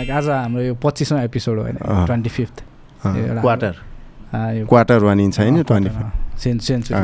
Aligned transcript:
Like 0.00 0.10
आज 0.16 0.28
हाम्रो 0.28 0.62
यो 0.62 0.74
पच्चिसौँ 0.80 1.18
एपिसोड 1.20 1.58
हो 1.58 1.62
होइन। 1.62 1.76
Twenty 2.06 2.30
fifth. 2.30 2.62
क्वार्टर 3.06 3.74
यो 4.56 4.66
क्वार्टर 4.66 4.98
भनिन्छ 5.04 5.38
होइन 5.40 5.62
ट्वेन्टी 5.62 5.90
सेन् 6.40 6.58
सेन्चुरी। 6.58 7.00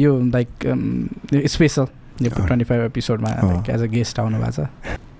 यो 0.00 0.12
लाइक 0.28 0.48
स्पेसल 1.54 1.86
यो। 2.22 2.30
ट्वेन्टी 2.30 2.64
फाइभ 2.64 2.82
एपिसोडमा 2.82 3.30
एज 3.70 3.80
अ। 3.82 3.86
गेस्ट 3.96 4.20
आउनु 4.20 4.38
भएको 4.38 4.52
छ। 4.52 4.66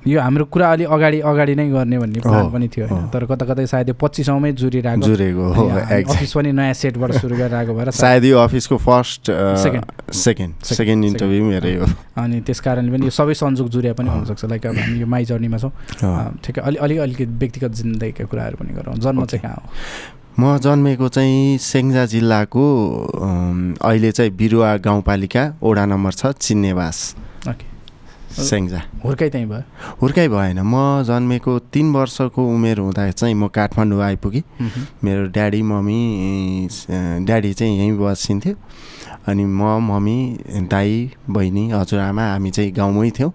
यो 0.07 0.21
हाम्रो 0.21 0.45
कुरा 0.45 0.73
अलि 0.73 0.85
अगाडि 0.85 1.21
अगाडि 1.21 1.55
नै 1.55 1.71
गर्ने 1.71 1.99
भन्ने 1.99 2.21
प्लान 2.21 2.51
पनि 2.51 2.69
थियो 2.69 2.87
होइन। 2.87 3.09
तर 3.09 3.25
कता 3.25 3.47
कतै 3.47 3.67
सायद 3.67 3.89
यो 3.89 3.95
पच्चिसौँमै 3.95 4.53
जुरिरहेको। 4.53 5.03
जुरेको 5.03 5.53
हो 5.53 5.69
अफिस 6.13 6.33
पनि 6.33 6.53
नयाँ 6.53 6.75
सेटबाट 6.75 7.13
सुरु 7.13 7.37
गरिरहेको 7.37 7.75
भएर 7.75 7.91
सायद- 7.91 8.27
यो 8.27 8.39
अफिसको 8.39 8.77
first. 8.77 9.23
Second 9.63 9.85
Second, 10.13 10.65
second 10.65 11.05
interview 11.05 11.45
मेरै 11.45 11.77
हो। 11.77 11.87
अनि 12.23 12.41
त्यस 12.41 12.61
कारणले 12.61 12.97
पनि 12.97 13.05
यो 13.05 13.11
सबै 13.11 13.35
संযোग 13.35 13.69
जुरिया 13.69 13.93
पनि। 13.93 14.11
हुनसक्छ 14.11 14.45
लाइक 14.45 14.67
अब 14.67 14.77
हामी 14.77 14.99
यो 14.99 15.07
माई 15.07 15.25
जर्नीमा 15.25 15.57
छौँ। 15.57 15.73
ठिकै। 16.45 16.61
अलि 16.61 16.77
अलिक 16.77 16.99
अलिकति 16.99 17.25
व्यक्तिगत 17.25 17.71
जिन्दगीका 17.71 18.25
कुराहरू 18.25 18.57
पनि 18.57 18.75
गरौँ। 18.75 18.95
जन्म 18.95 19.25
चाहिँ 19.25 19.43
कहाँ 19.43 19.55
हो? 19.55 19.69
म 20.41 20.59
जन्मेको 20.59 21.09
चाहिँ 21.09 21.59
सेङ्जा 21.59 22.07
जिल्लाको 22.07 22.97
अहिले 23.83 24.13
चाहिँ 24.13 24.31
बिरुवा 24.31 24.77
गाउँपालिका 24.77 25.59
वडा 25.63 25.87
नम्बर 25.87 26.13
छ 26.13 26.27
चिन्नेवास। 26.27 27.17
ओके। 27.49 27.72
सेङ्जा 28.33 28.81
हुर्काइ 29.05 29.29
त्यहीँ 29.31 29.49
भयो? 29.49 29.63
हुर्काइ 30.01 30.29
भएन 30.29 30.59
म 30.65 31.03
जन्मेको 31.05 31.53
तिन 31.73 31.93
वर्षको 31.93 32.41
उमेर 32.55 32.79
हुँदा 32.79 33.11
चाहिँ 33.11 33.35
म 33.35 33.49
काठमाडौँ 33.49 34.01
आइपुगेँ। 34.03 34.43
मेरो 35.05 35.23
ड्याडी 35.37 35.61
मम्मी 35.63 36.01
ड्याडी 37.29 37.53
चाहिँ 37.53 37.79
यहीँ 37.79 37.99
बसिन्थ्यो 37.99 38.55
अनि 39.29 39.45
म 39.45 39.63
मम्मी 39.91 40.19
दाई 40.71 41.11
बहिनी 41.29 41.65
हजुरआमा 41.71 42.25
हामी 42.33 42.51
चाहिँ 42.51 42.73
गाउँमै 42.73 43.11
थियौँ। 43.19 43.33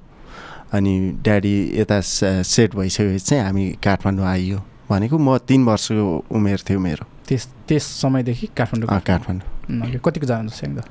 अनि 0.74 0.94
ड्याडी 1.24 1.55
यता 1.80 1.99
सेट 2.43 2.76
भइसकेपछि 2.76 3.20
चाहिँ 3.20 3.43
हामी 3.43 3.66
काठमाडौँ 3.84 4.26
आइयो 4.26 4.60
भनेको 4.90 5.18
म 5.18 5.38
तिन 5.48 5.64
वर्षको 5.66 6.05
उमेर 6.36 6.60
थियो 6.68 6.80
मेरो। 6.80 7.05
त्यस 7.28 7.44
त्यस 7.68 7.84
समयदेखि 8.02 8.48
काठमाडौँ। 8.58 8.88
काठमाडौँ 9.04 10.00
कतिको 10.06 10.26
स्याङ्दा? 10.28 10.84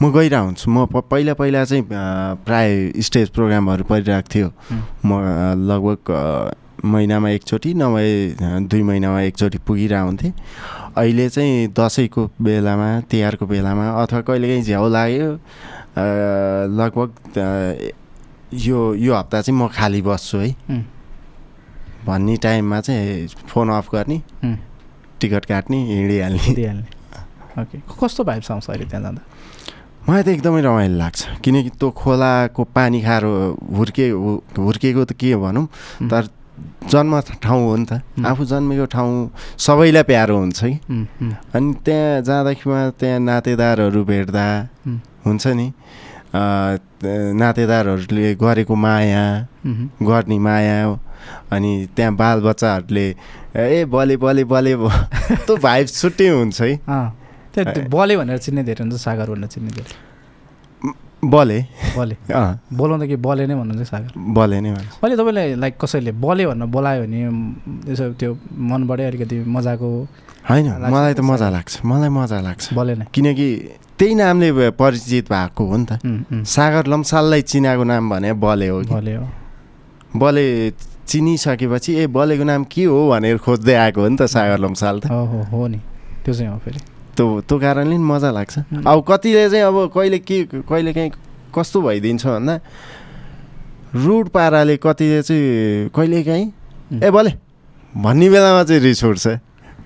म 0.00 0.02
गइरहेको 0.12 0.44
हुन्छु। 0.44 0.66
म 0.70 0.88
पहिला 1.12 1.34
पहिला 1.36 1.64
चाहिँ 1.64 1.84
प्राय 2.44 2.68
स्टेज 3.04 3.28
प्रोग्रामहरू 3.36 3.84
परिरहेको 3.84 4.28
थियो। 4.32 4.48
म 5.04 5.10
लगभग 5.68 6.00
महिनामा 6.84 7.28
एकचोटि 7.36 7.70
नभए 7.74 8.08
दुई 8.68 8.82
महिनामा 8.82 9.20
एकचोटि 9.28 9.58
पुगिरहेको 9.66 10.06
हुन्थेँ। 10.08 10.32
अहिले 10.96 11.28
चाहिँ 11.28 11.68
दसैँको 11.76 12.22
बेलामा 12.40 12.88
तिहारको 13.10 13.44
बेलामा 13.46 13.84
अथवा 14.02 14.20
कहिलेकाहीँ 14.24 14.62
झ्याउ 14.64 14.88
लाग्यो 14.88 15.30
लगभग 16.80 17.08
यो 18.54 18.78
यो 18.94 19.12
हप्ता 19.14 19.40
चाहिँ 19.42 19.58
म 19.60 19.68
खाली 19.68 20.00
बस्छु 20.02 20.38
है। 20.38 20.50
भन्ने 22.04 22.36
टाइममा 22.36 22.80
चाहिँ 22.80 23.28
फोन 23.48 23.68
अफ 23.72 23.88
गर्ने। 23.94 24.18
टिकट 25.24 25.44
काट्ने 25.48 25.78
हिँडिहाल्ने। 25.88 26.54
दिइहाल्ने 26.54 26.88
ओके। 27.64 27.76
कस्तो 27.88 28.24
भाइब्स 28.28 28.50
आउँछ 28.50 28.68
अहिले 28.68 28.84
त्यहाँ 28.92 29.02
जाँदा? 29.08 29.22
मलाई 30.04 30.22
त 30.22 30.28
एकदमै 30.36 30.60
रमाइलो 30.60 30.96
लाग्छ। 31.00 31.40
किनकि 31.40 31.70
त्यो 31.80 31.88
खोलाको 31.96 32.62
पानी 32.76 33.00
खाएर 33.00 33.24
हुर्के 33.72 34.06
हुर्केको 34.60 35.02
त 35.08 35.12
के 35.16 35.32
भनौँ? 35.40 35.66
तर 36.12 36.28
जन्म 36.92 37.40
ठाउँ 37.40 37.62
हो 37.64 37.76
नि 37.76 37.86
त. 37.88 38.04
आफू 38.20 38.44
जन्मेको 38.44 38.86
ठाउँ 38.92 39.12
सबैलाई 39.56 40.04
प्यारो 40.04 40.36
हुन्छ 40.36 40.60
कि? 40.60 40.76
अनि 41.56 41.68
त्यहाँ 41.80 42.20
जाँदाखेरिमा 42.20 42.80
त्यहाँ 43.00 43.18
नातेदारहरू 43.24 44.04
भेट्दा 44.04 44.46
हुन्छ 45.24 45.44
नि 45.56 45.66
नातेदारहरूले 47.40 48.34
गरेको 48.36 48.74
माया 48.76 49.24
गर्ने 50.04 50.38
माया 50.38 50.76
अनि 51.52 51.70
त्यहाँ 51.96 52.14
बालबच्चाहरूले 52.16 53.06
ए 53.56 53.84
बले 53.84 54.16
बले 54.16 54.44
बले 54.44 54.72
त्यो 55.44 55.56
भाइब 55.56 55.86
छुट्टै 55.86 56.28
हुन्छ 56.28 56.60
है। 56.60 56.74
त्यो 57.54 57.88
बले 57.88 58.16
भनेर 58.16 58.38
चिन्ने 58.38 58.62
धेरै 58.64 58.82
हुन्छ 58.82 58.94
सागर 59.00 59.26
भनेर 59.30 59.48
चिन्ने 59.54 59.70
धेरै। 59.76 59.92
बले। 61.24 61.58
बले। 61.96 62.14
अँ। 62.28 62.60
बोलाउँदा 62.68 63.06
कि 63.08 63.16
बले 63.16 63.46
नै 63.48 63.54
भन्नुहुन्छ 63.56 63.88
सागर? 63.88 64.10
बले 64.36 64.60
नै 64.60 64.70
भन्छ 64.76 64.92
अहिले 65.00 65.16
तपाईँलाई 65.16 65.54
लाइक 65.56 65.74
कसैले 65.80 66.12
बले 66.20 66.44
भनेर 66.46 66.68
बोलायो 66.68 67.00
भने 67.04 67.20
यसो 67.92 68.12
त्यो 68.20 68.30
मनबाटै 68.52 69.04
अलिकति 69.08 69.36
मजाको 69.48 69.88
होइन 70.44 70.66
मलाई 70.92 71.14
त 71.14 71.20
मजा। 71.24 71.48
लाग्छ 71.48 71.72
मलाई 71.88 72.10
मजा 72.12 72.38
लाग्छ। 72.44 72.64
बले 72.76 72.94
नै। 73.00 73.04
किनकि 73.08 73.48
त्यही 73.96 74.14
नामले 74.20 74.48
परिचित 74.76 75.24
भएको 75.32 75.62
हो 75.64 75.76
नि 75.80 75.86
त। 75.88 75.92
सागर 76.44 76.84
लम्साललाई 76.92 77.42
चिनाएको 77.48 77.84
नाम 77.88 78.04
भने 78.12 78.32
बले 78.36 78.68
हो 78.68 78.78
बले 78.84 79.14
हो। 79.16 79.24
बले 80.12 80.44
चिनिसकेपछि 81.08 81.94
ए 81.94 82.06
बलेको 82.06 82.44
नाम 82.44 82.64
के 82.64 82.84
हो? 82.84 83.08
भनेर 83.10 83.38
खोज्दै 83.38 83.74
आएको 83.74 84.00
हो 84.00 84.08
नि 84.08 84.16
त 84.16 84.22
सागर 84.26 84.58
लम्साल 84.58 85.00
त। 85.00 85.06
हो 85.10 85.66
नि। 85.68 85.78
त्यो 86.24 86.34
चाहिँ 86.34 86.50
हो 86.50 86.58
फेरि। 86.64 86.80
त्यो 87.16 87.26
त्यो 87.46 87.58
कारणले 87.58 87.96
नि 87.96 88.04
मजा 88.04 88.30
लाग्छ. 88.30 88.58
अब 88.86 88.98
कतिले 89.08 89.50
चाहिँ 89.50 89.64
अब 89.64 89.76
कहिले 89.94 90.18
के 90.18 90.38
कहिले 90.64 90.92
काहीँ 90.92 91.10
कस्तो 91.54 91.78
भइदिन्छ 91.82 92.26
भन्दा 92.26 92.54
रुड 93.94 94.28
पाराले 94.34 94.76
कतिले 94.82 95.22
चाहिँ 95.22 95.88
कहिले 95.94 96.22
काहीँ. 96.24 96.46
ए 97.04 97.10
बले 97.10 97.32
भन्ने 97.94 98.26
बेलामा 98.30 98.62
चाहिँ 98.64 98.80
रिस 98.82 99.04
उठ्छ। 99.04 99.26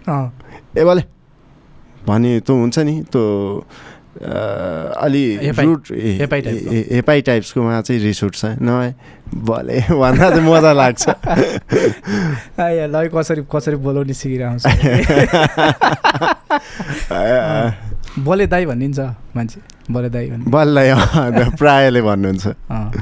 अँ। 0.08 0.26
ए 0.78 0.84
बले 0.84 1.02
भने 2.06 2.40
त्यो 2.40 2.54
हुन्छ 2.56 2.78
नि 2.78 2.94
त्यो 3.12 3.22
अलि 4.18 5.50
रुट 5.58 5.90
हेपाइ 6.92 7.20
टाइप्सकोमा 7.22 7.80
चाहिँ 7.80 8.00
रिस 8.02 8.22
उठ्छ 8.24 8.44
नभए 8.62 8.94
भले 9.46 9.80
भन्दा 9.90 10.30
चाहिँ 10.30 10.42
मजा 10.50 10.72
लाग्छ। 10.72 11.08
ल 12.58 13.08
कसरी 13.14 13.42
कसरी 13.54 13.76
बोलाउने 13.84 14.14
सिकिरहन्छ। 14.14 14.66
बले 18.26 18.46
दाई 18.46 18.66
भनिन्छ 18.66 18.98
मान्छे 19.36 19.60
बले 19.92 20.08
दाई 20.10 20.30
भन्ने 20.30 20.50
बललाई 20.50 20.88
अँ, 20.88 21.50
प्रायले 21.60 22.02
भन्नुहुन्छ। 22.02 22.46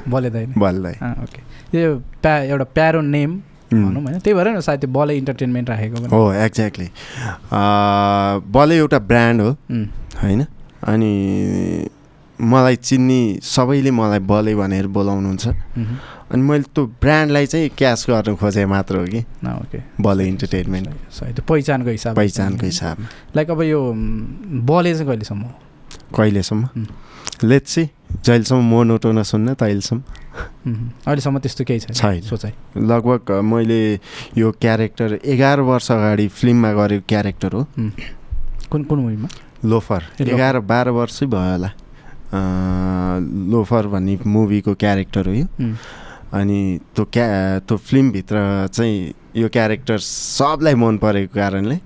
बले 0.08 0.30
दाई 0.30 0.46
नै। 0.46 0.52
बललाई 0.58 0.94
अँ 1.02 1.12
ओके। 1.22 1.78
यो 1.80 1.94
प्या 2.22 2.36
एउटा 2.52 2.64
प्यारो 2.76 3.00
नेम. 3.00 3.40
भनौँ 3.72 4.02
होइन 4.02 4.18
त्यही 4.22 4.34
भएर 4.34 4.60
सायद 4.62 4.80
त्यो 4.80 4.90
बले 4.92 5.14
इन्टरटेनमेन्ट 5.18 5.70
राखेको 5.70 6.16
हो 6.16 6.32
एक्ज्याक्टली 6.32 6.88
बल 8.54 8.72
एउटा 8.72 8.98
ब्रान्ड 9.10 9.40
हो 9.42 9.50
होइन? 10.22 10.44
अनि 10.86 11.88
मलाई 12.38 12.76
चिन्ने 12.76 13.20
सबैले 13.42 13.90
मलाई 13.90 14.18
बले 14.18 14.54
भनेर 14.54 14.86
बोलाउनुहुन्छ। 14.86 15.46
अनि 16.32 16.42
मैले 16.42 16.62
त्यो 16.74 16.86
ब्रान्डलाई 17.00 17.46
चाहिँ 17.46 17.68
क्यास 17.78 18.06
गर्न 18.10 18.34
खोजेँ 18.36 18.66
मात्र 18.66 18.96
हो 18.96 19.04
कि। 19.06 19.20
ओके। 19.46 19.78
बले 20.02 20.24
इन्टरटेनमेन्ट 20.28 20.88
त्यो 20.88 21.42
पहिचानको 21.48 21.90
हिसाब 21.90 22.16
पहिचानको 22.16 22.66
हिसाबमा। 22.66 23.06
लाइक 23.36 23.50
अब 23.50 23.62
यो 23.62 23.80
बले 24.66 24.94
चाहिँ 24.94 25.06
कहिलेसम्म 25.06 25.42
हो? 25.42 25.52
कहिलेसम्म. 26.16 26.86
लेट्स 27.44 27.78
जहिलेसम्म 28.24 28.62
मोनोटो 28.64 29.12
नसुन्न 29.12 29.54
तहिलेसम्म। 29.54 30.02
अहिलेसम्म 31.06 31.38
त्यस्तो 31.38 31.64
केही 31.64 31.80
छैन। 31.80 31.94
छैन। 31.94 32.20
सोचाइ। 32.20 32.52
लगभग 32.76 33.30
मैले 33.44 33.80
यो 34.38 34.50
क्यारेक्टर 34.60 35.18
एघार 35.24 35.60
वर्ष 35.60 35.90
अगाडि 35.92 36.28
फिल्ममा 36.28 36.72
गरेको 36.72 37.04
क्यारेक्टर 37.08 37.52
हो. 37.52 37.66
कुन 38.70 38.82
कुन 38.84 38.98
मुभीमा? 38.98 39.28
लोफर। 39.64 40.02
एघार 40.20 40.58
बाह्र 40.60 40.88
वर्षै 40.98 41.26
भयो 41.26 41.52
होला। 41.52 41.70
लोफर 43.52 43.86
भन्ने 43.86 44.18
मुभीको 44.26 44.74
क्यारेक्टर 44.74 45.28
हो 45.28 45.34
यो। 45.34 45.46
अनि 46.36 46.58
त्यो 46.94 47.04
क्या 47.12 47.26
त्यो 47.64 47.76
फिल्मभित्र 47.76 48.36
चाहिँ 48.74 48.96
यो 49.36 49.48
क्यारेक्टर 49.48 49.98
सबलाई 49.98 50.74
मन 50.74 50.96
परेको 50.98 51.34
कारणले 51.34 51.76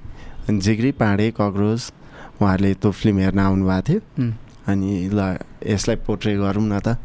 अनि 0.48 0.58
जिग्री 0.60 0.91
पाँडे 0.98 1.31
कक्रोच 1.36 1.82
उहाँहरूले 2.41 2.72
त्यो 2.75 2.91
फिल्म 2.91 3.19
हेर्न 3.19 3.38
आउनुभएको 3.38 3.82
थियो। 3.88 4.00
अनि 4.66 4.91
ल 5.12 5.37
यसलाई 5.66 5.97
पोर्ट्रे 6.06 6.37
गरौँ 6.37 6.64
न 6.64 6.81
त। 6.81 6.97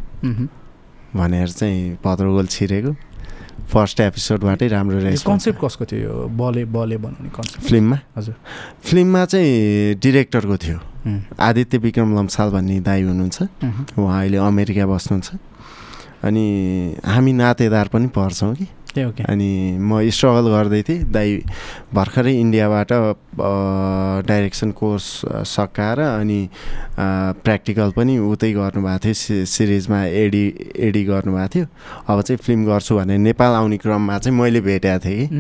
भनेर 1.16 1.50
चाहिँ 1.50 1.98
भद्रगोल 2.04 2.48
छिरेको। 2.48 2.92
फर्स्ट 3.56 4.00
एपिसोडबाटै 4.00 4.68
राम्रो 4.68 5.00
रहेछ। 5.00 5.24
कन्सेप्ट 5.24 5.60
कसको 5.66 5.86
थियो? 5.86 6.02
यो 6.02 6.28
बले 6.28 6.66
बले 6.66 6.98
बनाउने 6.98 7.30
कन्सेप्ट 7.30 7.66
फिल्ममा? 7.66 7.98
हजुर। 8.18 8.36
फिल्ममा 8.84 9.26
चाहिँ 9.26 9.96
डिरेक्टरको 9.96 10.58
थियो। 10.58 10.80
आदित्य 11.40 11.78
विक्रम 11.78 12.18
लम्साल 12.20 12.50
भन्ने 12.52 12.80
दाई 12.80 13.02
हुनुहुन्छ। 13.02 13.42
उहाँ 14.00 14.20
अहिले 14.20 14.38
अमेरिका 14.38 14.86
बस्नुहुन्छ। 14.86 15.30
अनि 16.24 16.46
हामी 17.06 17.34
नातेदार 17.34 17.88
पनि 17.88 18.08
पर्छौँ 18.08 18.56
कि। 18.56 18.68
अनि 19.04 19.78
म 19.82 20.10
स्ट्रगल 20.10 20.46
गर्दै 20.52 20.82
थिएँ। 20.88 21.04
दाई 21.12 21.30
भर्खरै 21.94 22.34
इन्डियाबाट 22.40 22.92
डाइरेक्सन 24.28 24.72
कोर्स 24.72 25.06
सकाएर 25.44 26.00
अनि 26.00 26.40
प्र्याक्टिकल 27.44 27.92
पनि 27.98 28.18
उतै 28.18 28.52
गर्नुभएको 28.54 29.00
थियो। 29.04 29.14
सि 29.14 29.46
सिरिजमा 29.46 30.00
एडी 30.24 30.44
एडी 30.88 31.04
गर्नुभएको 31.12 31.50
थियो। 31.56 31.66
अब 32.08 32.22
चाहिँ 32.22 32.40
फिल्म 32.40 32.66
गर्छु 32.66 32.96
भने 32.96 33.18
नेपाल 33.18 33.52
आउने 33.60 33.78
क्रममा 33.84 34.18
चाहिँ 34.18 34.38
मैले 34.40 34.62
भेटेको 34.62 35.00
थिएँ 35.06 35.28
कि। 35.28 35.36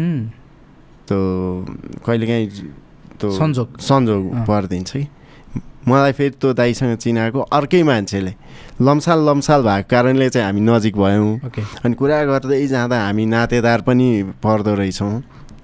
त्यो 1.08 1.19
कहिलेकाहीँ 2.06 2.48
त्यो 3.19 3.31
संजोग। 3.31 3.78
संजोग 3.80 4.24
अँ। 4.34 4.46
परिदिन्छ 4.46 4.92
कि। 4.92 5.08
मलाई 5.88 6.12
फेरि 6.12 6.36
त्यो 6.42 6.54
दाईसँग 6.54 6.98
चिनाएको 6.98 7.40
अर्कै 7.54 7.84
मान्छेले। 7.84 8.34
लम्साल 8.82 9.20
लम्साल 9.30 9.62
भएको 9.64 9.88
कारणले 9.90 10.30
चाहिँ 10.30 10.46
हामी 10.46 10.62
नजिक 10.62 10.96
भयौँ। 10.98 11.40
अनि 11.86 11.94
कुरा 11.94 12.24
गर्दै 12.26 12.66
जाँदा 12.68 12.98
हामी 13.06 13.26
नातेदार 13.26 13.82
पनि 13.82 14.08
पर्दो 14.44 14.74
रहेछौँ। 14.76 15.22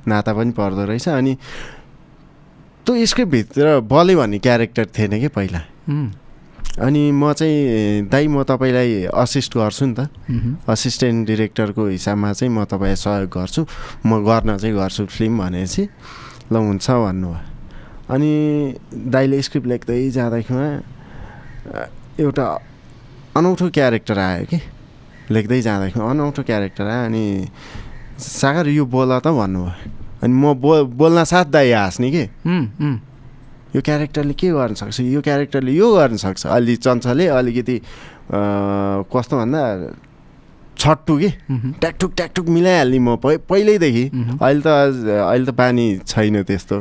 नाता 0.08 0.34
पनि 0.34 0.52
पर्दो 0.52 0.86
रहेछ 0.86 1.08
अनि 1.10 1.34
त्यो 2.86 3.06
स्क्रिप्टभित्र 3.06 3.80
बले 3.86 4.16
भन्ने 4.16 4.40
क्यारेक्टर 4.40 4.86
थिएन 4.98 5.20
कि 5.22 5.28
पहिला? 5.28 5.62
अनि 6.80 7.12
म 7.12 7.34
चाहिँ 7.34 8.08
दाइ 8.08 8.28
म 8.28 8.44
तपाईँलाई 8.48 9.12
असिस्ट 9.12 9.58
गर्छु 9.58 9.86
नि 9.86 9.94
त। 9.94 10.08
असिस्टेन्ट 10.70 11.28
डिरेक्टरको 11.28 11.88
हिसाबमा 11.88 12.32
चाहिँ 12.34 12.54
म 12.54 12.64
तपाईँलाई 12.64 12.96
सहयोग 12.96 13.30
गर्छु। 13.30 13.62
म 14.06 14.24
गर्न 14.24 14.58
चाहिँ 14.58 14.76
गर्छु 14.76 15.06
फिल्म 15.06 15.40
भनेपछि। 15.40 15.84
ल 16.52 16.56
हुन्छ 16.56 16.88
भन्नुभयो। 16.90 17.51
अनि 18.10 18.32
दाइले 19.14 19.42
स्क्रिप्ट 19.42 19.68
लेख्दै 19.68 20.10
जाँदाखेरिमा 20.10 20.68
एउटा 22.20 22.46
अनौठो 23.38 23.70
क्यारेक्टर 23.70 24.18
आयो 24.20 24.46
कि? 24.50 24.60
लेख्दै 25.32 25.62
जाँदाखेरि 25.62 26.06
अनौठो 26.10 26.42
क्यारेक्टर 26.44 26.86
आयो 26.88 27.06
अनि 27.06 27.24
सागर 28.20 28.68
यो 28.70 28.86
बोल 28.86 29.20
त 29.20 29.28
भन्नुभयो। 29.28 30.24
अनि 30.24 30.34
म 30.34 30.54
बो 30.60 30.72
बोल्न 31.00 31.24
साथ 31.24 31.46
दाइ 31.56 31.72
हाँस्ने 31.72 32.10
कि? 32.12 32.24
यो 33.76 33.82
क्यारेक्टरले 33.82 34.34
के 34.36 34.50
गर्न 34.52 34.74
सक्छ? 34.76 35.00
यो 35.00 35.22
क्यारेक्टरले 35.22 35.72
यो 35.72 35.88
गर्न 35.96 36.18
सक्छ? 36.20 36.46
अलि 36.46 36.76
चञ्चले 36.76 37.28
अलिकति 37.32 37.78
कस्तो 39.08 39.36
भन्दा 39.40 39.62
छट्टु 40.78 41.14
कि? 41.18 41.30
ट्याकटुक 41.80 42.12
ट्याकटुक 42.16 42.46
मिलाइहाल्ने 42.52 43.00
म 43.00 43.16
पहि 43.24 43.38
पहिल्यैदेखि। 43.48 44.06
अहिले 44.44 44.62
त 44.62 44.68
अहिले 44.68 45.46
त 45.46 45.56
बानी 45.56 45.86
छैन 46.06 46.44
त्यस्तो। 46.44 46.78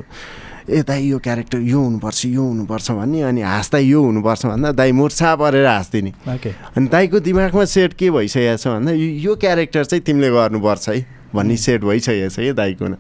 ए 0.71 0.83
दाइ 0.87 1.03
यो 1.11 1.19
क्यारेक्टर 1.19 1.59
यो 1.59 1.81
हुनुपर्छ 1.81 2.25
यो 2.27 2.43
हुनुपर्छ 2.43 2.91
भन्ने 2.91 3.23
अनि 3.23 3.43
हाँस्दा 3.43 3.79
यो 3.79 4.03
हुनुपर्छ 4.03 4.47
भन्दा 4.47 4.73
दाइ 4.73 4.93
मुर्छा 4.93 5.35
परेर 5.37 5.67
हाँस्दिने। 5.67 6.13
अनि 6.31 6.87
दाइको 6.89 7.21
दिमागमा 7.21 7.65
सेट 7.65 7.93
के 7.99 8.11
भइसकेको 8.11 8.57
छ 8.57 8.67
भन्दा 8.69 8.93
यो 8.95 9.35
क्यारेक्टर 9.35 9.85
चाहिँ 9.85 10.03
तिमीले 10.07 10.31
गर्नुपर्छ 10.31 10.89
है 10.89 11.07
भन्ने 11.35 11.57
सेट 11.57 11.81
भइसकेको 11.85 12.29
छ 12.31 12.55
दाइको 12.55 12.87
न 12.87 12.95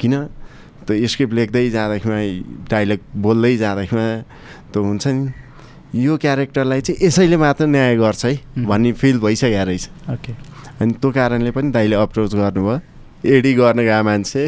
किन? 0.00 0.14
त्यो 0.82 1.06
स्क्रिप्ट 1.06 1.34
लेख्दै 1.34 1.68
जाँदाखेरिमा 1.70 2.20
डाइलग 2.70 3.00
बोल्दै 3.14 3.56
जाँदाखेरिमा 3.56 4.06
त 4.74 4.76
हुन्छ 4.82 5.06
नि 5.06 5.30
यो 5.94 6.16
क्यारेक्टरलाई 6.18 6.80
चाहिँ 6.80 7.06
यसैले 7.06 7.36
मात्र 7.36 7.66
न्याय 7.66 7.96
गर्छ 7.96 8.24
है. 8.24 8.34
भन्ने 8.66 8.92
फिल 8.98 9.18
भइसकेको 9.20 9.64
रहेछ। 9.64 9.84
ओके। 10.10 10.32
अनि 10.82 10.92
त्यो 10.98 11.10
कारणले 11.12 11.50
पनि 11.54 11.70
दाइले 11.70 11.96
अप्रोच 12.02 12.34
गर्नुभयो। 12.34 12.80
एडी 13.24 13.52
गर्न 13.54 13.78
गएको 13.86 14.02
मान्छे। 14.02 14.42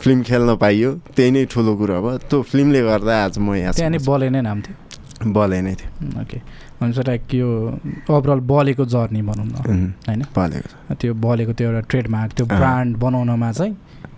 फिल्म 0.00 0.22
खेल्न 0.22 0.56
पाइयो। 0.56 0.90
त्यही 1.16 1.30
नै 1.30 1.44
ठुलो 1.48 1.72
कुरो 1.76 2.00
भयो 2.02 2.18
त्यो 2.28 2.42
फिल्मले 2.42 2.80
गर्दा 2.82 3.14
आज 3.24 3.38
म 3.38 3.54
यहाँ 3.54 3.72
त्यहाँ 3.72 3.90
नि। 3.90 3.98
बले 4.04 4.28
नै 4.30 4.40
नाम 4.44 4.60
थियो? 4.60 4.76
बले 5.32 5.60
नै 5.64 5.74
थियो। 5.74 6.20
ओके। 6.20 6.38
भनेपछि 6.76 7.02
लाइक 7.08 7.34
यो 7.34 7.48
ओभरअल 8.10 8.40
बलेको 8.52 8.84
जर्नी 8.84 9.22
भनौँ 9.22 9.46
न। 9.46 9.94
होइन? 10.08 10.22
बलेको 10.36 10.94
त्यो 10.94 11.14
बलेको 11.14 11.52
त्यो 11.56 11.66
एउटा 11.68 11.80
ट्रेडमार्क 11.88 12.32
त्यो। 12.36 12.46
ब्रान्ड 12.46 12.96
बनाउनमा 12.96 13.52
चाहिँ 13.52 13.74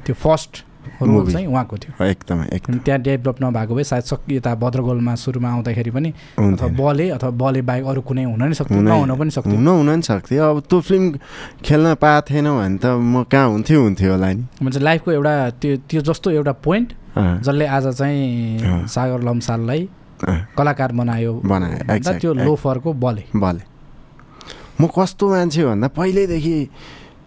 त्यो 0.07 0.15
फर्स्ट 0.15 0.53
रोल. 1.03 1.33
चाहिँ 1.33 1.47
उहाँको 1.47 1.77
थियो। 1.79 2.05
एकदमै 2.05 2.47
एकदम। 2.53 2.79
त्यहाँ 2.79 3.01
डेभलप 3.01 3.37
नभएको 3.43 3.75
भए 3.75 3.85
सायद 3.85 4.03
सक 4.03 4.21
यता 4.31 4.55
भद्रगोलमा 4.55 5.15
सुरुमा 5.15 5.49
आउँदाखेरि 5.49 5.91
पनि 5.91 6.11
अथवा 6.39 6.69
बले 6.69 7.11
अथवा 7.11 7.31
बले 7.31 7.63
बाहेक 7.63 7.85
अरू 7.85 8.01
कुनै 8.01 8.25
हुन 8.25 8.43
नि 8.49 8.55
सक्थ्यो 8.55 8.79
हुनै- 8.79 9.07
नहुन 9.07 9.19
पनि 9.19 9.31
सक्थ्यो। 9.31 9.55
हुन 9.55 9.69
हुन 9.69 9.91
नि 9.91 10.03
सक्थ्यो। 10.03 10.43
अब 10.45 10.61
त्यो 10.61 10.81
फिल्म 10.81 11.19
खेल्न 11.65 11.95
पाएको 11.95 12.27
थिएन 12.31 12.47
भने 12.59 12.79
त 12.79 12.87
म 12.87 13.25
कहाँ 13.25 13.49
हुन्थ्यो 13.49 13.83
हुन्थ्यो 13.83 14.13
होला 14.13 14.33
नि। 14.33 14.45
म्हणजे 14.63 14.81
लाइफको 14.81 15.13
एउटा 15.13 15.51
त्यो 15.51 15.77
त्यो 15.77 16.01
जस्तो 16.01 16.31
एउटा 16.31 16.53
पोइन्ट 16.53 16.93
जसले 17.19 17.67
आज। 17.67 17.87
चाहिँ 17.99 18.87
सागर 18.87 19.21
लम्साललाई 19.23 19.89
कलाकार 20.59 20.93
बनायो 20.93 21.33
बनायो, 21.45 22.19
त्यो. 22.19 22.35
लोफरको 22.35 22.93
बले 22.93 23.25
बले 23.37 23.63
म 24.81 24.87
कस्तो 24.87 25.29
मान्छे 25.29 25.65
भन्दा 25.65 25.89
पहिल्यैदेखि 25.89 26.69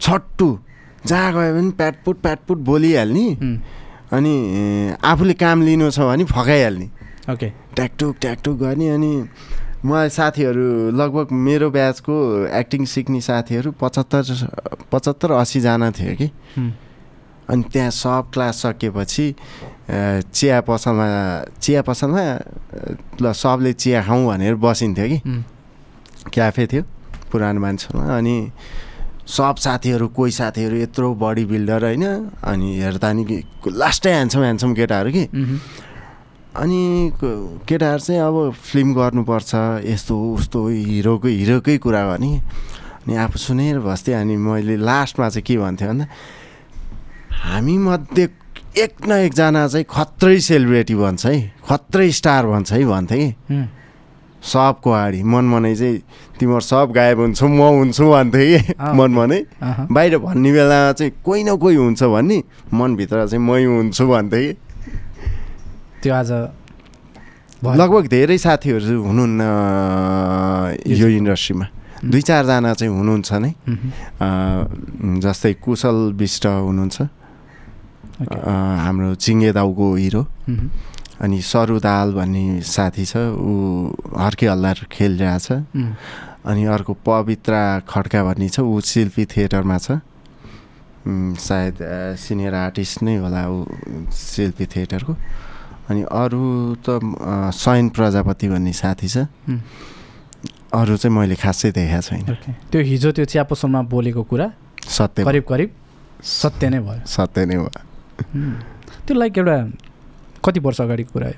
छट्टु 0.02 0.60
जहाँ 1.06 1.34
गयो 1.34 1.54
भने 1.56 1.72
प्याटपुट 1.80 2.22
प्याटपुट 2.22 2.58
बोलिहाल्ने। 2.70 3.28
अनि 4.14 4.34
आफूले 5.04 5.34
काम 5.34 5.62
लिनु 5.62 5.90
छ 5.92 6.00
भने 6.00 6.24
फकाइहाल्ने 6.28 6.88
ओके। 7.32 7.50
ट्याकटुक 7.76 8.16
ट्याकटुक 8.22 8.56
गर्ने। 8.60 8.90
अनि 8.90 9.12
मलाई 9.86 10.10
साथीहरू 10.10 10.92
लगभग 10.94 11.28
मेरो 11.32 11.70
ब्याचको 11.72 12.14
एक्टिङ 12.54 12.86
सिक्ने 12.86 13.22
साथीहरू 13.22 13.72
पचहत्तर 13.82 14.86
पचहत्तर 14.92 15.32
असीजना 15.42 15.92
थियो 15.98 16.16
कि। 16.16 16.28
अनि 17.50 17.64
त्यहाँ 17.74 17.92
सब 17.92 18.30
क्लास 18.34 18.62
सकेपछि 18.62 19.28
अ, 19.90 20.22
चिया 20.34 20.60
पसलमा 20.68 21.08
चिया 21.62 21.82
पसलमा 21.82 22.24
ल 23.22 23.32
सबले 23.34 23.74
चिया 23.74 24.02
खाउँ 24.06 24.28
भनेर 24.28 24.56
बसिन्थ्यो 24.56 25.08
कि। 25.08 25.20
क्याफे 26.34 26.68
थियो 26.72 26.84
पुरानो 27.32 27.60
मान्छेमा 27.60 28.04
अनि 28.18 28.36
सब 29.32 29.56
साथीहरू 29.64 30.08
कोही 30.12 30.32
साथीहरू 30.32 30.76
यत्रो 30.78 31.14
बडी 31.16 31.46
बिल्डर 31.52 31.84
होइन 31.84 32.04
अनि 32.44 32.70
हेर्दा 32.80 33.12
नि 33.14 33.24
लास्टै 33.64 34.12
ह्यान्डसम 34.12 34.42
ह्यान्डसम 34.42 34.74
केटाहरू 34.76 35.12
कि। 35.12 35.24
अनि 36.52 36.82
केटाहरू 37.20 38.00
चाहिँ 38.00 38.22
अब 38.22 38.52
फिल्म 38.52 38.94
गर्नुपर्छ 38.94 39.52
यस्तो 39.88 40.16
उस्तो 40.36 40.68
हिरोको 40.68 41.28
हिरोकै 41.28 41.78
कुरा 41.80 42.04
गर्ने 42.12 42.32
अनि 43.08 43.16
आफू 43.24 43.38
सुनेर 43.40 43.80
बस्थेँ 43.80 44.16
अनि 44.16 44.36
मैले 44.38 44.76
लास्टमा 44.78 45.30
चाहिँ 45.30 45.46
के 45.48 45.58
भन्थेँ 45.58 45.88
भन्दा 45.88 46.06
हामीमध्ये 47.48 48.28
एक 48.84 48.94
न 49.08 49.12
एकजना 49.32 49.68
चाहिँ 49.68 49.86
खत्रै 49.90 50.40
सेलिब्रेटी 50.40 50.96
भन्छ 50.96 51.26
है 51.26 51.38
खत्रै 51.68 52.12
स्टार 52.20 52.46
भन्छ 52.48 52.72
है 52.72 52.86
भन्थेँ 52.86 53.20
कि। 53.22 53.64
सबको 54.42 54.90
अगाडि 54.92 55.22
मनमनै 55.24 55.74
चाहिँ 55.76 56.02
तिमीहरू 56.40 56.66
सब 56.66 56.92
गायब 56.98 57.20
हुन्छौ 57.22 57.48
म 57.48 57.62
हुन्छु 57.78 58.06
भन्थेँ 58.10 58.48
कि। 58.50 58.74
मनमनै। 58.78 59.40
बाहिर 59.94 60.18
भन्ने 60.18 60.50
बेलामा 60.52 60.92
चाहिँ 60.98 61.12
कोही 61.22 61.42
न 61.46 61.50
कोही 61.62 61.76
हुन्छ 61.78 62.02
भन्ने 62.04 62.38
मनभित्र 62.74 63.18
चाहिँ 63.30 63.44
मै 63.46 63.64
हुन्छु 63.64 64.04
भन्थेँ 64.10 64.42
कि। 64.42 64.54
त्यो 66.02 66.14
आज। 66.14 66.32
लगभग 67.62 68.04
धेरै 68.10 68.38
साथीहरू 68.42 68.98
हुनुहुन्न 69.06 69.42
यो 70.90 71.08
इन्डस्ट्रीमा। 71.22 71.66
दुई 72.02 72.22
चारजना 72.26 72.74
चाहिँ 72.74 72.90
हुनुहुन्छ 72.98 73.30
नै। 73.38 73.52
जस्तै 75.22 75.54
कुशल 75.62 75.98
विष्ट 76.18 76.46
हुनुहुन्छ। 76.50 76.98
हाम्रो 78.22 79.10
चिङ्गे 79.22 79.52
दाउको 79.54 79.86
हिरो। 80.02 80.22
अनि 81.22 81.38
सरू 81.42 81.78
दाल 81.80 82.14
भन्ने 82.18 82.62
साथी 82.66 83.06
छ 83.06 83.18
ऊ 83.38 83.54
हर्के 84.18 84.48
हल्लार 84.48 84.78
खेलिरहेछ 84.92 85.48
अनि 86.50 86.64
अर्को 86.66 86.94
पवित्रा 87.06 87.62
खड्का 87.86 88.24
भन्ने 88.24 88.50
छ 88.50 88.60
ऊ 88.66 88.82
शिल्पी 88.82 89.26
थिएटरमा 89.30 89.78
छ। 89.78 90.02
सायद 91.02 91.78
सिनियर 92.18 92.54
आर्टिस्ट 92.56 93.02
नै 93.04 93.16
होला 93.22 93.42
ऊ 93.50 93.66
शिल्पी 94.10 94.66
थिएटरको। 94.66 95.14
अनि 95.90 96.02
अरू 96.10 96.42
त 96.86 97.02
सयन 97.54 97.90
प्रजापति 97.90 98.48
भन्ने 98.50 98.74
साथी 98.74 99.08
छ। 99.08 99.18
अरू 100.74 100.98
चाहिँ 100.98 101.16
मैले 101.16 101.36
खासै 101.36 101.72
देखाएको 101.72 102.02
छैन। 102.02 102.22
त्यो 102.72 102.82
हिजो 102.82 103.12
त्यो 103.12 103.26
चियापसलमा 103.26 103.82
बोलेको 103.94 104.24
कुरा? 104.24 104.48
सत्य 104.90 105.24
करिब 105.26 105.44
करिब? 105.50 105.70
सत्य 106.24 106.70
नै 106.70 106.80
भयो। 106.80 107.06
सत्य 107.06 107.46
नै 107.46 107.58
उम्, 107.58 108.56
त्यो 109.06 109.14
लाइक 109.18 109.38
एउटा 109.38 109.58
कति 110.46 110.60
वर्ष 110.60 110.82
अगाडिको 110.82 111.12
कुरा 111.14 111.28
हो 111.28 111.34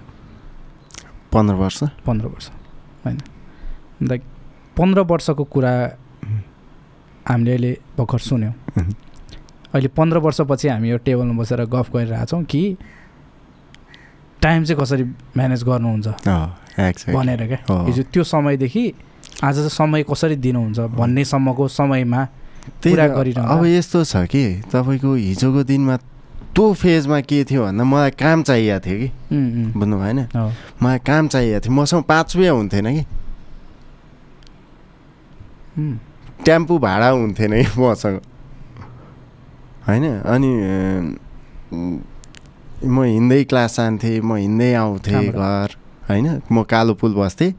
पन्ध्र 1.33 1.55
वर्ष। 1.55 1.83
पन्ध्र 2.05 2.27
वर्ष 2.27 2.49
होइन। 3.05 3.19
लाइक 4.03 4.21
पन्ध्र 4.77 5.01
वर्षको 5.01 5.43
कुरा 5.43 5.71
हामीले 7.27 7.51
अहिले 7.51 7.71
भर्खर 7.97 8.19
सुन्यौँ। 8.19 8.53
अहिले 9.73 9.87
पन्ध्र 9.87 10.17
वर्षपछि 10.17 10.67
हामी 10.67 10.89
यो 10.89 10.97
टेबलमा 10.97 11.33
बसेर 11.41 11.65
गफ 11.65 11.91
गरिरहेछौँ 11.95 12.43
कि 12.43 12.77
टाइम 14.41 14.63
चाहिँ 14.63 14.81
कसरी 14.81 15.03
म्यानेज 15.37 15.63
गर्नुहुन्छ. 15.63 16.07
भनेर 17.09 17.41
क्या। 17.47 17.59
हिजो 17.85 18.03
त्यो 18.03 18.23
समयदेखि 18.23 18.93
आज 19.43 19.55
चाहिँ 19.55 19.69
समय 19.69 20.03
कसरी 20.03 20.35
दिनुहुन्छ 20.35 20.79
भन्नेसम्मको 20.93 21.67
समयमा 21.67 22.25
त्यही 22.83 23.33
अब 23.33 23.65
यस्तो 23.65 24.03
छ 24.03 24.15
कि 24.31 24.43
तपाईँको 24.71 25.13
हिजोको 25.13 25.63
दिनमा 25.63 25.95
त्यो 26.55 26.73
फेजमा 26.73 27.19
के 27.21 27.43
थियो 27.43 27.63
भन्दा 27.65 27.83
मलाई 27.83 28.11
काम 28.11 28.43
चाहिएको 28.43 28.79
थियो 28.85 28.97
कि। 28.99 29.35
उम्, 29.35 29.65
उम्, 29.65 29.73
बुझ्नु 29.73 29.97
भएन। 29.99 30.19
हो। 30.19 30.51
मलाई 30.83 30.99
काम 30.99 31.27
चाहिएको 31.27 31.59
थियो। 31.59 31.73
मसँग 31.73 32.03
पाँच 32.03 32.35
रुपियाँ 32.35 32.55
हुन्थेन 32.55 32.85
कि। 32.93 33.03
टेम्पू 36.45 36.79
भाडा 36.79 37.09
हुन्थेन 37.09 37.63
कि 37.63 37.81
मसँग। 37.81 38.21
होइन? 39.87 40.19
अनि 40.19 40.51
म 42.85 43.03
हिँड्दै 43.03 43.43
क्लास 43.43 43.77
जान्थेँ 43.77 44.21
म 44.21 44.35
हिँड्दै 44.35 44.73
आउँथेँ? 44.73 45.29
घर। 45.29 45.82
होइन? 46.09 46.41
म 46.51 46.63
कालो 46.63 46.93
पुल 46.99 47.13
बस्थेँ। 47.13 47.51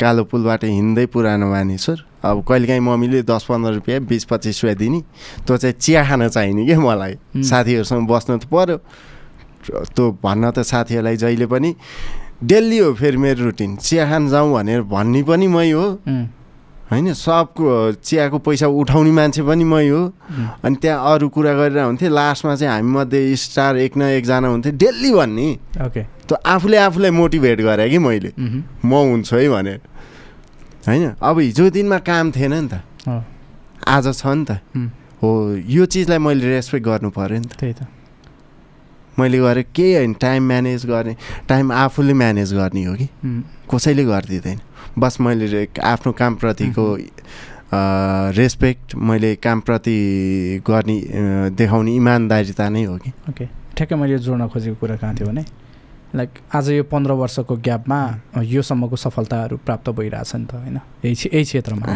कालो 0.00 0.24
पुलबाट 0.26 0.64
हिँड्दै 0.64 1.06
पुरानो 1.06 1.46
मानिसहरू 1.46 2.02
अब 2.26 2.42
कहिलेकाहीँ 2.42 2.82
मम्मीले 2.82 3.22
दस 3.22 3.44
पन्ध्र 3.48 3.72
रुपियाँ 3.78 4.00
बिस 4.02 4.24
पच्चिस 4.26 4.64
रुपियाँ 4.64 4.78
दिने। 4.78 5.00
त्यो 5.46 5.56
चाहिँ 5.56 5.74
चिया 5.78 6.02
खान 6.04 6.28
चाहिने 6.28 6.66
क्या 6.66 6.78
मलाई। 6.80 7.14
साथीहरूसँग 7.40 8.08
बस्नु 8.10 8.36
त 8.38 8.44
पऱ्यो 8.50 8.76
त्यो 9.94 10.04
भन्न 10.22 10.50
त 10.50 10.66
साथीहरूलाई 10.66 11.16
जहिले 11.16 11.46
पनि 11.46 11.70
डेली 12.42 12.78
हो 12.78 12.92
फेरि 12.94 13.16
मेरो 13.16 13.44
रुटिन। 13.44 13.76
चिया 13.78 14.04
खान 14.10 14.28
जाउँ 14.28 14.52
भनेर 14.52 14.82
भन्ने 14.82 15.22
पनि 15.22 15.46
मै 15.46 15.70
हो। 15.70 15.86
होइन 16.86 17.12
सबको 17.18 17.98
चियाको 17.98 18.38
पैसा 18.46 18.66
उठाउने 18.70 19.10
मान्छे 19.10 19.42
पनि 19.42 19.64
मै 19.64 19.88
हो। 19.88 20.02
अनि 20.62 20.76
त्यहाँ 20.78 21.14
अरू 21.14 21.28
कुरा 21.34 21.52
गरेर 21.58 21.82
हुन्थ्यो 21.82 22.10
लास्टमा 22.10 22.54
चाहिँ 22.54 22.72
हामीमध्ये 22.72 23.36
स्टार 23.36 23.76
एक 23.76 23.96
न 23.98 24.02
एकजना 24.14 24.48
हुन्थ्यो 24.48 24.72
डेली 24.78 25.10
भन्ने। 25.12 25.48
ओके। 25.82 26.02
त 26.30 26.38
आफूले 26.46 26.76
आफूलाई 26.86 27.10
मोटिभेट 27.10 27.58
गरेँ 27.60 27.90
कि 27.90 27.98
मैले? 27.98 28.30
म 28.38 28.92
हुन्छु 29.10 29.34
है 29.36 29.48
भनेर। 29.50 29.80
होइन 30.86 31.18
अब 31.18 31.38
हिजो 31.38 31.70
दिनमा 31.74 31.98
काम 32.06 32.30
थिएन 32.30 32.54
नि 32.54 32.68
त। 32.70 32.74
आज 33.82 34.06
छ 34.14 34.26
नि 34.26 34.44
त। 34.46 34.62
हो 35.18 35.30
यो 35.58 35.84
चिजलाई 35.90 36.18
मैले 36.22 36.46
रेस्पेक्ट 36.54 36.86
गर्नु 36.86 37.10
पऱ्यो 37.10 37.38
नि 37.42 37.48
त। 37.50 37.58
त्यही 37.58 37.74
त। 37.74 37.82
मैले 39.18 39.38
गरेँ 39.42 39.64
केही 39.74 39.94
होइन 39.96 40.12
टाइम 40.22 40.42
म्यानेज 40.46 40.86
गर्ने 40.86 41.14
टाइम 41.48 41.72
आफूले 41.72 42.14
म्यानेज 42.14 42.54
गर्ने 42.54 42.84
हो 42.84 42.94
कि? 42.94 43.08
कसैले 43.74 44.04
गरिदिँदैन। 44.04 44.58
बस 44.98 45.20
मैले 45.20 45.68
आफ्नो 45.84 46.12
कामप्रतिको 46.12 46.86
रेस्पेक्ट 48.36 48.94
मैले 48.94 49.34
कामप्रति 49.36 49.96
गर्ने 50.66 50.96
देखाउने 51.52 51.94
इमान्दारिता 51.94 52.68
नै 52.68 52.84
हो 52.84 52.96
कि। 52.96 53.10
ओके। 53.30 53.46
ठ्याक्कै 53.76 53.96
मैले 53.96 54.18
जोड्न 54.18 54.48
खोजेको 54.48 54.76
कुरा 54.80 54.96
कहाँ 54.96 55.14
थियो 55.14 55.26
भने 55.28 55.44
लाइक 56.14 56.30
आज 56.54 56.70
यो 56.70 56.82
पन्ध्र 56.88 57.12
वर्षको 57.12 57.56
ग्यापमा 57.56 57.98
योसम्मको 58.40 58.96
सफलताहरू 58.96 59.56
प्राप्त 59.66 59.90
भइरहेछ 59.90 60.34
नि 60.36 60.44
त 60.46 60.54
होइन? 60.54 60.78
यही 61.04 61.14
यही 61.34 61.44
क्षेत्रमा 61.44 61.86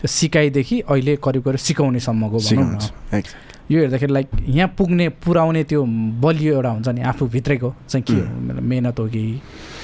त्यो 0.00 0.08
सिकाइदेखि 0.08 0.80
अहिले 0.80 1.16
करिब 1.20 1.42
करिब 1.44 1.60
सिकाउनेसम्मको 1.60 2.38
भनौँ 2.38 2.70
न. 2.72 3.22
यो 3.70 3.80
हेर्दाखेरि 3.80 4.12
लाइक 4.12 4.28
यहाँ 4.48 4.68
पुग्ने 4.78 5.08
पुऱ्याउने 5.20 5.64
त्यो 5.68 5.84
बलियो 6.24 6.54
एउटा 6.54 6.70
हुन्छ 6.70 6.88
नि 6.88 7.00
आफू 7.12 7.26
भित्रैको 7.28 7.74
चाहिँ 7.88 8.02
के 8.08 8.14
हो? 8.14 8.60
मेहनत 8.62 8.98
हो 8.98 9.06
कि 9.06 9.24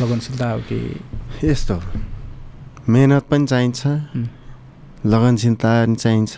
लगनशीलता 0.00 0.50
हो 0.50 0.60
कि? 0.72 0.80
यस्तो। 1.44 1.76
मेहनत 2.88 3.24
पनि 3.30 3.46
चाहिन्छ 3.46 3.82
लगनशीलता 5.06 5.70
पनि 5.84 5.96
चाहिन्छ 5.96 6.34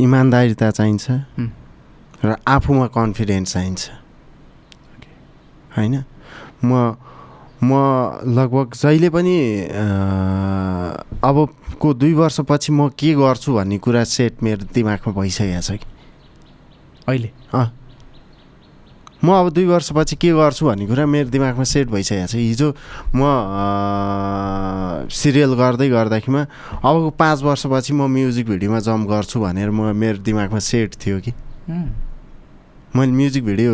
इमान्दारिता 0.00 0.70
चाहिन्छ 0.70 1.06
र 2.24 2.36
आफूमा 2.48 2.86
कन्फिडेन्स 2.88 3.52
चाहिन्छ। 3.52 3.82
होइन? 5.76 5.94
म 6.64 6.96
म 7.60 7.72
लगभग 8.24 8.72
जहिले 8.72 9.08
पनि 9.12 9.36
अबको 11.28 11.88
दुई 12.00 12.14
वर्षपछि 12.16 12.72
म 12.72 12.88
के 12.96 13.12
गर्छु 13.20 13.52
भन्ने 13.52 13.78
कुरा 13.84 14.04
सेट 14.04 14.42
मेरो 14.42 14.64
दिमागमा 14.72 15.12
भइसकेको 15.12 15.60
छ 15.60 15.70
कि? 15.76 15.86
अहिले? 17.08 17.30
अँ। 17.52 17.79
म 19.20 19.28
अब 19.36 19.50
दुई 19.52 19.64
वर्षपछि 19.68 20.16
के 20.16 20.32
गर्छु 20.32 20.66
भन्ने 20.66 20.86
कुरा 20.88 21.04
मेरो 21.06 21.28
दिमागमा 21.28 21.64
सेट 21.64 21.88
भइसकेको 21.92 22.26
छ। 22.26 22.34
हिजो 22.40 22.68
म 23.14 23.20
सिरियल 25.12 25.52
गर्दै 25.60 25.88
गर्दाखेरिमा 25.92 26.42
अबको 26.80 27.10
पाँच 27.20 27.38
वर्षपछि 27.44 27.92
म 27.92 28.08
म्युजिक 28.08 28.46
भिडियोमा 28.48 28.80
जम्प 28.80 29.04
गर्छु 29.10 29.36
भनेर 29.40 29.70
म 29.70 29.92
मेरो 29.92 30.18
दिमागमा 30.24 30.58
सेट 30.58 30.96
थियो 30.96 31.20
कि। 31.20 31.32
मैले 32.96 33.12
म्युजिक 33.12 33.44
भिडियो 33.44 33.72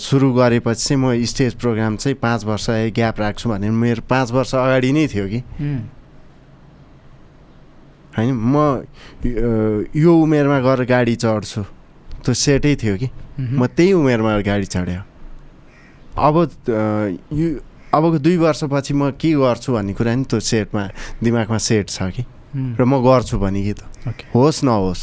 सुरु 0.00 0.32
गरेपछि 0.32 0.80
चाहिँ 0.80 1.00
म 1.02 1.12
स्टेज 1.24 1.54
प्रोग्राम 1.60 1.96
चाहिँ 1.96 2.16
पाँच 2.16 2.44
वर्ष 2.44 2.66
ग्याप 2.96 3.20
राख्छु 3.20 3.48
भनेर 3.48 3.70
मेरो 3.70 4.02
पाँच 4.08 4.32
वर्ष 4.32 4.54
अगाडि 4.54 4.92
नै 4.92 5.06
थियो 5.12 5.26
कि। 5.28 5.40
होइन? 8.16 8.32
म 8.32 8.84
यो 9.92 10.12
उमेरमा 10.22 10.58
गएर 10.60 10.84
गाडी 10.88 11.14
चढ्छु। 11.20 11.62
त्यो 12.24 12.34
सेटै 12.34 12.74
थियो 12.80 12.94
कि। 12.96 13.08
म 13.38 13.66
त्यही 13.68 13.92
उमेरमा 13.92 14.40
गाडी 14.40 14.66
चढ्यो 14.72 15.02
अब 16.16 16.34
यो 17.36 17.48
अबको 17.94 18.18
दुई 18.18 18.36
वर्षपछि 18.42 18.92
म 18.94 19.10
के 19.14 19.30
गर्छु 19.38 19.70
भन्ने 19.76 19.92
कुरा 19.94 20.14
नि 20.14 20.24
त्यो 20.24 20.40
सेटमा 20.40 20.82
दिमागमा 21.22 21.58
सेट 21.58 21.86
छ 21.90 22.10
कि। 22.10 22.24
र 22.54 22.82
म 22.82 22.98
गर्छु 23.04 23.38
भने 23.38 23.60
कि 23.62 23.74
त। 23.74 23.82
होस् 24.34 24.64
नहोस् 24.64 25.02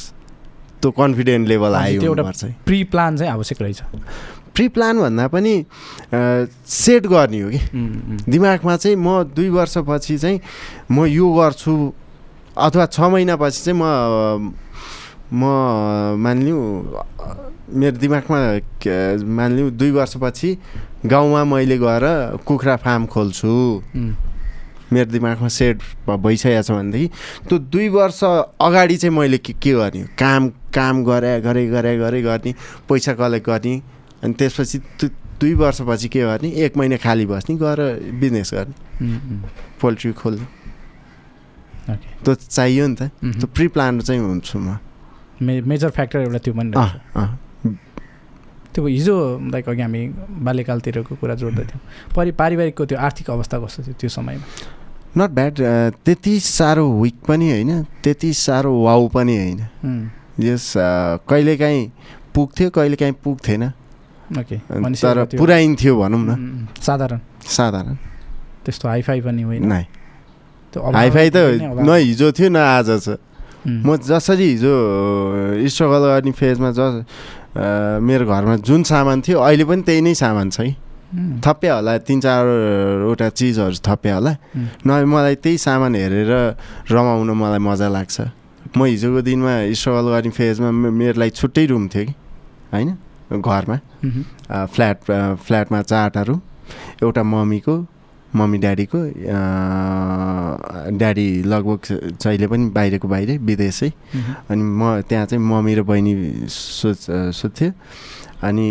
त्यो 0.81 0.89
कन्फिडेन्ट 0.91 1.47
लेभल 1.47 1.75
है। 1.75 2.51
प्रि 2.65 2.79
प्लान 2.91 3.17
चाहिँ 3.17 3.31
आवश्यक 3.31 3.61
रहेछ। 3.61 3.81
प्रि 4.55 4.67
प्लान 4.75 4.95
भन्दा 4.99 5.27
पनि 5.31 5.53
सेट 6.11 7.03
गर्ने 7.07 7.39
हो 7.41 7.49
कि। 7.51 7.59
दिमागमा 8.27 8.75
चाहिँ 8.75 8.95
म 8.95 9.23
दुई 9.35 9.49
वर्षपछि 9.51 10.17
चाहिँ 10.17 10.39
म 10.91 11.05
यो 11.07 11.27
गर्छु 11.27 11.71
अथवा 12.57 12.85
छ 12.91 12.99
महिनापछि 12.99 13.59
चाहिँ 13.63 13.79
म 13.79 13.83
म 15.33 15.43
मानिलिउँ 16.19 16.61
मेरो 17.71 17.97
दिमागमा 18.03 18.37
मानिलिउँ 19.23 19.71
दुई 19.71 19.91
वर्षपछि 19.91 20.49
गाउँमा 21.07 21.43
मैले 21.47 21.77
गएर 21.79 22.05
कुखुरा 22.45 22.75
फार्म 22.83 23.05
खोल्छु। 23.07 23.51
मेरो 24.91 25.09
दिमागमा 25.11 25.47
सेट 25.47 25.77
भइसकेको 26.03 26.61
छ 26.67 26.71
भनेदेखि 26.75 27.07
त्यो 27.47 27.57
दुई 27.71 27.87
वर्ष 27.95 28.23
अगाडि 28.59 28.97
चाहिँ 28.97 29.15
मैले 29.15 29.37
के 29.39 29.53
के 29.55 29.71
गर्ने? 29.71 30.03
काम 30.19 30.49
काम 30.75 31.03
गरे 31.07 31.39
गरे 31.41 31.67
गरे 31.67 31.97
गरे 31.97 32.21
गर्ने 32.21 32.51
पैसा 32.91 33.13
कलेक्ट 33.15 33.47
गर्ने 33.47 33.73
अनि 34.23 34.33
त्यसपछि 34.35 34.77
त्यो 34.99 35.09
दुई 35.39 35.53
वर्षपछि 35.63 36.07
के 36.11 36.21
गर्ने? 36.27 36.49
एक 36.59 36.77
महिना 36.77 36.97
खाली 36.99 37.25
बस्ने 37.25 37.55
गएर 37.55 37.79
बिजनेस 38.19 38.51
गर्ने। 38.53 38.75
पोल्ट्री 39.79 40.11
खोल्ने। 40.11 40.45
त्यो 42.19 42.35
चाहियो 42.35 42.87
नि 42.87 42.95
त। 42.99 43.01
त्यो 43.39 43.47
प्रि 43.47 43.67
प्लान 43.71 43.99
चाहिँ 44.03 44.21
हुन्छु 44.21 44.59
म। 44.59 44.77
मे 45.41 45.61
मेजर 45.61 45.89
फ्याक्टर 45.89 46.19
एउटा 46.19 46.39
त्यो 46.45 46.53
पनि 46.53 46.71
त्यो 48.73 48.85
हिजो 48.87 49.15
लाइक 49.51 49.69
अघि 49.69 49.81
हामी 49.81 50.01
बाल्यकालतिरको 50.47 51.15
कुरा 51.19 51.35
जोड्दै 51.35 51.63
थियौँ। 51.65 51.81
परि 52.15 52.31
पारिवारिकको 52.39 52.85
त्यो 52.85 52.97
आर्थिक 52.97 53.29
अवस्था 53.29 53.57
कस्तो 53.59 53.83
थियो 53.83 53.95
त्यो 53.99 54.09
समयमा? 54.09 54.45
नट 55.11 55.29
ब्याड 55.35 55.53
त्यति 56.05 56.39
साह्रो 56.39 56.85
विक 57.01 57.17
पनि 57.27 57.47
होइन 57.51 57.83
त्यति 58.03 58.31
साह्रो 58.33 58.71
वाउ 58.83 59.07
पनि 59.11 59.35
होइन। 59.37 59.59
यस 60.39 60.73
कहिलेकाहीँ 61.27 61.83
पुग्थ्यो 62.35 62.69
कहिलेकाहीँ 62.71 63.15
पुग्थेन। 63.23 63.63
ओके 64.39 64.57
तर 64.95 65.17
पुऱ्याइन्थ्यो 65.35 65.93
भनौँ 65.99 66.21
न। 66.21 66.67
साधारण। 66.79 67.19
साधारण। 67.43 67.95
त्यस्तो 68.63 68.87
हाइफाई 68.87 69.21
पनि 69.21 69.41
होइन। 69.43 69.71
हाइफाई 70.95 71.29
त। 71.29 71.37
न 71.83 71.89
हिजो 71.99 72.31
थियो 72.31 72.49
न 72.49 72.57
आज 72.57 72.89
छ। 73.03 73.19
म 73.67 73.95
जसरी 74.01 74.47
हिजो 74.57 74.73
स्ट्रगल 75.69 76.03
गर्ने 76.11 76.31
फेजमा 76.31 76.69
जस 76.77 76.93
अ, 77.51 77.99
मेरो 78.01 78.25
घरमा 78.25 78.55
जुन 78.65 78.83
सामान 78.89 79.21
थियो 79.21 79.37
अहिले 79.39 79.65
पनि 79.69 79.81
त्यही 79.85 80.01
नै 80.01 80.13
सामान 80.15 80.49
छ 80.49 80.59
है। 80.61 80.71
थप्यो 81.43 81.73
होला 81.75 81.97
तिन 82.07 82.19
चारवटा 82.23 83.27
चिजहरू 83.35 83.77
थप्यो 83.83 84.13
होला। 84.15 84.33
नभए 84.87 85.05
मलाई 85.05 85.35
त्यही 85.43 85.57
सामान 85.59 85.95
हेरेर 85.95 86.31
रमाउन 86.91 87.29
मलाई 87.35 87.59
मजा 87.59 87.87
लाग्छ। 87.91 88.17
म 88.77 88.79
हिजोको 88.87 89.21
दिनमा 89.27 89.53
स्ट्रगल 89.75 90.05
गर्ने 90.15 90.31
फेजमा 90.31 90.69
मेरो 90.71 91.19
लागि 91.19 91.33
छुट्टै 91.35 91.65
रुम 91.67 91.87
थियो 91.91 92.05
कि 92.07 92.13
होइन? 92.71 92.89
घरमा। 93.35 93.77
फ्ल्याट 94.71 94.97
फ्ल्याटमा 95.45 95.81
चारवटा 95.91 96.21
रुम 96.27 96.39
एउटा 97.03 97.23
मम्मीको 97.23 97.75
मम्मी 98.35 98.57
ड्याडीको 98.63 98.99
ड्याडी 100.99 101.27
लगभग 101.51 101.79
जहिले 102.21 102.47
पनि 102.47 102.65
बाहिरको 102.75 103.07
बाहिरै 103.13 103.35
विदेशै। 103.47 103.89
अनि 104.49 104.63
म 104.63 104.81
त्यहाँ 105.09 105.25
चाहिँ 105.29 105.43
मम्मी 105.43 105.73
र 105.75 105.81
बहिनी 105.83 106.13
सुत्थ्यो 106.47 107.69
अनि 108.47 108.67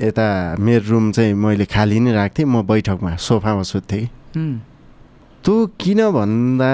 यता 0.00 0.26
मेरो 0.60 0.84
रुम 0.90 1.04
चाहिँ 1.16 1.34
मैले 1.34 1.64
खाली 1.66 1.98
नै 2.04 2.12
राख्थेँ 2.12 2.44
म 2.44 2.62
बैठकमा 2.68 3.16
सोफामा 3.16 3.62
सुत्थेँ 3.72 4.04
त्यो 5.44 5.54
किन 5.80 6.00
भन्दा 6.14 6.72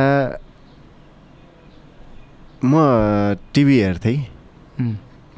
म 2.67 2.73
टिभी 3.55 3.77
हेर्थेँ 3.81 4.19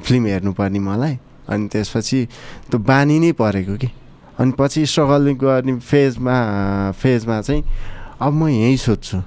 फिल्म 0.05 0.25
हेर्नुपर्ने 0.27 0.81
मलाई। 0.81 1.15
अनि 1.49 1.65
त्यसपछि 1.73 2.19
त्यो 2.71 2.79
बानी 2.81 3.17
नै 3.19 3.31
परेको 3.37 3.75
कि। 3.77 3.89
अनि 4.39 4.53
पछि 4.59 4.87
स्ट्रगल 4.87 5.33
गर्ने 5.43 5.75
फेजमा 5.83 6.37
फेजमा 6.95 7.41
चाहिँ 7.41 7.63
अब 8.23 8.33
म 8.33 8.49
यहीँ 8.49 8.77
सोध्छु। 8.77 9.19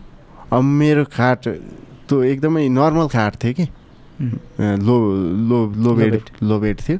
अब 0.51 0.63
मेरो 0.63 1.03
खाट 1.11 1.47
त्यो 2.07 2.23
एकदमै 2.23 2.67
नर्मल 2.69 3.07
खाट 3.07 3.35
थियो 3.43 3.53
कि? 3.53 3.67
लो 4.87 4.95
लो 5.49 5.59
लो 5.83 5.91
बेड। 5.95 6.23
लो 6.43 6.59
बेड 6.59 6.77
थियो। 6.79 6.99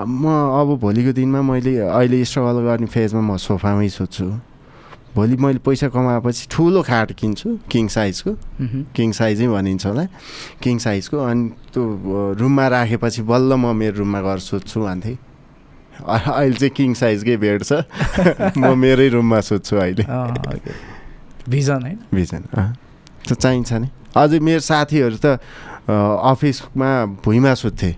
अब 0.00 0.08
म 0.08 0.24
अब 0.60 0.68
भोलिको 0.80 1.12
दिनमा 1.12 1.40
मैले 1.42 1.72
अहिले 1.88 2.24
स्ट्रगल 2.24 2.60
गर्ने 2.64 2.86
फेजमा 2.92 3.20
म 3.20 3.36
सोफामै 3.36 3.88
सुत्छु 3.88 4.24
भोलि 5.14 5.36
मैले 5.38 5.58
पैसा 5.62 5.88
कमाएपछि 5.94 6.46
ठुलो 6.50 6.82
खाट 6.82 7.12
किन्छु 7.14 7.48
किङ 7.70 7.86
साइजको। 7.88 8.30
किङ 8.96 9.12
साइजै 9.14 9.46
भनिन्छ 9.46 9.86
होला। 9.86 10.04
किङ 10.62 10.78
साइजको 10.82 11.16
अनि 11.22 11.44
त्यो 11.70 11.82
रुममा 12.40 12.66
राखेपछि 12.68 13.22
बल्ल 13.22 13.54
म 13.54 13.70
मेरो 13.70 13.96
रुममा 14.02 14.20
गएर 14.26 14.38
सुत्छु 14.42 14.80
भन्थेँ। 14.82 15.16
अहिले 16.08 16.56
चाहिँ 16.56 16.70
किङ 16.70 16.94
साइजकै 16.94 17.36
बेड 17.36 17.64
छ? 17.64 17.72
म 18.60 18.74
मेरै 18.78 19.08
रुममा 19.08 19.40
सुत्छु 19.40 19.76
अहिले। 19.76 20.04
भिजन 21.48 21.80
होइन? 21.82 21.98
भिजन 22.14 22.42
त्यो 23.24 23.34
चाहिन्छ 23.34 23.72
नि। 23.72 23.88
अझै 24.16 24.38
मेरो 24.38 24.60
साथीहरू 24.60 25.16
त 25.16 25.40
अफिसमा 25.88 26.90
भुइँमा 27.24 27.54
सुत्थे। 27.54 27.90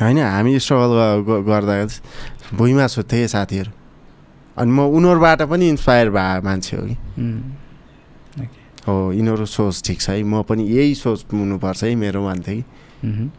होइन 0.00 0.18
हामी 0.18 0.58
स्ट्रगल 0.58 0.92
गर्दा 1.48 1.74
भुइँमा 2.56 2.86
सुत्थेँ 2.86 3.26
साथीहरू। 3.26 3.72
अनि 4.56 4.70
म 4.70 4.80
उनीहरूबाट 4.92 5.42
पनि 5.42 5.68
इन्सपायर 5.68 6.10
भए 6.10 6.40
मान्छे 6.44 6.76
हो 6.76 6.82
कि। 6.84 6.96
हो। 8.88 9.12
यिनीहरू 9.12 9.46
सोच 9.46 9.82
ठिक 9.84 10.00
छ 10.00 10.10
है। 10.10 10.22
म 10.22 10.42
पनि 10.42 10.64
यही 10.64 10.94
सोच 10.94 11.24
हुनुपर्छ 11.32 11.84
है 11.84 11.94
मेरो 11.94 12.22
मान्थेँ 12.24 12.60
कि 12.60 13.30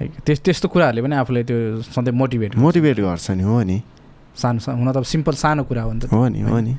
त्यस 0.00 0.40
त्यस्तो 0.40 0.68
कुराहरूले 0.68 1.02
पनि 1.02 1.16
आफूलाई 1.16 1.42
त्यो 1.44 1.58
सधैँ 1.94 2.12
मोटिभेट 2.12 2.56
मोटिभेट 2.56 2.96
गर्छ 3.00 3.30
नि 3.30 3.42
हो 3.42 3.62
नि। 3.62 3.82
सानो 4.36 4.58
सानो 4.64 4.78
हुन 4.78 4.92
त 4.92 4.96
अब 4.96 5.04
सिम्पल 5.04 5.34
सानो 5.36 5.62
कुरा 5.64 5.82
हो 5.82 5.92
नि 5.92 6.00
त। 6.00 6.04
हो 6.12 6.28
नि 6.28 6.40
हो 6.40 6.58
नि। 6.60 6.72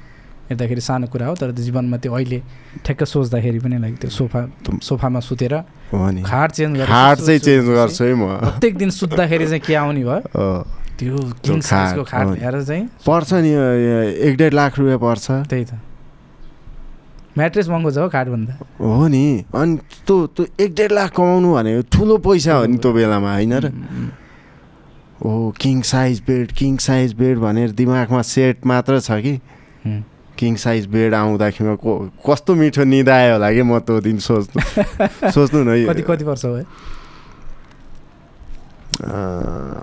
हेर्दाखेरि 0.50 0.82
सानो 0.82 1.08
कुरा 1.08 1.26
हो 1.28 1.36
तर 1.36 1.52
जीवनमा 1.52 1.98
त्यो 1.98 2.14
अहिले 2.14 2.40
ठ्याक्क 2.86 3.04
सोच्दाखेरि 3.04 3.60
पनि 3.60 3.78
लाइक 3.80 3.96
त्यो 4.02 4.10
सोफा 4.10 4.42
सोफामा 4.84 5.20
सुतेर 5.20 5.54
खाट 6.26 6.52
चेन्ज 6.52 6.78
सो- 7.20 7.26
चाहिँ 7.28 7.40
चेन्ज 7.40 7.66
गर्छु 7.70 8.04
है 8.04 8.14
म। 8.14 8.24
प्रत्येक 8.40 8.74
दिन 8.78 8.90
सुत्दाखेरि 8.90 9.46
चाहिँ 9.46 9.62
के 9.62 9.74
आउने 9.76 10.04
भयो? 10.04 10.20
त्यो 11.00 11.16
हो। 11.16 12.34
ल्याएर 12.34 12.64
चाहिँ 12.64 12.86
पर्छ 13.08 13.34
नि 13.34 13.52
एक 14.28 14.34
डेढ 14.38 14.54
लाख 14.54 14.80
रुपियाँ 14.80 15.00
पर्छ। 15.00 15.32
त्यही 15.50 15.66
त। 15.66 15.74
म्याट्रेस 17.38 17.68
महँगो 17.70 17.92
छ 17.92 17.98
हो 17.98 18.10
खाटभन्दा 18.10 18.54
हो 18.80 19.08
नि। 19.08 19.46
अनि 19.56 19.78
त्यो 20.08 20.16
त्यो 20.38 20.46
एक 20.60 20.76
डेढ 20.76 20.92
लाख 20.92 21.12
कमाउनु 21.18 21.54
भनेको 21.54 21.82
ठुलो 21.90 22.18
पैसा 22.22 22.54
हो 22.54 22.66
नि 22.66 22.78
त्यो 22.78 22.92
बेलामा 22.94 23.34
होइन 23.34 23.54
र? 23.54 23.72
ओ 25.26 25.52
king 25.58 25.82
size 25.82 26.22
bed 26.28 26.52
king 26.52 26.78
size 26.78 27.14
bed 27.14 27.38
भनेर 27.40 27.72
दिमागमा 27.74 28.22
सेट 28.22 28.66
मात्र 28.66 29.00
छ 29.00 29.22
कि। 29.26 29.40
किङ 30.38 30.56
साइज 30.56 30.86
बेड 30.94 31.14
आउँदाखेरि 31.14 31.76
को 31.78 31.92
कस्तो 32.26 32.56
मिठो 32.56 32.84
निद 32.84 33.10
आयो 33.10 33.34
होला 33.34 33.52
कि 33.54 33.62
म 33.62 33.80
त्यो 33.80 34.00
दिन 34.02 34.18
सोच्नु 34.18 35.32
सोच्नु 35.32 35.64
न 35.64 35.86
कति 35.90 36.02
कति 36.02 36.24
वर्ष 36.26 36.46
भयो 36.46 36.66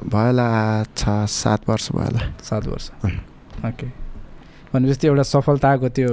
भयो 0.07 0.27
होला 0.27 0.49
छ 0.97 1.27
सात 1.31 1.69
वर्ष 1.69 1.91
भयो 1.93 2.05
होला 2.05 2.21
सात 2.43 2.67
वर्ष। 2.67 2.91
ओके 3.67 4.00
भनेपछि 4.73 5.07
एउटा 5.07 5.23
सफलताको 5.23 5.89
त्यो 5.89 6.09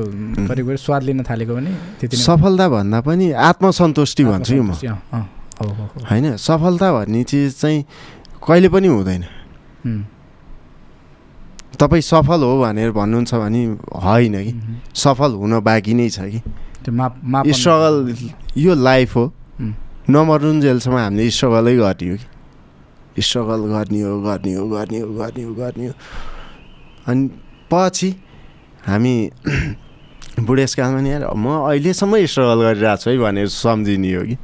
करिब 0.49 0.75
स्वाद 0.75 1.03
लिन 1.03 1.23
थालेको 1.23 1.53
भने 1.55 1.71
त्यति 1.99 2.17
सफलता 2.17 2.67
भन्दा 2.69 2.99
पनि 3.01 3.31
आत्मसन्तुष्टि 3.31 4.23
भन्छु 4.25 4.61
म। 4.61 4.71
होइन 6.09 6.35
सफलता 6.37 6.87
भन्ने 6.93 7.23
चिज 7.23 7.53
चाहिँ 7.61 7.85
कहिले 8.41 8.69
पनि 8.69 8.87
हुँदैन। 8.87 9.23
तपाईँ 11.77 12.01
सफल 12.01 12.41
हो 12.41 12.61
भनेर 12.61 12.91
भन्नुहुन्छ 12.91 13.33
भने 13.33 13.61
होइन 13.93 14.35
कि? 14.43 14.53
सफल 14.95 15.31
हुन 15.37 15.59
बाँकी 15.61 15.93
नै 15.93 16.09
छ 16.09 16.25
कि? 16.25 16.41
स्ट्रगल 17.53 17.95
यो 18.57 18.73
लाइफ 18.73 19.15
हो। 19.15 19.25
नमरुन्जेलसम्म 20.09 20.97
हामीले 20.97 21.29
स्ट्रगलै 21.29 21.75
गर्ने 21.77 22.09
हो 22.09 22.17
कि? 22.17 23.21
स्ट्रगल 23.21 23.61
गर्ने 23.69 24.01
हो 24.01 24.21
गर्ने 24.21 24.53
हो 24.55 24.65
गर्ने 24.69 24.99
हो 24.99 25.13
गर्ने 25.13 25.43
हो 25.43 25.53
गर्ने 25.53 25.87
हो। 25.87 25.93
अनि 27.07 27.29
पछि 27.71 28.09
हामी 28.87 29.13
बुढेसकालमा 30.47 30.99
नि 31.01 31.11
म 31.35 31.45
अहिलेसम्म 31.67 32.13
स्ट्रगल 32.25 32.59
गरिरहेको 32.63 32.97
छु 33.03 33.09
है 33.09 33.17
भनेर 33.17 33.47
सम्झिने 33.51 34.13
हो 34.15 34.23
कि। 34.23 34.35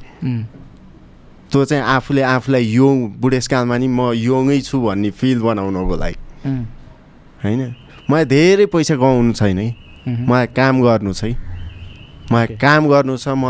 त्यो 1.54 1.66
चाहिँ 1.70 1.84
आफूले 1.86 2.22
आफूलाई 2.22 2.64
यङ 2.66 2.96
बुढेसकालमा 3.22 3.78
नि 3.78 3.88
म 3.88 4.12
यङै 4.18 4.60
छु 4.68 4.82
भन्ने 4.82 5.10
फिल 5.14 5.40
बनाउनको 5.46 5.96
लागि। 5.96 6.18
होइन? 7.44 7.62
मलाई 8.10 8.26
धेरै 8.26 8.66
पैसा 8.74 8.96
कमाउनु 8.98 9.34
छैन 9.38 9.58
कि 9.58 9.70
उम्, 10.08 10.28
मलाई 10.28 10.48
काम 10.58 10.76
गर्नु 10.82 11.14
छ 11.14 11.24
है। 11.24 11.38
मलाई. 12.34 12.48
काम 12.58 12.82
गर्नु 12.90 13.14
छ 13.22 13.28
म 13.38 13.46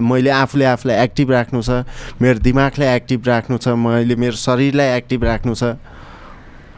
मैले 0.00 0.30
आफूले 0.32 0.64
आफूलाई 0.64 0.96
एक्टिभ 1.04 1.30
राख्नु 1.30 1.60
छ 1.62 1.84
मेरो 2.22 2.38
दिमागलाई 2.40 2.88
एक्टिभ 2.96 3.20
राख्नु 3.28 3.56
छ 3.60 3.68
मैले 3.76 4.16
मेरो 4.16 4.36
शरीरलाई 4.36 4.88
एक्टिभ 4.96 5.24
राख्नु 5.24 5.54
छ। 5.54 5.76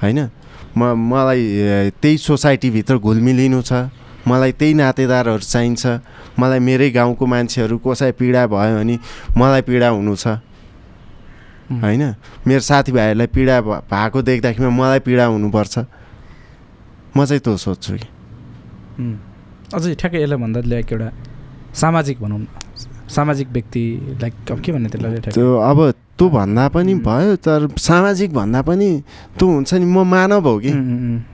होइन? 0.03 0.29
म 0.77 0.95
मलाई 0.95 1.41
त्यही 2.03 2.17
सोसाइटीभित्र 2.19 2.95
घुलमिलिनु 2.99 3.61
छ। 3.63 3.73
मलाई 4.27 4.53
त्यही 4.59 4.75
नातेदारहरू 4.75 5.45
चाहिन्छ। 5.45 5.83
मलाई 6.41 6.59
मेरै 6.59 6.91
गाउँको 6.91 7.25
मान्छेहरू 7.27 7.77
कसै 7.79 8.11
पीडा 8.19 8.43
भयो 8.51 8.75
भने 8.81 8.97
मलाई 9.37 9.63
पीडा 9.69 9.89
हुनु 9.95 10.15
छ। 10.17 10.41
होइन? 11.85 12.03
मेरो 12.47 12.63
साथीभाइहरूलाई 12.71 13.29
पीडा 13.37 13.57
भएको 13.61 14.19
देख्दाखेरि 14.23 14.71
मलाई 14.71 15.01
पीडा 15.07 15.25
हुनुपर्छ। 15.31 15.75
म 17.17 17.19
चाहिँ 17.25 17.41
त्यो 17.45 17.57
सोध्छु 17.57 17.93
कि। 17.95 18.09
अझै 19.75 19.95
ठ्याक्कै 19.95 20.19
यसलाई 20.23 20.39
भन्दा 20.43 20.61
लाइक 20.67 20.93
एउटा 20.93 21.09
सामाजिक 21.75 22.17
भनौँ 22.21 22.39
न। 22.39 22.47
सामाजिक 23.09 23.49
व्यक्ति 23.53 23.85
लाइक 24.23 24.35
अब 24.53 24.61
के 24.61 24.73
भन्ने 24.73 24.89
त्यसलाई 24.89 25.33
त्यो 25.35 25.49
अब 25.61 25.79
त्यो 26.19 26.29
भन्दा 26.31 26.69
पनि 26.71 26.95
भयो 27.05 27.37
तर 27.37 27.69
सामाजिक 27.75 28.33
भन्दा 28.35 28.63
पनि 28.63 28.89
त्यो 29.39 29.49
हुन्छ 29.49 29.75
नि 29.75 29.85
म 29.85 30.07
मानव 30.07 30.49
हो 30.49 30.59
कि। 30.59 30.71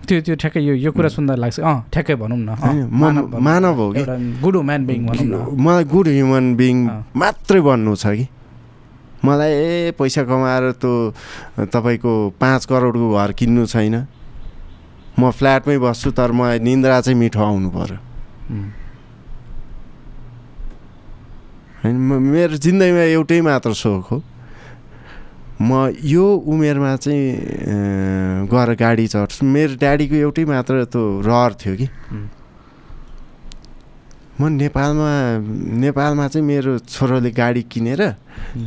त्यो 0.08 0.20
त्यो 0.24 0.34
ठ्याक्कै 0.40 0.60
यो 0.60 0.74
यो 0.74 0.90
कुरा 0.92 1.08
सुन्दा 1.08 1.34
लाग्छ। 1.36 1.60
अँ 1.60 1.78
ठ्याक्कै 1.92 2.14
भनौँ 2.16 2.38
न। 2.38 2.56
म। 2.88 3.38
मानव 3.38 3.74
हो 3.76 3.92
कि? 3.92 4.02
गुड 4.40 4.54
ह्युम्यान 4.56 4.86
बिङ 4.86 5.06
भनौँ 5.06 5.26
न। 5.28 5.56
मलाई 5.60 5.84
गुड 5.84 6.06
ह्युमन 6.08 6.54
बिङ। 6.56 6.76
मात्रै 7.12 7.60
बन्नु 7.60 7.94
छ 7.96 8.06
कि? 8.16 8.26
मलाई 9.24 9.52
ए 9.52 9.92
पैसा 10.00 10.22
कमाएर 10.24 10.64
त्यो 10.80 10.92
तपाईँको 11.68 12.12
पाँच 12.40 12.64
करोडको 12.64 13.08
घर 13.20 13.32
किन्नु 13.36 13.66
छैन। 13.68 13.96
म 15.20 15.30
फ्ल्याटमै 15.36 15.76
बस्छु 15.78 16.10
तर 16.16 16.32
मलाई 16.32 16.58
निन्द्रा 16.64 17.00
चाहिँ 17.04 17.18
मिठो 17.20 17.40
आउनु 17.44 17.68
पऱ्यो 17.68 17.98
होइन 21.84 21.96
म- 21.96 22.20
मेरो 22.32 22.56
जिन्दगीमा 22.56 23.04
एउटै 23.16 23.40
मात्र 23.40 23.72
सोख 23.72 24.10
हो। 24.12 24.22
म 25.60 25.92
यो 26.04 26.24
उमेरमा 26.52 26.96
चाहिँ 26.96 27.24
गएर 28.48 28.70
गाडी 28.80 29.06
चढ्छु। 29.06 29.44
मेरो 29.44 29.74
ड्याडीको 29.76 30.14
एउटै 30.14 30.44
मात्र 30.44 30.84
त्यो 30.92 31.20
रहर 31.20 31.52
थियो 31.60 31.74
कि। 31.76 31.88
म 34.40 34.48
नेपालमा 34.56 35.12
नेपालमा 35.84 36.28
चाहिँ 36.32 36.46
मेरो 36.46 36.78
छोरोले 36.78 37.30
गाडी 37.30 37.62
किनेर 37.72 38.02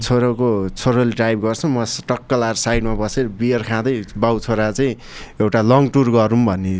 छोरोको 0.06 0.70
छोरोले 0.70 1.12
ड्राइभ 1.18 1.38
गर्छ। 1.42 1.66
म 1.66 1.82
टक्क 2.10 2.34
लाएर 2.34 2.58
साइडमा 2.62 2.94
बसेर 2.94 3.28
बियर 3.42 3.62
खाँदै 3.66 4.14
बाउ 4.18 4.40
छोरा 4.46 4.72
चाहिँ 4.78 4.94
एउटा 5.42 5.62
लङ 5.62 5.90
टुर 5.90 6.08
गरौँ 6.14 6.46
भन्ने 6.46 6.74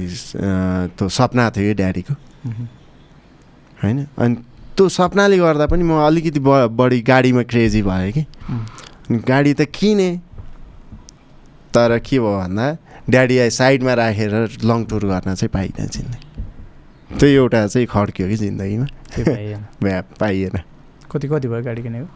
त्यो 0.94 1.10
सपना 1.10 1.50
थियो 1.50 1.66
कि 1.70 1.74
ड्याडीको। 1.74 2.14
होइन? 3.82 3.98
अनि 4.18 4.36
त्यो 4.78 4.90
सपनाले 4.90 5.38
गर्दा 5.38 5.66
पनि 5.70 5.84
म 5.84 6.02
अलिकति 6.02 6.40
ब 6.40 6.68
बढी 6.74 7.02
गाडीमा 7.02 7.44
क्रेजी 7.44 7.82
भएँ 7.84 8.12
कि। 8.12 8.26
गाडी 9.30 9.54
त 9.54 9.62
किनेँ 9.70 10.18
तर 11.74 11.98
के 12.00 12.20
भयो 12.20 12.38
भन्दा 12.38 12.66
ड्याडीलाई 13.10 13.50
साइडमा 13.50 13.94
राखेर 13.94 14.34
लङ 14.66 14.86
टुर 14.90 15.06
गर्न 15.06 15.36
चाहिँ 15.36 15.50
पाइनँ 15.54 15.88
जिन्दगी। 15.88 17.18
त्यो 17.20 17.30
एउटा 17.30 17.68
चाहिँ 17.68 17.88
खड्क्यो 17.88 18.28
कि 18.28 18.36
जिन्दगीमा। 18.36 18.88
भ्या 19.84 20.02
पाइएन। 20.20 20.58
कति 21.12 21.28
कति 21.28 21.48
भयो 21.48 21.62
गाडी 21.64 21.82
किनेको? 21.84 22.08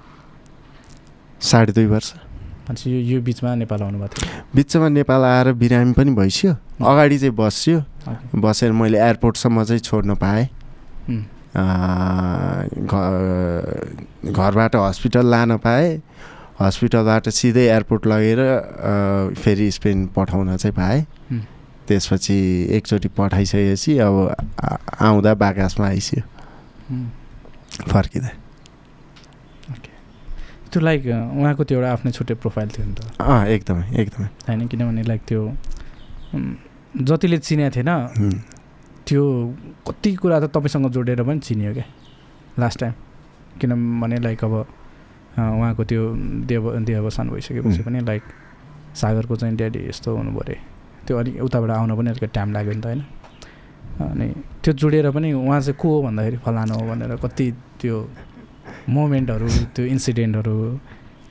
साढे 1.41 1.71
दुई 1.73 1.85
वर्ष। 1.85 2.13
भनेपछि 2.67 2.89
यो 2.89 2.99
यो 3.15 3.21
बिचमा 3.21 3.55
नेपाल 3.55 3.81
आउनुभएको 3.81 4.13
थियो? 4.17 4.43
बिचमा 4.55 4.87
नेपाल 4.89 5.21
आएर 5.23 5.51
बिरामी 5.53 5.93
पनि 5.93 6.11
भइसक्यो। 6.17 6.53
अगाडि 6.81 7.17
चाहिँ 7.19 7.35
बस्यो। 7.37 7.83
बसेर 8.35 8.71
मैले 8.71 8.97
एयरपोर्टसम्म 8.97 9.63
चाहिँ 9.63 9.81
छोड्न 9.81 10.15
पाएँ। 10.15 10.49
घरबाट 14.33 14.75
हस्पिटल 14.75 15.25
लान 15.25 15.57
पाएँ। 15.57 16.01
हस्पिटलबाट 16.59 17.29
सिधै 17.29 17.65
एयरपोर्ट 17.67 18.03
लगेर 18.07 18.39
फेरि 19.37 19.69
स्पेन 19.71 19.97
पठाउन 20.15 20.55
चाहिँ 20.57 20.75
पाएँ। 20.75 21.05
त्यसपछि 21.87 22.37
एकचोटि 22.75 23.07
पठाइसकेपछि 23.17 23.97
अब 23.97 24.15
आउँदा 24.99 25.33
बाकासमा 25.33 25.87
आइस्यो 25.87 26.21
उम्, 26.91 27.07
फर्किँदा। 27.87 28.31
ओके। 29.71 29.91
त्यो 30.71 30.79
लाइक 30.81 31.01
उहाँको 31.07 31.63
त्यो 31.63 31.77
एउटा 31.77 31.91
आफ्नै 31.93 32.11
छुट्टै 32.11 32.35
प्रोफाइल 32.43 32.67
थियो 32.75 32.85
नि 32.85 32.93
त। 32.95 32.99
अँ 33.21 33.45
एकदमै 33.47 33.85
एकदमै। 34.01 34.27
होइन 34.47 34.67
किनभने 34.67 35.03
लाइक 35.03 35.21
त्यो 35.27 35.41
जतिले 37.07 37.37
चिनेको 37.37 37.71
थिएन। 37.75 37.91
त्यो 39.07 39.23
कति 39.87 40.09
कुरा 40.19 40.39
त 40.39 40.51
तपाईँसँग 40.51 40.91
जोडेर 40.91 41.23
पनि 41.23 41.39
चिनियो 41.39 41.73
क्या 41.73 41.85
लास्ट 42.59 42.79
टाइम 42.79 42.93
किनभने 43.59 44.17
लाइक 44.19 44.43
अब 44.43 44.53
उहाँको 45.37 45.83
त्यो 45.83 46.03
देव 46.49 46.63
देहावसान 46.83 47.29
भइसकेपछि. 47.29 47.81
पनि 47.87 47.99
लाइक 48.03 48.23
सागरको 48.99 49.35
चाहिँ 49.35 49.55
ड्याडी 49.55 49.79
यस्तो 49.89 50.15
हुनु 50.17 50.31
पऱ्यो। 50.37 50.55
त्यो 51.07 51.17
अलिक 51.17 51.41
उताबाट 51.43 51.71
आउन 51.71 51.95
पनि 51.97 52.09
अलिकति 52.09 52.27
टाइम 52.35 52.53
लाग्यो 52.53 52.73
नि 52.73 52.81
त 52.81 52.85
होइन। 52.85 53.01
अनि 54.11 54.27
त्यो 54.63 54.73
जोडेर 54.73 55.09
पनि 55.15 55.31
उहाँ 55.33 55.59
चाहिँ 55.61 55.77
को 55.79 55.87
हो 55.87 56.01
भन्दाखेरि 56.03 56.37
फलानु 56.43 56.73
हो 56.73 56.83
भनेर 56.89 57.15
कति 57.23 57.45
त्यो 57.79 57.95
मोमेन्टहरू 58.89 59.47
त्यो 59.75 59.85
इन्सिडेन्टहरू 59.85 60.55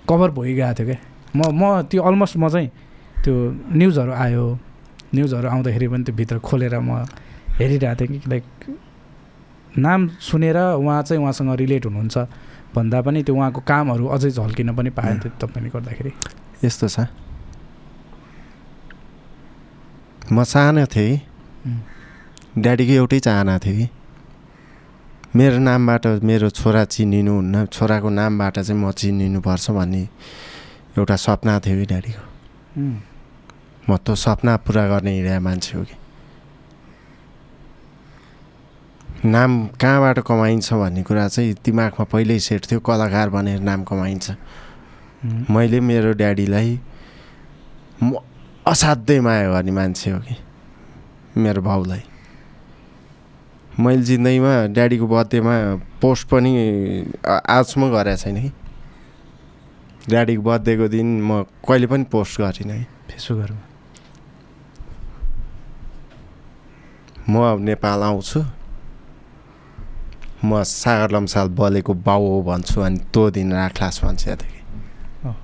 कभर 0.09 0.31
भइगएको 0.39 0.75
थियो 0.79 0.87
क्या। 0.87 0.99
म 1.37 1.41
म 1.53 1.83
त्यो 1.91 2.03
अलमोस्ट 2.03 2.37
म 2.37 2.49
चाहिँ 2.49 2.69
त्यो 3.25 3.35
न्युजहरू 3.75 4.13
आयो। 4.25 4.47
न्युजहरू 5.15 5.47
आउँदाखेरि 5.49 5.87
पनि 5.89 6.05
त्यो 6.07 6.15
भित्र 6.17 6.39
खोलेर 6.41 6.79
म 6.79 7.05
हेरिरहेको 7.59 8.01
थिएँ 8.01 8.21
कि 8.21 8.29
लाइक 8.31 8.45
नाम 9.79 10.01
सुनेर 10.21 10.57
उहाँ 10.57 11.03
चाहिँ 11.03 11.23
उहाँसँग 11.23 11.51
रिलेट 11.57 11.87
हुनुहुन्छ। 11.87 12.17
भन्दा 12.77 13.01
पनि 13.03 13.23
त्यो 13.23 13.35
उहाँको 13.35 13.61
कामहरू 13.61 14.07
अझै 14.07 14.31
झल्किन 14.31 14.75
पनि 14.77 14.91
पाएँ 14.93 15.19
त्यो 15.21 15.31
तपाईँले 15.41 15.71
गर्दाखेरि। 15.73 16.13
यस्तो 16.65 16.89
छ। 16.89 17.09
म 20.33 20.45
सानो 20.45 20.85
थिएँ। 20.87 21.21
ड्याडीको 22.59 22.93
एउटै 22.93 23.19
चाहना 23.21 23.59
थियो 23.59 23.77
कि 23.77 23.89
मेरो 25.37 25.59
नामबाट 25.59 26.07
मेरो 26.25 26.49
छोरा 26.51 26.85
चिनिनु 26.85 27.33
हुन्न 27.35 27.67
छोराको 27.69 28.09
नामबाट 28.09 28.59
चाहिँ 28.61 28.81
म 28.81 28.93
चिनिनुपर्छ 28.93 29.71
भन्ने 29.77 30.03
एउटा 30.97 31.17
सपना 31.17 31.61
थियो 31.61 31.77
कि 31.81 31.87
ड्याडीको। 31.93 32.25
म 33.89 33.97
त्यो 34.05 34.15
सपना 34.15 34.57
पुरा 34.65 34.85
गर्ने 34.89 35.13
हिँडेको 35.17 35.41
मान्छे 35.45 35.73
हो 35.77 35.85
कि। 35.85 35.97
नाम 39.27 39.67
कहाँबाट 39.83 40.19
कमाइन्छ 40.23 40.73
भन्ने 40.73 41.03
कुरा 41.03 41.27
चाहिँ 41.29 41.55
दिमागमा 41.65 42.05
पहिल्यै 42.07 42.39
सेट 42.39 42.63
थियो 42.71 42.81
कलाकार 42.81 43.29
बनेर 43.31 43.61
नाम 43.61 43.83
कमाइन्छ। 43.85 44.31
मैले 45.51 45.81
मेरो 45.83 46.13
ड्याडीलाई 46.15 46.71
म 48.03 48.23
असाध्यै 48.67 49.21
माया 49.21 49.51
गर्ने 49.51 49.73
मान्छे 49.73 50.11
हो 50.11 50.19
कि 50.21 50.37
मेरो 51.37 51.63
भाउलाई। 51.63 52.03
मैले 53.83 54.03
जिन्दगीमा 54.03 54.55
ड्याडीको 54.73 55.07
बर्थडेमा 55.07 55.55
पोस्ट 56.01 56.25
पनि 56.31 56.51
आजसम्म 57.27 57.85
गरेको 57.91 58.17
छैन 58.23 58.37
कि। 58.43 58.51
ड्याडीको 60.09 60.43
बर्थडेको 60.43 60.87
दिन 60.89 61.09
म 61.23 61.43
कहिले 61.67 61.87
पनि 61.91 62.05
पोस्ट 62.15 62.41
गरिनँ 62.41 62.79
कि। 62.79 62.87
फेसबुकहरूमा 63.11 63.65
म 67.27 67.35
अब 67.53 67.59
नेपाल 67.67 68.03
आउँछु। 68.03 68.41
म 70.49 70.63
सागर 70.63 71.11
लम्साल 71.11 71.49
बलेको 71.59 71.93
बाउ 72.07 72.23
हो 72.33 72.39
भन्छु 72.49 72.81
अनि 72.81 72.99
त्यो 73.13 73.23
दिन 73.37 73.53
राख्लास 73.53 74.01
भन्छ 74.05 74.29
अँ। 74.29 75.35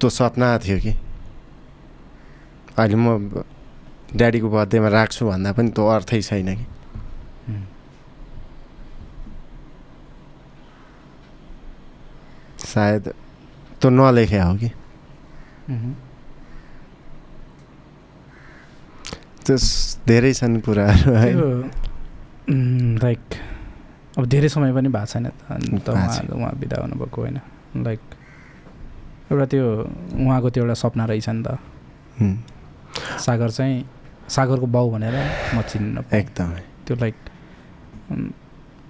त्यो 0.00 0.08
सपना 0.10 0.58
थियो 0.64 0.78
कि? 0.78 0.92
अहिले 2.78 2.96
म 2.96 3.06
ड्याडीको 4.14 4.48
बर्थडेमा 4.50 4.88
राख्छु 4.88 5.22
भन्दा 5.26 5.50
पनि 5.52 5.70
त्यो 5.74 5.84
अर्थै 5.88 6.20
छैन 6.22 6.48
कि। 6.54 6.66
सायद 12.64 13.04
त्यो 13.80 13.88
नलेखे 13.90 14.38
हो 14.38 14.54
कि। 14.54 14.70
उम्, 19.44 19.56
त्यो 19.56 19.56
धेरै 20.08 20.32
छन् 20.32 20.60
कुराहरू 20.64 21.12
है? 21.12 21.30
लाइक 23.04 23.20
अब 24.18 24.24
धेरै 24.24 24.48
समय 24.48 24.72
पनि 24.72 24.88
भएको 24.88 25.06
छैन 25.06 25.28
त 25.84 25.88
उहाँ। 25.92 26.32
उहाँ 26.32 26.52
बिदा 26.56 26.76
हुनुभएको 26.80 27.20
होइन। 27.20 27.38
लाइक 27.84 28.00
एउटा 29.32 29.46
त्यो 29.52 29.64
उहाँको 30.16 30.48
त्यो 30.50 30.62
एउटा 30.64 30.74
सपना 30.74 31.04
रहेछ 31.04 31.28
नि 31.28 31.42
त। 31.44 31.60
सागर 33.20 33.50
चाहिँ 33.50 33.84
सागरको 34.28 34.66
बाउ 34.66 34.90
भनेर 34.90 35.16
म 35.54 35.60
चिन्न। 35.60 36.04
एकदमै। 36.08 36.62
त्यो 36.88 36.96
लाइक 36.96 37.16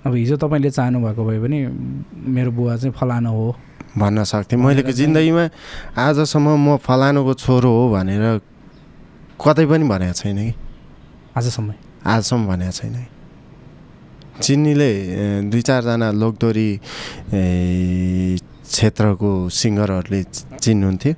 अब 0.07 0.15
हिजो 0.15 0.37
तपाईँले 0.37 0.71
चाहनु 0.71 0.99
भएको 1.03 1.23
भए 1.25 1.39
पनि 1.43 1.59
मेरो 2.31 2.51
बुवा 2.55 2.77
चाहिँ 2.77 2.95
फलानु 2.95 3.31
हो। 3.31 3.57
भन्न 3.99 4.23
सक्थेँ। 4.23 4.59
मैले 4.59 4.93
जिन्दगीमा 4.93 5.45
आजसम्म 5.99 6.47
म 6.63 6.77
फलानुको 6.79 7.35
छोरो 7.35 7.71
हो 7.71 7.91
भनेर 7.91 8.54
कतै 9.41 9.67
पनि 9.67 9.85
भनेको 9.89 10.15
छैन 10.15 10.39
कि? 10.39 10.55
आजसम्म। 11.37 11.71
आजसम्म 12.07 12.43
भनेको 12.47 12.73
छैन 12.79 12.95
कि? 12.95 13.07
चिन्नीले 14.43 14.91
दुई 15.51 15.63
चारजना 15.69 16.09
लोकदोरी 16.23 16.69
क्षेत्रको 18.75 19.31
सिङ्गरहरूले 19.59 20.21
चिन्नुहुन्थ्यो। 20.65 21.15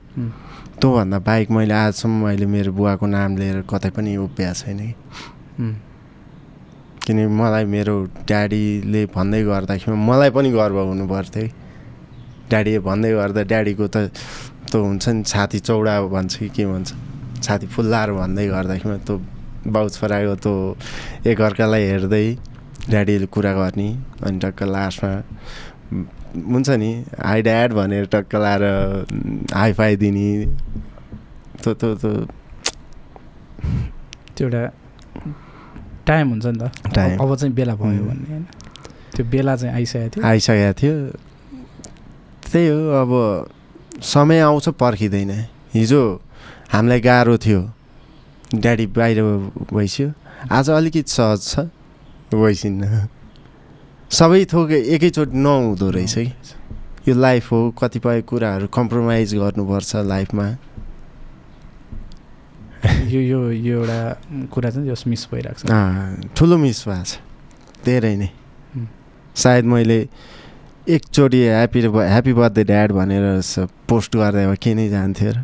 त्योभन्दा 0.81 1.19
बाहेक 1.29 1.49
मैले 1.57 1.75
आजसम्म 1.75 2.15
मैले 2.25 2.47
मेरो 2.47 2.71
बुवाको 2.73 3.07
नाम 3.07 3.31
लिएर 3.37 3.59
कतै 3.71 3.91
पनि 3.97 4.17
उभिएको 4.17 4.55
छैन 4.61 4.79
कि? 4.81 4.93
किनकि 7.07 7.27
मलाई 7.41 7.65
मेरो 7.65 7.95
ड्याडीले 8.29 9.03
भन्दै 9.15 9.43
गर्दाखेरि 9.45 9.97
मलाई 9.97 10.31
पनि 10.37 10.51
गर्व 10.51 10.79
हुनु 10.91 11.05
पर्थ्यो 11.09 11.43
कि? 11.45 11.53
ड्याडी 12.51 12.73
भन्दै 12.89 13.11
गर्दा 13.13 13.43
ड्याडीको 13.53 13.87
त 13.89 13.97
त्यो 14.69 14.79
हुन्छ 14.83 15.05
नि 15.09 15.23
छाती 15.23 15.59
चौडा 15.63 15.95
भन्छ 16.13 16.33
कि 16.37 16.49
के 16.51 16.65
भन्छ? 16.67 16.91
छाती 17.43 17.67
फुल्लाएर 17.67 18.11
भन्दै 18.13 18.47
गर्दाखेरि 18.49 18.99
त्यो 19.07 19.17
बाउ 19.67 19.89
छोराको 19.89 20.35
त्यो 20.45 20.55
एकअर्कालाई 21.31 21.83
हेर्दै 21.83 22.27
ड्याडीले 22.91 23.27
कुरा 23.27 23.53
गर्ने 23.53 23.89
अनि 24.23 24.39
टक्क 24.39 24.63
लास्टमा 24.63 25.13
हुन्छ 26.53 26.69
नि 26.71 26.91
हाई 27.25 27.43
ड्याड 27.43 27.73
भनेर 27.73 28.07
टक्क 28.13 28.35
लाएर 28.35 28.65
हाई 29.55 29.73
फाई 29.73 29.97
दिने 29.97 30.29
त्यो 31.63 31.75
त्यो 31.75 31.95
त्यो 31.95 32.13
त्यो 34.37 34.49
एउटा 34.49 34.63
टाइम 36.07 36.29
हुन्छ 36.29 36.47
नि 36.47 36.59
त। 36.59 36.71
टाइम। 36.95 37.19
अब 37.19 37.37
चाहिँ 37.37 37.55
बेला 37.55 37.75
भयो। 37.75 38.05
भन्ने 38.05 38.31
होइन। 38.31 38.45
त्यो 39.17 39.25
बेला 39.27 39.57
चाहिँ 39.57 39.75
आइसकेको 39.75 40.11
थियो। 40.17 40.25
आइसकेको 40.27 40.73
थियो। 40.81 40.95
त्यही 42.53 42.69
हो 42.69 42.79
अब 43.03 43.13
समय 44.03 44.41
आउँछ 44.41 44.69
पर्खिँदैन। 44.69 45.31
हिजो 45.75 46.03
हामीलाई 46.73 47.01
गाह्रो 47.01 47.37
थियो। 47.39 47.61
ड्याडी 48.55 48.87
बाहिर 48.97 49.23
भइस्यो 49.73 50.09
आज 50.53 50.71
अलिकति 50.71 51.03
सहज 51.09 51.41
छ। 51.43 51.59
भइसिन्न 52.35 53.09
सबै 54.11 54.45
थोक 54.53 54.71
एकैचोटि 54.71 55.37
नहुँदो 55.37 55.91
रहेछ 55.91 56.15
कि? 56.15 56.33
यो 57.09 57.15
लाइफ 57.15 57.53
हो 57.53 57.59
कतिपय 57.79 58.23
कुराहरू 58.29 58.67
कम्प्रोमाइज 58.75 59.35
गर्नुपर्छ 59.35 59.97
लाइफमा 60.07 60.47
यो 63.11 63.21
यो 63.21 63.41
यो 63.51 63.79
एउटा 63.81 63.99
कुरा 64.53 64.71
चाहिँ 64.71 64.89
जस 64.91 65.05
मिस 65.07 65.27
भइरहेको 65.33 65.67
छ। 65.67 66.35
ठुलो 66.37 66.57
मिस 66.59 66.87
भएको 66.89 67.05
छ। 67.05 67.19
धेरै 67.85 68.15
नै. 68.17 68.29
सायद 69.37 69.65
मैले 69.65 69.99
एकचोटि 70.87 71.41
ह्याप्पी 71.47 71.81
ह्याप्पी 71.83 72.33
बर्थडे 72.33 72.65
ड्याड 72.65 72.93
भनेर 72.93 73.25
पोस्ट 73.89 74.17
गर्दा 74.17 74.47
भए 74.47 74.57
के 74.63 74.75
नै 74.75 74.89
जान्थ्यो 74.89 75.31
र। 75.31 75.39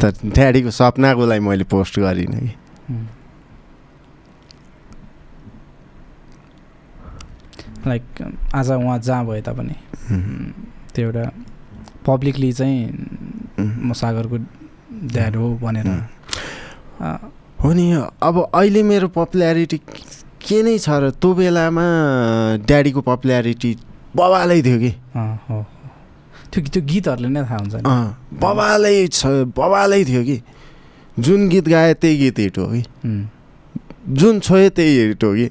तर 0.00 0.10
ड्याडीको 0.24 0.70
सपनाको 0.70 1.26
लागि 1.26 1.40
मैले 1.40 1.64
पोस्ट 1.64 1.98
गरिनँ 2.00 2.40
कि. 2.40 2.52
लाइक 7.86 8.04
आज 8.54 8.70
उहाँ 8.70 8.98
जहाँ 8.98 9.26
भए 9.26 9.40
तापनि 9.46 9.74
त्यो 10.94 11.06
एउटा 11.06 11.24
पब्लिकली 12.06 12.52
चाहिँ. 12.52 12.80
म 13.58 13.92
सागरको 13.92 14.36
ड्याड 15.12 15.36
हो 15.36 15.48
भनेर 15.62 15.86
हो 17.62 17.72
नि 17.72 17.84
अब 18.22 18.36
अहिले 18.54 18.82
मेरो 18.82 19.08
पपुल्यारिटी 19.16 19.78
के 20.42 20.62
नै 20.62 20.78
छ 20.78 20.88
र 21.02 21.10
त्यो 21.16 21.34
बेलामा 21.34 21.86
ड्याडीको 22.66 23.00
पपुल्यारिटी 23.00 23.70
बबालै 24.16 24.60
थियो 24.62 24.78
कि 24.78 24.92
हो। 25.16 25.58
त्यो 26.56 26.64
त्यो 26.72 26.82
गीतहरूले 26.88 27.28
नै 27.28 27.42
थाहा 27.44 27.58
हुन्छ 27.60 27.74
बबालै 28.40 28.96
छ 29.12 29.52
बबालै 29.52 30.04
थियो 30.08 30.22
कि। 30.24 30.38
जुन 31.16 31.48
गीत 31.48 31.68
गाए 31.68 31.94
त्यही 32.00 32.16
गीत 32.18 32.38
हिट 32.38 32.58
हो 32.58 32.66
कि। 32.72 32.82
जुन 34.16 34.40
छोयो 34.40 34.68
त्यही 34.72 34.92
हिट 34.98 35.24
हो 35.24 35.32
कि। 35.36 35.48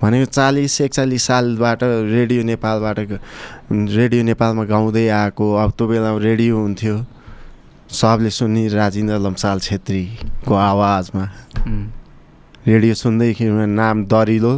भनेको 0.00 0.26
चालिस 0.30 0.80
एकचालिस 0.80 1.22
सालबाट 1.26 1.80
रेडियो 2.12 2.42
नेपालबाट 2.44 2.98
रेडियो 3.98 4.22
नेपालमा 4.22 4.64
गाउँदै 4.64 5.06
आएको 5.08 5.46
अब 5.62 5.70
त्यो 5.76 5.86
बेलामा 5.88 6.18
रेडियो 6.20 6.56
हुन्थ्यो। 6.56 6.96
सबले 7.90 8.30
सुन्ने 8.30 8.62
राजेन्द्र 8.68 9.16
लम्साल 9.18 9.58
छेत्रीको 9.58 10.54
आवाजमा। 10.54 11.24
रेडियो 12.68 12.94
सुन्दैखेरि 12.94 13.66
नाम 13.72 14.04
दरिलो 14.04 14.54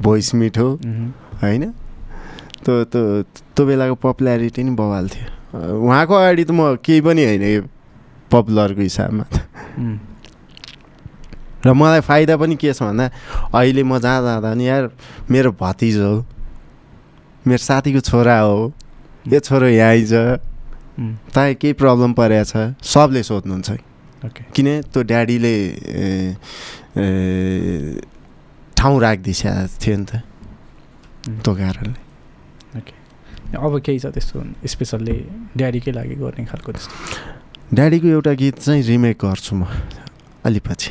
भोइस 0.00 0.34
मिठो 0.34 0.68
होइन? 1.42 1.64
त्यो 2.64 2.74
त्यो 2.92 3.02
त्यो 3.56 3.62
बेलाको 3.66 3.94
पपुल्यारिटी 4.04 4.62
नि 4.62 4.72
बवाल 4.76 5.08
थियो। 5.08 5.28
उहाँको 5.80 6.14
अगाडि 6.14 6.44
त 6.44 6.50
म 6.52 6.76
केही 6.84 7.00
पनि 7.00 7.22
होइन 7.24 7.42
यो 7.42 7.62
पपुलरको 8.30 8.82
हिसाबमा 8.84 9.24
त। 9.32 9.34
र 11.66 11.72
मलाई 11.76 12.00
फाइदा 12.00 12.36
पनि 12.40 12.56
के 12.56 12.72
छ 12.72 12.82
भन्दा 12.84 13.04
अहिले 13.52 13.82
म 13.84 13.98
जहाँ 14.00 14.20
जाँदा 14.22 14.50
नि 14.54 14.64
यार 14.68 14.84
मेरो 15.28 15.50
भतिज 15.60 15.96
हो 16.00 16.24
मेरो 17.44 17.62
साथीको 17.64 18.00
छोरा 18.00 18.38
हो 18.48 18.72
यो 19.28 19.38
छोरो 19.40 19.68
यहाँ 19.68 19.90
आइज। 19.92 20.12
तँ 21.32 21.54
केही 21.60 21.72
प्रब्लम 21.80 22.12
परेको 22.12 22.44
छ 22.44 22.76
सबले 22.80 23.22
सोध्नुहुन्छ। 23.24 23.70
किन 24.52 24.68
त्यो 24.92 25.00
ड्याडीले 25.02 25.54
ठाउँ 28.76 28.96
राखिदिइसकेको 29.00 29.80
थियो 29.80 29.96
नि 29.96 30.04
त। 30.04 30.12
त्यो 31.44 31.52
कारणले। 31.56 32.09
अब 33.50 33.78
केही 33.82 33.98
छ 33.98 34.06
त्यस्तो 34.14 34.66
स्पेसल्ली 34.66 35.16
ड्याडीकै 35.58 35.92
लागि 35.92 36.14
गर्ने 36.22 36.44
खालको 36.46 36.70
त्यस्तो। 36.72 36.94
ड्याडीको 37.74 38.08
एउटा 38.08 38.32
गीत 38.38 38.56
चाहिँ 38.62 38.82
रिमेक 38.82 39.16
गर्छु 39.18 39.54
म 39.56 39.66
अलि 40.46 40.60
पछि 40.62 40.90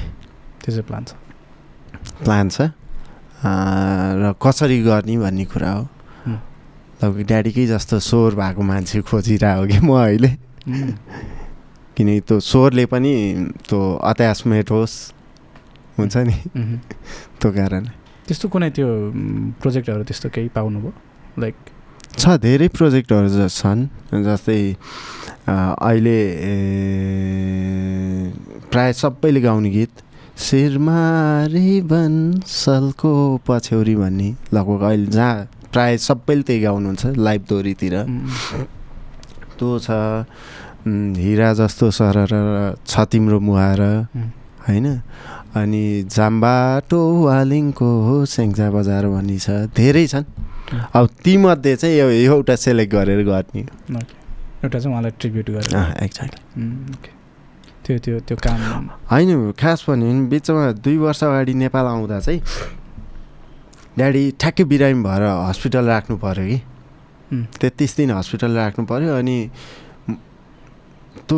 त्यो 0.60 0.72
चाहिँ 0.76 0.88
प्लान 0.88 1.04
छ। 1.08 1.12
प्लान 2.24 2.50
छ। 2.50 2.60
र 4.20 4.36
कसरी 4.44 4.78
गर्ने 4.84 5.16
भन्ने 5.24 5.46
कुरा 5.48 5.72
हो. 5.72 5.84
तपाईँको 7.00 7.24
ड्याडीकै 7.32 7.66
जस्तो 7.72 7.96
स्वर 8.04 8.36
भएको 8.36 8.62
मान्छे 8.62 9.02
खोजिरहेको 9.08 9.64
कि 9.72 9.80
म 9.80 9.96
अहिले? 9.96 10.32
किनकि 11.96 12.20
त्यो 12.28 12.36
स्वरले 12.44 12.86
पनि 12.92 13.12
त्यो 13.68 13.80
अत्यास 14.04 14.40
मेटोस् 14.48 14.96
हुन्छ 15.96 16.16
नि। 16.28 16.36
त्यो 17.40 17.50
कारण 17.56 17.84
त्यस्तो 18.28 18.46
कुनै 18.52 18.70
त्यो 18.76 18.88
प्रोजेक्टहरू 19.64 20.04
त्यस्तो 20.04 20.28
केही 20.30 20.48
पाउनुभयो? 20.52 20.92
लाइक 21.40 21.56
छ 22.18 22.38
धेरै 22.42 22.68
प्रोजेक्टहरू 22.78 23.48
छन् 23.50 23.82
जस्तै 24.26 24.62
अहिले 25.50 26.20
प्राय 28.72 28.94
सबैले 29.02 29.42
गाउने 29.42 29.70
गीत 29.70 29.94
शिरमारी 30.40 31.72
बन्सलको 31.92 33.14
पछ्यौरी 33.48 33.96
भन्ने 34.02 34.30
लगभग 34.54 34.82
अहिले 34.90 35.12
जहाँ 35.12 35.36
प्राय 35.74 35.98
सबैले 36.08 36.44
त्यही 36.48 36.60
गाउनुहुन्छ 36.62 37.06
लाइभ 37.18 37.42
दोहोरीतिर 37.50 37.96
मह्म। 37.98 38.64
त्यो 39.58 39.70
छ 39.86 39.90
हिरा 41.24 41.50
जस्तो 41.60 41.86
सरर 41.92 42.32
छ 42.88 42.94
तिम्रो 43.12 43.40
मुहार। 43.48 43.82
होइन 44.68 44.88
अनि 45.60 45.84
जाम्बाटो 46.16 47.02
वालिङको 47.26 47.90
स्याङ्जा 48.34 48.68
बजार 48.72 49.04
भन्ने 49.14 49.38
छ 49.46 49.48
धेरै 49.76 50.06
छन् 50.14 50.26
अब 50.70 51.08
तीमध्ये 51.24 51.76
चाहिँ 51.76 51.98
यो 51.98 52.10
एउटा 52.10 52.56
सेलेक्ट 52.56 52.94
गरेर 52.94 53.24
गर्ने। 53.26 53.62
एउटा 54.64 54.80
चाहिँ 54.80 54.92
उहाँलाई 54.92 55.12
ट्रिब्युट 55.20 55.50
गरेर। 55.50 56.04
एक्ज्याक्टली 56.04 56.42
ओके 56.94 57.12
त्यो 57.86 57.98
त्यो 57.98 58.20
त्यो 58.28 58.38
काम 58.38 58.90
होइन 59.12 59.52
खास 59.60 59.86
भन्यो 59.88 60.08
भने 60.08 60.28
बिचमा 60.30 60.72
दुई 60.84 60.98
वर्ष 60.98 61.24
अगाडि 61.24 61.54
नेपाल 61.54 61.86
आउँदा 61.86 62.20
चाहिँ 62.20 62.42
ड्याडी 63.98 64.24
ठ्याक्कै 64.40 64.64
बिरामी 64.64 65.04
भएर 65.04 65.24
हस्पिटल 65.50 65.86
राख्नु 65.88 66.18
पऱ्यो 66.18 66.46
कि। 66.48 66.58
तेत्तिस 67.62 67.96
दिन 67.98 68.12
हस्पिटल 68.12 68.52
राख्नु 68.56 68.86
पऱ्यो 68.86 69.16
अनि 69.18 69.38
त्यो 71.30 71.38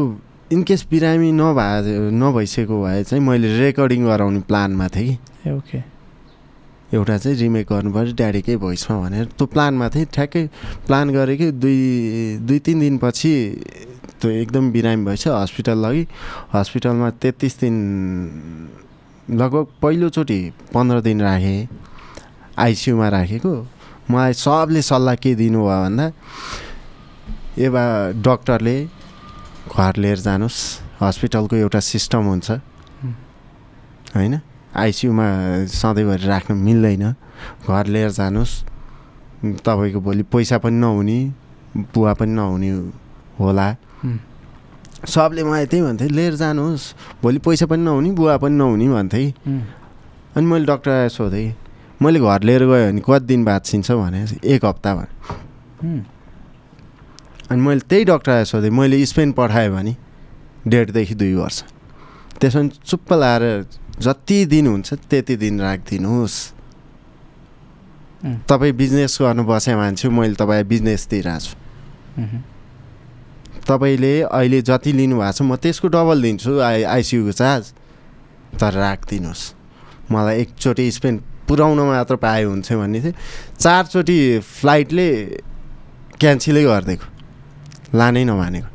इनकेस 0.52 0.86
बिरामी 0.92 1.32
नभए 1.32 2.12
नभइसकेको 2.12 2.84
भए 2.84 3.04
चाहिँ 3.04 3.24
मैले 3.24 3.58
रेकर्डिङ 3.60 4.06
गराउने 4.06 4.40
प्लानमा 4.50 4.88
थिएँ 4.96 5.16
कि। 5.16 5.52
ओके 5.52 5.80
एउटा 6.94 7.18
चाहिँ 7.18 7.38
रिमेक 7.38 7.66
गर्नु 7.72 7.92
पऱ्यो 7.94 8.14
ड्याडीकै 8.20 8.56
भोइसमा 8.60 8.96
भनेर। 9.00 9.26
त्यो 9.38 9.46
प्लानमा 9.48 9.88
थिएँ 9.90 10.06
ठ्याक्कै 10.12 10.44
प्लान 10.88 11.10
गरेँ 11.16 11.38
कि 11.38 11.52
दुई 11.56 11.80
दुई 12.44 12.60
तिन 12.60 12.80
दिनपछि 12.80 13.34
त्यो 14.20 14.30
एकदम 14.32 14.72
बिरामी 14.72 15.06
भएछ 15.06 15.28
हस्पिटल 15.28 15.78
लगी। 15.86 16.04
हस्पिटलमा 16.54 17.10
तेत्तिस 17.24 17.60
दिन 17.60 17.76
लगभग 19.32 19.66
पहिलोचोटि 19.82 20.40
पन्ध्र 20.74 21.02
दिन 21.02 21.22
राखेँ 21.22 21.68
आइसियुमा 22.60 23.08
राखेको। 23.10 23.56
मलाई 24.12 24.34
सबले 24.36 24.82
सल्लाह 24.82 25.16
के 25.16 25.32
दिनुभयो 25.36 25.80
भन्दा 25.84 26.06
ए 27.56 27.68
बा 27.72 27.84
डक्टरले 28.20 28.78
घर 29.72 29.94
लिएर 29.96 30.20
जानुहोस् 30.28 30.60
हस्पिटलको 31.02 31.56
एउटा 31.56 31.80
सिस्टम 31.80 32.24
हुन्छ। 32.28 32.52
होइन? 34.16 34.34
आइसियुमा 34.72 35.26
सधैँभरि 35.68 36.28
राख्नु 36.28 36.56
मिल्दैन। 36.56 37.04
घर 37.68 37.86
लिएर 37.88 38.10
जानुहोस् 38.12 38.54
तपाईँको 39.66 40.00
भोलि 40.00 40.24
पैसा 40.32 40.58
पनि 40.64 40.78
नहुने 40.80 41.20
बुवा 41.94 42.14
पनि 42.14 42.32
नहुने 42.32 42.70
होला। 43.40 43.68
सबले 45.02 45.44
मलाई 45.44 45.66
त्यही 45.66 45.84
भन्थे 45.84 46.08
लिएर 46.08 46.36
जानुहोस् 46.36 46.86
भोलि 47.24 47.40
पैसा 47.44 47.66
पनि 47.66 47.84
नहुने 47.84 48.12
बुवा 48.16 48.38
पनि 48.38 48.56
नहुने 48.56 48.88
भन्थे। 48.90 49.24
अनि 50.38 50.46
मैले 50.46 50.66
डक्टर 50.66 51.08
सोधेँ 51.10 51.54
मैले 52.02 52.20
घर 52.20 52.42
लिएर 52.44 52.64
गयो 52.66 52.86
भने 52.88 53.02
कति 53.02 53.26
दिन 53.26 53.44
बाँचिन्छ 53.46 53.92
भने 53.92 54.26
एक 54.46 54.66
हप्ता 54.66 54.96
भने। 54.96 56.00
अनि 57.52 57.62
मैले 57.62 57.82
त्यही 57.90 58.06
डक्टर 58.06 58.44
सोधेँ 58.46 58.70
मैले 58.72 59.06
स्पेन 59.06 59.32
पठाएँ 59.36 59.70
भने 59.70 59.96
डेढदेखि 60.68 61.16
दुई 61.16 61.34
वर्ष। 61.36 61.64
त्यसो 62.40 62.60
भने 62.60 62.70
चुप्प 62.86 63.14
लाएर 63.14 63.44
जति 64.02 64.46
दिन 64.46 64.68
हुन्छ 64.68 64.94
त्यति 65.10 65.36
दिन 65.38 65.62
राखिदिनुहोस्। 65.62 66.38
तपाईँ 68.50 68.74
बिजनेस 68.74 69.18
गर्नु 69.22 69.44
बसे 69.46 69.76
मान्छे 69.76 70.10
मैले 70.10 70.36
तपाईँ 70.36 70.64
बिजनेस 70.66 71.08
दिइरहेको 71.10 71.40
छु। 71.42 71.54
तपाईँले 73.68 74.14
अहिले 74.26 74.62
जति 74.62 74.92
लिनुभएको 74.94 75.32
छ 75.32 75.42
म 75.42 75.56
त्यसको 75.62 75.88
डबल 75.88 76.22
दिन्छु 76.22 76.52
आई 76.60 76.84
आइसियुको 76.84 77.32
चार्ज। 77.32 77.66
तर 78.60 78.74
राखिदिनुहोस्। 78.74 79.44
मलाई 80.12 80.36
एकचोटि 80.42 80.86
स्पेन 80.92 81.16
पुऱ्याउन 81.48 81.80
मात्र 81.80 82.16
पाए 82.18 82.44
हुन्थ्यो 82.44 82.78
भन्ने 82.80 83.00
थियो। 83.02 83.14
चारचोटि 83.60 84.18
फ्लाइटले 84.40 85.08
क्यान्सलै 86.20 86.64
गरिदिएको। 86.64 87.06
लानै 87.98 88.24
नमानेको। 88.24 88.70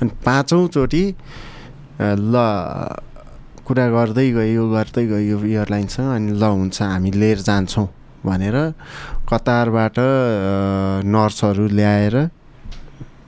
अनि 0.00 0.10
पाँचौँचोटि 0.24 1.04
ल 2.00 2.34
कुरा 3.66 3.86
गर्दै 3.96 4.28
गयो 4.32 4.64
गर्दै 4.70 5.04
गयो 5.08 5.36
एयरलाइनसँग 5.40 6.08
अनि 6.14 6.32
ल 6.36 6.44
हुन्छ 6.44 6.82
हामी 6.82 7.10
लिएर 7.10 7.38
जान्छौँ 7.48 7.88
भनेर 8.24 8.56
कतारबाट 9.30 9.96
नर्सहरू 11.04 11.66
ल्याएर 11.78 12.16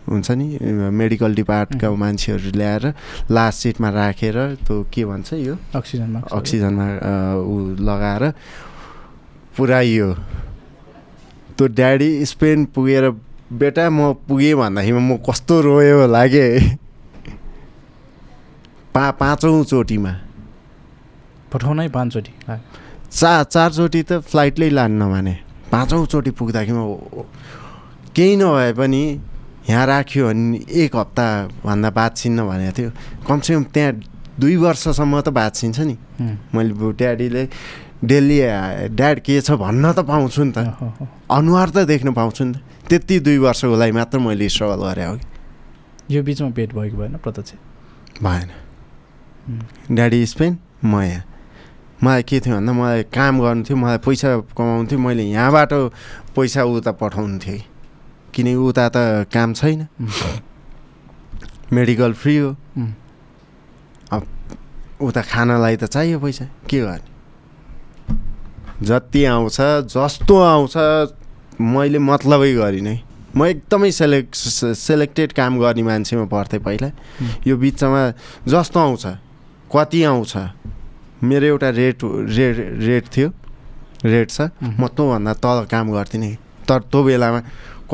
हुन्छ 0.09 0.31
नि 0.31 0.47
मेडिकल 0.93 1.35
डिपार्टका। 1.35 1.89
मान्छेहरू 1.91 2.51
ल्याएर 2.53 2.85
लास्ट 3.31 3.59
सिटमा 3.63 3.89
राखेर 3.91 4.37
त्यो 4.67 4.77
के 4.93 5.05
भन्छ 5.05 5.33
यो? 5.33 5.55
अक्सिजनमा 5.75 6.21
अक्सिजनमा 6.31 6.87
ऊ 7.43 7.55
लगाएर 7.89 8.25
पुऱ्याइयो 9.57 10.09
त्यो 11.57 11.67
ड्याडी 11.81 12.11
स्पेन 12.25 12.65
पुगेर 12.75 13.05
बेटा 13.57 13.89
म 13.91 14.13
पुगेँ 14.29 14.55
भन्दाखेरि 14.55 15.01
म 15.01 15.17
कस्तो 15.27 15.55
रोयो 15.65 16.07
लागे 16.07 16.49
पा 18.95 19.05
पाँचौँचोटिमा 19.21 20.13
पठाउनै 21.53 21.89
पाँचचोटि। 21.89 22.33
ला- 22.49 22.59
चा 23.13 23.43
चारचोटि 23.43 24.03
त 24.03 24.13
फ्लाइटले 24.13 24.71
लानु 24.71 24.97
नमाने। 25.05 25.35
पाँचौँचोटि 25.73 26.31
पुग्दाखेरि 26.31 26.73
म 26.73 26.99
केही 28.15 28.37
नभए 28.37 28.73
पनि 28.73 29.21
यहाँ 29.71 29.87
राख्यो 29.87 30.27
भने 30.29 30.59
एक 30.71 30.97
हप्ताभन्दा 30.97 31.91
बाँचिन्न 31.91 32.49
भनेको 32.49 32.73
थियो। 32.79 32.91
कमसेकम 33.29 33.65
त्यहाँ 33.65 33.93
दुई 34.41 34.57
वर्षसम्म 34.57 35.21
त 35.21 35.29
बाँचिन्छ 35.29 35.81
नि। 35.81 35.97
उम्, 36.21 36.37
मैले 36.55 36.93
ड्याडीले 36.93 37.49
डेली 38.05 38.39
ड्याड 38.97 39.21
के 39.21 39.41
छ 39.41 39.51
भन्न 39.51 39.93
त 39.93 39.99
पाउँछु 39.99 40.45
नि 40.45 40.53
त। 40.53 40.59
अनुहार 41.31 41.71
त 41.71 41.79
देख्न 41.79 42.13
पाउँछु 42.13 42.45
नि 42.45 42.55
त। 42.55 42.61
त्यति 42.89 43.21
दुई 43.21 43.39
वर्षको 43.39 43.77
लागि 43.77 43.93
मात्र 43.93 44.19
मैले 44.19 44.49
स्ट्रगल 44.49 44.81
गरेँ 44.89 45.07
हो 45.07 45.17
कि। 45.17 46.17
यो 46.17 46.23
बिचमा 46.23 46.51
पेट 46.51 46.75
भएको 46.75 46.97
भएन 46.97 47.17
प्रत्यक्ष? 47.17 47.53
भएन। 48.23 48.49
ड्याडी 49.95 50.27
स्पेन 50.27 50.59
म 50.85 51.01
यहाँ। 51.01 51.25
मलाई 52.03 52.23
के 52.23 52.41
थियो 52.41 52.55
भन्दा 52.57 52.73
मलाई 52.73 53.03
काम 53.09 53.41
गर्नु 53.41 53.65
थियो 53.65 53.77
मलाई 53.77 53.99
पैसा 54.05 54.29
कमाउनु 54.57 54.87
थियो 54.91 54.99
मैले 55.01 55.23
यहाँबाट 55.33 55.73
पैसा 56.37 56.65
उता 56.65 56.93
पठाउनु 56.93 57.39
थियो 57.39 57.63
किनकि 58.35 58.55
उता 58.55 58.89
त 58.89 58.97
काम 59.33 59.53
छैन। 59.55 59.87
मेडिकल 61.73 62.13
फ्री 62.13 62.37
हो। 62.37 62.51
उम्, 62.77 62.93
उता 65.01 65.23
खानलाई 65.23 65.77
त 65.77 65.85
चाहियो 65.85 66.21
पैसा 66.21 66.45
के 66.69 66.81
गर्ने? 66.81 67.17
जति 68.83 69.25
आउँछ 69.25 69.57
जस्तो 69.97 70.41
आउँछ 70.41 70.77
मैले 71.61 71.99
मतलबै 71.99 72.53
गरिनँ 72.55 72.89
है। 72.89 73.03
म 73.37 73.45
एकदमै 73.45 73.91
सेलेक्ट 73.91 74.35
सेलेक्टेड 74.77 75.33
काम 75.33 75.59
गर्ने 75.61 75.83
मान्छेमा 75.83 76.25
पर्थेँ 76.25 76.61
पहिला। 76.61 76.91
यो 77.47 77.57
बिचमा 77.57 78.03
जस्तो 78.49 78.81
आउँछ 78.81 79.07
कति 79.73 80.03
आउँछ 80.05 80.37
मेरो 81.25 81.47
एउटा 81.47 81.71
रेट 81.71 81.99
रेट 82.05 82.57
रेट 82.83 83.05
थियो। 83.17 83.33
रेट 84.05 84.31
छ। 84.31 84.41
उम्, 84.41 84.75
म 84.81 84.87
त्योभन्दा 84.87 85.33
तल 85.35 85.67
काम 85.71 85.93
गर्थेँ 85.93 86.35
तर 86.69 86.81
त्यो 86.81 87.03
बेलामा 87.03 87.41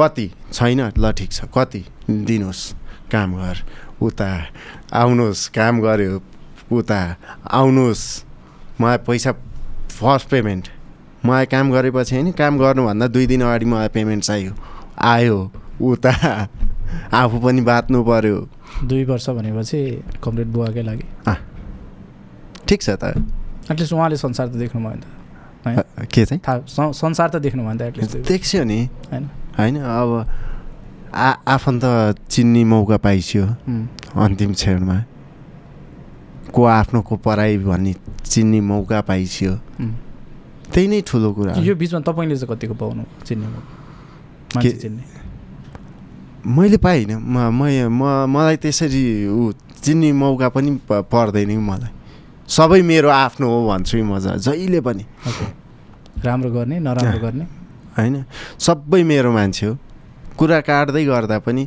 कति? 0.00 0.30
छैन 0.52 0.92
ल 0.98 1.12
ठिक 1.12 1.32
छ। 1.32 1.44
कति? 1.44 1.84
दिनुहोस्। 2.10 2.74
काम 3.12 3.34
गर। 3.34 3.56
उता 4.02 4.46
आउनुहोस्। 4.92 5.48
काम 5.48 5.80
गऱ्यो 5.80 6.22
उता 6.72 7.16
आउनुहोस्। 7.50 8.24
मलाई 8.80 8.98
पैसा 8.98 9.32
फर्स्ट 9.90 10.28
पेमेन्ट। 10.28 10.68
मलाई 11.26 11.46
काम 11.46 11.72
गरेपछि 11.72 12.14
होइन 12.14 12.32
काम 12.32 12.58
गर्नुभन्दा 12.58 13.06
दुई 13.06 13.26
दिन 13.26 13.42
अगाडि 13.42 13.66
मलाई 13.66 13.88
पेमेन्ट 13.88 14.24
चाहियो। 14.24 14.52
आयो। 14.98 15.52
उता 15.82 16.48
आफू 17.12 17.38
पनि 17.38 17.60
बाँच्नु 17.60 18.02
पऱ्यो 18.04 18.48
दुई 18.84 19.04
वर्ष 19.04 19.30
भनेपछि 19.30 20.02
कम्प्लिट 20.24 20.46
बुवाकै 20.46 20.82
लागि। 20.82 21.04
ठिक 22.72 22.82
छ 22.82 22.90
त। 22.90 23.04
एटलिस्ट 23.70 23.92
उहाँले 23.92 24.16
संसार 24.16 24.48
त 24.48 24.50
देख्नु 24.50 24.82
भयो 24.82 24.94
नि 24.94 25.00
त। 25.00 26.06
के 26.14 26.24
चाहिँ? 26.24 26.40
थाहा 26.48 26.92
संसार 26.92 27.28
त 27.28 27.36
देख्नु 27.36 27.62
भयो 27.62 27.72
नि 27.72 27.78
त 27.78 27.82
एटलिस्ट 27.82 28.16
देख्यो 28.16 28.64
नि। 28.64 28.88
होइन? 29.12 29.30
होइन 29.58 29.76
अब 29.76 30.26
आ 31.14 31.30
आफन्त 31.30 32.14
चिन्ने 32.30 32.64
मौका 32.64 32.96
पाइस्यो 32.96 33.46
अन्तिम 34.16 34.52
क्षणमा। 34.52 35.04
को 36.52 36.64
आफ्नो 36.64 37.02
को 37.02 37.16
पराई 37.16 37.58
भन्ने 37.58 37.94
चिन्ने 38.24 38.60
मौका 38.60 39.00
पाइस्यो। 39.00 39.56
त्यही 40.72 40.88
नै 40.88 41.02
ठुलो 41.06 41.32
कुरा। 41.32 41.54
हो। 41.54 41.62
यो 41.62 41.74
बिचमा 41.74 42.00
तपाईँले 42.00 42.36
चाहिँ 42.36 42.56
कतिको 42.56 42.74
पाउनु 42.74 43.04
चिन्ने 43.26 43.46
मान्छे 43.48 44.70
के- 44.70 44.80
चिन्ने। 44.80 45.02
मैले 46.46 46.76
पाइनँ। 46.76 47.16
म 47.16 48.26
मलाई 48.28 48.56
त्यसरी 48.56 49.28
ऊ 49.28 49.52
चिन्ने 49.82 50.12
मौका 50.12 50.48
पनि 50.48 50.80
पर्दैन 50.90 51.58
मलाई। 51.58 51.90
सबै 52.52 52.80
मेरो 52.84 53.08
आफ्नो 53.08 53.46
हो 53.48 53.58
भन्छु 53.68 53.96
म 54.04 54.20
जहिले 54.20 54.80
पनि। 54.84 55.04
राम्रो 56.24 56.50
गर्ने 56.52 56.76
नराम्रो। 56.84 57.18
गर्ने? 57.24 57.44
होइन। 57.96 58.14
सबै 58.60 59.02
मेरो 59.02 59.30
मान्छे 59.32 59.66
हो। 59.66 59.74
कुरा 60.36 60.60
काट्दै 60.68 61.04
गर्दा 61.08 61.38
पनि 61.46 61.62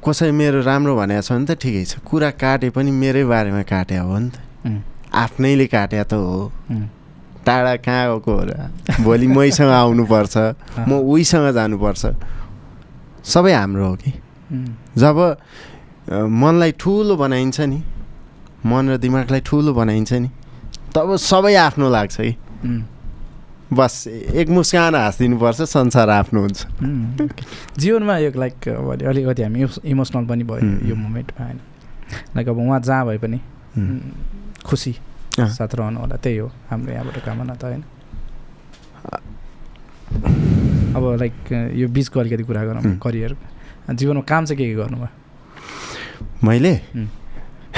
कसै 0.00 0.30
मेरो 0.30 0.58
राम्रो 0.64 0.92
भनेको 0.96 1.22
छ 1.22 1.32
भने 1.32 1.46
त 1.46 1.52
ठिकै 1.60 1.84
छ। 1.84 2.00
कुरा 2.08 2.30
काटे 2.40 2.68
पनि 2.72 2.90
मेरै 2.90 3.24
बारेमा 3.28 3.62
काटे 3.68 3.96
हो 4.00 4.16
नि 4.18 4.30
त। 4.30 4.36
आफ्नैले 5.12 5.66
काट्या 5.66 6.04
त 6.04 6.12
हो। 6.14 6.50
टाढा 7.46 7.74
कहाँ 7.84 8.04
गएको 8.10 8.30
हो 8.32 8.42
र 8.48 8.52
भोलि 9.04 9.26
मैसँग 9.36 9.70
आउनुपर्छ। 9.70 10.36
म 10.88 10.90
उहीसँग 11.02 11.46
जानुपर्छ। 11.54 12.02
सबै 13.26 13.52
हाम्रो 13.52 13.84
हो 13.86 13.94
कि? 14.00 14.10
जब 14.96 15.16
मनलाई 16.10 16.72
ठुलो 16.78 17.14
बनाइन्छ 17.16 17.60
नि 17.60 17.78
मन 18.66 18.90
र 18.90 18.96
दिमागलाई 18.98 19.40
ठुलो 19.46 19.72
बनाइन्छ 19.74 20.12
नि। 20.12 20.30
तब 20.94 21.16
सबै 21.16 21.54
आफ्नो 21.56 21.86
लाग्छ 21.90 22.16
कि। 22.20 22.34
बस 23.72 24.06
एक 24.08 24.48
मुस्कान 24.48 24.94
हाँसिदिनुपर्छ 24.94 25.62
संसार 25.66 26.10
आफ्नो 26.10 26.40
हुन्छ। 26.40 26.60
जीवनमा 27.78 28.16
यो 28.18 28.30
लाइक 28.34 28.68
अलिकति 28.68 29.42
हामी 29.42 29.66
इमोसनल 29.84 30.24
पनि 30.26 30.44
भयो 30.44 30.86
यो 30.88 30.94
मोमेन्टमा 30.94 31.44
होइन। 31.44 31.60
लाइक 32.36 32.48
अब 32.48 32.58
उहाँ 32.58 32.80
जहाँ 32.80 33.06
भए 33.06 33.18
पनि 33.18 33.38
खुसी। 34.64 34.94
साथ 35.36 35.74
रहनु 35.74 36.00
होला 36.00 36.16
त्यही 36.16 36.36
हो 36.38 36.48
हाम्रो 36.70 36.92
यहाँबाट 36.92 37.18
कामना 37.24 37.54
त 37.54 37.64
होइन। 37.64 37.82
अब 40.96 41.04
लाइक 41.20 41.34
यो 41.76 41.88
बिचको 41.88 42.20
अलिकति 42.20 42.44
कुरा 42.46 42.64
गरौँ. 42.64 42.96
करियर 43.02 43.36
जीवनमा 43.90 44.22
काम 44.22 44.44
चाहिँ 44.44 44.58
के 44.58 44.64
के 44.64 44.74
गर्नुभयो? 44.74 45.08
मैले. 46.46 46.74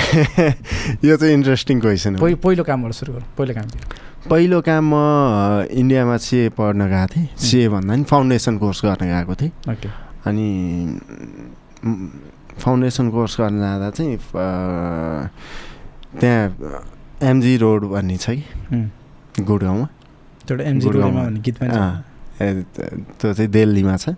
यो 1.05 1.17
चाहिँ 1.17 1.35
इन्ट्रेस्टिङ 1.35 1.81
क्वेसन 1.81 2.17
हो। 2.17 2.21
पहि 2.23 2.35
पहिलो 2.35 2.63
कामबाट 2.65 2.93
सुरु 2.93 3.13
गरौँ 3.13 3.29
पहिलो 3.39 3.55
काम 3.55 3.69
पहिलो 4.29 4.61
काम 4.61 4.85
म 4.93 4.95
इन्डियामा 5.71 6.17
सिए 6.17 6.49
पढ्न 6.57 6.81
गएको 6.89 7.07
थिएँ। 7.15 7.29
सिए 7.39 7.69
भन्दा 7.69 7.95
नि 7.97 8.05
फाउन्डेसन 8.05 8.59
कोर्स 8.59 8.81
गर्न 8.85 9.05
गएको 9.07 9.35
थिएँ। 9.41 9.53
ओके। 9.73 9.89
अनि 10.29 10.49
फाउन्डेसन 12.59 13.07
कोर्स 13.11 13.37
गर्न 13.41 13.59
जाँदा 13.61 13.89
चाहिँ 13.97 14.17
त्यहाँ 16.21 16.45
एमजी 17.23 17.57
रोड 17.57 17.81
भन्ने 17.93 18.17
छ 18.17 18.31
कि? 18.31 18.45
उम्. 18.73 18.89
गुडगाउँमा। 19.45 19.87
त्यो 20.47 20.57
पनि 20.57 20.81
चाहिँ 23.21 23.51
दिल्लीमा 23.51 23.97
छ। 23.97 24.09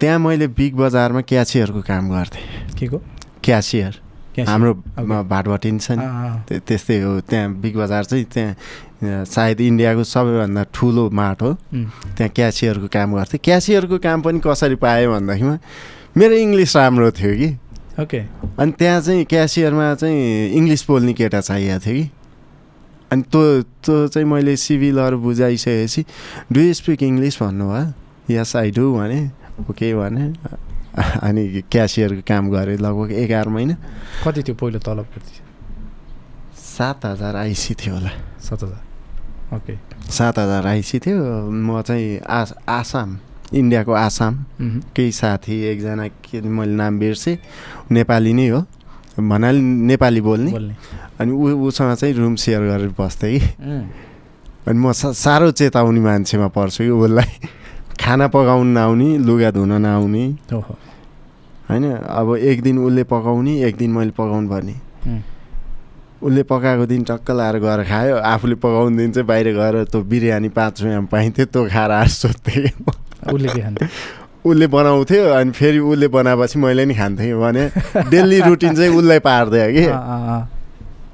त्यहाँ 0.00 0.18
मैले 0.18 0.46
बिग 0.48 0.74
बजारमा 0.76 1.20
क्यासियरको 1.28 1.80
काम 1.82 2.04
गर्थेँ। 2.10 2.44
के 2.78 2.86
को? 2.88 2.98
क्यासियर। 3.44 4.00
हाम्रो 4.38 4.72
भाटभटिन 5.26 5.78
छ 5.78 5.90
नि। 5.98 6.58
त्यस्तै 6.62 7.00
हो 7.02 7.20
त्यहाँ 7.26 7.48
बिग 7.60 7.76
बजार 7.76 8.04
चाहिँ 8.04 8.24
त्यहाँ 8.24 9.24
सायद 9.26 9.60
इन्डियाको 9.60 10.04
सबैभन्दा 10.04 10.62
ठुलो 10.74 11.10
मार्ट 11.10 11.42
हो। 11.42 11.52
त्यहाँ 12.14 12.30
क्यासियरको 12.30 12.86
काम 12.88 13.14
गर्थेँ। 13.16 13.40
क्यासियरको 13.42 13.98
काम 13.98 14.22
पनि 14.22 14.40
कसरी 14.44 14.74
पाएँ 14.78 15.06
भन्दाखेरिमा 15.08 15.58
मेरो 16.16 16.34
इङ्ग्लिस 16.34 16.76
राम्रो 16.76 17.10
थियो 17.10 17.32
कि। 17.36 17.50
ओके। 18.02 18.20
अनि 18.60 18.72
त्यहाँ 18.78 19.00
चाहिँ 19.00 19.24
क्यासियरमा 19.24 19.94
चाहिँ 19.94 20.54
इङ्ग्लिस 20.56 20.86
बोल्ने 20.88 21.12
केटा 21.18 21.40
चाहिएको 21.40 21.80
थियो 21.84 21.94
कि। 21.94 22.06
अनि 23.12 23.22
त्यो 23.22 23.42
त्यो 23.82 24.08
चाहिँ 24.14 24.26
मैले 24.28 24.56
सिभिलहरू 24.56 25.18
बुझाइसकेपछि 25.18 26.04
डु 26.52 26.60
यु 26.60 26.72
स्पिक 26.74 27.02
इङ्ग्लिस 27.02 27.42
भन्नुभयो। 27.42 28.34
यस 28.34 28.56
आई 28.56 28.70
डु 28.70 28.94
भने। 28.94 29.20
ओके 29.70 29.94
भने। 29.94 30.26
अनि 31.22 31.62
क्यासियरको 31.70 32.22
काम 32.28 32.50
गरेँ 32.50 32.76
लगभग 32.78 33.12
एघार 33.12 33.48
महिना। 33.48 33.74
कति 34.26 34.42
थियो 34.42 34.54
पहिलो 34.56 34.78
तलब 34.78 35.06
कति 35.14 35.32
सात 36.58 37.04
हजार 37.06 37.36
आइसी 37.36 37.74
थियो 37.74 37.94
होला। 37.94 38.10
सात 38.42 38.62
हजार। 38.62 39.56
ओके। 39.56 39.74
सात 40.10 40.38
हजार 40.38 40.66
आइसी 40.66 40.98
थियो। 40.98 41.50
म 41.50 41.82
चाहिँ 41.82 42.18
आस 42.26 42.54
आसाम 42.68 43.18
इन्डियाको 43.54 43.92
आसाम। 43.92 44.34
केही 44.96 45.12
साथी 45.12 45.54
एकजना 45.70 46.06
के 46.08 46.40
मैले 46.40 46.74
नाम 46.74 46.98
बिर्सेँ। 46.98 47.36
नेपाली 47.90 48.32
नै 48.32 48.48
हो। 48.48 48.60
भन्नाले 49.18 49.60
नेपाली 49.60 50.20
बोल्ने। 50.20 50.50
अनि 51.20 51.30
ऊ 51.32 51.66
उसँग 51.68 51.94
चाहिँ 51.94 52.14
रुम 52.14 52.34
सेयर 52.34 52.62
गरेर 52.62 52.94
बस्थेँ 52.98 53.38
कि। 53.38 53.46
अनि 54.66 54.78
म 54.78 54.92
सा 54.92 55.12
साह्रो 55.12 55.50
चेताउने 55.50 56.00
मान्छेमा 56.00 56.48
पर्छु 56.48 56.84
कि 56.84 56.90
उसलाई। 56.90 57.59
खाना 58.00 58.26
पकाउनु 58.28 58.70
नआउने 58.72 59.08
लुगा 59.18 59.50
धुन 59.50 59.72
नआउने। 59.82 60.24
होइन 61.68 61.84
अब 61.92 62.36
एक 62.36 62.62
दिन 62.62 62.78
उसले 62.78 63.04
पकाउने 63.04 63.52
एक 63.68 63.76
दिन 63.76 63.90
मैले 63.92 64.10
पकाउनु 64.16 64.48
पर्ने। 64.50 64.74
उसले 66.22 66.42
पकाएको 66.42 66.86
दिन 66.86 67.02
टक्क 67.08 67.30
लाएर 67.30 67.56
गएर 67.60 67.80
खायो 67.88 68.16
आफूले 68.16 68.54
पकाउने 68.60 68.96
दिन 68.96 69.12
चाहिँ 69.12 69.26
बाहिर 69.26 69.48
गएर 69.56 69.84
त्यो 69.88 70.00
बिरयानी 70.04 70.48
पाँच 70.48 70.82
रुपियाँमा 70.82 71.08
पाइन्थ्यो 71.12 71.46
त्यो 71.46 71.68
खाएर 71.68 71.90
आएर 71.90 72.08
सोध्थेँ। 72.08 72.68
उसले 73.32 73.48
के 73.48 73.60
खान्थ्यो? 73.60 73.88
उसले 74.44 74.66
बनाउँथ्यो 74.66 75.22
अनि 75.30 75.50
फेरि 75.52 75.78
उसले 75.78 76.08
बनाएपछि 76.08 76.58
मैले 76.58 76.84
नि 76.84 76.94
खान्थेँ। 76.94 77.32
भने 77.40 77.64
डेली 78.10 78.40
रुटिन 78.40 78.74
चाहिँ 78.76 78.92
उसलाई 78.96 79.18
पारिदियो 79.20 79.68
कि। 79.76 79.86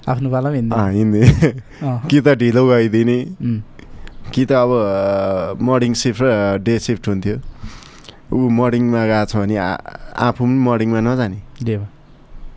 आफ्नो 0.06 0.30
पालामा 0.30 0.86
हिँड्ने 0.90 1.22
कि 2.10 2.20
त 2.20 2.34
ढिलो 2.38 2.62
गइदिने 2.66 3.18
कि 4.36 4.44
त 4.44 4.52
अब 4.52 4.70
मर्निङ 5.56 5.92
सिफ्ट 5.96 6.20
र 6.20 6.60
डे 6.60 6.74
सिफ्ट 6.76 7.08
हुन्थ्यो। 7.08 7.36
ऊ 8.36 8.38
मर्निङमा 8.52 9.02
गएको 9.08 9.24
छ 9.32 9.36
भने 9.40 9.56
आफू 9.56 10.44
पनि 10.44 10.60
मर्निङमा 10.60 11.00
नजाने। 11.00 11.40
डेमा? 11.64 11.86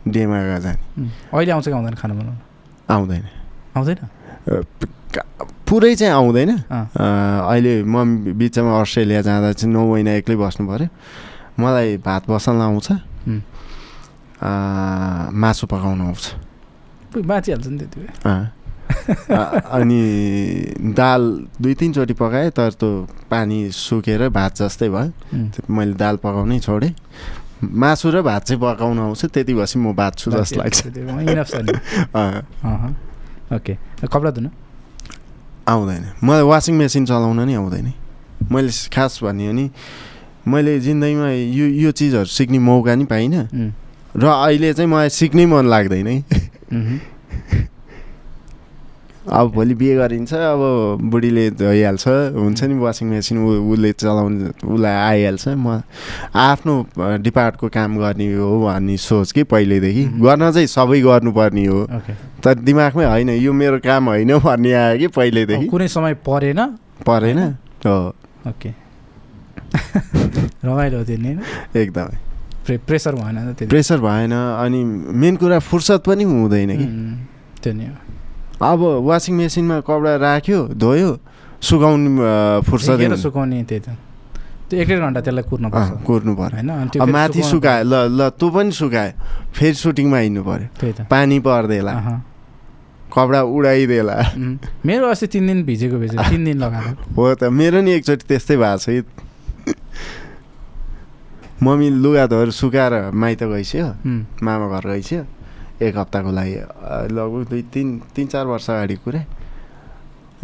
डेमा 0.04 0.36
गएर 0.44 0.60
जाने। 0.60 0.80
अहिले 1.32 1.52
आउँछ 1.56 1.64
कि 1.64 1.72
आउँदैन 1.72 1.94
खाना 1.96 2.14
बनाउनु? 2.20 2.40
आउँदैन। 2.84 3.24
आउँदैन? 3.76 3.98
पुरै 5.64 5.94
चाहिँ 5.96 6.12
आउँदैन। 6.12 6.50
अहिले 6.68 7.72
म 7.88 7.96
बिचमा 8.36 8.70
अस्ट्रेलिया 8.80 9.20
जाँदा 9.24 9.52
चाहिँ 9.56 9.72
नौ 9.72 9.80
महिना 9.88 10.12
एक्लै 10.20 10.36
बस्नु 10.36 10.68
पऱ्यो। 10.68 10.88
मलाई 11.56 11.96
भात 12.04 12.22
बसाल्न 12.28 12.60
आउँछ। 12.60 12.88
मासु 15.32 15.64
पकाउनु 15.70 16.04
आउँछ। 16.04 16.24
बाँचिहाल्छ 17.24 17.66
नि 17.66 17.78
त्यति 17.78 18.00
अनि 19.66 20.02
दाल 20.92 21.22
दुई 21.60 21.74
तिनचोटि 21.74 22.14
पकाएँ 22.14 22.50
तर 22.50 22.70
त्यो 22.70 22.90
पानी 23.30 23.70
सुकेर 23.70 24.28
भात 24.28 24.56
जस्तै 24.56 24.88
भयो। 24.88 25.12
मैले 25.70 25.94
दाल 25.94 26.16
पकाउनै 26.16 26.58
छोडेँ। 26.60 26.94
मासु 27.64 28.10
र 28.10 28.22
भात 28.22 28.42
चाहिँ 28.44 28.60
पकाउनु 28.62 29.02
आउँछ 29.02 29.24
त्यति 29.24 29.54
भएपछि 29.54 29.78
म 29.78 29.92
जस्तो 29.92 30.56
लाग्छ। 30.56 30.86
इनफ 30.86 31.48
छ 31.48 31.54
नि। 31.60 31.72
अँ, 32.14 32.42
अहँ, 32.64 32.96
ओके। 33.54 33.74
कपडा 34.06 34.30
धुन? 34.30 34.50
आउँदैन। 35.68 36.04
मलाई 36.24 36.42
वासिङ 36.42 36.74
मेसिन 36.76 37.04
चलाउन 37.06 37.40
नि 37.46 37.54
आउँदैन। 37.54 37.92
मैले 38.52 38.72
खास 38.88 39.20
भन्यो 39.22 39.52
भने 39.52 39.70
मैले 40.48 40.80
जिन्दगीमा 40.80 41.28
यो 41.30 41.66
यो 41.84 41.90
चिजहरू 41.92 42.24
सिक्ने 42.24 42.58
मौका 42.58 42.94
नि 42.94 43.04
पाइनँ। 43.04 43.44
र 44.16 44.24
अहिले 44.26 44.72
चाहिँ 44.74 44.90
मलाई 44.90 45.08
सिक्नै 45.08 45.46
मन 45.46 45.66
लाग्दैन 45.68 46.08
अब 49.30 49.50
भोलि 49.54 49.74
बिहे 49.74 49.94
गरिन्छ 49.94 50.32
अब 50.34 50.60
बुढीले 51.02 51.50
धोइहाल्छ 51.50 52.06
हुन्छ 52.34 52.64
नि 52.64 52.74
वासिङ 52.74 53.08
मेसिन 53.08 53.38
उसले 53.38 53.92
चलाउनु 53.92 54.50
उसलाई 54.66 54.92
आइहाल्छ। 54.92 55.48
म 55.48 55.82
आफ्नो 56.34 56.74
डिपार्टको 57.22 57.68
काम 57.68 57.98
गर्ने 57.98 58.26
हो 58.34 58.50
भन्ने 58.66 58.96
सोच 58.96 59.32
कि 59.32 59.42
पहिल्यैदेखि। 59.42 60.04
गर्न 60.18 60.50
चाहिँ 60.50 60.66
सबै 60.66 61.00
गर्नुपर्ने 61.00 61.66
हो। 61.66 61.86
तर 62.42 62.54
दिमागमै 62.58 63.04
होइन 63.04 63.30
यो 63.30 63.52
मेरो 63.52 63.78
काम 63.78 64.08
होइन 64.08 64.38
भन्ने 64.38 64.72
आयो 64.72 64.98
कि 64.98 65.06
पहिल्यैदेखि 65.06 65.66
कुनै 65.66 65.88
समय 65.88 66.14
परेन? 66.26 66.60
परेन। 67.06 67.38
हो। 67.86 67.96
ओके। 68.48 68.70
रमाइलो 70.66 71.04
थियो 71.04 71.18
नि? 71.18 71.38
एकदमै। 71.78 72.18
प्रे 72.66 72.78
प्रेसर 72.78 73.14
भएन 73.14 73.54
प्रेसर 73.68 73.98
भएन 73.98 74.32
अनि 74.34 74.84
मेन 75.14 75.36
कुरा 75.36 75.58
फुर्सद 75.58 76.00
पनि 76.06 76.24
हुँदैन 76.24 76.70
कि। 76.76 76.86
त्यो 77.62 77.72
नि 77.72 77.86
हो। 77.86 78.09
अब 78.60 78.80
वासिङ 79.08 79.34
मेसिनमा 79.36 79.80
कपडा 79.88 80.12
राख्यो 80.16 80.60
धोयो 80.76 81.10
सुकाउनु 81.64 82.10
फुर्सदै। 82.68 83.16
सुकाउने 83.16 83.62
त्यही 83.64 83.80
त। 83.80 83.88
त्यो 84.70 84.78
एक 84.80 84.88
डेढ 84.88 85.00
घन्टा 85.00 85.20
त्यसलाई 85.26 85.44
कुर्नु 85.50 85.68
पर्छ 85.74 85.90
कुर्नु 86.06 86.32
पर्यो 86.38 86.56
होइन 86.62 87.10
माथि 87.10 87.40
सुकायो 87.42 87.84
ल 87.84 87.94
ल 88.18 88.20
त्यो 88.38 88.48
पनि 88.54 88.70
सुकायो 88.70 89.12
फेरि 89.56 89.76
सुटिङमा 89.82 90.18
हिँड्नु 90.24 90.42
त। 90.44 91.08
पानी 91.10 91.38
पर्देला। 91.40 91.94
कपडा 93.10 93.40
उडाइदेला। 93.42 94.16
मेरो 94.86 95.06
अस्ति 95.10 95.26
तिन 95.26 95.46
दिन 95.46 95.58
भिजेको 95.66 95.96
भिजेको 95.98 96.22
तिन 96.30 96.44
दिन 96.44 96.56
लगाएको। 96.62 97.02
हो 97.18 97.34
त 97.34 97.50
मेरो 97.50 97.80
नि 97.82 97.90
एकचोटि 97.98 98.24
त्यस्तै 98.30 98.56
भएको 98.56 98.78
छ। 98.78 98.88
है 98.88 99.02
मम्मी 101.64 101.88
लुगा 101.90 102.26
धोएर 102.30 102.50
सुकाएर 102.54 103.10
माइत 103.10 103.42
गइस्यो। 103.42 103.86
उम्, 104.06 104.22
मामा 104.42 104.66
घर 104.78 104.84
गइस्यो। 104.94 105.20
एक 105.82 105.96
हप्ताको 105.96 106.30
लागि 106.30 106.54
लगभग 107.14 107.48
दुई 107.50 107.62
तिन 107.72 107.86
तिन 108.14 108.26
चार 108.26 108.46
वर्ष 108.46 108.70
अगाडि 108.70 108.96
कुरा। 109.04 109.24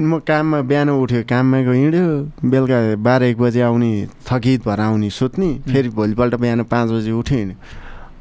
म 0.01 0.19
काममा 0.29 0.61
बिहान 0.69 0.89
उठ्यो 0.91 1.23
काममा 1.25 1.59
गयो 1.65 1.73
हिँड्यो 1.73 2.49
बेलुका 2.51 2.79
बाह्र 3.01 3.23
एक 3.33 3.39
बजी 3.41 3.61
आउने 3.65 3.91
थकित 4.29 4.69
भएर 4.69 4.81
आउने 4.81 5.09
सुत्ने 5.11 5.49
फेरि 5.69 5.89
भोलिपल्ट 5.89 6.35
बिहान 6.37 6.63
पाँच 6.69 6.91
बजी 6.91 7.13
उठ्यो 7.13 7.39
हिँड्यो। 7.39 7.57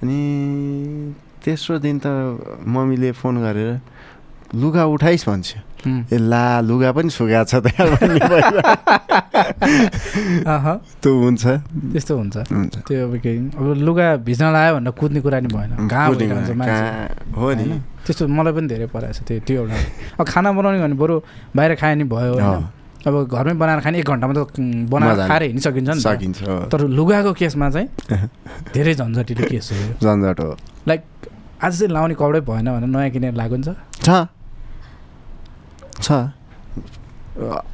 अनि 0.03 0.19
तेस्रो 1.43 1.77
दिन 1.79 1.99
त 1.99 2.07
मम्मीले 2.63 3.11
फोन 3.11 3.35
गरेर 3.43 3.79
लुगा 4.55 4.85
उठाइस् 4.85 5.27
भन्छ। 5.29 5.49
ए 5.85 6.17
ला 6.17 6.43
लुगा 6.61 6.91
पनि 6.91 7.09
सुगा 7.09 7.43
छ 7.45 7.55
त्यहाँ 7.65 7.87
त्यो 11.01 11.11
हुन्छ। 11.21 11.43
त्यस्तो 11.93 12.13
हुन्छ। 12.17 12.35
हुन्छ। 12.51 12.75
त्यो 12.87 12.97
अब 13.07 13.13
केही 13.23 13.37
अब 13.57 13.65
लुगा 13.85 14.07
भिज्न 14.25 14.43
लगायो 14.49 14.73
भनेर 14.75 14.91
कुद्ने 14.99 15.19
कुरा 15.21 15.39
नि 15.39 15.47
भएन। 15.53 15.71
कहाँ- 15.87 16.09
हो 17.37 17.53
नि? 17.53 17.65
त्यस्तो 18.05 18.27
मलाई 18.27 18.53
पनि 18.53 18.67
धेरै 18.67 18.87
पराएको 18.93 19.13
छ 19.13 19.19
त्यो 19.27 19.39
त्यो 19.45 19.55
एउटा। 19.61 19.75
अब 20.19 20.25
खाना 20.25 20.49
बनाउने 20.57 20.79
भने 20.81 20.95
बरु 20.97 21.15
बाहिर 21.55 21.71
खायो 21.81 21.95
नि 21.95 22.05
भयो 22.09 22.33
अब 23.05 23.15
घरमै 23.29 23.53
बनाएर 23.53 23.79
खाने 23.85 23.99
एक 24.01 24.09
घन्टामा 24.09 24.33
त 24.33 24.57
बनाएर। 24.89 25.27
खाएर 25.29 25.43
हिँड्न 25.53 25.61
सकिन्छ 25.61 25.89
नि 25.89 26.01
सकिन्छ। 26.01 26.39
तर 26.73 26.79
लुगाको 26.89 27.31
केसमा 27.37 27.69
चाहिँ 27.69 27.87
धेरै 28.73 28.93
झन्झटिलो 28.97 29.43
केस 29.49 29.69
हो। 29.73 29.77
झन्झट 30.05 30.39
हो। 30.41 30.51
लाइक 30.89 31.01
आज 31.61 31.71
चाहिँ 31.79 31.91
लाउने 31.93 32.13
कपडै 32.17 32.41
भएन 32.49 32.65
भने 32.73 32.87
नयाँ 32.89 33.09
किनेर 33.13 33.33
लागु 33.37 33.57
छ। 33.61 33.69
छ। 36.01 36.11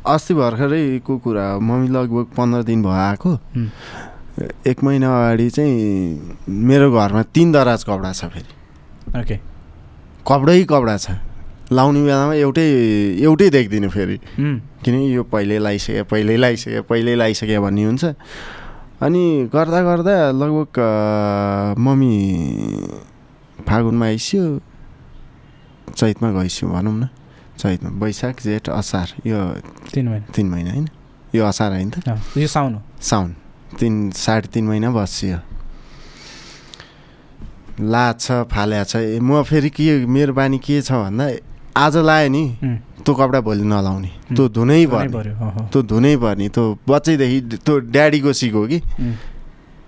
अस्ति 0.05 0.34
भर्खरैको 0.34 1.17
कुरा 1.17 1.45
हो? 1.47 1.59
मम्मी 1.59 1.88
लगभग 1.88 2.26
पन्ध्र 2.38 2.63
दिन 2.63 2.82
भयो 2.84 2.91
आएको 2.91 3.32
एक 4.67 4.84
महिना 4.84 5.07
अगाडि 5.07 5.49
चाहिँ 5.49 5.76
मेरो 6.49 6.91
घरमा 6.91 7.22
तिन 7.30 7.51
दराज 7.51 7.84
कपडा 7.84 8.11
छ 8.11 8.26
फेरि। 8.34 8.51
ओके 9.19 9.38
कपडै 10.28 10.63
कपडा 10.65 10.97
छ। 10.97 11.17
लाउने 11.72 12.01
बेलामा 12.03 12.34
एउटै 12.36 12.67
एउटै 13.22 13.49
देख्दिनँ 13.49 13.89
फेरि। 13.89 14.17
किनकि 14.82 15.15
यो 15.15 15.24
पहिल्यै 15.24 15.59
लगाइसके 15.59 16.03
पहिल्यै 16.09 16.38
लगाइसके 16.38 16.82
पहिल्यै 16.89 17.15
लगाइसके 17.15 17.59
भन्ने 17.59 17.84
हुन्छ। 17.86 18.03
अनि 19.01 19.24
गर्दा 19.53 19.80
गर्दा 19.82 20.15
लगभग 20.41 20.74
मम्मी 21.78 22.13
फागुनमा 23.67 24.05
आइस्यो 24.05 24.43
चैतमा 25.95 26.30
गइस्यो 26.34 26.69
भनौँ 26.69 26.95
न। 26.97 27.07
चैतमा। 27.62 27.89
वैशाख 28.01 28.41
जेठ 28.41 28.70
असार 28.70 29.07
यो 29.22 29.38
तिन 29.93 30.07
महिना। 30.09 30.26
तिन 30.34 30.47
महिना 30.49 30.72
होइन? 30.72 30.88
यो 31.36 31.45
असार 31.45 31.72
होइन 31.72 31.89
त? 31.89 32.18
यो 32.38 32.47
साउन। 32.47 32.74
हो 32.74 32.82
साउन। 33.01 33.30
तिन 33.80 34.12
साढे 34.12 34.47
तिन 34.49 34.66
महिना 34.68 34.89
बसियो। 34.91 35.38
लाछ 37.82 38.32
फाल्या 38.51 38.84
छ 38.84 38.95
ए, 38.95 39.20
म 39.20 39.41
फेरि 39.43 39.70
के 39.70 40.05
मेरो 40.05 40.34
बानी 40.34 40.57
के 40.59 40.82
छ 40.82 40.91
भन्दा 40.91 41.26
आज 41.78 41.97
लायो 41.97 42.30
नि। 42.30 42.43
त्यो 43.01 43.14
कपडा 43.16 43.39
भोलि 43.41 43.64
नलाउने। 43.64 44.12
त्यो 44.36 44.49
धुनै 44.49 44.86
पर्ने। 44.86 45.70
त्यो 45.72 45.82
धुनै 45.82 46.16
पर्ने। 46.18 46.49
त्यो 46.49 46.64
बच्चैदेखि 46.89 47.39
त्यो 47.57 47.80
ड्याडीको 47.89 48.34
सिको 48.34 48.62
कि? 48.68 48.80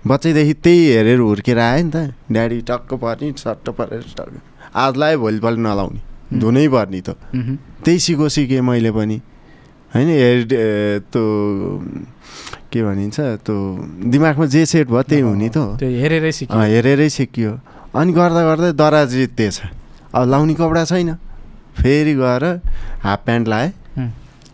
बच्चैदेखि 0.06 0.54
त्यही 0.54 0.80
हेरेर 0.90 1.18
हुर्केर 1.18 1.58
आयो 1.58 1.84
नि 1.84 1.90
त। 1.90 1.96
ड्याडी 2.32 2.58
टक्क 2.62 2.94
पर्ने 2.94 3.32
सट्ट 3.36 3.70
परेर 3.70 4.04
टक्क। 4.16 4.32
आज 4.74 4.96
लायो 4.96 5.18
भोलिपल्ट 5.18 5.58
नलाउने। 5.58 6.13
धुनै 6.40 6.66
पर्ने 6.74 7.00
त 7.06 7.08
त्यही 7.84 7.98
सिको 8.04 8.28
सिकेँ 8.34 8.60
मैले 8.60 8.90
पनि 8.90 9.16
होइन 9.94 10.08
हेर 10.08 10.40
त्यो 11.12 11.24
के 12.72 12.82
भनिन्छ 12.82 13.18
त्यो 13.46 13.56
दिमागमा 14.10 14.46
जे 14.54 14.62
सेट 14.66 14.86
भयो 14.90 15.02
त्यही 15.06 15.22
हुने 15.22 15.48
त 15.54 15.78
हेरेरै 15.82 16.32
सिक्यो। 16.32 16.58
हेरेरै 16.58 17.08
सिकियो। 17.16 17.52
अनि 17.94 18.12
गर्दा 18.12 18.42
गर्दै 18.48 18.70
दराज 18.74 19.08
जित्तेछ 19.14 19.56
अब 20.14 20.22
लाउने 20.30 20.54
कपडा 20.58 20.84
छैन। 20.90 21.14
फेरि 21.78 22.14
गएर 22.14 22.44
हाफ 23.04 23.20
प्यान्ट 23.26 23.46
लाएँ 23.48 23.70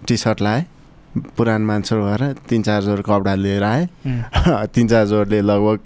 टी 0.09 0.17
सर्ट 0.17 0.41
लाएँ। 0.41 0.65
पुरानो 1.11 1.67
मान्छे 1.67 1.97
गएर 1.97 2.35
तिन 2.49 2.63
चार 2.63 2.83
जोर 2.83 3.03
कपडा 3.03 3.35
लिएर 3.35 3.63
आएँ। 3.63 3.89
तिन 4.75 4.89
चार 4.89 5.07
जोरले 5.07 5.41
लगभग 5.41 5.79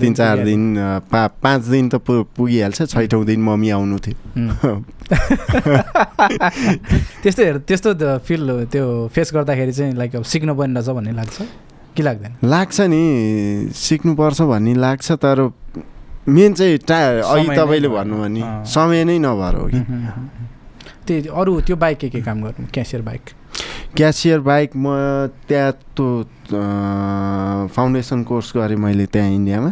तिन 0.00 0.14
चार। 0.14 0.44
दिन 0.44 0.74
पा 1.06 1.26
पाँच 1.42 1.62
दिन 1.64 1.88
त 1.88 1.94
पु 2.02 2.22
पुगिहाल्छ 2.36 2.82
छैटौँ 2.82 3.24
दिन 3.24 3.42
मम्मी 3.42 3.70
आउनु 3.70 3.98
थियो। 3.98 4.82
त्यस्तो 7.22 7.42
हेर 7.42 7.58
त्यस्तो 7.58 8.18
फिल 8.26 8.66
त्यो 8.72 9.08
फेस 9.14 9.30
गर्दाखेरि 9.34 9.72
चाहिँ 9.72 9.94
लाइक 9.94 10.16
अब 10.16 10.22
सिक्नु 10.24 10.54
पर्ने 10.54 10.80
रहेछ 10.80 10.96
भन्ने 10.96 11.12
लाग्छ। 11.12 11.42
कि 11.96 12.02
लाग्दैन? 12.02 12.36
लाग्छ 12.44 12.80
नि 12.80 13.70
सिक्नुपर्छ 13.76 14.42
भन्ने 14.42 14.74
लाग्छ 14.74 15.12
तर 15.12 15.50
मेन 16.28 16.54
चाहिँ 16.54 16.78
टा 16.78 17.20
अघि 17.20 17.56
तपाईँले 17.56 17.88
भएन। 17.88 17.98
भन्नु 17.98 18.22
भने। 18.22 18.42
समय 18.66 19.04
नै 19.04 19.18
नभएर 19.18 19.54
हो 19.54 19.70
कि। 19.74 19.80
त्यो 21.06 21.34
अरू 21.34 21.60
त्यो 21.60 21.76
बाइक 21.76 21.98
के 21.98 22.08
के 22.08 22.22
काम 22.22 22.42
गर्नु? 22.42 22.66
Cashier 22.74 23.02
bike. 23.02 23.20
क्यासियर 23.96 24.40
बाइक 24.40 24.70
म 24.76 24.86
त्यहाँ 25.48 25.72
त्यो 25.96 26.08
फाउन्डेसन 27.76 28.22
कोर्स 28.24 28.52
गरेँ 28.56 28.76
मैले 28.76 29.06
त्यहाँ 29.12 29.30
इन्डियामा 29.30 29.70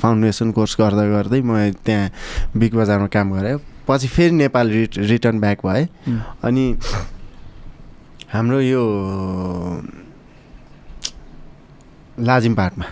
फाउन्डेसन 0.00 0.50
कोर्स 0.54 0.76
गर्दा 0.80 1.04
गर्दै 1.10 1.40
म 1.42 1.70
त्यहाँ 1.84 2.10
बिग 2.56 2.74
बजारमा 2.74 3.06
काम 3.10 3.32
गरेँ। 3.34 3.58
पछि 3.88 4.08
फेरि 4.08 4.34
नेपाल 4.34 4.70
रिट 4.70 4.98
रिटर्न 4.98 5.40
ब्याक 5.40 5.66
भएँ। 5.66 5.86
अनि 6.46 6.64
हाम्रो 8.32 8.60
यो 8.60 8.82
लाजिमपाटमा 12.20 12.86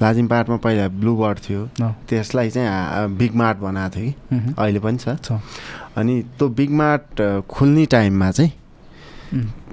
लाजिमपाटमा 0.00 0.56
पहिला 0.56 0.88
ब्लु 0.88 1.12
बर्ड 1.16 1.38
थियो। 1.44 1.62
त्यसलाई 2.08 2.50
चाहिँ 2.50 3.16
बिग 3.18 3.34
मार्ट 3.36 3.58
बनाएको 3.58 3.94
थियो 3.94 4.08
कि। 4.08 4.54
अहिले 4.56 4.80
पनि 4.80 4.98
छ। 4.98 5.36
अनि 5.96 6.14
त्यो 6.38 6.48
बिग 6.48 6.70
मार्ट 6.80 7.44
खुल्ने 7.50 7.84
टाइममा 7.92 8.30
चाहिँ 8.30 8.52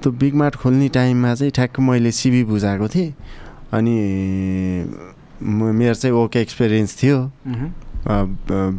त्यो 0.02 0.12
बिग 0.12 0.34
मार्ट 0.34 0.54
खुल्ने 0.62 0.88
टाइममा 0.94 1.34
चाहिँ 1.34 1.52
ठ्याक्क 1.56 1.80
मैले 1.80 2.10
सिबी 2.12 2.42
बुझाएको 2.44 2.88
थिएँ। 2.88 3.12
अनि 3.72 3.94
म 5.42 5.72
मेरो 5.76 5.94
चाहिँ 5.94 6.14
ओके 6.16 6.40
एक्सपिरियन्स 6.40 6.92
थियो। 7.02 7.18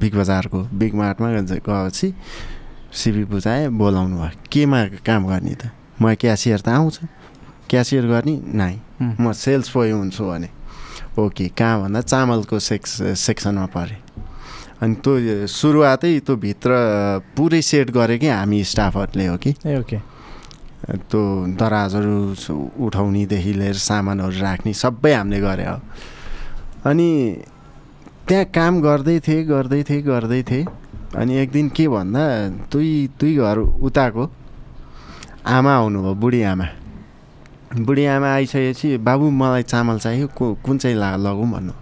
बिग 0.01 0.13
बजारको 0.15 0.59
बिग 0.79 0.93
मार्टमा 0.95 1.27
गएपछि 1.31 2.13
सिबी 2.93 3.23
बुझाएँ 3.27 3.67
बोलाउनु 3.77 4.15
भयो 4.17 4.39
केमा 4.51 4.79
काम 5.05 5.27
गर्ने 5.27 5.53
त? 5.53 5.69
म 6.01 6.15
क्यासियर 6.15 6.59
त 6.61 6.69
आउँछ। 6.69 6.99
क्यासियर 7.69 8.05
गर्ने? 8.07 8.35
नाइ। 8.55 8.75
म 9.19 9.31
सेल्स 9.33 9.67
बोय 9.75 9.91
हुन्छु 9.91 10.23
भने 10.23 10.49
ओके 11.19 11.47
कहाँ 11.57 11.81
भन्दा 11.81 12.01
चामलको 12.01 12.59
सेक्स 12.59 13.17
सेक्सनमा 13.19 13.65
परेँ। 13.75 13.99
अनि 14.81 14.95
त्यो 15.03 15.47
सुरुवातै 15.49 16.19
त्यो 16.25 16.35
भित्र 16.37 16.71
पुरै 17.35 17.61
सेट 17.61 17.91
गरे 17.91 18.17
कि 18.17 18.27
हामी 18.29 18.63
स्टाफहरूले 18.63 19.25
हो 19.27 19.37
कि? 19.37 19.51
ए 19.65 19.77
ओके। 19.81 19.97
त्यो 20.85 21.21
दराजहरू 21.57 22.17
उठाउनेदेखि 22.85 23.53
लिएर 23.53 23.77
सामानहरू 23.81 24.37
राख्ने 24.41 24.73
सबै 24.73 25.13
हामीले 25.13 25.39
गरे 25.41 25.65
हो। 25.65 25.77
अनि 26.85 27.09
त्यहाँ 28.27 28.45
काम 28.53 28.73
गर्दै 28.81 29.19
थिएँ 29.25 29.43
गर्दै 29.47 29.81
थिएँ 29.89 30.01
गर्दै 30.01 30.41
थिएँ। 30.43 30.65
अनि 31.17 31.33
एक 31.41 31.49
दिन 31.51 31.69
के 31.73 31.87
भन्दा 31.87 32.23
दुई 32.71 32.91
दुई 33.19 33.33
घर 33.41 33.57
उताको 33.57 34.23
आमा 35.47 35.71
आउनुभयो 35.75 36.13
बुढी 36.13 36.41
आमा। 36.51 36.67
बुढी 37.87 38.05
आमा 38.05 38.27
आइसकेपछि 38.27 38.97
बाबु 39.01 39.25
मलाई 39.31 39.63
चामल 39.63 39.97
चाहियो 39.99 40.27
कु 40.37 40.45
कुन 40.65 40.77
चाहिँ 40.77 40.97
ला 40.97 41.15
लगौँ 41.15 41.47
भन्नु? 41.51 41.73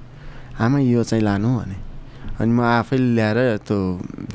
आमा 0.61 0.77
यो 0.79 1.03
चाहिँ 1.03 1.23
लानु 1.23 1.49
भने। 1.59 1.77
अनि 2.39 2.51
म 2.51 2.61
आफैले 2.61 3.13
ल्याएर 3.15 3.39
त्यो 3.67 3.77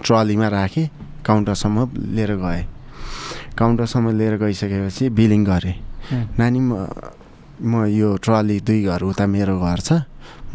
ट्रलीमा 0.05 0.49
राखेँ 0.49 0.87
काउन्टरसम्म 1.27 1.79
लिएर 2.15 2.33
गएँ। 2.37 2.65
काउन्टरसम्म 3.61 4.07
लिएर 4.19 4.35
गइसकेपछि 4.41 5.05
बिलिङ 5.13 5.45
गरेँ। 5.45 5.77
नानी 6.41 6.61
म 6.61 6.73
म 7.61 7.85
यो 7.93 8.17
ट्रली 8.25 8.57
दुई 8.65 8.89
घर 8.89 9.03
उता 9.05 9.27
मेरो 9.29 9.61
घर 9.61 9.81
छ। 9.85 9.93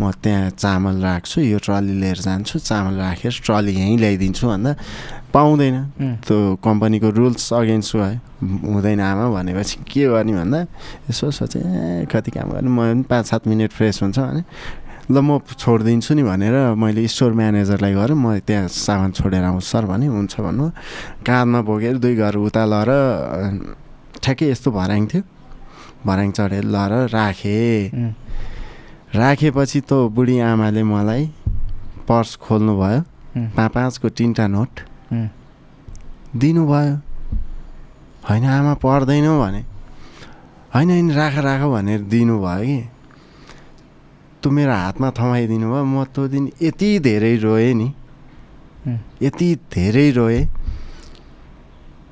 म 0.02 0.12
त्यहाँ 0.12 0.50
चामल 0.58 0.96
राख्छु 1.06 1.42
यो 1.42 1.58
ट्रली 1.62 1.94
लिएर 2.02 2.18
जान्छु 2.18 2.60
चामल 2.60 2.96
राखेर 2.98 3.34
ट्रली 3.46 3.72
यहीँ 3.72 3.98
ल्याइदिन्छु 4.02 4.48
भन्दा 4.48 4.72
पाउँदैन। 5.32 5.78
त्यो 6.26 6.36
कम्पनीको 6.66 7.10
रुल्स 7.16 7.54
अगेन्स्ट 7.54 7.92
भयो 7.96 8.18
हुँदैन 8.74 9.00
आमा 9.00 9.26
भनेपछि 9.32 9.76
के 9.86 10.08
गर्ने 10.10 10.34
भन्दा 10.34 10.60
यसो 11.08 11.32
सोचेँ 11.32 12.10
कति 12.12 12.32
काम 12.32 12.50
गर्नु? 12.58 12.70
म 12.72 12.80
पनि 12.80 13.04
पाँच 13.06 13.26
सात 13.30 13.48
मिनट 13.48 13.72
फ्रेस 13.72 14.02
हुन्छ 14.02 14.18
भने 14.20 14.42
ल 15.12 15.18
म 15.22 15.38
छोडिदिन्छु 15.62 16.12
नि 16.18 16.24
भनेर 16.26 16.56
मैले 16.82 17.06
स्टोर 17.08 17.32
म्यानेजरलाई 17.38 17.94
गरेर 17.94 18.14
म 18.18 18.40
त्यहाँ 18.42 18.68
सामान 18.68 19.12
छोडेर 19.14 19.44
आउँछु 19.44 19.68
सर 19.70 19.86
भने 19.86 20.08
हुन्छ 20.10 20.34
भन्नु। 20.42 20.66
काँधमा 21.22 21.60
बोकेर 21.62 21.96
दुई 22.02 22.16
घर 22.18 22.36
उता 22.42 22.64
लएर 22.66 22.90
अ, 22.90 24.18
ठ्याक्कै 24.24 24.46
यस्तो 24.50 24.70
भर्याङ 24.74 25.04
थियो। 25.06 25.24
भर्याङ 26.06 26.30
चढेर 26.38 26.66
लएर 26.66 26.94
राखेँ। 27.14 28.14
राखेपछि 29.14 29.80
त 29.86 30.10
बुढी 30.10 30.36
आमाले 30.42 30.84
मलाई 30.84 31.24
पर्स 32.10 32.36
खोल्नुभयो। 32.42 33.00
पाँ 33.56 33.70
पाँचको 33.70 34.10
तिनवटा 34.10 34.46
नोट। 34.48 34.74
दिनुभयो। 36.36 36.94
होइन 38.26 38.44
आमा 38.46 38.74
पर्दैन 38.82 39.28
भने। 39.42 39.62
होइन 40.74 40.90
होइन 40.90 41.08
राख 41.14 41.36
राख 41.46 41.62
भनेर 41.74 42.02
दिनुभयो 42.10 42.66
कि। 42.66 42.78
त्यो 44.46 44.54
मेरो 44.54 44.74
हातमा 44.78 45.10
थमाइदिनु 45.18 45.66
भयो 45.74 45.84
म 45.90 46.06
त्यो 46.14 46.24
दिन 46.30 46.44
यति 46.62 46.90
धेरै 47.02 47.34
रोएँ 47.42 47.74
नि 47.74 47.88
यति 49.26 49.48
धेरै 49.74 50.10
रोएँ। 50.22 50.46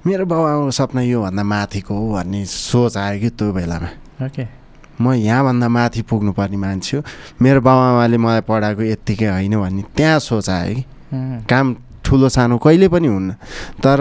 मेरो 0.02 0.26
बाबुआमाको 0.26 0.72
सपना 0.74 1.02
योभन्दा 1.14 1.44
माथिको 1.46 1.94
हो 1.94 2.06
भन्ने 2.18 2.42
सोच 2.50 2.98
आयो 2.98 3.20
कि 3.22 3.30
त्यो 3.38 3.54
बेलामा 3.54 3.90
म 4.98 5.14
यहाँभन्दा 5.14 5.68
माथि 5.70 6.02
पुग्नुपर्ने 6.10 6.58
मान्छे 6.58 6.98
हो। 6.98 7.04
मेरो 7.38 7.62
बाबुआमाले 7.62 8.18
मलाई 8.18 8.42
पढाएको 8.50 8.82
यत्तिकै 8.82 9.30
होइन 9.30 9.54
भन्ने 9.62 9.84
त्यहाँ 9.94 10.20
सोच 10.20 10.50
आयो 10.50 10.74
कि 10.74 10.84
काम 11.46 11.66
ठुलो 12.02 12.28
सानो 12.34 12.58
कहिले 12.58 12.88
पनि 12.90 13.08
हुन्न। 13.14 13.30
तर 13.78 14.00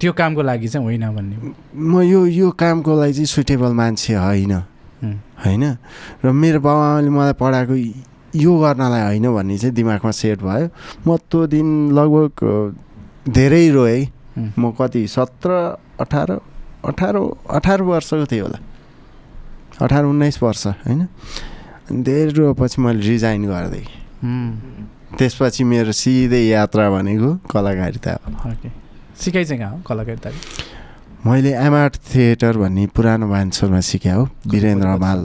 त्यो 0.00 0.12
कामको 0.16 0.42
लागि 0.48 0.68
चाहिँ 0.68 0.84
होइन 0.84 1.04
भन्ने। 1.12 1.36
म 1.76 2.00
यो 2.08 2.24
यो 2.26 2.50
कामको 2.56 2.90
लागि 3.00 3.12
चाहिँ 3.12 3.26
सुइटेबल 3.28 3.72
मान्छे 3.76 4.14
होइन। 4.16 4.71
होइन? 5.02 5.64
र 6.24 6.26
मेरो 6.32 6.60
बाबुआमाले 6.60 7.10
मलाई 7.10 7.34
पढाएको 7.42 7.74
यो 8.38 8.52
गर्नलाई 8.58 9.02
होइन 9.02 9.26
भन्ने 9.34 9.58
चाहिँ 9.58 9.74
दिमागमा 9.74 10.10
सेट 10.10 10.38
भयो। 10.40 10.68
म 11.06 11.16
त्यो 11.28 11.46
दिन 11.52 11.68
लगभग 11.92 12.32
धेरै 13.28 13.68
रोएँ। 13.70 14.06
म 14.58 14.72
कति 14.72 15.06
सत्र 15.06 15.50
अठार 16.00 16.30
अठार 16.88 17.14
अठार 17.50 17.82
वर्षको 17.82 18.26
थिएँ 18.26 18.42
होला। 18.42 18.58
अठार 19.82 20.04
उन्नाइस 20.04 20.42
वर्ष 20.42 20.66
होइन? 20.86 21.06
धेरै 21.92 22.32
रोएपछि 22.32 22.80
मैले 22.80 23.00
रिजाइन 23.02 23.44
गरिदिएँ 23.44 23.86
उम्, 24.24 24.50
त्यसपछि 25.18 25.64
मेरो 25.64 25.92
सिधै 25.92 26.42
यात्रा 26.48 26.88
भनेको 26.90 27.30
कलाकारिता 27.50 28.10
हो। 28.12 28.54
सिकाइ 29.18 29.44
चाहिँ 29.44 29.60
कहाँ 29.60 29.72
हो 29.72 29.82
कलाकारिता 29.86 30.30
मैले 31.26 31.50
एमआर्ट 31.54 31.96
थिएटर 32.14 32.56
भन्ने 32.58 32.86
पुरानो 32.94 33.28
भान्सरमा 33.28 33.80
सिकेँ 33.80 34.12
हो 34.12 34.22
वीरेन्द्र 34.46 34.86
हमाल 34.86 35.20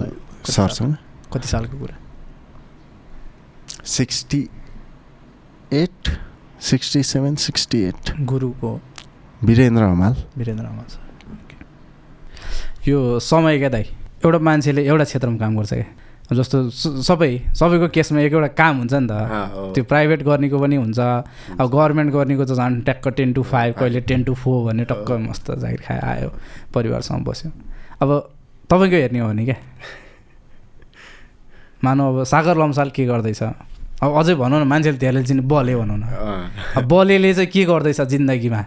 सरसँग। 0.46 0.94
कति 1.34 1.48
सालको 1.48 1.78
कुरा? 1.78 1.96
Sixty 3.86 4.42
eight 5.74 6.10
sixty 6.70 7.02
seven 7.04 7.36
sixty 7.36 7.82
eight. 7.84 8.14
गुरुको 8.30 8.80
वीरेन्द्र 9.44 9.84
हमाल 9.84 10.16
वीरेन्द्र 10.38 10.66
छ 10.66 10.98
ओके। 11.34 12.92
यो 12.92 13.20
समय 13.20 13.58
क्या 13.58 13.70
दाइ 13.70 13.86
एउटा 14.26 14.40
मान्छेले 14.40 14.86
एउटा 14.86 15.04
क्षेत्रमा 15.04 15.38
काम 15.38 15.58
गर्छ 15.58 15.74
क्या? 15.74 15.86
जस्तो 16.28 16.76
सबै 17.08 17.56
सबैको 17.56 17.88
केसमा 17.96 18.20
एक 18.20 18.36
एउटा 18.36 18.52
काम 18.60 18.84
हुन्छ 18.84 18.94
नि 18.94 19.08
त। 19.08 19.12
त्यो 19.76 19.84
प्राइभेट 19.88 20.24
गर्नेको 20.28 20.60
पनि 20.60 20.76
हुन्छ। 20.76 21.00
अब 21.56 21.66
गभर्मेन्ट 21.72 22.12
गर्नेको 22.12 22.44
त 22.44 22.52
झन् 22.52 22.84
ट्याक्क 22.84 23.08
टेन 23.16 23.32
टु 23.34 23.44
फाइभ 23.48 23.80
कहिले 23.80 24.02
टेन 24.12 24.24
टु 24.28 24.36
फोर 24.36 24.68
भन्ने 24.68 24.84
टक्क 24.92 25.08
मस्त 25.24 25.52
जागिर 25.64 25.82
खायो 25.88 26.04
आयो 26.04 26.30
परिवारसँग 26.76 27.24
बस्यो। 27.24 27.48
अब 28.04 28.10
तपाईँको 28.68 28.96
हेर्ने 28.96 29.20
हो 29.24 29.28
भने 29.32 29.44
क्या? 29.48 29.56
मानव 31.84 32.06
अब 32.12 32.24
सागर 32.28 32.60
लम्साल 32.60 32.92
के 32.92 33.08
गर्दैछ? 33.08 33.44
अब 34.04 34.12
अझै 34.20 34.36
भनौँ 34.36 34.60
न 34.60 34.68
मान्छेले 34.68 35.00
धेरैले 35.00 35.24
चिन्ने 35.24 35.48
बले 35.48 35.80
भनौँ 35.80 35.96
न। 35.96 36.04
अब 36.76 36.84
बलेले 36.92 37.32
चाहिँ 37.34 37.48
के 37.56 37.64
गर्दैछ 37.64 38.04
जिन्दगीमा? 38.04 38.62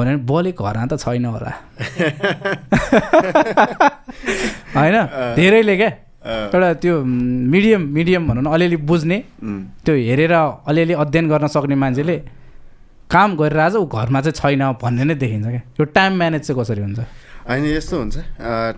भन्यो 0.00 0.16
भने 0.16 0.24
बले 0.24 0.56
घरमा 0.56 0.88
त 0.88 0.96
छैन 0.96 1.28
होला। 1.28 1.52
होइन? 4.78 4.96
धेरैले 5.36 5.76
क्या? 5.76 6.07
एउटा 6.24 6.72
त्यो 6.82 6.94
मिडियम 7.04 7.82
मिडियम 7.94 8.22
भनौँ 8.28 8.42
न 8.42 8.46
अलिअलि 8.54 8.76
बुझ्ने 8.90 9.18
त्यो 9.84 9.94
हेरेर 9.94 10.32
अलिअलि 10.66 10.94
अध्ययन 11.04 11.28
गर्न 11.28 11.46
सक्ने 11.46 11.74
मान्छेले 11.74 12.16
काम 13.10 13.36
गरेर 13.36 13.58
आज 13.58 13.74
ऊ 13.76 13.86
घरमा 13.86 14.20
चाहिँ 14.20 14.36
छैन 14.36 14.62
भन्ने 14.82 15.04
नै 15.04 15.14
देखिन्छ 15.14 15.46
क्या। 15.46 15.62
यो 15.80 15.84
टाइम 15.96 16.12
म्यानेज 16.18 16.42
चाहिँ 16.42 16.60
कसरी 16.60 16.82
हुन्छ? 16.82 17.00
होइन 17.48 17.64
यस्तो 17.64 17.96
हुन्छ। 17.96 18.16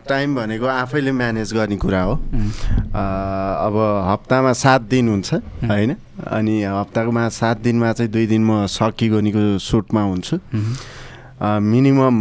टाइम 0.06 0.34
भनेको 0.36 0.66
आफैले 0.66 1.12
म्यानेज 1.12 1.52
गर्ने 1.54 1.76
कुरा 1.82 2.02
हो। 2.02 2.14
अब 2.14 3.74
हप्तामा 4.10 4.52
सात 4.54 4.82
दिन 4.86 5.08
हुन्छ 5.08 5.34
होइन? 5.66 5.96
अनि 6.30 6.54
हप्ताकोमा 6.62 7.28
सात 7.34 7.56
दिनमा 7.66 7.92
चाहिँ 7.92 8.12
दुई 8.12 8.26
दिन 8.26 8.42
म 8.44 8.66
सकिगोनीको 8.70 9.58
सुटमा 9.58 10.02
हुन्छु। 10.02 10.36
मिनिमम 11.42 12.16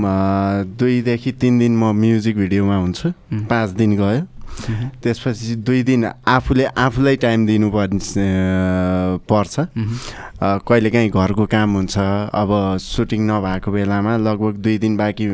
दुईदेखि 0.80 1.32
तिन 1.38 1.59
दिन 1.59 1.78
म 1.78 1.93
म्युजिक 1.93 2.36
भिडियोमा 2.38 2.76
हुन्छु। 2.76 3.07
पाँच 3.45 3.70
दिन 3.78 3.91
गयो। 4.01 4.26
त्यसपछि 5.03 5.55
दुई 5.68 5.84
दिन 5.84 6.05
आफूले 6.28 6.66
आफूलाई 6.86 7.16
टाइम 7.26 7.45
अ, 8.18 9.22
पर्छ। 9.30 9.60
कहिलेकाहीँ 10.68 11.10
घरको 11.10 11.45
काम 11.51 11.74
हुन्छ। 11.76 11.97
अब 12.34 12.49
सुटिङ 12.82 13.22
नभएको 13.30 13.72
बेलामा 13.72 14.18
लगभग 14.18 14.55
दुई 14.64 14.78
दिन 14.84 14.97
बाँकी 14.97 15.28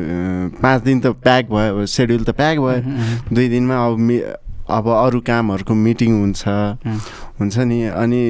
पाँच 0.62 0.82
दिन 0.82 1.00
त 1.00 1.06
प्याक 1.22 1.44
भयो 1.50 1.86
सेड्युल 1.86 2.24
त 2.24 2.30
प्याक 2.36 2.58
भयो। 2.58 3.34
दुई 3.34 3.48
दिनमा 3.48 3.76
अब 3.86 3.98
मि 3.98 4.20
अब 4.68 4.86
अरू 4.88 5.20
कामहरूको 5.20 5.74
मिटिङ 5.74 6.12
हुन्छ। 6.20 6.42
हुन्छ 7.38 7.56
नि 7.68 7.78
अनि 7.92 8.22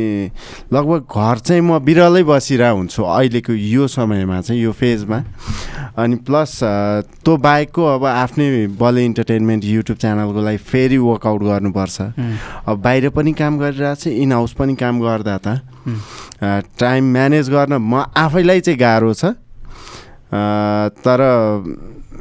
लगभग 0.73 1.01
घर 1.09 1.39
चाहिँ 1.39 1.63
म 1.63 1.79
बिरलै 1.79 2.23
बसिरहेको 2.27 2.77
हुन्छु 2.77 3.03
अहिलेको 3.03 3.53
यो 3.53 3.87
समयमा 3.89 4.41
चाहिँ 4.41 4.63
यो 4.63 4.73
फेजमा। 4.73 5.19
अनि 5.97 6.17
प्लस 6.27 6.53
त्यो 7.25 7.37
बाहेकको 7.37 7.83
अब 7.87 8.05
आफ्नै 8.05 8.67
बले 8.77 9.05
इन्टरटेनमेन्ट 9.05 9.65
युट्युब 9.65 9.99
च्यानलको 9.99 10.41
लागि 10.45 10.59
फेरि 10.61 10.99
वर्कआउट 10.99 11.43
गर्नुपर्छ। 11.43 11.97
अब 12.67 12.77
बाहिर 12.83 13.09
पनि 13.17 13.33
काम 13.33 13.59
गरिरहेको 13.59 14.01
छु 14.03 14.11
इन 14.11 14.33
हाउस 14.33 14.53
पनि 14.59 14.75
काम 14.77 15.01
गर्दा 15.01 15.37
त। 15.39 15.49
टाइम 16.77 17.03
म्यानेज 17.13 17.51
गर्न 17.51 17.81
म 17.81 18.05
आफैलाई 18.13 18.61
चाहिँ 18.61 18.79
गाह्रो 18.79 19.13
छ। 19.15 19.25
तर 21.07 21.21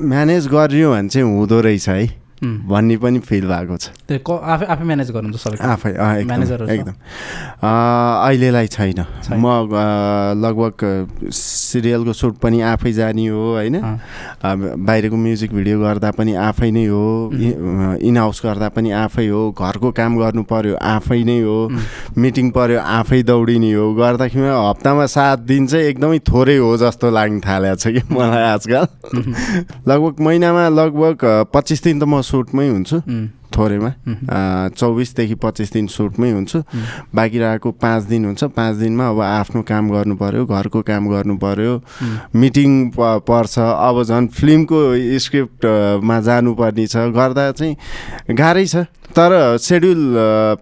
म्यानेज 0.02 0.48
गरियो 0.48 0.92
भने 0.94 1.10
चाहिँ 1.10 1.28
हुँदो 1.28 1.60
रहेछ 1.62 1.90
है। 1.90 2.25
भन्ने 2.44 2.98
पनि 2.98 3.20
फिल 3.20 3.48
भएको 3.48 3.76
छ। 3.78 3.90
आफै 4.12 4.66
आफै 4.66 4.84
म्यानेज 4.84 5.12
गर्नुहुन्छ 5.12 5.40
सबै? 5.40 5.58
आफै 5.62 5.92
अँ, 5.96 6.16
एकदम 6.20 6.94
अहिलेलाई 7.64 8.68
छैन। 8.68 9.00
म 9.40 9.46
लगभग 10.44 10.76
सिरियलको 11.32 12.14
सुट 12.14 12.36
पनि 12.44 12.62
आफै 12.62 12.92
जाने 12.92 13.28
हो 13.28 13.56
होइन? 13.56 13.76
बाहिरको 14.44 15.16
म्युजिक 15.16 15.54
भिडियो 15.56 15.80
गर्दा 15.80 16.12
पनि 16.12 16.34
आफै 16.36 16.70
नै 16.72 16.86
हो। 16.86 17.32
इन 18.04 18.18
हाउस 18.18 18.42
गर्दा 18.46 18.68
पनि 18.76 18.92
आफै 18.92 19.28
हो। 19.28 19.52
घरको 19.56 19.92
काम 19.96 20.18
गर्नु 20.20 20.44
पर्यो 20.44 20.76
आफै 20.76 21.24
नै 21.24 21.40
हो। 21.42 21.72
मिटिङ 22.20 22.52
पर्यो 22.52 22.80
आफै 22.80 23.22
दौडिने 23.24 23.72
हो। 23.74 23.86
गर्दाखेरि 23.96 24.52
हप्तामा 24.70 25.06
सात 25.08 25.40
दिन 25.48 25.68
चाहिँ 25.68 25.86
एकदमै 25.96 26.20
थोरै 26.28 26.58
हो 26.60 26.76
जस्तो 26.78 27.10
लाग्न 27.12 27.40
थालेको 27.40 27.76
छ 27.80 27.88
कि 27.96 28.02
मलाई 28.12 28.44
आजकल। 28.54 28.86
लगभग 29.88 30.14
महिनामा 30.20 30.68
लगभग 30.70 31.18
पच्चिस 31.54 31.84
दिन 31.84 32.00
त 32.00 32.04
म 32.04 32.22
सुटमै 32.26 32.68
हुन्छु 32.70 32.98
थोरैमा। 33.56 33.92
चौबिसदेखि 34.78 35.36
पच्चिस 35.36 35.72
दिन 35.74 35.88
सुटमै 35.88 36.32
हुन्छु। 36.32 36.60
बाँकी 37.16 37.40
रहेको 37.40 37.72
पाँच 37.72 38.04
दिन 38.04 38.26
हुन्छ। 38.26 38.44
पाँच 38.44 38.76
दिनमा 38.76 39.10
अब 39.10 39.22
आफ्नो 39.22 39.62
काम 39.62 39.90
गर्नु 39.90 40.16
पऱ्यो 40.16 40.46
घरको 40.46 40.82
काम 40.82 41.08
गर्नु 41.10 41.38
पऱ्यो 41.44 41.74
मिटिङ 42.36 42.90
प- 42.90 43.24
पर्छ। 43.28 43.60
अब 43.60 44.04
झन् 44.04 44.28
फिल्मको 44.28 44.80
स्क्रिप्टमा 45.20 46.20
जानुपर्ने 46.22 46.88
छ। 46.88 46.98
गर्दा 47.16 47.52
चाहिँ 47.52 47.76
गाह्रै 48.32 48.66
छ। 48.66 48.76
तर 49.16 49.58
सेड्युल 49.58 50.16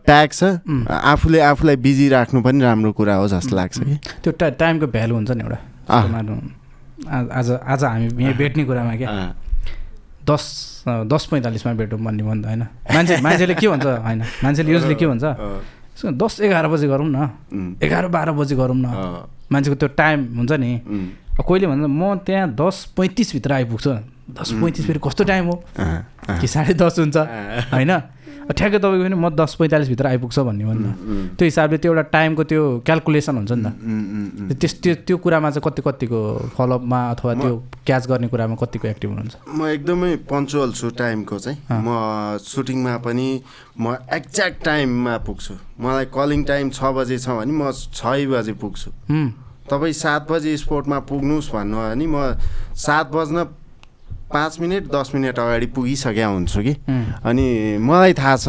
प्याक 0.05 0.33
छ। 0.33 0.43
आफूले 0.91 1.39
आफूलाई 1.39 1.75
बिजी 1.75 2.09
राख्नु 2.09 2.41
पनि 2.41 2.61
राम्रो 2.61 2.91
कुरा 2.91 3.15
हो 3.15 3.27
जस्तो 3.27 3.55
लाग्छ 3.55 3.79
कि। 3.79 3.95
त्यो 4.23 4.33
टा 4.33 4.49
टाइमको 4.49 4.87
भ्यालु 4.87 5.15
हुन्छ 5.15 5.31
नि 5.31 5.43
एउटा। 5.43 5.59
आज 7.09 7.51
आज 7.51 7.83
हामी 7.83 8.33
भेट्ने 8.33 8.65
कुरामा 8.65 8.95
क्या। 8.95 9.35
दस 10.29 10.72
दस 10.87 11.27
पैँतालिसमा 11.31 11.73
भेटौँ 11.73 11.99
भन्ने 11.99 12.23
भन्दा 12.23 12.49
होइन। 12.49 12.61
मान्छे 12.63 13.21
मान्छेले 13.21 13.55
के 13.55 13.67
भन्छ? 13.67 13.85
होइन। 13.85 14.21
मान्छेले 14.21 14.71
युजली 14.71 14.95
के 14.95 15.07
भन्छ? 15.07 15.23
अँ, 15.23 15.61
"सु, 15.95 16.11
दस 16.11 16.41
एघार 16.41 16.67
बजी 16.67 16.87
गरौँ 16.87 17.07
न। 17.09 17.29
एघार 17.83 18.07
बाह्र 18.07 18.31
बजी 18.31 18.55
गरौँ 18.55 18.75
न। 18.75 18.85
मान्छेको 19.51 19.75
त्यो 19.75 19.89
टाइम 19.89 20.37
हुन्छ 20.37 20.51
नि। 20.51 20.81
कोहीले 21.47 21.67
भन्छ 21.67 21.85
म 21.89 22.15
त्यहाँ 22.15 22.49
दस 22.49 22.93
पैँतिसभित्र 22.97 23.53
आइपुग्छु। 23.53 23.89
दस 24.31 24.51
पैँतिस 24.61 24.87
फेरि 24.87 24.99
कस्तो 25.07 25.23
टाइम 25.23 25.45
हो? 25.45 25.63
कि 26.41 26.47
साढे 26.47 26.73
दस 26.73 26.95
हुन्छ। 26.99 27.17
होइन? 27.73 28.01
ठ्याक्कै 28.43 28.79
तपाईँको 28.83 29.03
पनि 29.07 29.15
म 29.15 29.29
दस 29.31 29.55
पैँतालिसभित्र 29.55 30.05
आइपुग्छ 30.07 30.39
भन्ने 30.39 30.65
भन्नु 30.67 30.89
त्यो 31.39 31.45
हिसाबले 31.47 31.77
त्यो 31.79 31.91
एउटा 31.91 32.03
टाइमको 32.11 32.43
त्यो 32.43 32.63
क्यालकुलेसन 32.83 33.35
हुन्छ 33.39 33.51
नि 33.55 33.63
त। 33.63 34.59
त्यस 34.59 34.73
त्यो 34.83 34.93
त्यो 35.07 35.17
कुरामा 35.23 35.49
चाहिँ 35.55 35.63
कति 35.63 35.81
कतिको 35.87 36.19
फलोअपमा 36.57 36.99
अथवा 37.13 37.33
त्यो 37.39 37.53
क्याच 37.87 38.03
गर्ने 38.11 38.27
कुरामा 38.27 38.55
कतिको 38.59 38.87
एक्टिभ 38.87 39.09
हुनुहुन्छ? 39.09 39.35
म 39.47 39.59
एकदमै 39.71 40.11
पङ्चुअल 40.27 40.71
छु 40.75 40.87
टाइमको 40.91 41.35
चाहिँ। 41.39 41.57
म 41.71 41.87
सुटिङमा 42.43 42.93
पनि 42.99 43.27
म 43.79 43.95
एक्ज्याक्ट 44.11 44.59
टाइममा 44.65 45.13
पुग्छु। 45.23 45.53
मलाई 45.79 46.05
कलिङ 46.11 46.43
टाइम 46.43 46.69
छ 46.75 46.91
बजे 46.91 47.17
छ 47.23 47.27
भने 47.39 47.53
म 47.55 47.71
छ 47.71 48.27
बजे 48.27 48.53
पुग्छु। 48.59 48.89
तपाईँ 49.71 49.95
सात 49.95 50.21
बजे 50.27 50.51
स्पोर्टमा 50.59 50.99
पुग्नुहोस् 51.07 51.51
भन्नु 51.55 51.75
हो 51.79 51.83
भने 51.95 52.05
म 52.11 52.35
सात 52.75 53.07
बज्न 53.15 53.37
पाँच 54.33 54.59
मिनट 54.59 54.83
दस 54.91 55.11
मिनट 55.15 55.39
अगाडि 55.39 55.65
पुगिसकेका 55.77 56.27
हुन्छु 56.27 56.59
कि। 56.65 56.73
अनि 57.23 57.45
मलाई 57.77 58.13
थाहा 58.13 58.35
छ 58.35 58.47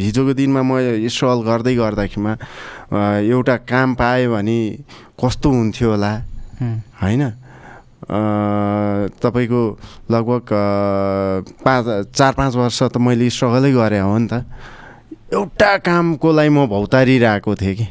हिजोको 0.00 0.32
दिनमा 0.34 0.62
म 0.64 0.72
स्ट्रगल 1.04 1.40
गर्दै 1.44 1.74
गर्दाखेरिमा 1.76 2.32
एउटा 3.20 3.56
काम 3.68 3.94
पाएँ 3.94 4.26
भने 4.28 4.58
कस्तो 5.20 5.48
हुन्थ्यो 5.50 5.88
होला? 5.90 6.12
होइन? 7.04 7.22
तपाईँको 9.20 9.60
लगभग 10.10 10.48
पाँच 11.62 11.84
चार 12.16 12.32
पाँच 12.34 12.52
वर्ष 12.56 12.82
त 12.82 12.96
मैले 12.98 13.30
स्ट्रगलै 13.30 13.72
गरेँ 13.72 14.00
हो 14.00 14.18
नि 14.18 14.28
त। 14.32 14.44
एउटा 15.30 15.76
कामको 15.86 16.28
लागि 16.32 16.50
म 16.50 16.66
भौतारिरहेको 16.66 17.54
थिएँ 17.54 17.74
कि। 17.76 17.86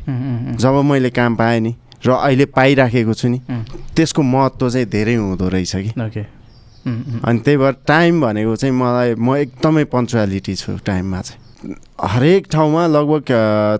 जब 0.59 0.75
मैले 0.83 1.09
काम 1.15 1.35
पाएँ 1.39 1.59
नि 1.59 1.73
र 2.03 2.09
अहिले 2.11 2.45
पाइराखेको 2.51 3.13
छु 3.13 3.27
नि 3.27 3.39
त्यसको 3.95 4.21
महत्त्व 4.23 4.69
चाहिँ 4.69 4.87
धेरै 4.87 5.15
हुँदो 5.15 5.47
रहेछ 5.47 5.75
कि। 5.75 5.91
अनि 7.23 7.39
त्यही 7.39 7.57
भएर 7.57 7.75
टाइम 7.87 8.21
भनेको 8.21 8.55
चाहिँ 8.55 8.73
मलाई 8.75 9.15
म 9.19 9.35
एकदमै 9.35 9.83
पङ्चुअलिटी 9.93 10.55
छु 10.55 10.77
टाइममा 10.85 11.21
चाहिँ। 11.21 11.47
हरेक 11.99 12.45
ठाउँमा 12.51 12.85
लगभग 12.87 13.23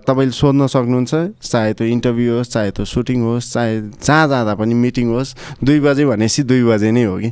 तपाईँले 0.06 0.32
सोध्न 0.36 0.66
सक्नुहुन्छ 0.68 1.14
चाहे 1.48 1.72
त्यो 1.72 1.86
इन्टरभ्यू 1.88 2.32
होस् 2.36 2.50
चाहे 2.52 2.70
त्यो 2.76 2.84
सुटिङ 2.84 3.22
होस् 3.24 3.52
चाहे 3.52 3.80
जहाँ 3.80 4.26
जाँदा 4.28 4.54
पनि 4.60 4.74
मिटिङ 4.76 5.08
होस् 5.16 5.34
दुई 5.64 5.80
बजे 5.80 6.04
भनेपछि 6.04 6.42
दुई 6.44 6.62
बजे 6.68 6.90
नै 6.92 7.04
हो 7.04 7.16
कि? 7.18 7.30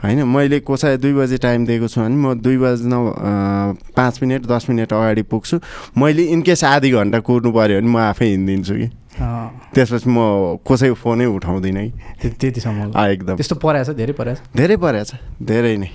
होइन 0.00 0.22
मैले 0.24 0.60
कसै 0.64 0.96
दुई 0.96 1.12
बजे 1.12 1.36
टाइम 1.44 1.66
दिएको 1.66 1.88
छु 1.92 2.00
भने 2.00 2.16
म 2.16 2.34
दुई 2.40 2.56
बज्न 2.56 2.92
अ, 2.96 3.92
पाँच 3.92 4.18
मिनट 4.22 4.46
दस 4.48 4.66
मिनट 4.70 4.92
अगाडि 4.92 5.22
पुग्छु। 5.28 5.60
मैले 6.00 6.22
इनकेस 6.32 6.64
आधी 6.64 6.90
घन्टा 6.90 7.18
कुर्नु 7.20 7.52
पऱ्यो 7.52 7.80
भने 7.80 7.90
म 7.92 7.96
आफै 8.08 8.24
हिँडिदिन्छु 8.24 8.74
कि? 8.74 8.88
त्यसपछि 9.14 10.08
म 10.10 10.18
कसैको 10.66 10.94
फोनै 10.98 11.26
उठाउँदिनँ 11.38 11.86
त्यतिसम्म। 12.40 12.90
एकदम। 12.98 13.36
त्यस्तो 13.38 13.56
परेछ 13.62 13.88
धेरै 13.94 14.12
परेछ? 14.18 14.38
धेरै 14.56 14.76
परेछ 14.76 15.10
धेरै 15.42 15.76
नै। 15.78 15.90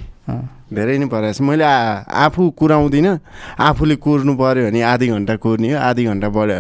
धेरै 0.71 0.95
नै 0.97 1.07
परेछ। 1.11 1.41
मैले 1.41 1.65
आफू 1.65 2.49
कुराउँदिनँ 2.55 3.19
आफूले 3.59 3.95
कुर्नु 3.99 4.33
पऱ्यो 4.39 4.63
भने 4.69 4.81
आधी 4.81 5.07
घन्टा 5.09 5.35
कुर्ने 5.35 5.67
हो 5.73 5.77
आधी 5.79 6.03
घन्टा 6.05 6.27
बढी 6.29 6.53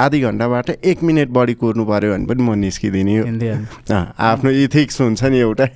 आधी 0.00 0.18
घन्टाबाट 0.20 0.70
एक 0.80 0.98
मिनट 1.02 1.28
बढी 1.28 1.54
कुर्नु 1.60 1.84
पऱ्यो 1.84 2.08
भने 2.14 2.24
पनि 2.26 2.42
म 2.42 2.54
निस्किदिने 2.64 3.14
हो। 3.18 3.24
आफ्नो 4.16 4.50
इथिक्स 4.50 5.00
हुन्छ 5.00 5.20
नि 5.24 5.38
एउटा। 5.38 5.66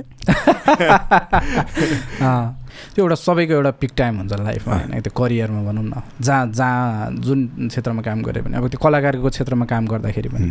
त्यो 2.95 3.05
एउटा 3.05 3.17
सबैको 3.17 3.53
एउटा 3.55 3.71
पिक 3.83 3.93
टाइम 3.97 4.15
हुन्छ 4.19 4.33
लाइफमा 4.33 4.75
होइन। 4.75 5.01
त्यो 5.01 5.13
करियरमा 5.13 5.61
भनौँ 5.69 5.85
न। 5.85 6.03
जहाँ 6.21 6.43
जहाँ 6.53 7.11
जुन 7.25 7.69
क्षेत्रमा 7.69 8.03
काम 8.03 8.23
गरे 8.23 8.41
पनि। 8.43 8.55
अब 8.57 8.69
त्यो 8.69 8.79
कलाकारको 8.83 9.29
क्षेत्रमा 9.31 9.65
काम 9.67 9.85
गर्दाखेरि 9.87 10.29
पनि। 10.29 10.51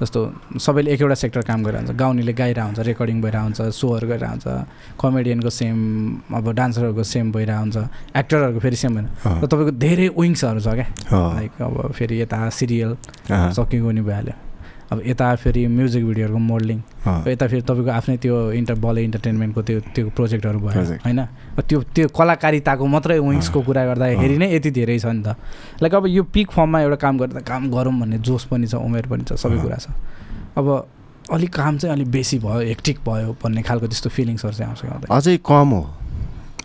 जस्तो 0.00 0.20
सबैले 0.58 0.90
एक 0.92 1.00
एउटा 1.00 1.14
सेक्टर 1.14 1.42
काम 1.46 1.62
गरिरहन्छ 1.62 1.90
गाउनेले 1.94 2.32
गाइरहेको 2.32 2.66
हुन्छ 2.66 2.80
रेकर्डिङ 2.90 3.18
भइरहेको 3.22 3.44
हुन्छ 3.44 3.60
सोहरू 3.80 4.06
गरिरहेको 4.08 4.50
हुन्छ 4.50 4.98
कमेडियनको 5.00 5.50
सेम 5.50 5.76
अब 6.36 6.44
डान्सरहरूको 6.52 7.02
सेम 7.04 7.32
भइरहेको 7.32 7.60
हुन्छ 7.62 7.76
एक्टरहरूको 8.16 8.60
फेरि 8.60 8.76
सेम 8.76 8.92
र 8.98 9.46
तपाईँको 9.46 9.72
धेरै 9.78 10.08
विङ्सहरू 10.18 10.60
छ 10.60 10.68
क्या। 10.74 10.86
लाइक 11.10 11.52
अब 11.62 11.92
फेरि 11.92 12.20
यता 12.22 12.48
सिरियल 12.50 12.96
सकिएको 13.30 13.90
नि 13.90 14.02
भइहाल्यो। 14.02 14.51
अब 14.92 15.00
यता 15.08 15.26
फेरि 15.40 15.66
म्युजिक 15.72 16.04
भिडियोहरूको 16.04 16.38
मोडलिङ 16.38 16.78
यता 17.32 17.46
फेरि 17.48 17.62
तपाईँको 17.64 17.90
आफ्नै 17.90 18.16
त्यो 18.20 18.36
इन्टर 18.60 18.74
बल 18.84 18.98
इन्टरटेनमेन्टको 19.08 19.62
त्यो 19.62 19.78
त्यो 19.94 20.04
प्रोजेक्टहरू 20.12 20.58
भयो. 20.60 20.82
होइन? 21.00 21.20
त्यो 21.68 21.78
त्यो 21.96 22.08
कलाकारिताको 22.12 22.84
मात्रै 22.86 23.18
विङ्सको 23.18 23.60
कुरा 23.64 23.82
गर्दाखेरि 23.88 24.36
नै 24.36 24.48
यति 24.52 24.70
धेरै 24.70 24.98
छ 24.98 25.06
नि 25.16 25.22
त। 25.24 25.36
लाइक 25.80 25.94
अब 25.94 26.06
यो 26.12 26.22
पिक 26.28 26.50
फर्ममा 26.52 26.80
एउटा 26.84 26.98
काम 27.00 27.14
गर्दा 27.18 27.40
काम 27.40 27.62
गरौँ 27.72 27.94
भन्ने 28.00 28.18
जोस 28.20 28.44
पनि 28.52 28.66
छ 28.68 28.74
उमेर 28.76 29.06
पनि 29.08 29.24
छ 29.24 29.40
सबै। 29.40 29.56
कुरा 29.64 29.78
छ। 29.80 29.88
अब 30.60 30.66
अलिक 31.32 31.50
काम 31.54 31.78
चाहिँ 31.78 31.96
अलिक 31.96 32.08
बेसी 32.10 32.38
भयो 32.44 32.60
हेक्टिक 32.68 32.96
भयो 33.08 33.32
भन्ने 33.40 33.62
खालको 33.62 33.86
त्यस्तो 33.88 34.10
फिलिङ्सहरू 34.12 34.54
चाहिँ 34.54 34.68
आउँछ 34.76 35.08
अझै 35.08 35.36
कम 35.40 35.68
हो। 35.72 35.82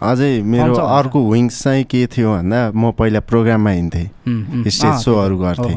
अझै 0.02 0.32
मेरो। 0.44 0.76
अर्को 0.76 1.20
विङ्स 1.32 1.64
चाहिँ 1.64 1.84
के 1.88 2.06
थियो 2.12 2.30
भन्दा 2.36 2.60
म 2.76 2.92
पहिला 2.92 3.20
प्रोग्राममा 3.24 3.72
हिँड्थेँ। 3.72 4.08
स्टेज 4.68 4.96
सोहरू 5.06 5.38
गर्थेँ। 5.38 5.76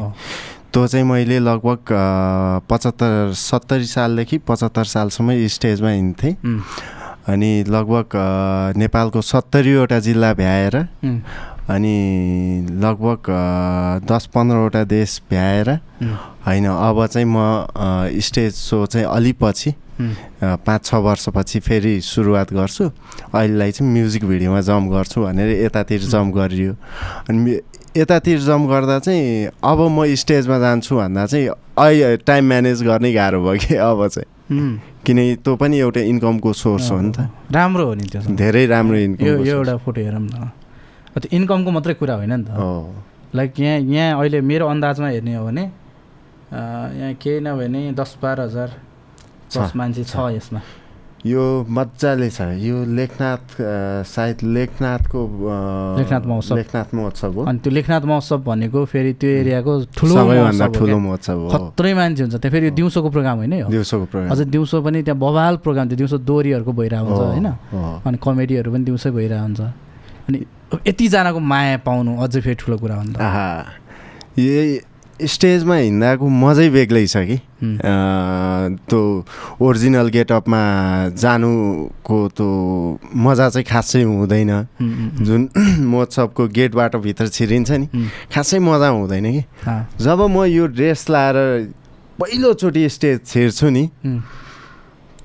त्यो 0.73 0.87
चाहिँ 0.87 1.05
मैले 1.05 1.39
लगभग 1.39 1.91
पचहत्तर 2.69 3.33
सत्तरी 3.35 3.85
सालदेखि 3.85 4.37
पचहत्तर 4.47 4.83
सालसम्म 4.87 5.47
स्टेजमा 5.47 5.89
हिँड्थेँ। 5.89 6.35
अनि 7.27 7.51
लगभग 7.67 8.15
नेपालको 8.77 9.21
सत्तरीवटा 9.21 9.99
जिल्ला 9.99 10.33
भ्याएर 10.33 10.75
अनि 11.69 11.95
लगभग 12.83 13.29
दस 14.07 14.25
पन्ध्रवटा 14.33 14.83
देश 14.87 15.21
भ्याएर 15.29 15.69
होइन 16.47 16.65
अब 16.65 17.05
चाहिँ 17.05 17.27
म 17.27 17.37
स्टेज 18.23 18.53
सो 18.55 18.85
चाहिँ 18.85 19.05
अलि 19.07 19.33
पछि 19.41 19.73
पाँच 20.41 20.85
छ 20.85 20.93
वर्षपछि 20.95 21.59
फेरि 21.59 21.99
सुरुवात 22.01 22.53
गर्छु। 22.53 22.89
अहिलेलाई 23.35 23.71
चाहिँ 23.71 23.91
म्युजिक 23.93 24.25
भिडियोमा 24.25 24.61
जम्प 24.61 24.91
गर्छु 24.91 25.21
भनेर 25.21 25.49
यतातिर 25.61 26.01
जम्प 26.09 26.35
गरियो। 26.35 26.73
अनि 27.29 27.59
यतातिर 27.97 28.39
जम्प 28.39 28.69
गर्दा 28.69 28.97
चाहिँ 28.99 29.51
अब 29.63 29.79
म 29.91 30.05
स्टेजमा 30.15 30.57
जान्छु 30.59 30.95
भन्दा 30.95 31.25
चाहिँ 31.25 31.47
अहिले 31.75 32.17
टाइम 32.23 32.43
म्यानेज 32.47 32.83
गर्नै 32.83 33.11
गाह्रो 33.13 33.43
भयो 33.43 33.59
कि 33.59 33.75
अब 33.75 34.07
चाहिँ। 34.07 34.29
किनकि 35.05 35.35
त्यो 35.43 35.55
पनि 35.59 35.79
एउटा 35.79 36.01
इन्कमको 36.07 36.53
सोर्स 36.53 36.91
हो 36.91 36.99
नि 37.01 37.11
त। 37.11 37.27
राम्रो 37.51 37.85
हो 37.85 37.93
नि 37.99 38.05
त्यो। 38.07 38.21
धेरै 38.31 38.65
राम्रो 38.71 38.97
इन्कम 38.97 39.25
यो 39.25 39.35
एउटा 39.43 39.75
फोटो 39.83 40.01
हेरौँ 40.01 40.23
न। 40.23 40.51
त्यो 41.19 41.29
इन्कमको 41.35 41.69
मात्रै 41.71 41.93
कुरा 41.99 42.15
होइन 42.15 42.33
नि 42.33 42.43
त। 42.47 42.55
लाइक 43.35 43.59
यहाँ 43.59 43.79
यहाँ 43.79 44.19
अहिले 44.19 44.39
मेरो 44.39 44.67
अन्दाजमा 44.67 45.07
हेर्ने 45.07 45.35
हो 45.35 45.45
भने 45.45 45.63
यहाँ 45.63 47.13
केही 47.19 47.39
नभए 47.43 47.67
नि 47.67 47.81
दस 47.91 48.17
बाह्र 48.23 48.39
हजार 48.47 48.69
प्लस 49.51 49.75
मान्छे 49.75 50.03
छ 50.07 50.15
यसमा। 50.39 50.61
यो 51.21 51.43
मजाले 51.69 52.29
छ। 52.33 52.41
यो 52.57 52.77
लेखनाथ 52.97 53.45
सायद 54.09 54.37
लेखनाथको 54.41 55.21
लेखनाथ 56.01 56.23
महोत्सव। 56.25 56.55
लेखनाथ 56.57 56.89
महोत्सव 56.97 57.31
हो। 57.33 57.41
अनि 57.45 57.59
त्यो 57.61 57.71
लेखनाथ 57.71 58.03
महोत्सव 58.09 58.37
भनेको 58.41 58.79
फेरि 58.89 59.13
त्यो 59.21 59.29
एरियाको 59.29 59.73
ठुलो 59.93 60.13
सबैभन्दा 60.17 60.67
ठुलो। 60.73 60.97
महोत्सव 60.97 61.37
हो। 61.37 61.49
खत्रै 61.53 61.93
मान्छे 61.93 62.21
हुन्छ। 62.25 62.35
त्यहाँ 62.41 62.51
फेरि 62.51 62.65
यो 62.65 62.73
दिउँसोको 62.73 63.09
प्रोग्राम 63.13 63.37
होइन 63.37 63.53
दिउँसोको 63.69 64.05
प्रोग्राम। 64.09 64.31
अझ 64.33 64.39
दिउँसो 64.49 64.81
पनि 64.81 64.99
त्यहाँ 65.05 65.19
बवाल 65.21 65.55
प्रोग्राम 65.61 65.85
थियो। 65.89 65.97
दिउँसो 66.01 66.17
दोहोरीहरूको 66.25 66.71
भइरहेको 66.73 67.05
हुन्छ 67.05 67.21
होइन। 67.21 67.47
अनि 68.01 68.17
कमेडीहरू 68.17 68.69
पनि 68.73 68.83
दिउँसै 68.89 69.09
भइरहेको 69.13 69.45
हुन्छ। 69.45 69.61
अनि 70.25 70.37
यतिजनाको 70.89 71.39
माया 71.39 71.77
पाउनु 71.85 72.11
अझै 72.17 72.41
फेरि 72.41 72.57
ठुलो 72.57 72.77
कुरा 72.81 72.95
हो 72.97 73.03
नि 73.05 73.13
त। 73.13 73.21
आहा। 73.21 73.47
यो 74.41 74.89
स्टेजमा 75.19 75.75
हिँड्दाको 75.75 76.25
मजै 76.27 76.69
बेग्लै 76.69 77.05
छ 77.07 77.17
कि? 77.29 77.37
त्यो 78.89 79.01
ओरिजिनल 79.61 80.07
गेटअपमा 80.15 80.61
जानुको 81.13 82.17
त्यो 82.37 82.49
मजा 83.15 83.49
चाहिँ 83.49 83.65
खासै 83.69 84.01
हुँदैन। 84.03 84.51
जुन 85.21 85.41
महोत्सवको 85.91 86.47
गेटबाट 86.57 86.95
भित्र 87.05 87.27
छिरिन्छ 87.27 87.71
नि 87.71 87.87
खासै 88.33 88.59
मजा 88.59 88.87
हुँदैन 88.97 89.25
कि? 89.31 89.43
जब 90.01 90.19
म 90.25 90.45
यो 90.49 90.65
ड्रेस 90.73 91.05
लाएर 91.09 91.37
पहिलोचोटि 92.19 92.89
स्टेज 92.89 93.19
छिर्छु 93.25 93.69
नि 93.69 93.85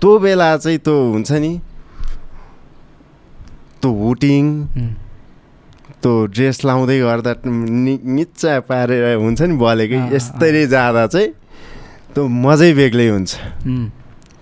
त्यो 0.01 0.19
बेला 0.19 0.57
चाहिँ 0.57 0.79
त्यो 0.79 0.97
हुन्छ 1.13 1.33
नि 1.33 1.53
त्यो 3.81 3.91
हुटिङ 3.93 4.45
त्यो 6.07 6.31
ड्रेस 6.31 6.63
लाउँदै 6.63 6.99
गर्दा 7.03 7.33
नि 7.51 7.95
निच्चा 7.99 8.53
पारेर 8.71 9.19
हुन्छ 9.19 9.43
नि 9.43 9.55
बलेकै 9.59 10.15
यस्तरी 10.15 10.63
जाँदा 10.71 11.03
चाहिँ 11.11 11.29
त्यो 12.15 12.23
मजै 12.23 12.71
बेग्लै 12.79 13.09
हुन्छ। 13.11 13.31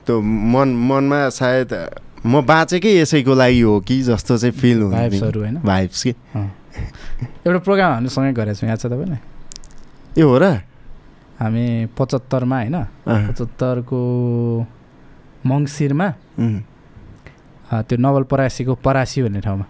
त्यो 0.04 0.14
मन 0.20 0.68
मनमा 0.88 1.20
सायद 1.32 1.72
म 2.20 2.44
बाँचेकै 2.44 2.92
यसैको 3.00 3.32
लागि 3.32 3.60
हो 3.64 3.80
कि 3.80 3.96
जस्तो 4.12 4.36
चाहिँ 4.44 4.52
फिल 4.60 4.78
हुन्छ 4.84 4.92
भाइब्सहरू 4.92 5.40
होइन? 5.40 5.56
भाइब्स 5.64 6.00
कि। 6.04 6.12
एउटा 7.48 7.58
प्रोग्राम 7.64 7.90
हामीले 7.96 8.12
सँगै 8.12 8.32
गरेको 8.36 8.60
छौँ 8.60 8.68
याद 8.68 8.78
छ 8.84 8.86
तपाईँलाई? 8.92 9.20
ए 10.20 10.22
हो 10.22 10.36
र? 10.36 10.44
हामी 11.40 11.64
पचहत्तरमा 11.96 12.56
होइन? 12.60 12.76
पचहत्तरको 13.08 14.00
मङ्सिरमा 15.48 16.08
त्यो 17.88 17.96
नवलपरासीको 17.96 18.72
परासी 18.84 19.18
भन्ने 19.24 19.40
ठाउँमा। 19.40 19.66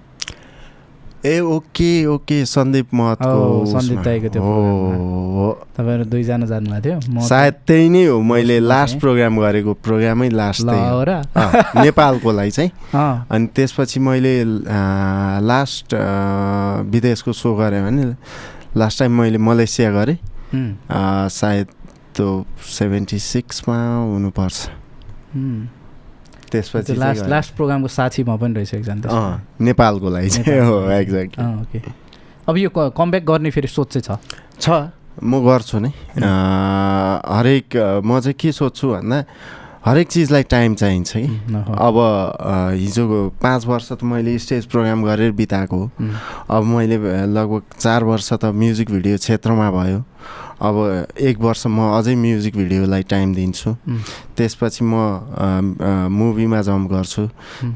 ए 1.25 1.41
ओके 1.41 2.05
ओके 2.07 2.45
सन्दीप 2.45 2.95
महतको 2.95 3.65
सन्दीप। 3.73 3.99
दाइको 4.05 4.29
त्यो। 4.29 4.43
तपाईँहरू 5.77 6.05
दुईजना 6.05 6.47
जानुभएको 6.47 6.85
थियो। 6.85 6.97
म 7.09 7.21
सायद 7.25 7.55
त्यही 7.67 7.89
नै 7.89 8.05
हो। 8.05 8.21
मैले 8.21 8.59
लास्ट 8.61 9.01
प्रोग्राम 9.01 9.41
गरेको 9.41 9.73
प्रोग्रामै 9.81 10.29
लास्ट 10.29 10.61
ल 10.61 10.69
त्यही 10.69 10.85
हो। 10.85 10.97
हो 10.97 11.05
र। 11.09 11.11
अँ, 11.33 11.85
नेपालकोलाई 11.85 12.51
चाहिँ। 12.51 12.71
अनि 12.95 13.47
त्यसपछि 13.57 13.99
मैले 14.01 14.35
लास्ट 15.49 15.89
विदेशको 16.93 17.33
सो 17.33 17.55
गरेँ 17.57 17.83
भने 17.85 18.05
लास्ट 18.77 18.99
टाइम 18.99 19.13
मैले 19.21 19.39
मलेसिया 19.41 19.91
गरेँ। 19.97 20.19
सायद 21.33 21.67
त्यो 22.15 22.29
सेभेन्टी 22.63 23.19
सिक्समा 23.19 23.79
हुनुपर्छ। 24.13 24.59
त्यसपछि 26.55 26.95
लास्ट। 26.95 27.27
लास्ट 27.27 27.51
प्रोग्रामको 27.59 27.89
साथी 27.91 28.23
म 28.25 28.39
पनि 28.39 28.55
रहेछु 28.63 28.77
एकजना 28.79 29.03
नेपालको 29.61 30.09
लागि 30.11 30.31
चाहिँ 30.31 30.61
हो। 30.63 30.77
एक्ज्याक्टली 30.91 31.45
ओके 31.61 31.79
अब 32.49 32.55
यो 32.57 32.69
कमब्याक 32.71 33.25
गर्ने 33.25 33.51
फेरि 33.51 33.69
सोच 33.69 33.99
चाहिँ 33.99 34.05
छ? 34.05 34.21
छ। 34.63 34.67
म 35.23 35.43
गर्छु 35.47 35.79
नै। 35.79 35.91
हरेक 36.19 37.67
म 38.03 38.21
चाहिँ 38.21 38.35
के 38.35 38.51
सोध्छु 38.53 38.87
भन्दा 38.89 39.19
हरेक 39.85 40.09
चिजलाई 40.09 40.43
टाइम 40.49 40.75
चाहिन्छ 40.75 41.13
कि। 41.17 41.29
अब 41.55 41.97
हिजोको 42.73 43.19
पाँच 43.37 43.67
वर्ष 43.67 43.93
त 43.93 44.03
मैले 44.03 44.33
स्टेज 44.41 44.65
प्रोग्राम 44.73 45.05
गरेर 45.05 45.33
बिताएको 45.37 45.77
हो। 45.77 45.87
अब 46.51 46.63
मैले 46.65 46.97
लगभग 47.29 47.63
चार 47.79 48.05
वर्ष 48.05 48.33
त 48.33 48.45
म्युजिक 48.49 48.91
भिडियो 48.91 49.17
क्षेत्रमा 49.21 49.71
भयो। 49.71 50.01
अब 50.65 50.77
एक 51.21 51.39
वर्ष 51.39 51.67
म 51.67 51.79
अझै 51.99 52.15
म्युजिक 52.17 52.57
भिडियोलाई 52.57 53.03
टाइम 53.13 53.35
दिन्छु। 53.35 53.71
त्यसपछि 54.37 54.85
म 54.85 54.95
मुभीमा 56.11 56.61
जम्प 56.63 56.91
गर्छु। 56.91 57.29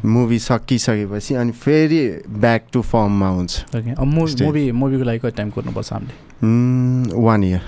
मुभी 0.05 0.39
सकिसकेपछि 0.39 1.35
अनि 1.35 1.53
फेरि 1.53 2.03
ब्याक 2.29 2.63
टु 2.73 2.81
फर्ममा 2.83 3.29
हुन्छ। 3.29 3.53
मुभी 3.77 4.65
मुभीको 4.73 5.05
लागि 5.05 5.19
कति 5.19 5.37
टाइम 5.37 5.51
कुर्नुपर्छ 5.51 5.93
हामीले? 5.93 6.15
वान 7.13 7.45
इयर 7.45 7.63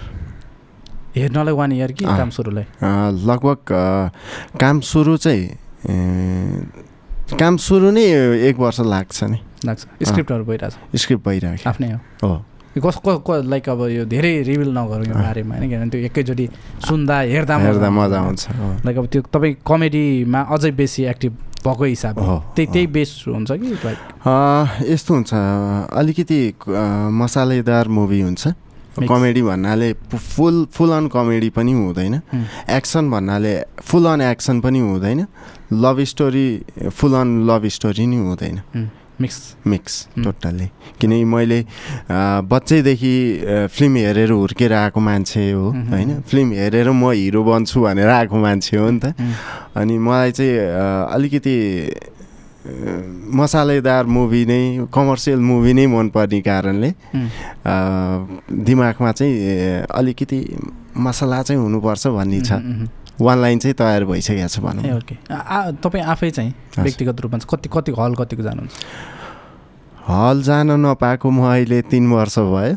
हेर्नलाई 1.16 1.54
वान 1.54 1.72
इयर 1.72 1.92
कि। 1.92 2.04
काम 2.04 2.30
सुरुलाई? 2.30 2.64
लगभग 3.28 3.58
काम 4.60 4.80
सुरु 4.80 5.16
चाहिँ 5.16 5.48
काम 7.40 7.56
सुरु 7.56 7.90
नै 7.90 8.04
एक 8.48 8.56
वर्ष 8.58 8.80
लाग्छ 8.80 9.24
नि। 9.24 9.38
लाग्छ। 9.64 9.80
स्क्रिप्टहरू 10.02 10.44
भइरहेछ। 10.44 10.98
स्क्रिप्ट 10.98 11.24
भइरहेको। 11.26 11.68
आफ्नै 11.70 11.90
हो। 12.22 12.44
कस 12.78 12.96
क 13.02 13.42
लाइक 13.50 13.68
अब 13.68 13.80
यो 13.90 14.04
धेरै 14.06 14.32
रिभिल 14.46 14.70
नगरौँ 14.70 15.06
यो। 15.10 15.14
बारेमा 15.14 15.54
होइन 15.54 15.68
किनभने 15.70 15.90
त्यो 15.90 16.00
एकैचोटि 16.06 16.46
सुन्दा 16.86 17.16
हेर्दा 17.34 17.54
हेर्दा 17.58 17.90
मजा 17.90 18.18
आउँछ। 18.20 18.40
लाइक 18.86 18.96
अब 18.98 19.06
त्यो 19.10 19.22
तपाईँ 19.26 19.54
कमेडीमा 19.66 20.40
अझै 20.54 20.70
बेसी 20.78 21.02
एक्टिभ 21.10 21.32
भएको 21.66 21.84
हिसाबले 21.84 22.24
हो, 22.24 22.36
त्यही। 22.56 22.66
त्यही 22.72 22.86
बेस 22.86 23.10
हुन्छ 23.26 23.50
कि 23.52 23.68
लाइक 23.84 23.98
यस्तो 24.86 25.10
हुन्छ 25.14 25.30
अलिकति 25.92 26.40
मसालेदार 27.20 27.88
मुभी 27.88 28.20
हुन्छ. 28.20 28.42
कमेडी 28.90 29.42
भन्नाले 29.42 29.92
फुल 30.14 30.56
फुल 30.70 30.90
अन 30.92 31.06
कमेडी 31.08 31.50
पनि 31.50 31.72
हुँदैन। 31.72 32.14
एक्सन 32.70 33.10
भन्नाले 33.10 33.54
फुल 33.82 34.06
अन 34.06 34.20
एक्सन 34.20 34.60
पनि 34.60 34.78
हुँदैन 34.78 35.26
love 35.74 36.00
story 36.06 36.46
full 36.90 37.14
on 37.14 37.28
love 37.46 37.66
story 37.66 38.06
नि 38.06 38.16
हुँदैन 38.16 38.56
मिक्स 39.20 39.38
मिक्स। 39.66 39.94
टोटल्ली 40.24 40.66
किनकि 41.00 41.24
मैले 41.24 41.58
बच्चैदेखि 42.52 43.14
फिल्म 43.76 43.96
हेरेर 43.96 44.30
हुर्केर 44.30 44.72
आएको 44.72 45.00
मान्छे 45.00 45.50
हो। 45.50 45.70
होइन? 45.92 46.20
फिल्म 46.30 46.52
हेरेर 46.52 46.90
म 46.90 47.10
हिरो 47.12 47.42
बन्छु 47.44 47.80
भनेर 47.80 48.08
आएको 48.08 48.36
मान्छे 48.36 48.76
हो 48.76 48.90
नि 48.90 48.98
त। 49.04 49.14
अनि 49.76 49.98
मलाई 49.98 50.30
चाहिँ 50.32 50.56
अलिकति 51.12 51.54
मसालेदार 53.40 54.04
मुभी 54.04 54.44
नै 54.46 54.60
कमर्सियल 54.94 55.40
मुभी 55.40 55.72
नै 55.74 55.86
मनपर्ने 55.86 56.40
कारणले 56.44 56.88
अ, 56.88 57.74
दिमागमा 58.68 59.12
चाहिँ 59.12 59.88
अलिकति 59.88 60.38
मसला 60.96 61.42
चाहिँ 61.42 61.60
हुनुपर्छ 61.60 62.06
भन्ने 62.16 62.40
छ। 62.40 62.52
वान 63.20 63.38
लाइन 63.42 63.58
चाहिँ 63.58 63.74
तयार 63.76 64.04
भइसकेको 64.04 64.48
छ 64.48 64.58
ए 64.58 64.62
भनौँ 64.64 64.96
ओके 64.96 65.14
तपाईँ 65.84 66.04
आफै 66.04 66.30
चाहिँ। 66.30 66.52
व्यक्तिगत 66.78 67.20
रूपमा 67.20 67.38
कति 67.50 67.68
कति 67.68 67.92
हल 67.98 68.14
कतिको 68.16 68.42
जानुहुन्छ? 68.42 68.74
हल 70.08 70.42
जान 70.42 70.70
नपाएको 70.80 71.30
म 71.30 71.44
अहिले 71.52 71.80
तिन 71.92 72.10
वर्ष 72.10 72.38
भयो। 72.38 72.74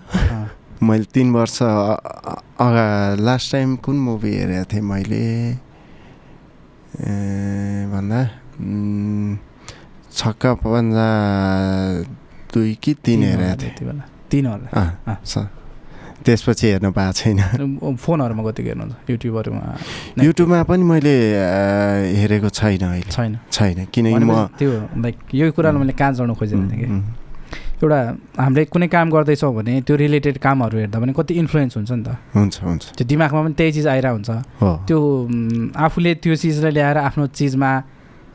मैले 0.83 1.07
तिन 1.15 1.31
वर्ष 1.33 1.57
अगा 1.63 2.85
लास्ट 3.23 3.51
टाइम 3.51 3.75
कुन 3.79 3.95
मुभी 4.03 4.31
हेरेको 4.35 4.65
थिएँ 4.73 4.83
मैले? 4.83 5.23
भन्दा? 7.89 8.21
छक्का 10.13 10.53
पन्जा 10.61 11.07
दुई 12.53 12.73
कि 12.83 12.93
तिन 13.01 13.23
हेरेको 13.23 13.61
थिएँ। 13.61 13.71
त्यति 13.71 13.85
बेला। 13.85 14.03
तिन 14.29 14.45
होला। 14.45 14.67
त्यसपछि 16.23 16.65
हेर्न 16.71 16.87
पाएको 16.91 17.13
छैन। 17.19 17.39
फोनहरूमा 17.95 18.41
कतिको 18.47 18.69
हेर्नुहुन्छ? 18.71 18.95
युट्युबहरूमा 19.11 19.63
युट्युबमा 20.23 20.59
पनि 20.63 20.83
मैले 20.83 21.15
हेरेको 22.19 22.49
छैन 22.49 22.81
अहिले। 22.83 23.11
छैन। 23.11 23.31
छैन। 23.51 23.77
किनकि 23.93 24.23
म 24.23 24.47
त्यो 24.57 24.71
लाइक 25.03 25.15
यो 25.35 25.51
कुरालाई 25.51 25.79
मैले 25.83 25.93
कहाँ 25.93 26.13
जोड्नु 26.17 26.33
खोजेको 26.39 26.65
थिएँ 26.71 26.79
कि 26.81 26.87
एउटा 27.83 27.99
हामीले 28.39 28.63
कुनै 28.71 28.87
काम 28.87 29.07
गर्दैछौँ 29.11 29.51
भने 29.53 29.73
त्यो 29.83 29.95
रिलेटेड 29.99 30.37
कामहरू 30.39 30.77
हेर्दा 30.87 30.97
पनि 31.03 31.11
कति 31.11 31.33
इन्फ्लुएन्स 31.43 31.73
हुन्छ 31.77 31.91
नि 31.91 32.03
त। 32.07 32.15
हुन्छ 32.31 32.55
हुन्छ। 32.63 32.83
त्यो 32.95 33.05
दिमागमा 33.11 33.39
पनि 33.43 33.53
त्यही 33.59 33.71
चिज 33.75 33.87
आइरहेको 33.91 34.15
हुन्छ। 34.15 34.31
त्यो 34.87 34.97
आफूले 35.75 36.11
त्यो 36.23 36.35
चिजलाई 36.39 36.71
ल्याएर 36.71 36.97
आफ्नो 37.11 37.27
चिजमा 37.35 37.71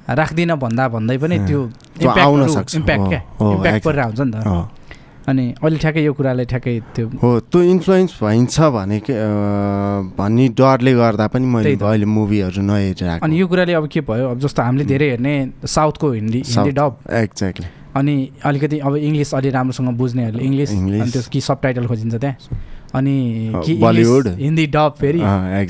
राख्दिनँ 0.04 0.56
भन्दा 0.60 0.84
भन्दै 0.92 1.16
पनि 1.16 1.36
त्यो। 1.48 1.60
इम्प्याक्ट 2.04 3.04
क्या? 3.08 3.20
इम्प्याक्ट 3.40 3.84
परिरहेको 3.88 4.12
हुन्छ 4.12 4.20
नि 4.20 4.32
त। 4.36 4.77
अनि 5.28 5.44
अहिले 5.60 5.78
ठ्याक्कै 5.78 6.02
यो 6.04 6.12
कुरालाई 6.16 6.46
ठ्याक्कै 6.48 6.72
त्यो 6.96 7.06
हो 7.22 7.30
त्यो 7.52 7.60
इन्फ्लुएन्स 7.62 8.12
भइन्छ 8.22 8.56
भने 8.72 8.98
के, 9.04 9.12
भन्ने 10.16 10.48
डरले 10.56 10.92
गर्दा 10.94 11.26
पनि 11.28 11.46
मैले। 11.46 11.76
अहिले 11.76 12.06
मुभीहरू 12.08 12.62
नहेरिरहेको 12.64 13.24
अनि 13.24 13.40
यो 13.40 13.46
कुराले 13.46 13.72
अब 13.76 13.86
के 13.92 14.00
भयो? 14.08 14.28
अब 14.32 14.38
जस्तो 14.40 14.62
हामीले 14.62 14.84
धेरै 14.88 15.08
हेर्ने 15.10 15.34
साउथको 15.68 16.06
हिन्दी 16.12 16.40
हिन्दी 16.48 16.72
डब। 16.80 16.92
एक्ज्याक्टली 17.12 17.68
अनि 17.96 18.14
अलिकति 18.44 18.78
अब 18.78 18.96
इङ्ग्लिस 18.96 19.34
अलि 19.34 19.50
राम्रोसँग 19.50 19.88
बुझ्नेहरूले 19.98 20.44
इङ्ग्लिस। 20.44 20.70
अनि 20.72 21.10
त्यस 21.12 21.26
कि 21.28 21.40
सब 21.40 21.60
टाइटल 21.62 21.86
खोजिन्छ 21.86 22.14
त्यहाँ। 22.14 22.36
अनि 22.94 23.16
कि 23.64 23.74
बलिउड। 23.84 24.28
हिन्दी 24.38 24.66
डब 24.66 24.94
फेरि। 25.00 25.20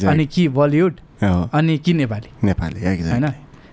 अनि 0.06 0.26
कि 0.26 0.48
बलिउड। 0.54 0.94
अनि 1.22 1.78
कि 1.78 1.92
नेपाली। 1.94 2.30
नेपाली 2.46 2.80
होइन? 2.84 3.26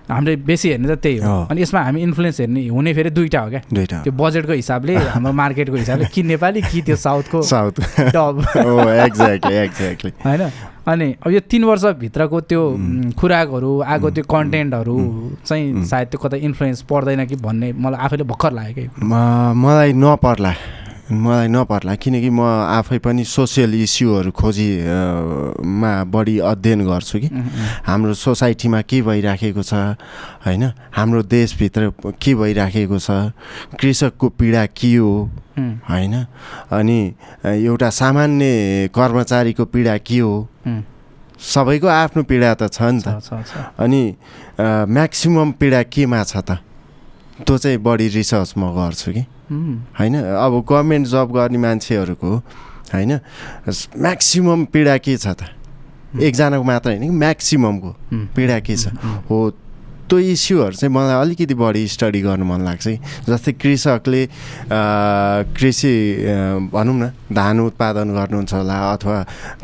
हामीले 0.10 0.36
बेसी 0.46 0.70
हेर्ने 0.70 0.88
त 0.88 1.00
त्यही 1.02 1.18
हो। 1.18 1.48
अनि 1.52 1.62
यसमा 1.62 1.82
हामी 1.82 2.02
इन्फ्लुएन्स 2.02 2.40
हेर्ने 2.40 2.68
हुने 2.68 2.94
फेरि 2.94 3.10
दुइटा 3.10 3.40
हो 3.40 3.50
क्या। 3.50 3.62
दुइटा 3.74 3.98
त्यो 4.04 4.14
बजेटको 4.14 4.54
हिसाबले 4.54 4.96
हाम्रो 4.96 5.34
मार्केटको 5.34 5.76
हिसाबले 5.76 6.06
कि 6.14 6.24
नेपाली 6.24 6.62
कि 6.62 6.82
त्यो 6.82 6.96
साउथको 6.96 7.42
साउथ। 7.42 7.76
एक्ज्याक्टली 8.06 9.56
एक्ज्याक्टली 9.56 10.12
होइन? 10.26 10.42
अनि 10.88 11.08
अब 11.26 11.32
यो 11.32 11.40
तिन 11.50 11.64
वर्षभित्रको 11.66 12.42
त्यो 12.46 12.62
खुराकहरू 13.18 13.72
आएको 13.82 14.10
त्यो 14.12 14.24
कन्टेन्टहरू 14.30 14.98
चाहिँ. 15.46 15.84
सायद 15.86 16.08
त्यो 16.08 16.20
कतै 16.22 16.38
इन्फ्लुएन्स 16.46 16.82
पर्दैन 16.86 17.26
कि 17.26 17.36
भन्ने 17.42 17.72
मलाई 17.74 18.00
आफैले 18.06 18.24
भर्खर 18.30 18.52
लाग्यो 18.54 18.74
कि 18.78 18.90
मलाई 19.02 19.94
नपर्ला। 19.94 20.54
मलाई 21.06 21.48
नपर्ला 21.54 21.94
किनकि 22.02 22.30
म 22.34 22.42
आफै 22.82 22.98
पनि 23.06 23.24
सोसियल 23.30 23.74
इस्युहरू 23.78 24.32
खोजी 24.34 24.70
अ, 24.82 25.62
मा 25.62 25.92
बढी 26.10 26.36
अध्ययन 26.42 26.82
गर्छु 26.82 27.20
कि। 27.22 27.30
हाम्रो 27.86 28.14
सोसाइटीमा 28.18 28.82
के 28.90 29.02
भइराखेको 29.06 29.62
छ 29.62 29.74
होइन? 30.46 30.64
हाम्रो 30.98 31.22
देशभित्र 31.30 31.82
के 32.18 32.34
भइराखेको 32.42 32.98
छ 32.98 33.10
कृषकको 33.78 34.30
पीडा 34.34 34.66
के 34.74 34.96
हो 34.98 35.14
होइन? 35.90 36.14
अनि 36.74 37.00
एउटा 37.46 37.90
सामान्य 38.02 38.90
कर्मचारीको 38.90 39.66
पीडा 39.70 39.98
के 40.02 40.20
हो? 40.26 40.34
सबैको 41.38 41.88
आफ्नो 41.88 42.24
पीडा 42.26 42.54
त 42.58 42.74
छ 42.74 42.82
नि 42.82 43.02
त। 43.06 43.22
अनि 43.78 44.02
म्याक्सिमम् 44.90 45.54
पीडा 45.62 45.82
केमा 45.94 46.24
छ 46.26 46.38
त? 46.42 46.58
त्यो 47.44 47.58
चाहिँ 47.58 47.78
बढी 47.84 48.08
रिसर्च 48.16 48.54
म 48.58 48.72
गर्छु 48.72 49.12
कि? 49.12 49.24
होइन? 50.00 50.16
अब 50.16 50.54
गभर्मेन्ट 50.64 51.08
जब 51.08 51.28
गर्ने 51.36 51.58
मान्छेहरूको 51.58 52.32
होइन? 52.96 53.12
म्याक्सिमम् 54.00 54.66
पीडा 54.72 54.96
के 55.04 55.18
छ 55.18 55.28
त? 55.36 55.52
एकजनाको 56.16 56.64
मात्र 56.64 56.90
होइन 56.96 57.04
कि? 57.04 57.10
म्याक्सिममको 57.12 57.92
पीडा 58.36 58.60
के 58.64 58.76
छ? 58.76 58.88
हो। 59.28 59.38
त्यो 60.06 60.18
इस्युहरू 60.38 60.76
चाहिँ 60.78 60.94
मलाई 60.94 61.16
अलिकति 61.22 61.56
बढी 61.58 61.82
स्टडी 61.90 62.22
गर्नु 62.22 62.46
मन 62.46 62.62
लाग्छ 62.62 62.88
कि? 62.88 62.98
जस्तै 63.26 63.52
कृषकले 63.58 64.22
कृषि 65.58 65.94
भनौँ 66.72 66.96
न 66.96 67.04
धान 67.34 67.60
उत्पादन 67.60 68.08
गर्नुहुन्छ 68.14 68.54
होला 68.54 68.78
अथवा 68.94 69.18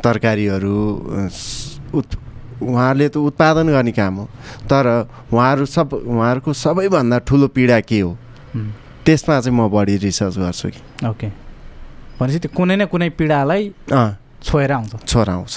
तरकारीहरू 0.03 0.75
उत् 1.93 2.15
उहाँहरूले 2.61 3.07
त 3.09 3.17
उत्पादन 3.17 3.67
गर्ने 3.73 3.91
काम 3.91 4.15
हो। 4.15 4.25
तर 4.69 4.85
उहाँहरू 5.33 5.65
सब 5.65 5.93
उहाँहरूको 5.93 6.53
सबैभन्दा 6.53 7.17
ठुलो 7.25 7.47
पीडा 7.49 7.79
के 7.81 7.99
हो? 7.99 8.17
त्यसमा 9.05 9.39
चाहिँ 9.41 9.57
म 9.57 9.67
बढी 9.67 9.97
रिसर्च 9.97 10.37
गर्छु 10.37 10.69
कि। 10.69 10.81
ओके। 11.09 11.27
भनेपछि 12.21 12.39
त्यो 12.39 12.51
कुनै 12.53 12.75
न 12.75 12.85
कुनै 12.85 13.09
पीडालाई 13.17 13.61
छोएर 14.45 14.71
आउँछ। 14.71 15.09
छोरा 15.09 15.33
आउँछ। 15.33 15.53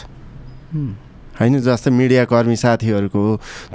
होइन 1.34 1.54
जस्तै 1.60 1.90
मिडियाकर्मी 1.90 2.56
साथीहरूको 2.56 3.20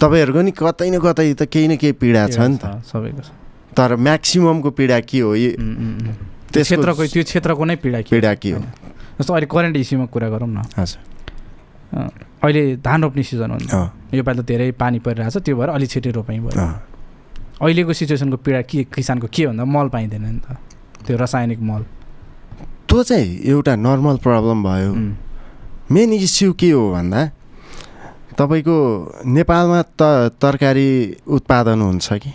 तपाईँहरूको 0.01 0.41
नि 0.41 0.51
कतै 0.55 0.89
न 0.89 0.97
कतै 0.97 1.33
त 1.33 1.43
केही 1.45 1.67
न 1.67 1.75
केही 1.77 1.93
पीडा 2.01 2.27
छ 2.33 2.39
नि 2.49 2.57
त। 2.57 2.81
सबैको 2.87 3.21
तर 3.77 3.95
म्याक्सिममको 3.95 4.69
पीडा 4.73 4.99
के 5.05 5.19
हो। 5.19 5.31
त्यो 6.49 6.61
क्षेत्रको 6.63 7.03
त्यो 7.05 7.23
क्षेत्रको 7.23 7.63
नै 7.65 7.75
पीडा? 7.77 7.99
पीडा 8.09 8.33
के 8.41 8.49
हो। 8.51 8.61
जस्तो 9.19 9.31
अहिले 9.33 9.47
करेन्ट 9.51 9.75
इस्युमा 9.77 10.05
कुरा 10.07 10.27
गरौँ 10.33 10.49
न। 10.49 10.65
हजुर। 10.79 12.28
अहिले 12.43 12.63
धान 12.85 13.03
रोप्ने 13.03 13.23
सिजन 13.23 13.51
हो 13.51 13.57
नि 13.57 13.67
अँ, 13.73 13.87
योपालि 14.13 14.39
त 14.41 14.45
धेरै 14.45 14.71
पानी 14.79 14.99
परिरहेछ 15.05 15.37
त्यो 15.45 15.55
भएर 15.57 15.69
अलि 15.69 15.87
छिटै 15.87 16.11
रोपाइ 16.17 16.39
भयो 16.39 16.51
अहिलेको 17.61 17.93
सिचुएसनको 17.93 18.37
पीडा 18.45 18.61
के 18.71 18.83
किसानको 18.95 19.27
के 19.27 19.47
भन्दा 19.47 19.65
मल 19.65 19.87
पाइँदैन 19.93 20.23
नि 20.25 20.39
त। 20.39 20.57
त्यो 21.05 21.17
रासायनिक 21.17 21.59
मल। 21.59 21.81
त्यो 22.87 23.03
चाहिँ 23.03 23.27
एउटा 23.51 23.75
नर्मल 23.75 24.17
प्रब्लम 24.23 24.63
भयो। 24.63 24.91
मेन 25.91 26.13
इस्यु 26.13 26.53
के 26.59 26.69
हो 26.71 26.91
भन्दा 26.93 27.21
तपाईँको 28.39 28.75
नेपालमा 29.27 29.81
त 29.99 30.31
तरकारी 30.41 30.89
उत्पादन 31.27 31.79
हुन्छ 31.81 32.07
कि? 32.23 32.31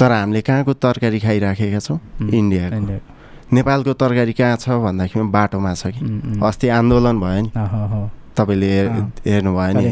तर 0.00 0.10
हामीले 0.12 0.40
कहाँको 0.40 0.72
तरकारी 0.80 1.18
खाइराखेका 1.20 1.78
छौँ? 1.78 1.98
इन्डियाको। 2.32 2.76
इन्डिया- 2.76 3.52
नेपालको 3.52 3.92
तरकारी 4.00 4.32
कहाँ 4.32 4.56
छ 4.56 4.68
भन्दाखेरि 4.80 5.28
बाटोमा 5.28 5.72
छ 5.76 5.92
कि। 5.92 6.00
अस्ति 6.40 6.68
आन्दोलन 6.68 7.20
भयो 7.20 7.40
नि। 7.44 7.50
तपाईँले। 8.36 8.68
हेर्नुभयो 9.26 9.72
नि। 9.78 9.84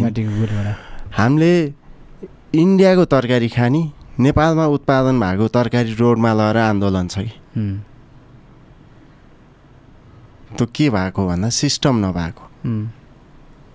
हामीले 1.16 1.52
इन्डियाको 2.54 3.04
तरकारी 3.04 3.48
खाने 3.48 3.82
नेपालमा 4.20 4.64
उत्पादन 4.76 5.20
भएको 5.20 5.46
तरकारी 5.48 5.94
रोडमा 5.94 6.30
लगेर 6.32 6.56
आन्दोलन 6.60 7.06
छ 7.08 7.18
कि? 7.24 7.32
त्यो 10.56 10.66
के 10.66 10.86
भएको 10.90 11.20
भन्दा 11.26 11.48
सिस्टम 11.48 11.94
नभएको। 12.04 12.44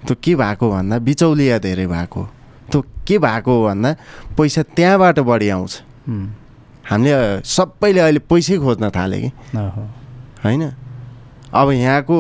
त्यो 0.06 0.16
के 0.24 0.36
भएको 0.36 0.66
भन्दा 0.72 0.96
बिचौलिया 1.00 1.58
धेरै 1.66 1.88
भएको। 1.88 2.22
त्यो 2.72 2.82
के 3.08 3.16
भएको 3.18 3.54
भन्दा 3.66 3.90
पैसा 4.38 4.62
त्यहाँबाट 4.76 5.20
बढी 5.20 5.50
आउँछ। 5.50 5.74
हामीले 6.86 7.42
सबैले 7.42 8.00
अहिले 8.00 8.20
पैसै 8.30 8.58
खोज्न 8.60 8.90
थाले 8.94 9.18
कि। 9.24 9.30
होइन? 10.44 10.64
अब 11.56 11.72
यहाँको 11.72 12.18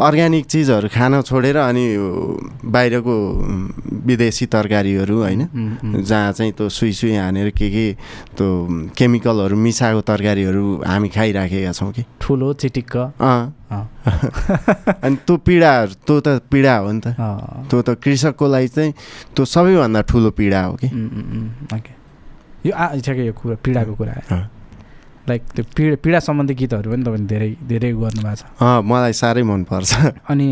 अर्ग्यानिक 0.00 0.44
चिजहरू 0.46 0.88
खान 0.88 1.20
छोडेर 1.22 1.56
अनि 1.56 1.86
बाहिरको 2.64 3.14
विदेशी 4.06 4.46
तरकारीहरू 4.46 5.16
होइन। 5.18 5.42
जहाँ 6.02 6.32
चाहिँ 6.32 6.52
त्यो 6.52 6.68
सुई 6.68 6.92
सुई 6.92 7.14
हानेर 7.16 7.50
के 7.50 7.68
के 7.70 7.86
त्यो 8.38 8.48
केमिकलहरू 8.96 9.56
मिसाएको 9.56 10.00
तरकारीहरू 10.00 10.64
हामी 10.86 11.08
खाइराखेका 11.08 11.72
छौँ 11.72 11.92
कि। 11.92 12.04
ठुलो 12.22 12.52
चिटिक्क। 12.54 12.96
अनि 15.04 15.16
त्यो 15.26 15.36
पीडाहरू 15.36 15.92
त्यो 16.06 16.20
त 16.20 16.28
पीडा 16.50 16.76
हो 16.76 16.92
नि 16.92 17.00
त। 17.04 17.06
त्यो 17.68 17.82
त 17.82 17.88
कृषकको 17.98 18.46
लागि 18.46 18.68
चाहिँ 18.68 18.92
त्यो 19.36 19.44
सबैभन्दा 19.44 20.00
ठुलो 20.08 20.30
पीडा 20.38 20.60
हो 20.64 20.74
कि। 20.80 20.88
यो 22.66 22.72
आ 22.72 22.94
ठ्याक्कै 22.94 23.26
यो 23.26 23.32
कुरा 23.32 23.56
पीडाको 23.64 23.94
कुरा। 23.94 24.14
लाइक 25.28 25.42
त्यो 25.54 25.64
पीडा 25.76 25.96
पीडा 26.04 26.18
सम्बन्धी 26.18 26.54
गीतहरू 26.54 26.90
पनि 26.90 27.02
तपाईँले 27.02 27.26
धेरै 27.26 27.50
धेरै 27.68 27.90
गर्नुभएको 27.92 28.36
छ। 28.36 28.82
मलाई 28.84 29.12
साह्रै 29.12 29.42
मनपर्छ। 29.42 29.90
अनि 30.28 30.48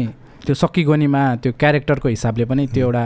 त्यो 0.47 0.55
सकिगनीमा 0.55 1.23
त्यो 1.43 1.53
क्यारेक्टरको 1.61 2.09
हिसाबले 2.09 2.45
पनि 2.45 2.67
त्यो 2.75 2.87
एउटा। 2.87 3.05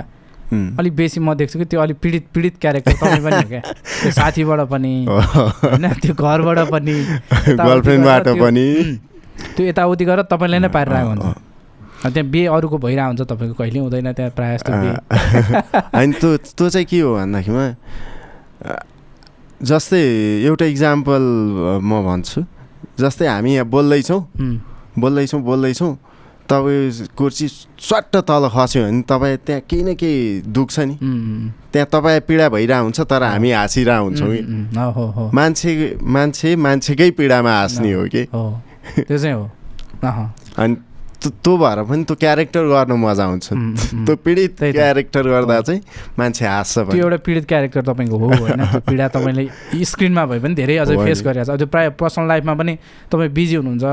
अलिक 0.53 0.93
बेसी 0.97 1.21
म 1.21 1.35
देख्छु 1.35 1.59
कि 1.59 1.65
त्यो 1.65 1.81
अलिक 1.81 1.97
पीडित 2.03 2.25
पीडित 2.35 2.55
क्यारेक्टर 2.61 2.93
तपाईँ 2.93 3.23
पनि 3.25 3.37
हो 3.37 3.49
क्या? 3.49 3.61
त्यो 4.03 4.11
साथीबाट 4.21 4.61
पनि 4.69 4.93
होइन? 5.09 5.87
त्यो 6.03 6.15
घरबाट 6.15 6.59
पनि 6.71 6.97
गर्लफ्रेन्डबाट 7.61 8.29
पनि। 8.43 8.67
त्यो 9.57 9.67
यताउति 9.67 10.05
गरेर 10.05 10.29
तपाईँलाई 10.29 10.61
नै 10.61 10.69
पारिरहेको 10.69 11.09
हुन्छ। 11.09 11.25
त्यहाँ 12.03 12.29
बिहे 12.31 12.47
अरूको 12.47 12.79
भइरहेको 12.79 13.09
हुन्छ 13.09 13.23
तपाईँको 13.33 13.55
कहिले 13.55 13.79
हुँदैन 13.79 14.13
त्यहाँ 14.13 14.31
प्रायः 14.37 14.57
जस्तो 14.57 14.73
होइन 15.97 16.13
त्यो 16.21 16.37
त्यो 16.37 16.69
चाहिँ 16.69 16.87
के 16.91 17.01
हो 17.01 17.15
भन्दाखेरिमा 17.17 17.67
जस्तै 19.63 20.03
एउटा 20.47 20.67
इक्जाम्पल 20.75 21.23
म 21.83 21.91
भन्छु। 22.07 22.41
जस्तै 23.01 23.27
हामी 23.27 23.55
यहाँ 23.55 23.67
बोल्दैछौँ। 23.67 24.21
बोल्दैछौँ 24.99 25.41
बोल्दैछौँ। 25.43 25.93
तपाईँ 26.51 27.07
कुर्सी 27.17 27.47
स्वाट्ट 27.49 28.15
तल 28.29 28.45
खस्यो 28.53 28.83
भने 28.85 29.03
तपाईँ 29.09 29.37
त्यहाँ 29.47 29.63
केही 29.71 29.83
न 29.83 29.95
केही 29.95 30.51
दुख्छ 30.53 30.77
नि। 30.81 30.95
त्यहाँ 31.73 31.87
तपाईँ 31.95 32.21
पीडा 32.29 32.49
भइरहेको 32.53 32.83
हुन्छ 32.83 33.01
तर 33.07 33.23
हामी 33.23 33.51
हाँसिरहेको 33.53 34.05
हुन्छौँ 34.05 35.31
मान्छे 35.33 35.71
मान्छे 36.03 36.57
मान्छेकै 36.57 37.11
पीडामा 37.17 37.53
हाँस्ने 37.57 37.93
हो 37.93 38.05
कि। 38.13 38.23
हो। 38.35 38.45
त्यो 38.99 39.19
चाहिँ 39.19 39.35
हो। 39.39 39.47
अनि 40.59 40.75
त्यो 41.31 41.57
भएर 41.57 41.79
पनि 41.87 42.03
त्यो 42.05 42.17
क्यारेक्टर 42.17 42.63
गर्न 42.67 42.93
मजा 42.99 43.25
आउँछ। 43.25 43.47
त्यो 44.07 44.15
पीडित। 44.25 44.63
क्यारेक्टर 44.75 45.23
गर्दा। 45.29 45.61
चाहिँ 45.63 45.81
मान्छे 46.19 46.47
हाँस्छ 46.47 46.79
त्यो 46.91 46.99
एउटा 46.99 47.17
पीडित 47.27 47.45
क्यारेक्टर 47.49 47.83
तपाईँको 47.87 48.17
हो 48.19 48.29
होइन 48.43 48.63
पीडा 48.89 49.07
तपाईँले 49.15 49.45
स्क्रिनमा 49.85 50.25
भए 50.27 50.39
पनि 50.43 50.55
धेरै 50.55 50.77
अझै 50.83 50.97
फेस। 50.97 51.23
गरिरहेको 51.23 51.53
छ 51.53 51.59
त्यो 51.59 51.67
प्रायः 51.73 51.91
पर्सनल 52.01 52.27
लाइफमा 52.29 52.55
पनि 52.55 52.75
तपाईँ 53.13 53.31
बिजी 53.31 53.57
हुनुहुन्छ 53.61 53.85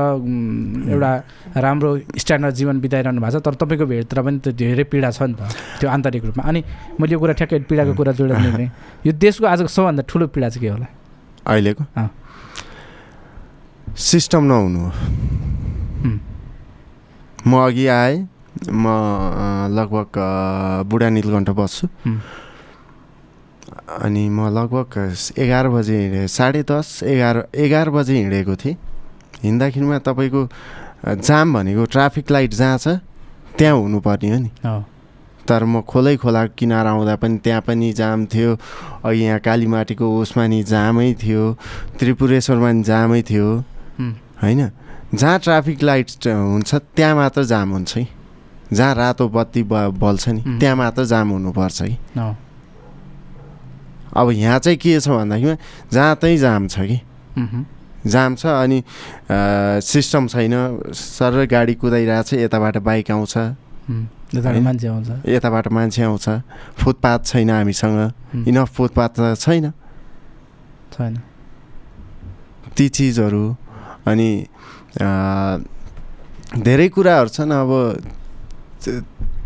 एउटा 0.90 1.12
राम्रो 1.60 1.90
स्ट्यान्डर्ड 2.18 2.54
जीवन 2.54 2.80
बिताइरहनु 2.80 3.20
भएको 3.20 3.38
छ 3.38 3.42
तर 3.46 3.54
तपाईँको 3.60 3.86
भिडतिर 3.86 4.18
पनि 4.20 4.38
त्यो 4.44 4.52
धेरै 4.52 4.84
पीडा 4.90 5.10
छ 5.10 5.22
नि 5.30 5.34
त 5.38 5.46
त्यो 5.80 5.88
आन्तरिक 5.90 6.24
रूपमा 6.24 6.42
अनि 6.48 6.60
मैले 7.00 7.12
यो 7.14 7.18
कुरा 7.20 7.34
ठ्याक्कै 7.38 7.58
पीडाको 7.70 7.92
कुरा 7.94 8.12
जोडेर 8.18 8.70
यो 9.06 9.12
देशको 9.12 9.46
आजको 9.46 9.68
सबभन्दा 9.68 10.02
ठुलो 10.08 10.26
पीडा 10.34 10.48
चाहिँ 10.48 10.62
के 10.62 10.68
होला 10.72 10.86
अहिलेको। 11.46 11.82
सिस्टम 13.96 14.42
नहुनु 14.44 14.80
हो 14.80 14.90
म 17.46 17.64
अघि 17.66 17.86
आएँ। 17.86 18.26
म 18.66 18.84
लगभग 19.72 20.12
बुढा 20.90 21.08
नीलकण्ठ 21.08 21.50
बस्छु। 21.50 21.86
अनि 23.90 24.28
म 24.28 24.48
लगभग 24.50 25.14
एघार 25.38 25.68
बजे 25.68 25.96
हिँडेँ 26.00 26.26
साढे 26.26 26.62
दस 26.62 27.02
एघार 27.02 27.36
एघार 27.54 27.90
बजे 27.90 28.14
हिँडेको 28.16 28.54
थिएँ। 28.56 28.76
हिँड्दाखेरिमा 29.42 29.98
तपाईँको 30.04 30.42
जाम 31.16 31.54
भनेको 31.54 31.84
ट्राफिक 31.84 32.30
लाइट 32.30 32.50
जहाँ 32.54 32.78
छ 32.78 33.00
त्यहाँ 33.58 33.76
हुनुपर्ने 33.76 34.30
हो 34.30 34.38
नि। 34.38 34.50
तर 35.48 35.64
म 35.64 35.80
खोलै 35.82 36.16
खोला 36.20 36.46
किनारा 36.54 36.90
आउँदा 36.90 37.14
पनि 37.16 37.38
त्यहाँ 37.42 37.62
पनि 37.66 37.92
जाम 37.92 38.26
थियो। 38.26 38.56
अघि 39.04 39.22
यहाँ 39.24 39.40
कालीमाटीको 39.40 40.06
उसमा 40.20 40.46
नि 40.46 40.62
जामै 40.62 41.14
थियो। 41.22 41.42
त्रिपुरेश्वरमा 41.98 42.70
नि 42.72 42.82
जामै 42.82 43.22
थियो। 43.22 43.48
होइन? 44.42 44.60
जहाँ 45.14 45.38
ट्राफिक 45.38 45.82
लाइट 45.82 46.26
हुन्छ 46.26 46.74
त्यहाँ 46.74 47.14
मात्र 47.16 47.44
जाम 47.44 47.70
हुन्छ 47.70 47.92
कि 47.92 48.06
जहाँ 48.72 48.94
रातो 48.94 49.28
बत्ती 49.28 49.62
ब 49.62 49.90
बल्छ 49.98 50.28
नि. 50.28 50.40
त्यहाँ 50.60 50.76
मात्र 50.76 51.04
जाम 51.04 51.28
हुनुपर्छ 51.30 51.82
हो, 51.82 52.34
अब 54.16 54.30
यहाँ 54.30 54.58
चाहिँ 54.58 54.78
के 54.78 55.00
छ 55.00 55.08
भन्दाखेरि 55.08 55.56
जहाँ 55.92 56.14
त्यहीँ 56.16 56.38
जाम 56.38 56.68
छ 56.68 56.78
कि। 56.86 56.98
जाम 58.06 58.34
छ 58.34 58.46
अनि 58.46 58.82
सिस्टम 59.82 60.26
छैन 60.28 60.54
सर 60.88 61.46
गाडी 61.46 61.74
कुदाइरहेको 61.74 62.22
छ 62.22 62.34
यताबाट 62.34 62.76
बाइक 62.78 63.10
आउँछ? 63.10 63.34
मान्छे 64.30 64.86
आउँछ। 64.86 65.10
यताबाट 65.26 65.68
मान्छे 65.68 66.02
आउँछ। 66.02 66.28
फुटपाथ 66.78 67.18
छैन 67.26 67.50
हामीसँग। 67.50 68.46
इनफ 68.46 68.68
फुटपाथ 68.70 69.08
त 69.18 69.34
छैन। 69.36 69.70
छैन। 70.94 71.14
ती 72.76 72.88
चिजहरू 72.88 73.44
अनि 74.06 74.30
धेरै 74.96 76.88
कुराहरू 76.88 77.28
छन्। 77.30 77.52
अब 77.52 77.70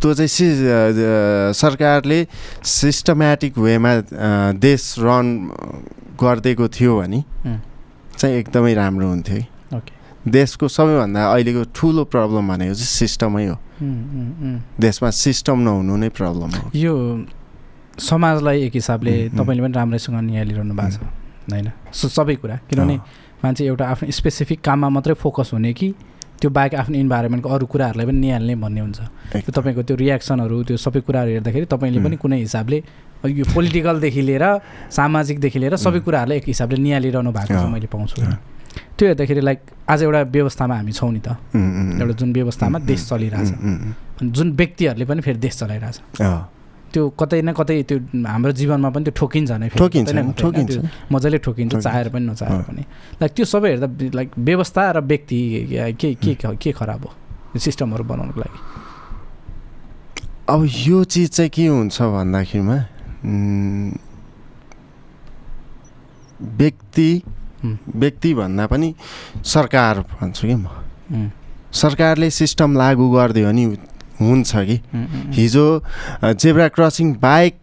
त्यो 0.01 0.11
चाहिँ 0.15 0.29
सि 0.29 0.47
सरकारले 1.57 2.19
सिस्टमेटिक 2.65 3.59
वेमा 3.59 3.93
देश 4.57 4.83
रन 5.01 5.27
गरिदिएको 6.21 6.69
थियो 6.69 6.93
भने 7.01 7.21
चाहिँ 8.19 8.35
एकदमै 8.37 8.75
राम्रो 8.75 9.09
हुन्थ्यो 9.09 9.37
है। 9.37 9.47
देशको 10.25 10.69
सबैभन्दा 10.69 11.21
अहिलेको 11.21 11.63
ठुलो 11.77 12.05
प्रब्लम 12.09 12.49
भनेको 12.49 12.75
चाहिँ 12.75 12.93
सिस्टमै 13.05 13.45
हो। 13.47 13.57
देशमा 14.81 15.11
सिस्टम 15.11 15.59
नहुनु 15.61 15.97
नै 15.97 16.09
प्रब्लम 16.09 16.51
हो। 16.57 16.71
यो 16.73 16.95
समाजलाई 18.01 18.59
एक 18.65 18.75
हिसाबले। 18.75 19.13
तपाईँले 19.37 19.63
पनि 19.63 19.75
राम्रैसँग 19.77 20.17
निहालिरहनु 20.21 20.75
भएको 20.75 20.91
छ 20.91 20.99
होइन? 21.53 21.69
सो 21.93 22.09
सबै 22.09 22.35
कुरा। 22.41 22.57
किनभने 22.71 22.97
मान्छे 23.45 23.63
एउटा 23.69 23.85
आफ्नो 23.93 24.11
स्पेसिफिक 24.11 24.59
काममा 24.65 24.89
मात्रै 24.97 25.15
फोकस 25.21 25.51
हुने 25.53 25.73
कि 25.77 25.89
त्यो 26.41 26.51
बाहेक 26.51 26.75
आफ्नो 26.75 26.97
इन्भाइरोमेन्टको 27.05 27.49
अरू 27.49 27.67
कुराहरूलाई 27.73 28.07
पनि 28.09 28.19
निहाल्ने 28.25 28.55
भन्ने 28.65 28.81
हुन्छ। 28.81 29.01
त्यो 29.45 29.53
तपाईँको 29.53 29.83
त्यो 29.89 29.97
रियाक्सनहरू 29.97 30.57
त्यो 30.69 30.77
सबै 30.77 31.01
कुराहरू 31.07 31.31
हेर्दाखेरि 31.37 31.67
तपाईँले 31.73 32.01
पनि 32.05 32.17
उम्. 32.17 32.23
कुनै 32.25 32.39
हिसाबले 32.41 32.79
यो 33.25 33.45
पोलिटिकलदेखि 33.55 34.23
लिएर 34.29 34.45
सामाजिकदेखि 34.91 35.59
लिएर 35.63 35.77
सबै 35.77 35.99
उम्. 36.01 36.05
कुराहरूलाई 36.05 36.39
एक 36.41 36.47
हिसाबले 36.53 36.77
निहालिरहनु 36.85 37.31
भएको 37.33 37.55
अँ, 37.55 37.71
मैले 37.73 37.89
पाउँछु। 37.93 38.17
त्यो 38.99 39.05
हेर्दाखेरि 39.09 39.41
लाइक 39.41 39.61
आज 39.89 40.03
एउटा 40.03 40.21
व्यवस्थामा 40.35 40.75
हामी 40.77 40.93
छौँ 40.93 41.13
नि 41.13 41.21
त। 41.21 41.29
उम्, 41.55 42.01
एउटा 42.03 42.15
जुन 42.21 42.33
व्यवस्थामा 42.33 42.79
देश 42.91 43.01
चलिरहेछ। 43.09 43.51
अनि 44.21 44.31
जुन 44.31 44.49
व्यक्तिहरूले 44.59 45.05
पनि 45.05 45.21
फेरि 45.23 45.39
देश 45.39 45.55
चलाइरहेछ। 45.59 45.97
त्यो 46.95 47.03
कतै 47.21 47.41
न 47.43 47.51
कतै 47.59 47.77
त्यो 47.91 47.99
हाम्रो 48.23 48.53
जीवनमा 48.55 48.89
पनि 48.95 49.05
त्यो 49.05 49.15
ठोकिन्छ 49.21 49.51
नै 49.51 49.69
ठोकिन्छ? 49.75 50.11
ठोकिन्छ 50.39 50.73
मजाले 51.13 51.39
ठोकिन्छ। 51.45 51.73
चाहेर 51.83 52.09
पनि 52.15 52.25
नचाहेर। 52.31 52.63
पनि 52.71 52.83
लाइक 53.21 53.31
त्यो 53.35 53.45
सबै 53.51 53.69
हेर्दा 53.75 53.89
लाइक 54.15 54.29
व्यवस्था 54.39 54.83
र 54.95 54.99
व्यक्ति 55.11 55.39
के 56.01 56.15
के 56.15 56.35
के 56.63 56.71
खराब 56.79 57.03
हो 57.05 57.11
यो 57.55 57.59
सिस्टमहरू 57.59 58.05
बनाउनुको 58.07 58.41
लागि 58.41 58.59
अब 60.55 60.61
यो 60.87 60.99
चिज 61.05 61.29
चाहिँ 61.31 61.51
के 61.51 61.67
हुन्छ 61.67 61.97
भन्दाखेरिमा 62.03 62.79
व्यक्ति. 66.61 67.11
व्यक्ति 67.97 68.31
भन्दा 68.35 68.65
पनि 68.69 68.89
सरकार 69.41 70.01
भन्छु 70.21 70.47
कि 70.47 70.55
म 70.55 70.69
सरकारले 71.73 72.29
सिस्टम 72.31 72.77
लागू 72.77 73.05
गरिदियो 73.11 73.49
भने 73.49 73.65
हुन्छ 74.21 74.51
कि? 74.57 74.77
हिजो 75.35 75.67
zebra 76.25 76.69
crossing 76.77 77.13
bike 77.23 77.55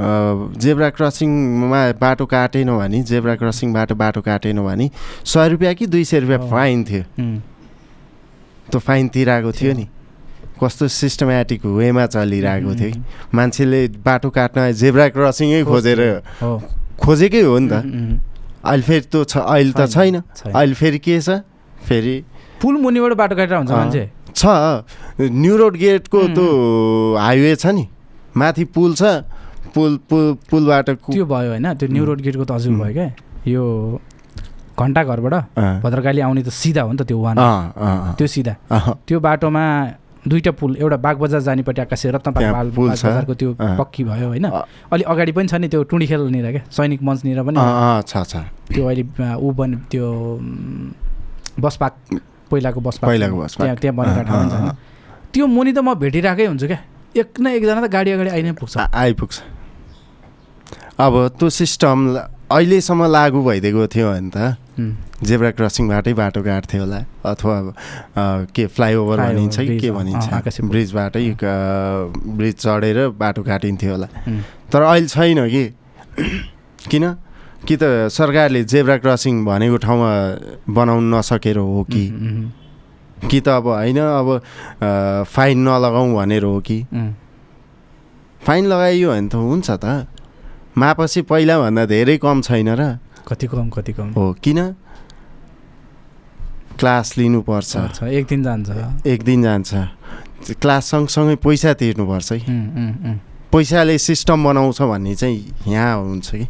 a, 0.00 0.56
zebra 0.56 0.88
क्रसिङमा 0.96 1.80
बाटो 2.00 2.24
काटेन 2.26 2.68
भने 2.78 3.02
जेब्रा 3.04 3.34
क्रसिङबाट 3.36 3.92
बाटो 4.00 4.20
काटेन 4.24 4.58
भने 4.64 4.90
सय 5.24 5.48
रुपियाँ 5.48 5.74
कि 5.74 5.86
दुई 5.86 6.04
सय 6.04 6.18
रुपियाँ। 6.24 6.48
फाइन 6.50 6.84
थियो। 6.88 7.02
त्यो 8.70 8.78
फाइन 8.80 9.08
तिराएको 9.12 9.52
थियो। 9.52 9.72
नि। 9.76 9.86
कस्तो 10.56 10.88
सिस्टमेटिक 10.88 11.64
वेमा 11.66 12.06
चलिरहेको 12.16 12.72
थियो 12.80 12.90
कि? 12.92 13.00
मान्छेले 13.34 13.80
बाटो 14.00 14.28
काट्न 14.30 14.72
जेब्रा 14.72 15.08
क्रसिङै 15.12 15.62
खोजेर 15.68 16.00
खोजेकै 17.00 17.40
हो 17.44 17.58
नि 17.58 17.68
त। 17.68 17.74
अहिले 18.64 18.82
फेरि 18.88 19.04
त्यो 19.12 19.24
छ 19.24 19.36
अहिले 19.36 19.72
त 19.72 19.84
छैन। 19.88 20.16
अहिले 20.48 20.74
फेरि 20.80 20.98
के 20.98 21.20
छ? 21.20 21.44
फेरि 21.84 22.16
पुल 22.60 22.74
मुनिबाट 22.80 23.12
बाटो 23.20 23.34
काटेर 23.36 23.56
हुन्छ। 23.56 23.70
मान्छे। 23.72 24.04
छ 24.34 24.42
न्यु 25.20 25.56
रोड 25.56 25.74
गेटको. 25.76 26.20
त्यो 26.34 26.46
हाइवे 27.18 27.54
छ 27.56 27.66
नि 27.76 27.84
माथि 28.36 28.64
पुल 28.74 28.94
छ 28.94 29.02
पुल 29.74 29.98
पुल 30.10 30.26
पुलबाट 30.50 30.90
त्यो 30.90 31.24
भयो 31.24 31.50
होइन 31.50 31.66
त्यो 31.74 31.88
न्यु. 31.88 32.04
रोड 32.04 32.20
गेटको 32.20 32.44
त 32.44 32.50
हजुर. 32.52 32.72
भयो 32.74 32.92
क्या 32.92 33.08
यो 33.46 33.64
घन्टा 34.78 35.02
घरबाट 35.04 35.34
भद्रकाली 35.84 36.20
आउने 36.20 36.42
त 36.42 36.48
सिधा 36.48 36.82
हो 36.82 36.92
नि 36.92 36.98
त 36.98 37.02
त्यो 37.08 37.18
वान 37.20 37.36
त्यो 38.16 38.26
सिधा 38.26 38.54
त्यो 39.06 39.18
बाटोमा 39.20 39.64
दुईवटा 40.20 40.52
पुल 40.52 40.76
एउटा 40.76 40.96
बागबजार 41.00 41.40
जानेपट्टि 41.40 41.80
आकाशे 41.80 42.10
रत्न 42.12 42.28
त्यहाँ 42.32 42.52
बाग 42.52 42.66
पुल 42.76 42.88
छ। 42.92 43.04
बजारको 43.08 43.34
त्यो। 43.40 43.50
पक्की 43.56 44.04
भयो 44.04 44.26
होइन 44.28 44.44
अँ। 44.44 44.64
अलि 44.92 45.02
अगाडि 45.08 45.32
पनि 45.32 45.48
छ 45.48 45.54
नि 45.56 45.68
त्यो 45.72 45.82
टुँडी 45.88 46.06
खेलनिर 46.06 46.50
क्या 46.52 46.62
सैनिक 46.68 47.00
मञ्चनिर 47.00 47.40
पनि 47.40 47.56
छ 48.04 48.12
छ 48.28 48.44
त्यो 48.68 48.84
अहिले 48.84 49.04
ऊ 49.40 49.48
बन 49.56 49.70
त्यो 49.88 50.06
बस 51.56 51.76
पार्क 51.80 51.94
पहिलाको 52.50 52.80
बस 52.80 52.98
पहिलाको 53.06 53.36
बस। 53.40 53.56
त्यहाँ 53.56 53.76
त्यहाँ 53.76 53.96
बनेको 53.96 54.34
हुन्छ 54.34 54.54
त्यो 55.32 55.46
मुनि 55.46 55.72
त 55.72 55.78
म 55.78 55.94
भेटिरहेकै 55.94 56.46
हुन्छु 56.50 56.66
क्या। 56.66 56.80
एक 57.16 57.28
न 57.40 57.46
एकजना 57.54 57.80
त 57.80 57.88
गाडी 57.90 58.10
अगाडि 58.10 58.30
आइ 58.30 58.42
नै 58.42 58.52
पुग्छ। 58.58 58.74
आइपुग्छ। 58.76 59.36
अब 61.00 61.14
त्यो 61.38 61.48
सिस्टम 61.48 61.98
अहिलेसम्म 62.50 63.02
लागु 63.06 63.38
भइदिएको 63.46 63.86
थियो 63.94 64.06
भने 64.10 64.30
त 64.34 64.38
जेब्रा 65.20 65.50
क्रसिङबाटै 65.54 66.12
बाटो 66.16 66.40
काट्थ्यो 66.42 66.80
होला। 66.82 66.98
अथवा 67.22 67.56
के 68.56 68.66
फ्लाइओभर 68.74 69.16
भनिन्छ 69.20 69.56
कि 69.60 69.78
के 69.78 69.90
भनिन्छ। 69.92 70.60
ब्रिजबाटै 70.60 71.22
ब्रिज। 71.38 72.54
चढेर 72.56 72.98
बाटो 73.20 73.42
काटिन्थ्यो 73.44 73.90
होला। 73.92 74.08
तर 74.72 74.82
अहिले 74.82 75.08
छैन 75.08 75.38
कि? 75.46 75.64
किन? 76.90 77.04
कि 77.66 77.76
त 77.76 78.08
सरकारले 78.08 78.64
जेब्रा 78.64 78.96
क्रसिङ 79.04 79.44
भनेको 79.44 79.76
ठाउँमा 79.76 80.10
बनाउन 80.68 81.14
नसकेर 81.14 81.58
हो 81.58 81.82
कि? 81.90 82.04
कि 83.30 83.40
त 83.40 83.48
अब 83.48 83.66
होइन 83.68 83.98
अब 84.00 84.28
फाइन 85.28 85.58
नलगाउँ 85.68 86.14
भनेर 86.16 86.44
हो 86.44 86.60
कि? 86.60 86.78
फाइन 88.46 88.66
लगाइयो 88.66 89.10
भने 89.12 89.28
त 89.28 89.34
हुन्छ 89.34 89.70
त। 89.70 90.06
मापसी 90.78 91.22
पहिलाभन्दा 91.28 91.84
धेरै 91.86 92.16
कम 92.18 92.40
छैन 92.40 92.68
र। 92.80 92.98
कति 93.28 93.46
कम 93.46 93.68
कति 93.68 93.92
कम? 93.92 94.08
हो 94.16 94.32
किन? 94.42 94.58
क्लास 96.80 97.06
लिनुपर्छ। 97.18 98.02
एक 98.02 98.26
दिन 98.26 98.42
जान्छ। 98.42 99.04
एक 99.06 99.22
दिन 99.22 99.42
जान्छ। 99.42 99.70
क्लास 100.56 100.84
सँगसँगै 100.90 101.36
पैसा 101.44 101.72
तिर्नुपर्छ 101.76 102.32
है। 102.32 102.40
पैसाले 103.52 103.98
सिस्टम 103.98 104.44
बनाउँछ 104.44 104.80
भन्ने 104.82 105.14
चाहिँ 105.14 105.68
यहाँ 105.68 105.96
हुन्छ 106.00 106.30
कि? 106.34 106.46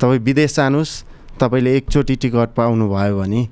तपाईँ 0.00 0.20
विदेश 0.24 0.56
जानुहोस् 0.56 0.92
तपाईँले 1.40 1.70
एकचोटि 1.76 2.14
टिकट 2.16 2.50
पाउनुभयो 2.56 3.16
भने 3.16 3.42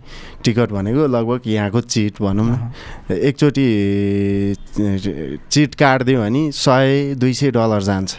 टिकट 0.45 0.69
भनेको 0.73 1.07
लगभग 1.09 1.41
यहाँको 1.47 1.81
चिट 1.81 2.21
भनौँ 2.21 2.47
न। 2.49 2.53
एकचोटि 3.13 3.67
चिट 5.49 5.75
काटिदियो 5.75 6.21
भने 6.21 6.43
सय 6.53 7.15
दुई 7.17 7.33
सय 7.33 7.51
डलर 7.51 7.83
जान्छ। 7.83 8.17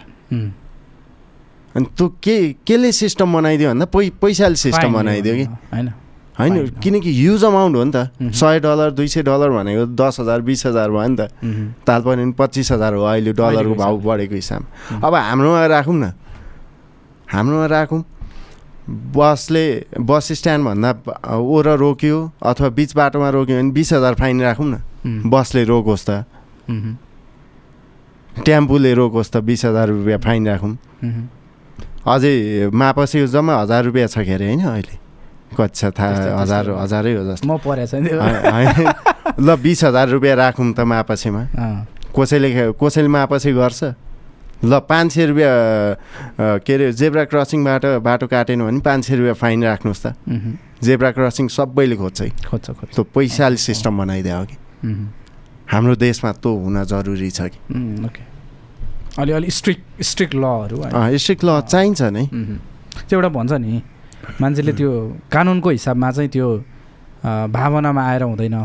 अनि 1.75 1.85
त्यो 1.97 2.07
के 2.23 2.35
केले 2.65 2.91
सिस्टम 2.91 3.33
बनाइदियो 3.33 3.69
भन्दा 3.69 3.85
पै 3.93 4.09
पैसाले 4.21 4.55
सिस्टम 4.57 4.93
बनाइदियो 4.93 5.35
कि? 5.35 5.45
होइन। 5.73 5.87
होइन 6.39 6.67
किनकि 6.81 7.11
युज 7.25 7.43
अमाउन्ट 7.45 7.75
हो 7.75 7.83
नि 7.83 7.91
त। 7.93 8.09
सय 8.33 8.59
डलर 8.59 8.91
दुई 8.91 9.07
सय 9.07 9.21
डलर 9.21 9.49
भनेको 9.53 9.85
दस 9.93 10.17
हजार 10.19 10.41
बिस 10.41 10.65
हजार 10.65 10.89
भयो 10.89 11.07
नि 11.07 11.17
त। 11.19 11.29
तालपर्ने 11.85 12.23
पनि 12.25 12.33
पच्चिस 12.33 12.71
हजार 12.71 12.93
हो 12.93 13.03
अहिले 13.05 13.33
डलरको 13.33 13.75
भाउ। 13.75 13.97
बढेको 14.01 14.35
हिसाबमा। 14.35 14.97
उम्, 14.97 15.03
अब 15.03 15.13
हाम्रोमा 15.13 15.65
राखौँ 15.67 15.93
न। 15.93 16.13
हाम्रोमा 17.29 17.65
राखौँ। 17.65 18.01
बसले 18.89 19.65
बस 19.99 20.31
स्ट्यान्डभन्दा 20.39 20.91
ओर 21.37 21.67
रोक्यो 21.77 22.17
अथवा 22.41 22.69
बिच 22.77 22.95
बाटोमा 22.95 23.29
रोक्यो 23.29 23.55
भने 23.57 23.71
बिस 23.71 23.93
हजार 23.93 24.13
फाइन 24.15 24.41
राखौँ 24.41 24.65
न। 24.65 25.29
बसले 25.29 25.63
रोकोस् 25.63 26.05
त। 26.09 26.25
टेम्पूले 28.45 28.93
रोकोस् 28.93 29.31
त 29.33 29.37
बिस 29.45 29.65
हजार 29.65 29.87
रुपियाँ 29.89 30.19
फाइन 30.25 30.47
राखौँ। 30.47 30.73
अझै 32.07 32.33
मापसीको 32.73 33.27
जम्मा 33.27 33.53
हजार 33.61 33.83
रुपियाँ 33.85 34.07
छ 34.07 34.17
के 34.25 34.33
अरे 34.33 34.45
होइन 34.47 34.61
अहिले? 34.65 34.95
कति 35.57 35.73
छ 35.75 35.81
त्यस्तै- 35.85 35.97
थाहा 35.99 36.41
हजार। 36.41 36.65
हजारै 36.81 37.13
हो 37.15 37.23
जस्तो। 37.29 37.45
म 37.47 37.57
होइन। 38.17 39.45
ल 39.45 39.55
बिस 39.61 39.83
हजार 39.83 40.07
रुपियाँ 40.09 40.35
राखौँ 40.35 40.73
त 40.73 40.79
मापसीमा 40.81 41.41
कसैले 42.15 42.49
कसैले 42.73 43.07
मापसी 43.07 43.51
गर्छ? 43.53 43.81
ल 44.63 44.79
पाँच 44.83 45.07
सय 45.13 45.25
रुपियाँ 45.25 46.59
के 46.65 46.73
अरे 46.73 46.91
जेब्रा 46.91 47.23
क्रसिङबाट 47.31 47.85
बाटो 48.03 48.27
काटेन 48.27 48.59
भने 48.65 48.79
पाँच 48.83 49.05
सय 49.07 49.15
रुपियाँ 49.15 49.35
फाइन 49.39 49.63
राख्नुहोस् 49.63 50.03
त। 50.03 50.15
जेब्रा 50.83 51.11
क्रसिङ 51.11 51.47
सबैले 51.47 51.95
खोज्छ 51.95 52.21
है। 52.21 52.29
खोज्छ 52.43 52.67
खोज्छ। 52.71 52.91
त्यो 52.95 53.03
पैसाले 53.15 53.57
सिस्टम 53.57 53.97
बनाइदियो 53.97 54.35
हो 54.35 54.45
कि 54.45 54.57
हाम्रो 55.71 55.95
देशमा 55.95 56.31
त्यो 56.43 56.51
हुन 56.55 56.83
जरुरी 56.83 57.29
छ 57.31 57.41
कि। 57.51 57.59
उम्, 57.71 58.05
ओके। 58.05 58.23
अलि 59.21 59.31
अलि 59.31 59.49
स्ट्रिक्ट 59.51 60.03
स्ट्रिक्ट 60.03 60.35
लहरू 60.35 60.77
स्ट्रिक्ट 61.17 61.43
ल 61.43 61.49
चाहिन्छ 61.67 62.01
नै। 62.15 62.25
त्यो 63.07 63.15
एउटा 63.19 63.29
भन्छ 63.29 63.51
नि 63.63 63.81
मान्छेले 64.41 64.73
त्यो 64.73 64.91
कानुनको 65.31 65.69
हिसाबमा 65.69 66.11
चाहिँ 66.11 66.29
त्यो 66.29 66.47
भावनामा 67.51 68.01
आएर 68.11 68.23
हुँदैन। 68.23 68.55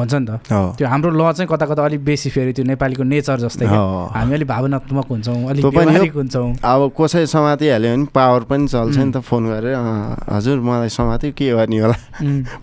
भन्छ 0.00 0.14
नि 0.14 0.26
त। 0.26 0.30
त्यो 0.78 0.86
हाम्रो 0.88 1.10
ल 1.10 1.22
चाहिँ 1.36 1.48
कता 1.52 1.66
कता 1.70 1.80
अलिक 1.84 2.00
बेसी 2.04 2.28
फेरि 2.34 2.52
त्यो 2.56 2.64
नेपालीको 2.72 3.02
नेचर 3.12 3.36
जस्तै। 3.44 3.66
हामी 3.68 4.32
अलिक 4.34 4.48
भावनात्मक 4.48 5.06
हुन्छौँ 5.12 5.38
अलिक। 5.50 5.64
व्यवहारिक 5.64 6.14
हुन्छौँ। 6.20 6.48
अब 6.64 6.80
कसै 6.98 7.24
समातिहाल्यो 7.34 7.90
भने 7.96 8.06
पावर 8.14 8.40
पनि 8.50 8.66
चल्छ 8.68 8.96
नि. 8.98 9.10
त 9.12 9.20
फोन 9.28 9.42
गरेर 9.52 9.74
"अँ, 9.74 10.16
हजुर 10.36 10.58
मलाई 10.60 10.88
समात्यो 10.98 11.30
के 11.38 11.46
गर्ने 11.56 11.78
होला? 11.84 11.96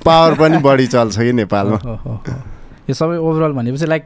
पावर 0.06 0.32
पनि 0.42 0.58
बढी 0.66 0.88
चल्छ 0.96 1.16
कि 1.20 1.32
नेपालमा। 1.42 1.80
यो 2.90 2.94
सबै 2.96 3.18
ओभरअल 3.20 3.52
भनेपछि 3.60 3.86
लाइक 3.86 4.04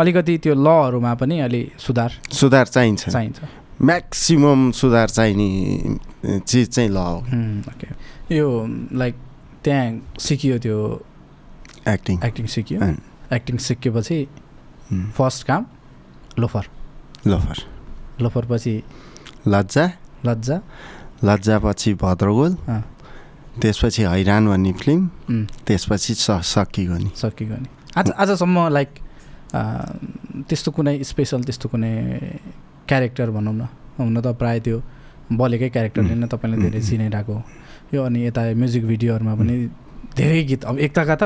अलिकति 0.00 0.34
त्यो 0.44 0.54
लहरूमा 0.54 1.12
पनि 1.20 1.36
अलि 1.46 1.62
सुधार 1.78 2.10
सुधार 2.32 2.66
चाहिन्छ। 2.66 3.08
चाहिन्छ। 3.08 3.38
म्याक्सिमम् 3.82 4.70
सुधार 4.80 5.08
चाहिने 5.08 5.48
चिज 6.48 6.68
चाहिँ 6.74 6.90
ल 6.90 6.96
हो। 6.96 7.16
यो 8.32 8.46
लाइक 8.92 9.14
त्यहाँ 9.64 9.86
सिकियो 10.20 10.58
त्यो 10.64 10.78
एक्टिङ 11.88 12.18
एक्टिङ 12.24 12.46
सिकियो। 12.46 12.80
एक्टिङ 13.32 13.56
सिकेपछि 13.56 14.18
फर्स्ट 15.16 15.46
काम 15.46 15.66
लोफर। 16.38 16.64
लोफर। 17.26 17.56
लोफर 18.22 18.44
पछि 18.50 18.82
लज्जा। 19.48 19.84
लज्जा। 20.26 20.60
लज्जापछि 21.24 21.94
भद्रगोल। 21.94 22.56
अँ। 22.68 22.82
त्यसपछि 23.60 24.02
हैरान 24.02 24.46
भन्ने 24.48 24.72
फिल्म। 24.72 25.10
उम्, 25.30 25.46
त्यसपछि 25.66 26.14
स 26.14 26.30
सकियो 26.54 26.96
नि 26.96 27.10
सकियो 27.16 27.56
नि 27.56 27.68
आज 27.96 28.10
आजसम्म 28.22 28.68
लाइक 28.68 28.90
त्यस्तो 30.48 30.70
कुनै 30.70 31.02
स्पेसल 31.04 31.42
त्यस्तो 31.44 31.68
कुनै 31.68 31.92
क्यारेक्टर 32.88 33.30
भनौँ 33.30 33.54
न। 33.54 33.62
हुन 33.98 34.20
त 34.20 34.26
प्रायः 34.38 34.60
त्यो 34.64 34.78
बलेकै 35.32 35.68
क्यारेक्टरले 35.70 36.14
नै 36.14 36.26
तपाईँले 36.26 36.56
धेरै 36.56 36.78
उम्. 36.78 36.88
चिनाइरहेको 36.88 37.36
यो 37.94 38.00
अनि 38.04 38.18
यता 38.26 38.42
म्युजिक 38.54 38.84
भिडियोहरूमा 38.86 39.34
पनि 39.34 39.54
धेरै 40.16 40.42
गीत। 40.44 40.64
अब 40.64 40.78
एकताका 40.78 41.14
त 41.16 41.22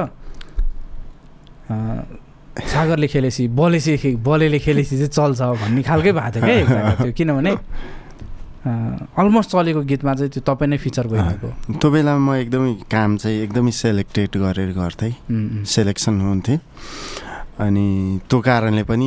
सागरले 1.68 3.06
खेलेपछि 3.10 3.46
बलेसी 3.58 3.96
खे- 3.98 4.16
बलेले 4.28 4.58
खेलेपछि 4.64 4.96
चाहिँ 4.96 5.10
चल्छ 5.16 5.40
भन्ने 5.62 5.82
खालकै 5.82 6.12
भएको 6.12 6.38
थियो 6.40 6.66
क्या 6.66 6.94
त्यो। 7.02 7.12
किनभने 7.18 7.52
अलमोस्ट 9.20 9.50
चलेको 9.50 9.80
गीतमा 9.90 10.12
चाहिँ 10.14 10.30
त्यो 10.32 10.42
तपाईँ 10.48 10.68
नै 10.70 10.76
फिचर 10.84 11.06
भइरहेको 11.12 11.48
त्यो 11.80 11.88
बेलामा 11.90 12.20
म 12.32 12.36
एकदमै 12.46 12.72
काम 12.88 13.10
चाहिँ 13.20 13.36
एकदमै 13.44 13.70
सेलेक्टेड 13.82 14.30
गरेर 14.44 14.70
गर्थेँ। 14.78 15.12
सेलेक्सन 15.74 16.14
हुन्थेँ 16.20 16.58
अनि 17.64 17.86
त्यो 18.28 18.38
कारणले 18.40 18.82
पनि 18.88 19.06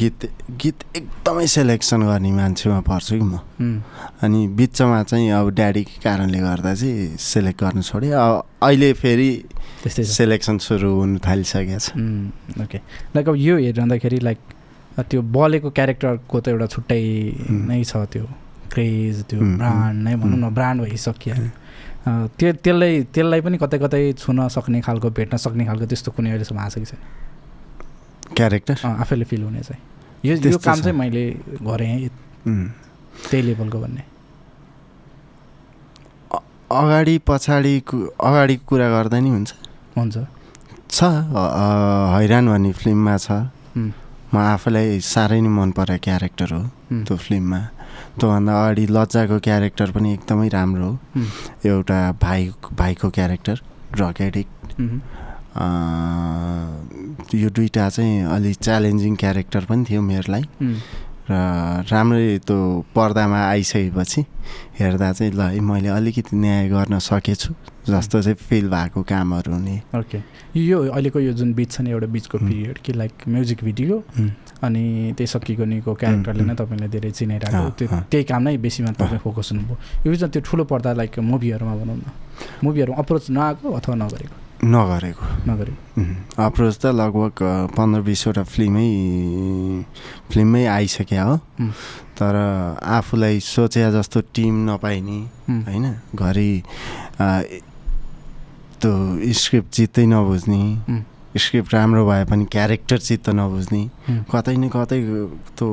गीत 0.00 0.18
गीत 0.60 0.78
एकदमै 0.96 1.46
सेलेक्सन 1.56 2.00
गर्ने 2.10 2.30
मान्छेमा 2.38 2.80
पर्छु 2.86 3.14
कि 3.18 3.24
म। 3.26 3.38
अनि 4.22 4.40
बिचमा 4.58 5.02
चाहिँ 5.10 5.30
अब 5.38 5.46
ड्याडीकै 5.56 5.96
कारणले 6.04 6.38
गर्दा 6.46 6.74
चाहिँ 6.74 7.16
सेलेक्ट 7.18 7.58
गर्नु 7.64 7.82
छोडेँ। 7.82 8.12
अहिले 8.12 8.92
फेरि 9.02 9.30
त्यस्तै 9.82 10.02
सेलेक्सन 10.04 10.56
सुरु 10.62 10.90
हुनु 10.98 11.18
थालिसकेको 11.26 11.78
छ। 11.78 11.98
उम्, 11.98 12.62
ओके 12.62 12.78
लाइक 13.14 13.28
अब 13.28 13.36
यो 13.36 13.54
हेरिरहँदाखेरि 13.58 14.18
लाइक 14.22 14.38
त्यो 15.10 15.20
बलेको 15.22 15.68
क्यारेक्टरको 15.74 16.36
त 16.40 16.46
एउटा 16.48 16.66
छुट्टै. 16.74 17.02
नै 17.50 17.82
छ 17.84 17.92
त्यो 18.12 18.24
क्रेज 18.72 19.28
त्यो 19.28 19.38
ब्रान्ड 19.58 19.96
नै 20.06 20.14
भनौँ 20.16 20.38
न. 20.38 20.54
ब्रान्ड 20.54 20.78
भइसक्यो। 20.86 21.34
त्यो 22.38 22.48
त्यसलाई 22.64 22.92
त्यसलाई 23.14 23.40
पनि 23.40 23.56
कतै 23.62 23.78
कतै 23.78 24.02
छुन 24.18 24.48
सक्ने 24.48 24.80
खालको 24.86 25.08
भेट्न 25.18 25.36
सक्ने 25.36 25.64
खालको 25.66 25.86
त्यस्तो 25.86 26.10
कुनै 26.14 26.30
अहिलेसम्म 26.30 26.58
आएको 26.58 26.70
छ 26.70 26.78
कि 26.78 26.86
छैन? 26.90 27.00
क्यारेक्टर 28.36 28.76
आफैले 29.02 29.24
फिल 29.30 29.42
हुने 29.42 29.60
चाहिँ। 29.60 29.82
यो 30.24 30.34
यो 30.36 30.58
काम। 30.58 30.78
चाहिँ 30.80 30.96
मैले 30.98 31.24
गरेँ. 31.62 32.08
त्यही 32.46 33.42
लेभलको 33.42 33.78
भन्ने। 33.78 34.02
अगाडि 36.72 37.14
पछाडि 37.28 37.74
अगाडिको 37.88 38.64
कुरा 38.66 38.88
गर्दा 38.88 39.18
नि 39.20 39.30
हुन्छ। 39.30 39.50
हुन्छ। 39.96 40.16
छ 40.90 40.98
हैरान 42.14 42.44
भन्ने 42.48 42.72
फिल्ममा 42.72 43.16
छ। 43.16 43.28
म 44.32 44.36
आफूलाई 44.36 45.00
साह्रै 45.04 45.40
नै 45.44 45.48
मन 45.52 45.70
परेको 45.76 46.00
क्यारेक्टर 46.04 46.48
हो 46.52 46.62
त्यो 47.04 47.16
फिल्ममा। 47.16 47.60
त्योभन्दा 48.16 48.52
अगाडि 48.52 48.84
लज्जाको 48.96 49.36
क्यारेक्टर 49.44 49.88
पनि 49.92 50.08
एकदमै 50.16 50.48
राम्रो। 50.48 50.88
हो। 50.88 51.22
एउटा 51.68 51.98
भाइ 52.22 52.42
भाइको 52.80 53.08
क्यारेक्टर 53.16 53.56
ड्रग 53.92 54.16
एडिक्ट 54.20 54.56
यो 57.34 57.48
दुइटा 57.52 57.84
चाहिँ 57.92 58.24
अलि 58.24 58.52
च्यालेन्जिङ 58.64 59.12
क्यारेक्टर 59.20 59.62
पनि 59.68 59.84
थियो 59.84 60.00
मेरोलाई। 60.00 60.44
र 61.28 61.32
राम्रै 61.92 62.38
त्यो 62.48 62.58
पर्दामा 62.96 63.40
आइसकेपछि 63.52 64.20
हेर्दा 64.80 65.12
चाहिँ 65.12 65.32
ल 65.32 65.60
मैले 65.60 65.88
अलिकति 65.92 66.32
न्याय 66.36 66.68
गर्न 66.72 66.98
सकेछु। 66.98 67.52
जस्तो 67.82 68.22
चाहिँ 68.22 68.36
फिल 68.38 68.68
भएको 68.70 69.02
कामहरू 69.02 69.58
नि 69.58 69.76
ओके 69.98 70.18
यो 70.56 70.78
अहिलेको 70.92 71.20
यो 71.20 71.32
जुन 71.32 71.52
बिच 71.54 71.70
छ 71.72 71.80
नि 71.80 71.90
एउटा 71.90 72.06
बिचको. 72.06 72.38
पिरियड 72.38 72.78
कि 72.78 72.92
लाइक 72.92 73.12
म्युजिक 73.28 73.64
भिडियो. 73.64 74.02
अनि 74.62 75.14
त्यही 75.18 75.26
सकिएको 75.26 75.64
निको 75.64 75.94
क्यारेक्टरले 75.94 76.44
नै 76.44 76.54
तपाईँलाई 76.54 76.88
धेरै 76.88 77.10
चिनाइरहेको 77.10 77.70
त्यो। 77.78 77.88
त्यही 78.10 78.24
काम 78.24 78.42
नै 78.42 78.56
बेसीमा 78.62 78.90
तपाईँ 78.94 79.18
फोकस 79.26 79.48
हुनुभयो 79.52 79.76
यो 80.06 80.10
बिचमा 80.10 80.28
त्यो 80.30 80.42
ठुलो 80.46 80.64
पर्दा 80.70 80.92
लाइक 80.94 81.18
मुभीहरूमा 81.18 81.74
भनौँ 81.74 81.96
न 81.96 82.06
मुभीहरूमा 82.62 82.98
अप्रोच 83.02 83.24
नआएको 83.30 83.66
अथवा 83.72 83.94
नगरेको 83.98 84.36
नगरेको 84.62 85.24
नगरे 85.50 85.72
अप्रोच 86.38 86.74
त 86.78 86.94
लगभग 86.94 87.34
पन्ध्र 87.74 88.00
बिसवटा 88.06 88.42
फिल्मै 88.46 88.86
फिल्ममै 90.30 90.64
आइसक्यो 90.78 91.24
हो 91.26 91.34
तर 92.14 92.34
आफूलाई 92.78 93.40
सोचे 93.42 93.90
जस्तो 93.90 94.20
टिम 94.30 94.54
नपाइने 94.70 95.18
होइन 95.66 95.86
घरि 96.14 96.52
त्यो 98.82 98.92
स्क्रिप्ट 99.40 99.70
चित्तै 99.70 100.04
नबुझ्ने 100.06 100.60
स्क्रिप्ट 101.38 101.74
राम्रो 101.74 102.02
भए 102.06 102.24
पनि 102.30 102.44
क्यारेक्टर 102.52 102.98
चित्त 102.98 103.28
नबुझ्ने 103.30 103.82
कतै 104.30 104.56
न 104.56 104.68
कतै 104.68 105.00
त्यो 105.56 105.68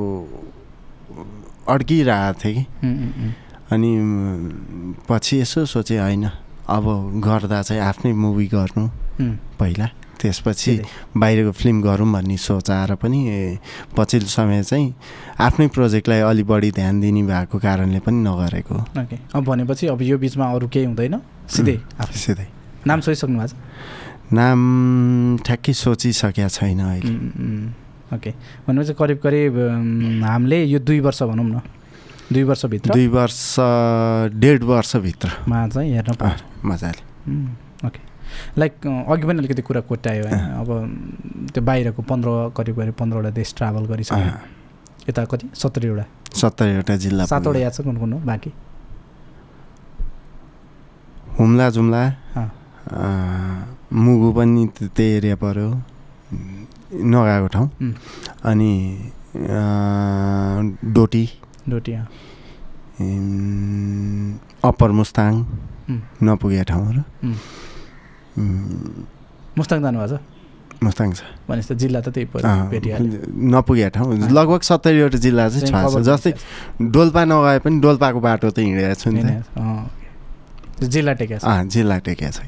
अड्किरहेको 1.67 2.39
थिएँ 2.41 2.55
कि। 2.55 3.33
अनि 3.73 3.89
पछि 5.09 5.39
यसो 5.39 5.65
सोचेँ 5.65 5.99
होइन 5.99 6.25
अब 6.69 6.85
गर्दा 7.25 7.61
चाहिँ 7.61 7.81
आफ्नै 7.81 8.11
मुभी 8.13 8.47
गर्नु। 8.47 8.85
पहिला 9.59 9.87
त्यसपछि। 10.21 10.71
बाहिरको 11.17 11.51
फिल्म 11.51 11.81
गरौँ 11.81 12.11
भन्ने 12.13 12.37
सोच 12.37 12.69
आएर 12.69 12.95
पनि 13.01 13.19
पछिल्लो 13.97 14.29
समय 14.29 14.63
चाहिँ 14.63 14.93
आफ्नै 15.39 15.67
प्रोजेक्टलाई 15.75 16.21
अलि 16.29 16.43
बढी 16.43 16.71
ध्यान 16.71 17.01
दिने 17.01 17.23
भएको 17.23 17.57
कारणले 17.57 17.99
पनि 18.05 18.19
नगरेको। 18.27 18.75
अब 19.35 19.43
भनेपछि 19.43 19.87
अब 19.87 20.01
यो 20.01 20.17
बिचमा 20.17 20.45
अरू 20.53 20.67
केही 20.67 20.85
हुँदैन? 20.85 21.15
सिधै 21.49 21.77
सिधै। 22.15 22.58
नाम 22.87 22.99
सोचिसक्नु 23.01 23.39
भएको 23.39 23.47
छ? 23.47 23.55
नाम 24.33 24.59
ठ्याक्कै 25.45 25.73
सोचिसकेका 25.73 26.47
छैन 26.47 26.79
अहिले। 26.79 27.13
ओके। 28.15 28.31
भनेपछि 28.67 28.93
करिब 28.93 29.17
करिब 29.23 29.53
हामीले 30.23 30.63
यो 30.65 30.79
दुई 30.79 30.99
वर्ष 30.99 31.23
भनौँ 31.23 31.45
न। 31.45 31.61
दुई 32.29 32.43
वर्षभित्र। 32.43 32.93
दुई 32.93 33.07
वर्ष 33.09 33.55
डेढ 34.37 34.63
वर्षभित्रमा 34.63 35.67
चाहिँ 35.67 35.93
हेर्न 35.93 36.13
पाउँछ 36.13 36.39
मजाले। 36.65 37.01
ओके। 37.87 38.01
लाइक 38.57 38.73
अघि 38.85 39.25
पनि 39.27 39.37
अलिकति 39.37 39.61
कुरा 39.61 39.81
कोट्यायो 39.89 40.23
होइन 40.23 40.39
अब 40.61 40.69
त्यो 41.53 41.61
बाहिरको 41.65 42.01
पन्ध्र 42.05 42.29
करिब 42.57 42.75
करिब 42.77 42.93
पन्ध्रवटा 42.93 43.29
देश 43.33 43.53
ट्राभल 43.57 43.85
गरिसक्यो। 43.89 45.09
यता 45.09 45.25
कति? 45.25 45.49
सत्तरीवटा। 45.57 46.05
सत्तरीवटा 46.37 46.95
जिल्ला 46.95 47.25
सातवटा। 47.25 47.59
याद 47.59 47.73
छ 47.73 47.81
कुन 47.81 47.97
कुन 47.97 48.13
हो? 48.13 48.19
बाँकी? 48.19 48.51
हुम्ला 51.39 51.69
जुम्ला। 51.69 52.03
मुगु 52.93 54.31
पनि 54.33 54.67
त्य- 54.77 54.89
त्यही 54.95 55.11
एरिया 55.17 55.35
पऱ्यो 55.35 55.69
नगएको 56.93 57.47
ठाउँ। 57.47 57.69
अनि 58.43 58.71
डोटी। 60.85 61.25
डोटी 61.69 61.91
अप्पर 64.63 64.89
मुस्ताङ। 64.91 65.33
नपुगेका 66.23 66.63
ठाउँहरू। 66.63 67.01
मुस्ताङ 69.57 69.79
जानुभएको 69.81 70.17
छ? 70.17 70.19
मुस्ताङ 70.83 71.09
छ। 71.13 71.21
भनेपछि 71.49 71.73
त 71.73 71.77
जिल्ला 71.77 71.99
त 72.01 72.09
त्यही 72.09 72.25
नपुगेका 73.53 73.89
ठाउँ। 73.89 74.09
लगभग 74.31 74.61
सत्तरीवटा 74.61 75.17
जिल्ला 75.17 75.49
चाहिँ 75.49 75.67
छ। 75.67 76.01
जस्तै 76.09 76.31
डोल्पा 76.81 77.21
नगए 77.25 77.59
पनि 77.59 77.79
डोल्पाको 77.79 78.19
बाटो 78.19 78.49
त 78.49 78.59
हिँडेको 78.59 78.95
छु। 79.01 79.09
नि 79.11 79.21
जिल्ला 80.79 81.13
टेकेको 81.13 81.39
छ। 81.39 81.67
जिल्ला 81.67 81.97
टेकेको 82.07 82.31
छ। 82.31 82.39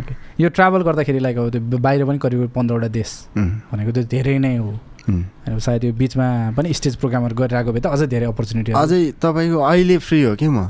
ओके। 0.00 0.14
यो 0.42 0.48
ट्राभल 0.48 0.82
गर्दाखेरि 0.82 1.18
लाइक 1.18 1.36
अब 1.38 1.50
त्यो 1.50 1.78
बाहिर 1.78 2.04
पनि 2.04 2.18
करिब 2.18 2.50
पन्ध्रवटा 2.50 2.88
देश 2.90 3.10
भनेको 3.36 3.90
त्यो 3.92 4.04
धेरै 4.10 4.38
नै 4.38 4.56
हो। 4.56 4.70
अनि 5.06 5.60
सायद 5.62 5.84
यो 5.84 5.92
बिचमा 5.94 6.26
पनि 6.58 6.72
स्टेज 6.74 6.96
प्रोग्रामहरू 6.98 7.34
गरिरहेको 7.38 7.70
भए 7.72 7.80
त 7.80 7.86
अझै 7.86 8.06
धेरै 8.10 8.26
अपर्च्युनिटी 8.26 8.72
अझै 8.74 9.00
तपाईँको 9.22 9.58
अहिले 9.62 9.96
फ्री 10.02 10.22
हो 10.22 10.34
कि 10.34 10.48
म? 10.50 10.66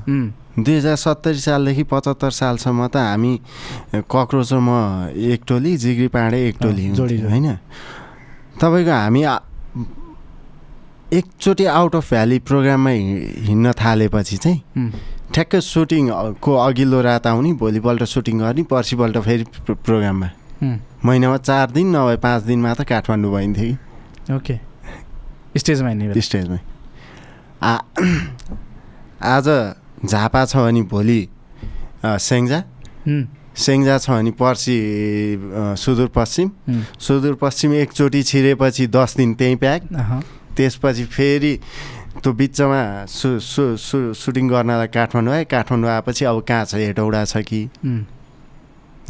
दुई 0.61 0.77
हजार 0.77 0.97
सत्तरी 0.97 1.41
सालदेखि 1.41 1.85
पचहत्तर 1.89 2.31
सालसम्म 2.37 2.81
त 2.93 2.97
हामी 2.97 3.33
कक्रोच 4.05 4.53
र 4.53 4.61
म 4.61 5.09
एक 5.17 5.41
टोली 5.49 5.77
जिग्री 5.77 6.09
पाँडे 6.13 6.39
एक 6.49 6.57
टोली 6.61 6.85
जोडी। 6.93 7.17
होइन? 7.33 7.49
तपाईँको 8.61 8.93
हामी 8.93 9.23
एकचोटि 11.07 11.65
आउट 11.65 11.97
अफ 11.97 12.11
भ्याली 12.11 12.39
प्रोग्राममा 12.45 12.91
हिँड्न 13.49 13.73
थालेपछि 13.73 14.37
चाहिँ 14.37 14.61
ठ्याक्कै 15.37 15.61
सुटिङको 15.61 16.53
अघिल्लो 16.57 17.01
रात 17.03 17.27
आउने 17.27 17.53
भोलिपल्ट 17.61 18.03
सुटिङ 18.09 18.39
गर्ने 18.41 18.63
पर्सिपल्ट 18.73 19.17
फेरि 19.19 19.45
प्रो- 19.45 19.77
प्रोग्राममा। 19.85 20.29
महिनामा 21.05 21.37
चार 21.37 21.71
दिन 21.71 21.97
नभए 21.97 22.17
पाँच 22.17 22.43
दिनमा 22.43 22.73
त 22.75 22.81
काठमाडौँ 22.89 23.33
भइन्थ्यो 23.35 23.77
कि। 23.77 24.33
ओके। 24.33 24.57
स्टेजमा 25.59 25.89
हिँड्ने 25.89 26.21
स्टेजमै। 26.21 26.61
आ 27.63 27.73
आज 29.23 29.49
झापा 30.09 30.45
छ 30.45 30.57
भने 30.57 30.83
भोलि 30.83 31.29
सेङ्जा 32.05 32.63
सेङ्जा 33.57 33.99
छ 33.99 34.11
भने 34.11 34.31
पर्सि 34.31 34.77
सुदूरपश्चिम। 35.85 36.49
सुदूरपश्चिम 37.01 37.75
एकचोटि 37.75 38.23
छिरेपछि 38.23 38.87
दस 38.87 39.17
दिन 39.17 39.35
त्यहीँ 39.35 39.57
प्याक। 39.57 39.83
त्यसपछि 40.57 41.05
फेरि 41.05 41.61
त्यो 42.23 42.33
बिचमा 42.33 42.83
सु 43.07 43.29
सु 43.41 43.77
सु 43.77 43.99
सुटिङ 44.15 44.49
गर्नलाई 44.49 44.89
काठमाडौँ 44.97 45.35
आएँ 45.35 45.45
काठमाडौँ 45.47 45.91
आएपछि 45.91 46.25
अब 46.25 46.41
कहाँ 46.49 46.65
छ 46.65 46.75
हेटौडा 46.75 47.25
छ 47.25 47.37
कि? 47.47 47.61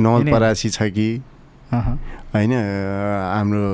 नवलपरासी 0.01 0.69
छ 0.71 0.83
कि? 0.97 1.09
होइन 1.73 2.53
हाम्रो 2.53 3.65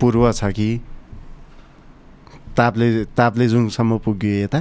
पूर्व 0.00 0.32
छ 0.32 0.50
कि? 0.58 0.70
ताप्ले 2.56 3.04
ताप्लेजुङसम्म 3.14 3.98
पुग्यो 4.04 4.34
यता। 4.44 4.60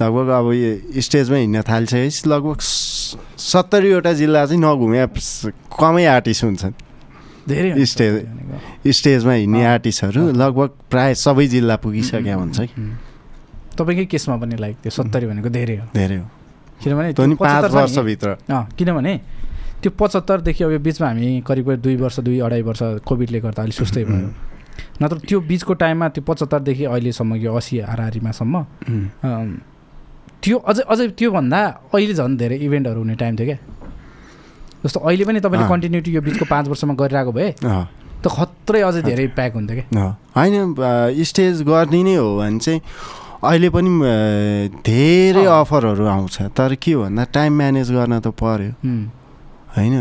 लगभग 0.00 0.28
अब 0.38 0.46
यो 0.52 1.00
स्टेजमा 1.02 1.36
हिँड्न 1.36 1.62
थालिसकेपछि 1.68 2.28
लगभग 2.30 2.58
सत्तरीवटा 3.50 4.12
जिल्ला 4.12 4.46
चाहिँ 4.46 4.60
नघुमे 4.62 5.06
कमै 5.80 6.04
आर्टिस्ट 6.06 6.44
हुन्छन्। 6.44 6.74
धेरै 7.48 7.84
स्टेज-। 7.86 8.90
स्टेजमा 8.90 9.32
हिँड्ने। 9.32 9.64
आर्टिस्टहरू। 9.66 10.22
लगभग 10.32 10.70
प्राय 10.90 11.14
सबै 11.14 11.46
जिल्ला 11.46 11.76
पुगिसकेका 11.78 12.34
हुन्छ 12.34 12.58
कि 12.60 12.80
तपाईँकै 13.76 14.04
केसमा 14.08 14.36
पनि 14.42 14.56
लाइक 14.56 14.76
त्यो 14.82 14.90
सत्तरी 14.90 15.26
भनेको 15.26 15.48
धेरै 15.48 15.76
हो। 15.76 15.86
धेरै 15.94 16.16
हो। 16.16 16.26
किनभने 16.80 17.12
पाँच 17.12 17.64
75 17.64 17.68
छ 17.68 17.72
नि, 17.72 17.76
वर्षभित्र 17.76 18.28
किनभने 18.78 19.14
त्यो 19.82 19.90
पचहत्तरदेखि 20.00 20.64
अब 20.64 20.70
यो 20.72 20.78
बिचमा 20.80 21.06
हामी 21.08 21.28
करिब 21.46 21.64
करिब 21.66 21.80
दुई 21.84 21.96
वर्ष 21.96 22.16
दुई 22.20 22.38
अढाई 22.40 22.62
वर्ष 22.64 22.82
कोभिडले 23.04 23.38
गर्दा 23.40 23.62
अलिक 23.62 23.76
सुस्तै 23.76 24.04
भयो। 24.04 24.28
नत्र 25.02 25.16
त्यो 25.28 25.38
बिचको 25.40 25.72
टाइममा 25.76 26.06
त्यो 26.16 26.22
पचहत्तरदेखि 26.24 26.84
अहिलेसम्म 26.84 27.34
यो 27.36 27.52
असी 27.54 27.74
हाराहारीमासम्म 27.80 28.54
त्यो 30.42 30.56
अझै 30.58 30.82
अझै 30.88 31.06
त्योभन्दा 31.18 31.60
अहिले 31.92 32.14
झन् 32.14 32.36
धेरै 32.36 32.56
इभेन्टहरू 32.56 32.98
हुने 33.00 33.14
टाइम 33.20 33.34
थियो 33.36 33.46
क्या। 33.46 33.58
जस्तो 34.86 35.00
अहिले 35.02 35.24
पनि 35.26 35.40
तपाईँले। 35.42 35.66
कन्टिन्युटी 35.66 36.10
यो 36.14 36.20
बिचको 36.22 36.44
पाँच 36.46 36.64
वर्षमा 36.70 36.94
गरिरहेको 36.94 37.32
भए 37.34 37.50
त 38.22 38.24
खत्रै 38.26 38.80
अझै 38.80 39.02
धेरै 39.02 39.26
प्याक 39.36 39.52
हुन्थ्यो 39.58 39.76
क्या। 39.76 40.04
होइन 40.38 40.74
स्टेज 41.22 41.62
गर्ने 41.66 42.00
नै 42.02 42.14
हो 42.16 42.28
भने 42.38 42.58
चाहिँ 42.64 42.80
अहिले 43.44 43.68
पनि 43.68 43.90
धेरै। 44.82 45.44
अफरहरू 45.44 46.04
आउँछ। 46.06 46.36
तर 46.56 46.74
के 46.80 46.92
हो 46.92 47.02
भन्दा 47.04 47.22
टाइम 47.36 47.52
म्यानेज 47.56 47.92
गर्न 47.92 48.14
त 48.18 48.32
पर्यो। 48.32 48.72
होइन? 49.76 49.96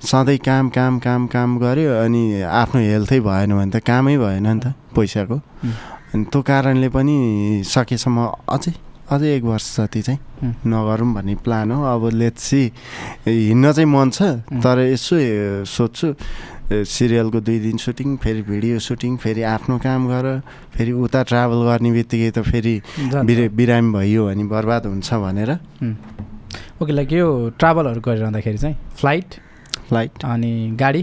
सधैँ 0.00 0.38
काम 0.40 0.68
काम 0.72 0.98
काम 0.98 1.26
काम 1.28 1.58
गऱ्यो 1.60 1.92
अनि 2.02 2.22
आफ्नो 2.40 2.80
हेल्थै 2.80 3.20
भएन 3.20 3.50
भने 3.52 3.70
त 3.70 3.84
कामै 3.84 4.16
भएन 4.16 4.46
नि 4.48 4.60
त 4.64 4.72
पैसाको। 4.96 5.36
अनि 6.14 6.24
त्यो 6.32 6.40
कारणले 6.40 6.88
पनि 6.88 7.16
सकेसम्म 7.68 8.18
अझै 8.48 8.72
अझै 9.10 9.28
एक 9.36 9.44
वर्ष 9.44 9.66
जति 9.76 10.00
चाहिँ। 10.02 10.18
नगरौँ 10.66 11.12
भन्ने 11.14 11.34
प्लान 11.44 11.70
हो। 11.72 11.82
अब 11.84 12.08
लेट्सी 12.14 12.62
हिँड्न 13.26 13.72
चाहिँ 13.72 13.90
मन 13.90 14.10
छ. 14.10 14.22
तर 14.62 14.78
यसो 14.94 15.16
सोध्छु। 15.66 16.14
सिरियलको 16.70 17.40
दुई 17.42 17.58
दिन 17.58 17.76
सुटिङ 17.82 18.16
फेरि 18.22 18.42
भिडियो 18.46 18.78
सुटिङ 18.78 19.16
फेरि 19.18 19.42
आफ्नो 19.42 19.78
काम 19.82 20.06
गर 20.06 20.26
फेरि 20.70 20.92
उता 20.94 21.22
ट्राभल 21.26 21.66
गर्ने 21.66 21.90
बित्तिकै 21.92 22.30
त 22.30 22.46
फेरि। 22.46 22.74
बिरे 23.26 23.48
बिरामी 23.50 23.90
भइयो 23.92 24.26
भने 24.26 24.44
बर्बाद 24.46 24.86
हुन्छ 24.86 25.10
भनेर. 25.18 25.50
ओके 26.78 26.92
लाइक 26.92 27.12
यो 27.12 27.26
ट्राभलहरू 27.58 28.00
गरिरहँदाखेरि 28.00 28.58
चाहिँ 28.58 28.76
फ्लाइट 29.02 29.34
फ्लाइट 29.88 30.24
अनि 30.24 30.52
गाडी? 30.78 31.02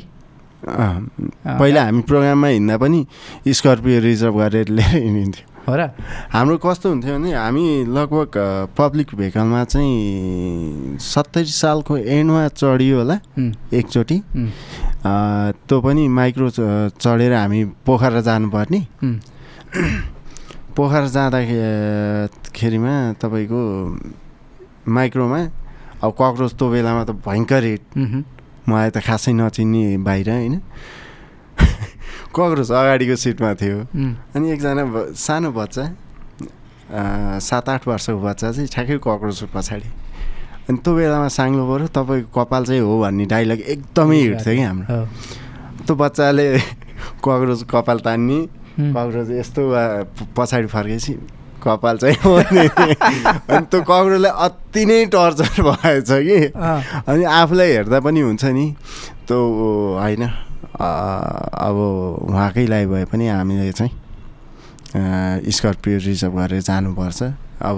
पहिला 0.64 1.84
हामी 1.84 2.02
प्रोग्राममा 2.08 2.48
हिँड्दा 2.48 2.78
पनि 2.78 3.06
स्कर्पियो 3.52 4.00
रिजर्भ 4.00 4.36
गरेर 4.40 4.68
लिएर 4.72 4.96
हिँडिन्थ्यो। 5.04 5.47
हो 5.68 5.76
र। 5.76 5.92
हाम्रो 6.32 6.58
कस्तो 6.64 6.88
हुन्थ्यो 6.90 7.14
भने 7.20 7.32
हामी 7.36 7.92
लगभग 7.92 8.32
पब्लिक 8.78 9.08
भेहिकलमा 9.20 9.64
चाहिँ 9.68 10.96
सत्तरी 10.96 11.52
सालको 11.52 11.98
एन्डमा 12.08 12.48
चढियो 12.56 12.98
होला 12.98 13.16
एकचोटि। 13.76 14.18
त्यो 15.68 15.76
पनि 15.84 16.04
माइक्रो 16.08 16.48
चढेर 17.04 17.34
हामी 17.34 17.60
पोखरा 17.84 18.22
जानुपर्ने। 18.24 18.80
पोखरा 20.72 21.08
जाँदाखेरिमा 21.16 22.94
तपाईँको 23.20 23.62
माइक्रोमा 24.88 25.42
अब 26.04 26.12
कक्रोच 26.16 26.52
त्यो 26.56 26.68
बेलामा 26.72 27.04
त 27.04 27.12
भयङ्कर 27.28 27.64
हिट। 27.64 27.84
मलाई 28.72 28.90
त 28.96 28.98
खासै 29.04 29.32
नचिन्ने 29.36 30.00
बाहिर 30.00 30.30
होइन। 30.32 30.56
कक्रोच 32.38 32.72
अगाडिको 32.72 33.16
सिटमा 33.18 33.54
थियो। 33.62 33.78
अनि 34.36 34.46
एकजना 34.54 34.84
सानो 35.18 35.52
बच्चा 35.52 35.84
सात 37.42 37.70
आठ 37.70 37.88
वर्षको 37.88 38.20
बच्चा 38.22 38.52
चाहिँ 38.52 38.68
ठ्याक्कै 38.74 38.98
कक्रोच 39.04 39.44
पछाडि। 39.56 39.90
अनि 40.70 40.78
त्यो 40.84 40.92
बेलामा 40.96 41.28
साङ्लो 41.32 41.64
पऱ्यो 41.68 41.88
तपाईँको 41.98 42.30
कपाल 42.36 42.64
चाहिँ 42.66 42.82
हो 42.82 42.94
भन्ने 43.02 43.26
डाइलग 43.26 43.60
एकदमै 43.74 44.18
हिट 44.22 44.40
थियो 44.46 44.56
कि 44.56 44.64
हाम्रो। 44.64 45.00
त्यो 45.88 45.96
बच्चाले 45.96 46.48
कक्रोच 47.24 47.62
कपाल 47.72 47.98
तान्ने 48.06 48.40
कक्रोच 48.80 49.30
यस्तो 49.40 49.62
पछाडि 50.38 50.68
फर्केपछि 50.68 51.14
कपाल 51.64 51.98
चाहिँ 51.98 52.18
हो। 52.24 52.34
अनि 52.46 53.66
त्यो 53.72 53.80
कक्रोचलाई 53.82 54.32
अति 54.46 54.86
नै 54.86 55.06
टर्चर 55.12 55.62
भएछ 55.68 56.10
कि। 56.12 56.40
अनि 56.54 57.24
आफूलाई 57.24 57.72
हेर्दा 57.72 58.00
पनि 58.00 58.20
हुन्छ 58.22 58.46
नि। 58.46 58.68
त्यो 59.28 59.40
होइन। 60.00 60.24
अब 60.78 61.76
उहाँकै 62.30 62.66
लागि 62.68 62.86
भए 62.86 63.06
पनि 63.10 63.28
हामीले 63.28 63.72
चाहिँ 63.72 63.92
स्कर्पियो 65.50 65.98
रिजर्भ 66.06 66.34
गरेर 66.38 66.62
जानुपर्छ। 66.62 67.22
अब 67.58 67.78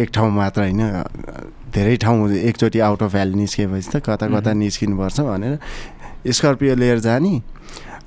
एक 0.00 0.08
ठाउँ 0.08 0.30
मात्र 0.32 0.60
होइन 0.60 0.82
धेरै 1.74 1.96
ठाउँ 2.00 2.30
एकचोटि 2.32 2.78
आउट 2.80 3.02
अफ 3.02 3.12
भ्याली 3.12 3.34
निस्किएपछि 3.34 3.88
त 3.92 4.02
कता 4.02 4.26
कता। 4.32 4.52
निस्किनुपर्छ 4.56 5.20
भनेर 5.20 5.58
स्कर्पियो 6.26 6.74
लिएर 6.80 6.98
जाने। 7.04 7.34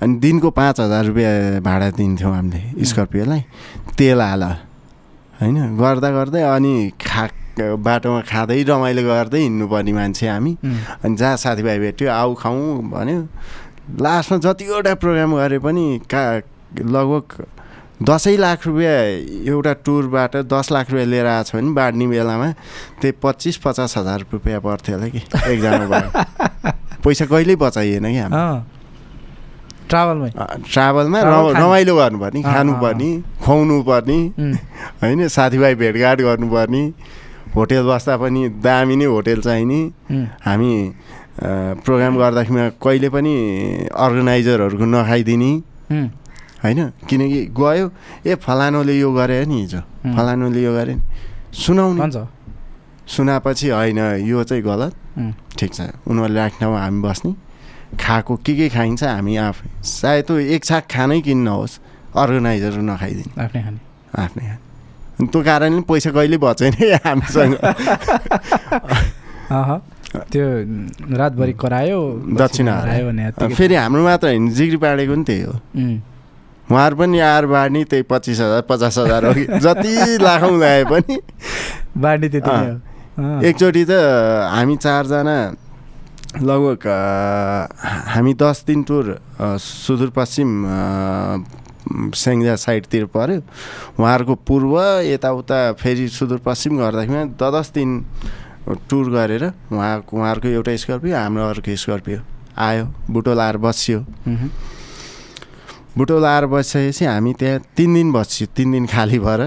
अनि 0.02 0.14
दिनको 0.20 0.50
पाँच 0.50 0.80
हजार 0.80 1.06
रुपियाँ 1.06 1.62
भाडा 1.62 1.90
दिन्थ्यौँ 1.94 2.34
हामीले 2.36 2.86
स्कर्पियोलाई 2.86 3.42
तेल 3.98 4.22
हाल 4.22 4.44
होइन? 5.40 5.78
गर्दा 5.78 6.10
गर्दै 6.12 6.42
अनि 6.42 6.74
खा 6.98 7.24
बाटोमा 7.54 8.22
खाँदै 8.26 8.62
रमाइलो 8.66 9.02
गर्दै 9.06 9.40
हिँड्नुपर्ने 9.40 9.92
मान्छे 9.94 10.28
हामी। 10.28 10.52
अनि 11.06 11.16
जहाँ 11.16 11.38
साथीभाइ 11.38 11.80
भेट्यो 11.80 12.10
आऊ 12.10 12.34
खाउँ 12.34 12.90
भन्यो। 12.90 13.20
लास्टमा 13.84 14.38
जतिवटा 14.40 14.94
प्रोग्राम 14.96 15.36
गरे 15.36 15.60
पनि 15.60 15.86
का 16.08 16.24
लगभग 16.80 17.46
दसैँ 18.02 18.38
लाख 18.38 18.68
रुपियाँ 18.68 18.94
एउटा 19.48 19.74
टुरबाट 19.86 20.36
दस 20.48 20.72
लाख 20.72 20.90
रुपियाँ 20.92 21.08
लिएर 21.08 21.26
आएको 21.26 21.44
छ 21.50 21.56
भने 21.56 21.72
बाँड्ने 21.76 22.08
बेलामा 22.08 22.50
त्यही 23.02 23.14
पच्चिस 23.24 23.58
पचास 23.64 23.98
हजार 23.98 24.20
रुपियाँ 24.32 24.60
पर्थ्यो 24.62 24.96
होला 24.96 25.08
कि 25.08 25.20
एकजनाबाट 25.20 26.06
पैसा 27.04 27.26
कहिल्यै 27.26 27.56
बचाइएन 27.56 28.06
कि 28.08 28.18
हाम्रो। 28.18 28.64
ट्राभलमै। 29.90 30.30
ट्राभलमा। 30.72 31.20
रमाइलो 31.60 31.96
गर्नुपर्ने 31.96 32.42
खानुपर्ने 32.44 33.10
खुवाउनु 33.44 33.82
पर्ने 33.84 34.20
होइन 35.04 35.28
साथीभाइ 35.28 35.76
भेटघाट 35.76 36.18
गर्नुपर्ने 36.22 36.84
होटेल 37.56 37.84
बस्दा 37.86 38.18
पनि 38.18 38.42
दामी 38.64 38.96
नै 38.96 39.06
होटेल 39.06 39.42
चाहिने। 39.42 39.80
हामी 40.48 40.72
प्रोग्राम 41.40 42.14
गर्दाखेरिमा 42.18 42.70
कहिले 42.78 43.10
पनि 43.10 43.34
अर्गनाइजरहरूको 43.90 44.86
नखाइदिने। 44.86 45.52
होइन? 46.64 46.80
किनकि 47.10 47.40
गयो 47.58 47.86
ए 48.28 48.36
फलानोले 48.36 48.94
यो 49.00 49.12
गरे 49.12 49.46
नि 49.46 49.58
हिजो। 49.62 49.82
फलानोले 50.16 50.62
यो 50.64 50.74
गरे 50.74 50.94
नि। 50.96 51.02
सुनाउने। 51.54 52.26
सुनापछि 53.08 53.70
होइन 53.70 54.00
यो 54.30 54.44
चाहिँ 54.44 54.64
गलत। 54.64 54.94
ठिक 55.58 55.74
छ। 55.74 55.82
उनीहरूले 56.08 56.40
राख्ने 56.40 56.60
ठाउँमा 56.60 56.80
हामी 56.80 57.02
बस्ने। 57.02 57.32
खाएको 58.00 58.36
के 58.46 58.54
के 58.56 58.70
खाइन्छ 58.70 59.04
हामी 59.04 59.36
आफै। 59.38 59.70
सायद 59.84 60.26
त्यो 60.26 60.38
एक 60.38 60.66
छाक 60.66 60.84
खानै 60.90 61.22
किन्न 61.22 61.48
होस् 61.48 61.80
अर्गनाइजर 62.16 62.74
नखाइदिने। 62.82 63.44
आफ्नै 63.44 63.62
खाने। 63.64 63.80
आफ्नै 64.18 64.44
खाने। 64.48 64.62
अनि 65.20 65.28
त्यो 65.28 65.42
कारणले 65.44 65.82
पैसा 65.82 66.10
कहिले 66.12 66.38
बचेन 66.38 66.74
हामीसँग? 67.06 67.54
त्यो 70.14 70.46
रातभरि 71.18 71.54
करायो 71.60 72.02
दक्षिणा। 72.38 72.74
हरायो 72.80 73.06
भने 73.08 73.54
फेरि 73.56 73.76
हाम्रो 73.76 74.04
मात्र 74.04 74.28
होइन 74.28 74.50
जिग्री 74.54 74.78
पाडेको 74.78 75.16
नि 75.16 75.24
त्यही 75.24 75.42
हो। 75.42 75.54
उहाँहरू 76.72 76.96
पनि 76.96 77.20
आएर 77.20 77.46
बाँड्ने 77.46 77.84
त्यही 77.92 78.04
पच्चिस 78.10 78.40
हजार 78.40 78.62
पचास 78.70 78.98
हजार 78.98 79.26
हो 79.26 79.34
कि 79.34 79.46
जति 79.66 80.18
लाखौँ 80.22 80.58
ल्याए 80.60 80.84
पनि। 80.92 81.18
बाँड्ने 81.98 82.28
त्यति 82.30 83.48
एकचोटि 83.50 83.84
त 83.90 83.92
हामी 84.54 84.76
चारजना 84.78 85.38
लगभग 86.42 86.88
हामी 88.14 88.34
दस 88.34 88.64
दिन 88.68 88.84
टुर 88.90 89.06
सुदूरपश्चिम 89.60 90.50
स्याङ्जा 92.16 92.56
साइडतिर 92.56 93.06
पऱ्यो 93.14 93.40
उहाँहरूको 94.00 94.36
पूर्व 94.48 94.74
यताउता 95.06 95.60
फेरि 95.78 96.08
सुदूरपश्चिम 96.10 96.78
गर्दाखेरिमा 96.80 97.24
दस 97.38 97.72
दिन 97.76 97.90
टुर 98.64 99.06
गरेर 99.12 99.44
उहाँको 99.72 100.18
उहाँहरूको 100.18 100.48
एउटा 100.48 100.76
स्कर्पियो 100.76 101.16
हाम्रो 101.18 101.44
अर्को 101.44 101.76
स्कर्पियो 101.76 102.20
आयो 102.58 102.86
बुटो 103.12 103.34
लाएर 103.34 103.58
बसियो। 103.58 104.00
बुटो 105.98 106.20
लाएर 106.20 106.46
बसिसकेपछि 106.48 107.06
हामी 107.06 107.34
त्यहाँ 107.40 107.60
तिन 107.78 107.94
दिन 107.94 108.12
बस्यो 108.12 108.48
तिन 108.56 108.72
दिन 108.72 108.86
खाली 108.88 109.20
भएर। 109.20 109.42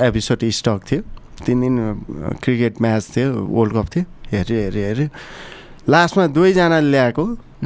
एपिसोड 0.00 0.44
स्टक 0.58 0.80
थियो। 0.90 1.02
तिन 1.44 1.60
दिन 1.60 1.74
क्रिकेट 2.42 2.80
म्याच 2.80 3.04
थियो 3.16 3.28
वर्ल्ड 3.46 3.72
कप 3.74 3.86
थियो। 3.94 4.04
हेऱ्यो 4.32 4.56
हेऱ्यो 4.56 4.82
हेऱ्यो 4.86 5.08
लास्टमा 5.88 6.26
दुवैजनाले 6.32 6.90
ल्याएको। 6.90 7.24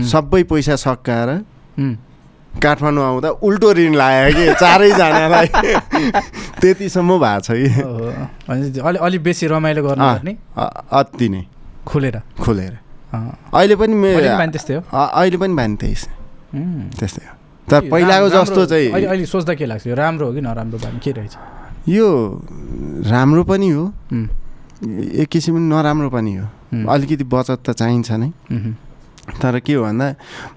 सबै 0.09 0.43
पैसा 0.51 0.77
सकाएर 0.77 1.31
काठमाडौँ 2.61 3.05
आउँदा 3.05 3.29
उल्टो 3.43 3.73
ऋण 3.73 3.95
लाग्यो 3.95 4.33
कि 4.37 4.45
चारैजनालाई। 4.61 5.47
त्यतिसम्म 6.61 7.19
भएको 7.19 7.41
छ 7.41 7.49
कि। 7.57 8.81
अलि 8.81 8.99
अलिक 8.99 9.23
बेसी 9.23 9.47
रमाइलो 9.47 9.83
गर्नुपर्ने 9.83 10.37
अति 10.93 11.29
नै। 11.29 11.43
खुलेर? 11.87 12.21
खुलेर। 12.41 12.79
अहिले 13.15 13.77
पनि 13.77 14.53
त्यस्तै 14.53 14.75
हो। 14.75 14.83
अहिले 14.93 15.37
पनि 15.37 15.55
बानी 15.55 15.77
त्यही। 15.77 15.95
त्यस्तै 16.99 17.25
हो। 17.27 17.35
तर 17.71 17.89
पहिलाको 17.89 18.29
जस्तो 18.29 18.67
चाहिँ 18.67 18.91
अहिले 18.93 19.27
सोच्दा 19.27 19.55
के 19.55 19.67
लाग्छ? 19.67 19.87
यो 19.87 19.95
राम्रो 19.95 20.27
हो 20.27 20.33
कि 20.33 20.41
नराम्रो 20.41 20.79
बानी? 20.79 20.99
के 20.99 21.11
रहेछ? 21.13 21.35
यो 21.89 22.07
राम्रो 23.07 23.43
पनि 23.45 23.69
हो। 23.71 23.85
एक 25.23 25.29
किसिम 25.33 25.57
नराम्रो 25.73 26.11
पनि 26.11 26.33
हो। 26.37 26.47
अलिकति 26.93 27.25
बचत 27.25 27.59
त 27.67 27.71
चाहिन्छ 27.73 28.11
नै। 28.13 28.31
तर 29.23 29.59
के 29.63 29.75
हो 29.75 29.83
भन्दा 29.83 30.07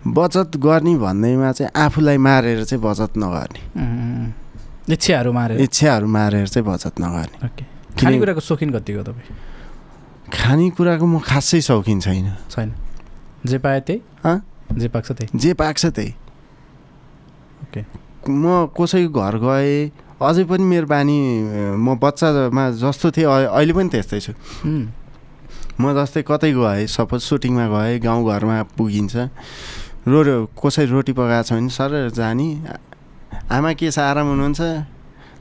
बचत 0.07 0.57
गर्ने 0.57 0.95
भन्दैमा 0.97 1.51
चाहिँ 1.51 1.71
आफूलाई 1.75 2.17
मारेर 2.17 2.63
चाहिँ 2.65 2.81
बचत 2.81 3.13
नगर्ने। 3.17 3.61
इच्छाहरू 4.93 5.31
मारेर। 5.33 5.61
इच्छाहरू 5.61 6.07
मारेर 6.07 6.47
चाहिँ 6.47 6.65
बचत 6.65 6.95
नगर्ने। 7.01 7.37
खानेकुराको 7.93 8.41
सोखिन 8.41 8.69
कतिको 8.73 9.03
तपाईँ? 9.05 9.29
खानेकुराको 10.33 11.05
म 11.05 11.19
खासै 11.21 11.61
शौकिन 11.61 11.99
छैन। 12.01 12.27
छैन। 12.49 12.69
जे 13.45 13.57
पायो 13.61 13.79
त्यही? 13.85 13.99
जे 14.81 14.87
पाक्छ 14.89 15.11
त्यही। 15.11 15.37
जे 15.37 15.53
पाक्छ 15.53 15.85
त्यही। 15.85 16.11
ओके। 17.63 17.81
म 18.25 18.65
कसैको 18.73 19.09
घर 19.13 19.35
गएँ 19.45 19.91
अझै 20.17 20.43
पनि 20.49 20.63
मेरो 20.65 20.87
बानी 20.89 21.17
म 21.77 21.95
बच्चामा 22.01 22.63
जस्तो 22.81 23.11
थिएँ 23.13 23.29
अहिले 23.29 23.73
पनि 23.77 23.89
त्यस्तै 23.93 24.19
छु। 24.19 24.33
म 25.79 25.93
जस्तै 25.97 26.21
कतै 26.23 26.51
गएँ 26.55 26.87
सपोज 26.87 27.21
सुटिङमा 27.29 27.65
गएँ 27.67 27.99
गाउँघरमा 27.99 28.57
पुगिन्छ। 28.77 29.15
रो 30.07 30.21
कसै 30.55 30.85
रोटी 30.87 31.13
पकाएको 31.17 31.43
छ 31.43 31.51
भने 31.53 31.69
सर 31.69 31.91
जाने 32.15 32.47
आमा 33.51 33.71
के 33.73 33.91
छ 33.91 33.99
आराम 33.99 34.27
हुनुहुन्छ? 34.31 34.61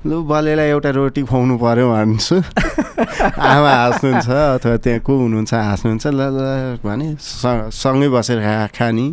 लु 0.04 0.16
बलेलाई 0.28 0.68
एउटा 0.74 0.90
रोटी 0.90 1.22
खुवाउनु 1.24 1.54
पऱ्यो 1.56 1.86
भन्छु। 1.88 2.36
आमा 3.54 3.72
हाँस्नुहुन्छ 3.72 4.28
अथवा 4.28 4.76
त्यहाँ 4.84 5.00
को 5.00 5.12
हुनुहुन्छ 5.16 5.52
हाँस्नुहुन्छ 5.54 6.06
ल 6.12 6.20
ल 6.34 6.38
भने 6.84 7.16
सँगै 7.20 8.08
बसेर 8.12 8.38
खा 8.44 8.54
खाने 8.76 9.06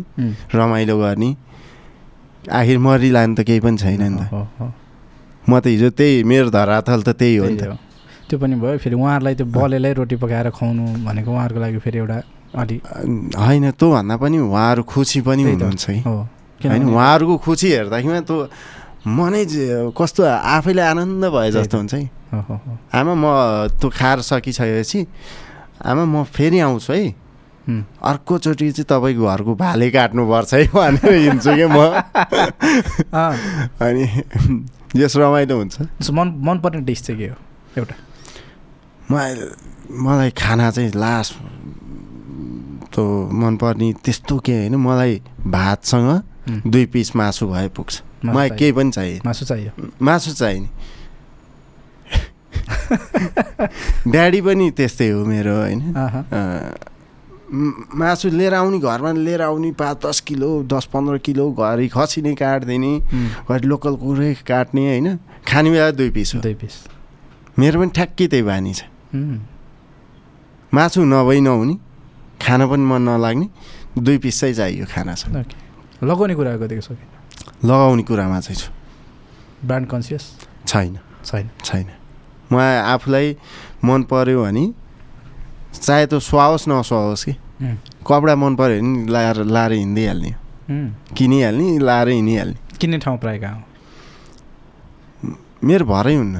रमाइलो 0.52 0.96
गर्ने। 0.98 1.30
आखिर 2.50 2.78
मरिलानु 2.78 3.34
त 3.38 3.40
केही 3.46 3.60
पनि 3.64 3.78
छैन 3.78 4.02
नि 4.02 4.24
त 4.26 4.34
म 5.48 5.60
त 5.60 5.66
हिजो 5.70 5.90
त्यही 5.96 6.24
मेरो 6.28 6.50
धरातल 6.50 7.00
त 7.06 7.16
त्यही 7.16 7.36
हो 7.36 7.46
नि 7.48 7.56
त। 7.56 7.78
त्यो 8.28 8.38
पनि 8.38 8.54
भयो 8.62 8.78
फेरि 8.78 8.94
उहाँहरूलाई 8.96 9.34
त्यो 9.34 9.46
बलेलाई 9.46 9.92
रोटी 9.98 10.16
पकाएर 10.22 10.50
खुवाउनु 10.50 10.84
भनेको 11.06 11.30
उहाँहरूको 11.30 11.60
लागि 11.60 11.78
फेरि 11.84 11.98
एउटा 11.98 12.18
अलि 12.52 12.76
होइन 13.36 13.70
त्योभन्दा 13.80 14.14
पनि 14.16 14.38
उहाँहरू 14.38 14.82
खुसी 14.82 15.20
पनि। 15.26 15.42
हुनुहुन्छ 15.42 15.84
हो। 16.06 16.16
होइन 16.62 16.82
उहाँहरूको 16.84 17.34
खुसी 17.44 17.68
हेर्दाखेरिमा 17.72 18.20
त्यो 18.28 18.36
मनै 19.02 19.42
कस्तो 19.98 20.22
आफैले 20.22 20.82
आनन्द 20.82 21.24
भए 21.34 21.50
जस्तो। 21.50 21.76
हुन्छ 21.78 21.94
है। 21.94 22.04
आमा 22.94 23.14
म 23.14 23.24
त्यो 23.80 23.88
खाएर 23.90 24.18
सकिसकेपछि 24.20 25.00
आमा 25.84 26.04
म 26.04 26.24
फेरि 26.28 26.58
आउँछु 26.60 26.92
है। 26.92 27.04
अर्कोचोटि 28.02 28.70
चाहिँ 28.72 28.86
तपाईँको 28.90 29.22
घरको 29.22 29.52
भाले 29.54 29.90
काट्नुपर्छ 29.90 30.54
है 30.54 30.66
भनेर 30.70 31.14
हिँड्छु 31.14 31.50
कि 31.50 31.66
म। 31.66 31.78
अनि 33.82 34.04
यस 34.96 35.16
रमाइलो 35.16 35.56
हुन्छ। 35.56 36.10
मन 36.10 36.28
मनपर्ने 36.46 36.80
डिस 36.84 37.00
चाहिँ 37.06 37.18
के 37.20 37.26
हो? 37.28 37.36
एउटा। 37.78 37.94
मलाई 39.12 40.30
खाना 40.36 40.70
चाहिँ 40.70 40.90
लास्ट 40.94 41.32
त्यो 42.92 43.04
मनपर्ने 43.32 43.92
त्यस्तो 44.04 44.38
के 44.44 44.52
होइन 44.52 44.76
मलाई 44.76 45.20
भातसँग 45.46 46.10
दुई 46.66 46.86
पिस 46.92 47.14
मासु 47.16 47.46
भए 47.48 47.68
पुग्छ। 47.76 48.02
मलाई। 48.24 48.50
केही 48.50 48.72
पनि 48.72 48.90
चाहियो 48.90 49.20
मासु 49.24 49.44
चाहियो। 49.44 49.70
मासु 50.02 50.32
चाहिने। 50.32 50.68
ड्याडी 54.10 54.40
पनि 54.40 54.70
त्यस्तै 54.70 55.08
हो 55.08 55.24
मेरो 55.24 55.54
होइन। 55.56 55.80
मासु 57.94 58.28
लिएर 58.30 58.54
आउने 58.54 58.78
घरमा 58.78 59.12
लिएर 59.12 59.42
आउने 59.42 59.70
पाँच 59.72 59.96
दस 60.06 60.20
किलो 60.28 60.50
दस 60.64 60.84
पन्ध्र 60.92 61.18
किलो 61.26 61.50
घरि 61.52 61.88
खसी 61.88 62.22
नै 62.22 62.34
काटिदिने 62.34 62.92
घरि 63.48 63.66
लोकल 63.68 63.94
कुरै 63.96 64.34
काट्ने 64.48 64.82
होइन। 64.88 65.18
खाने 65.48 65.70
बेला 65.70 65.90
दुई 65.90 66.10
पिस 66.10 66.34
हो। 66.34 66.40
दुई 66.40 66.54
पिस 66.54 66.74
मेरो 67.58 67.80
पनि 67.80 67.90
ठ्याक्कै 67.90 68.26
त्यही 68.26 68.42
बानी 68.42 68.72
छ। 68.74 68.91
मासु 70.74 71.04
नभई 71.04 71.40
नहुने 71.40 71.74
खाना 72.40 72.64
पनि 72.66 72.84
मन 72.84 73.02
नलाग्ने 73.08 73.46
दुई 73.98 74.18
पिस 74.18 74.40
चाहिँ 74.40 74.54
चाहियो 74.54 74.86
खाना 74.88 75.14
छ। 75.14 75.28
लगाउने 76.02 76.34
कुरा 76.34 76.56
गरिदिएको 76.56 76.82
छ 76.82 76.96
कि? 76.96 77.06
लगाउने 77.68 78.02
कुरामा 78.02 78.40
चाहिँ 78.40 78.56
छु। 78.56 78.70
ब्रान्ड 79.66 79.86
कन्सियस 79.88 80.24
छैन। 80.66 80.98
छैन। 81.24 81.50
छैन। 81.64 81.86
म 82.52 82.56
आफूलाई 82.58 83.36
मन 83.84 84.02
पर्यो 84.10 84.42
भने 84.44 84.64
चाहे 85.72 86.06
त्यो 86.06 86.20
सुहाओस् 86.20 86.68
नसुहाओस् 86.68 87.24
कि 87.24 87.32
कपडा 88.08 88.34
मन 88.36 88.56
पऱ्यो 88.56 88.80
भने 88.82 89.12
लाएर 89.12 89.36
लाएर 89.44 89.72
हिँडिहाल्ने 89.72 90.30
उम्, 90.72 90.88
किनिहाल्ने 91.16 91.78
लाएर 91.78 92.08
हिँडिहाल्ने। 92.08 92.58
किन्ने 92.80 92.98
ठाउँ 92.98 93.18
प्रायः 93.18 93.40
कहाँ 93.40 93.54
हो? 93.54 93.62
मेरो 95.64 95.84
भरै 95.86 96.14
हुन्न। 96.14 96.36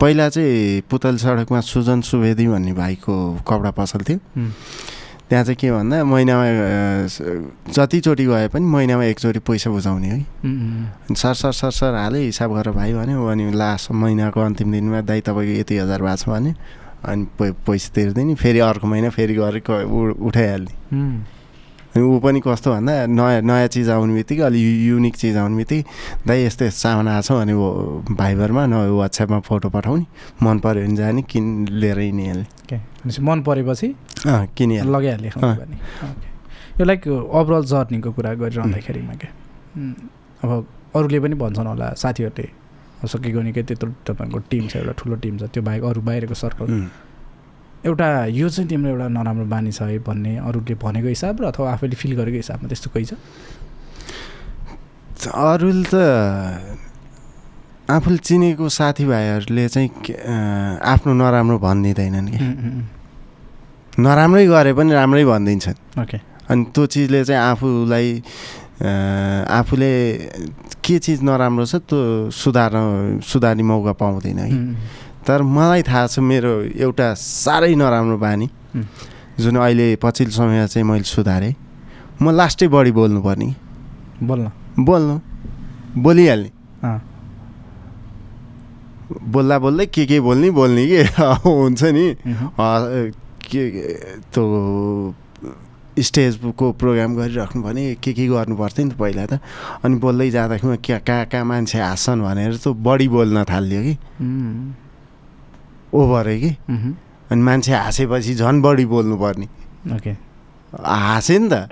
पहिला 0.00 0.28
चाहिँ 0.28 0.80
पुतल 0.90 1.16
सडकमा 1.20 1.60
सुजन 1.60 2.00
सुवेदी 2.00 2.46
भन्ने 2.48 2.72
भाइको 2.72 3.14
कपडा 3.48 3.70
पसल 3.76 4.00
थियो 4.08 4.18
त्यहाँ 5.28 5.44
चाहिँ 5.44 5.56
के 5.60 5.70
भन्दा 5.70 6.04
महिनामा 6.04 6.44
जतिचोटि 7.70 8.24
गए 8.26 8.48
पनि 8.48 8.64
महिनामा 8.66 9.04
एकचोटि 9.04 9.38
पैसा 9.44 9.70
बुझाउने 9.70 10.08
है। 10.08 11.14
सर 11.14 11.34
सर 11.34 11.52
सर 11.52 11.70
सर 11.70 11.94
हालेँ 11.94 12.24
हिसाब 12.24 12.54
गरेर 12.56 12.74
भाइ 12.74 12.92
भन्यो 12.94 13.26
अनि 13.26 13.50
लास्ट 13.52 13.90
महिनाको 13.92 14.40
अन्तिम 14.40 14.72
दिनमा 14.72 15.00
दाइ 15.06 15.20
तपाईँको 15.20 15.60
यति 15.60 15.76
हजार 15.78 16.02
भएको 16.02 16.16
छ 16.16 16.28
भने 16.28 16.54
अनि 17.04 17.26
पै 17.38 17.50
पैसा 17.62 17.92
तिर्दिने 17.94 18.34
फेरि 18.34 18.58
अर्को 18.58 18.86
महिना 18.86 19.10
फेरि 19.10 19.34
गरेर 19.34 20.16
उठाइहाल्ने। 20.18 20.72
ऊ 21.98 22.18
पनि 22.22 22.40
कस्तो 22.40 22.70
भन्दा 22.70 22.92
नयाँ 23.06 23.40
नयाँ 23.42 23.68
चिज 23.74 23.88
आउने 23.90 24.14
बित्तिकै 24.14 24.42
अलि 24.46 24.60
युनिक 24.88 25.16
चिज 25.16 25.36
आउने 25.36 25.56
बित्तिकै 25.56 25.82
दाइ 26.26 26.44
यस्तो 26.46 26.64
यस्तो 26.64 26.78
सामान 26.78 27.08
आएको 27.08 27.22
छ 27.26 27.32
भने 27.32 27.54
भाइबरमा 28.14 28.66
न 28.66 28.74
वाट्सएपमा 28.94 29.38
फोटो 29.48 29.68
पठाउने 29.74 30.06
मन 30.42 30.58
पऱ्यो 30.62 30.86
भने 30.86 30.96
जाने 30.96 31.22
किन 31.26 31.66
लिएर 31.82 31.98
हिँडिहाल्ने। 31.98 32.46
भनेपछि 32.70 33.22
मन 33.22 33.42
परेपछि 33.42 33.88
किनिहाल्ने 34.26 34.92
लगाइहाल्ने 34.92 35.28
यो 36.78 36.84
लाइक 36.84 37.06
ओभरअल 37.08 37.64
जर्नीको 37.66 38.10
कुरा 38.12 38.34
गरिरहँदाखेरिमा 38.38 39.14
क्या 39.20 39.30
अब 40.44 40.50
अरूले 40.96 41.18
पनि 41.20 41.34
भन्छन् 41.42 41.66
होला 41.66 41.92
साथीहरूले 41.98 42.46
सकेको 43.10 43.40
निकै 43.42 43.62
त्यत्रो 43.66 43.90
तपाईँको 44.06 44.38
टिम 44.50 44.66
छ 44.70 44.76
एउटा 44.76 44.92
ठुलो 44.98 45.16
टिम 45.24 45.38
छ 45.38 45.42
त्यो 45.50 45.62
बाहेक 45.66 45.82
अरू 45.90 46.00
बाहिरको 46.06 46.34
सर्कल. 46.34 46.66
एउटा 47.86 48.08
यो 48.36 48.48
चाहिँ 48.48 48.68
तिम्रो 48.68 48.90
एउटा 48.90 49.08
नराम्रो 49.08 49.44
बानी 49.48 49.72
छ 49.72 49.82
है 49.88 49.98
भन्ने 50.04 50.36
अरूले 50.44 50.74
भनेको 50.76 51.08
हिसाब 51.08 51.40
र 51.40 51.44
अथवा 51.48 51.72
आफैले 51.72 51.96
फिल 51.96 52.12
गरेको 52.16 52.36
हिसाबमा 52.36 52.68
त्यस्तो 52.68 52.88
कोही 52.92 53.04
छ? 53.04 53.12
अरूले 55.24 55.84
त 55.88 55.94
आफूले 57.90 58.18
चिनेको 58.22 58.68
साथीभाइहरूले 58.68 59.64
चाहिँ 59.68 59.90
आफ्नो 60.78 61.12
नराम्रो 61.16 61.58
भनिदिँदैनन् 61.58 62.28
कि। 62.30 62.38
नराम्रै 63.98 64.46
गरे 64.46 64.72
पनि 64.78 64.92
राम्रै 64.94 65.24
भनिदिन्छन्। 65.24 65.78
ओके। 66.04 66.18
अनि 66.52 66.62
त्यो 66.70 66.86
चिजले 66.86 67.24
चाहिँ 67.24 67.42
आफूलाई 67.42 68.08
आफूले 68.80 69.92
के 70.84 70.98
चिज 71.04 71.18
नराम्रो 71.26 71.64
छ 71.66 71.74
त्यो 71.82 72.30
सुधार्न 72.30 73.20
सुधार्ने 73.24 73.62
मौका 73.62 73.92
पाउँदैन 73.98 74.38
है। 74.38 74.48
तर 75.26 75.42
मलाई 75.42 75.82
थाहा 75.82 76.06
छ 76.06 76.18
मेरो 76.18 76.52
एउटा 76.80 77.14
साह्रै 77.14 77.74
नराम्रो 77.74 78.18
बानी 78.18 78.48
जुन 79.40 79.56
अहिले 79.56 79.96
पछिल्लो 80.02 80.32
समय 80.32 80.66
चाहिँ 80.68 80.86
मैले 80.86 81.04
सुधारेँ। 81.04 81.54
म 82.22 82.30
लास्टै 82.30 82.68
बढी 82.68 82.92
बोल्नुपर्ने। 82.92 83.54
बोल्न। 84.22 84.50
बोल्नु। 84.84 85.16
बोलिहाल्ने। 85.96 86.50
अँ। 86.84 87.00
बोल्दा 89.32 89.58
बोल्दै 89.58 89.86
के 89.86 90.04
के 90.06 90.20
बोल्ने 90.20 90.50
बोल्ने 90.50 90.86
कि? 90.86 91.00
हुन्छ 91.44 91.82
नि। 91.84 92.06
के 93.50 93.62
त्यो 94.32 94.44
स्टेजको 95.98 96.72
प्रोग्राम 96.72 97.16
गरिराख्नु 97.16 97.62
भने 97.62 97.94
के 97.94 98.12
के 98.12 98.26
गर्नु 98.28 98.56
पर्थ्यो 98.56 98.84
नि 98.84 98.90
त 98.92 98.96
पहिला 99.00 99.26
त। 99.26 99.40
अनि 99.84 99.96
बोल्दै 99.96 100.30
जाँदाखेरि 100.30 101.00
कहाँ 101.00 101.24
कहाँ 101.26 101.44
मान्छे 101.44 101.78
हाँस्छन् 101.80 102.20
भनेर 102.22 102.56
त 102.56 102.68
बढी 102.68 103.08
बोल्न 103.08 103.44
थाल्यो 103.44 103.80
कि। 103.82 103.94
ओभरै 105.90 106.38
कि 106.40 106.50
उम्, 106.70 106.94
अनि 107.30 107.42
मान्छे 107.42 107.72
हाँसेपछि 107.74 108.34
झन् 108.34 108.62
बढी 108.62 108.84
बोल्नुपर्ने। 108.86 109.46
ओके। 109.94 110.12
हाँसेँ 110.72 111.38
नि 111.38 111.48
त। 111.48 111.68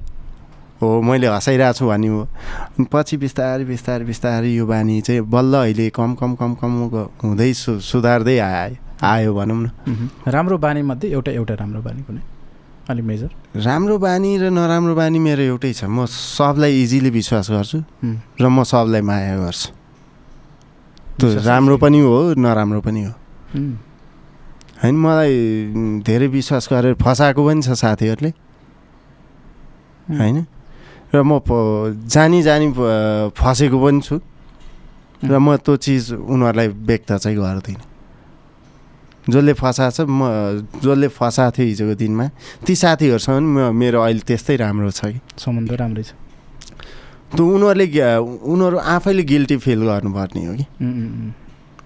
हो 0.78 1.02
मैले 1.02 1.26
हँसाइरहेको 1.26 1.74
छु 1.74 1.86
भन्ने 1.90 2.08
हो 2.08 2.22
अनि 2.22 2.86
पछि 2.86 3.16
बिस्तारै 3.18 3.64
बिस्तारै 3.66 4.04
बिस्तारै 4.06 4.50
यो 4.54 4.66
बानी 4.66 5.00
चाहिँ 5.02 5.26
बल्ल 5.26 5.54
अहिले 5.66 5.90
कम 5.90 6.14
कम 6.14 6.34
कम 6.38 6.54
कम 6.54 6.72
हुँदै 7.18 7.52
सु 7.52 7.82
सुधार्दै 7.82 8.38
आयो 8.38 8.78
आयो 9.02 9.30
भनौँ 9.34 9.58
न। 9.58 9.66
राम्रो 10.26 10.58
बानीमध्ये 10.58 11.10
एउटा 11.10 11.30
एउटा 11.34 11.54
राम्रो 11.54 11.82
बानी 11.82 12.02
कुनै? 12.06 12.22
अलिक 12.90 13.04
मेजर। 13.04 13.30
राम्रो 13.58 13.98
बानी 13.98 14.30
र 14.38 14.44
नराम्रो 14.54 14.94
बानी 14.94 15.18
मेरो 15.18 15.42
एउटै 15.50 15.72
छ। 15.74 15.90
म 15.90 16.06
सबलाई 16.06 16.72
इजिली 16.82 17.10
विश्वास 17.10 17.50
गर्छु 17.50 17.78
र 18.38 18.44
म 18.46 18.62
सबलाई 18.62 19.02
माया 19.02 19.34
गर्छु। 19.42 19.70
त्यो 21.18 21.26
राम्रो। 21.42 21.76
पनि 21.82 21.98
हो 22.00 22.38
नराम्रो 22.38 22.80
पनि 22.86 23.02
हो। 23.02 23.12
होइन 24.82 24.94
मलाई 24.94 25.34
धेरै 26.06 26.26
विश्वास 26.30 26.68
गरेर 26.72 26.94
फसाएको 27.02 27.40
पनि 27.46 27.62
छ 27.62 27.74
साथीहरूले। 27.74 28.30
होइन 30.18 30.38
र 31.14 31.16
म 31.22 31.40
जानी 32.06 32.42
जानी 32.42 32.66
फसेको 33.34 33.78
पनि 33.84 34.00
छु। 34.00 34.16
र 35.18 35.34
म 35.34 35.56
त्यो 35.58 35.74
चिज 35.82 36.14
उनीहरूलाई 36.14 36.68
व्यक्त 36.68 37.10
चाहिँ 37.18 37.38
गर्दिनँ। 37.38 37.82
जसले 39.26 39.52
फसाएको 39.52 39.92
छ 39.96 40.06
म 40.06 40.22
जसले 40.78 41.08
फसाएको 41.10 41.52
थियो 41.58 41.66
हिजोको 41.66 41.94
दिनमा 41.98 42.26
ती 42.62 42.74
साथीहरूसँग 42.78 43.34
पनि 43.34 43.48
म 43.50 43.74
मेरो 43.74 43.98
अहिले 43.98 44.22
त्यस्तै 44.22 44.56
राम्रो 44.62 44.90
छ 44.94 45.10
कि। 45.10 45.20
सम्बन्ध 45.42 45.72
राम्रै 45.74 46.02
छ। 46.06 46.14
त्यो 47.34 47.44
उनीहरूले 47.44 47.86
उनीहरू 48.46 48.78
आफैले 48.78 49.22
गिल्टी 49.26 49.56
फिल 49.58 49.80
गर्नुपर्ने 49.84 50.40
हो 50.46 50.54
कि। 50.54 50.66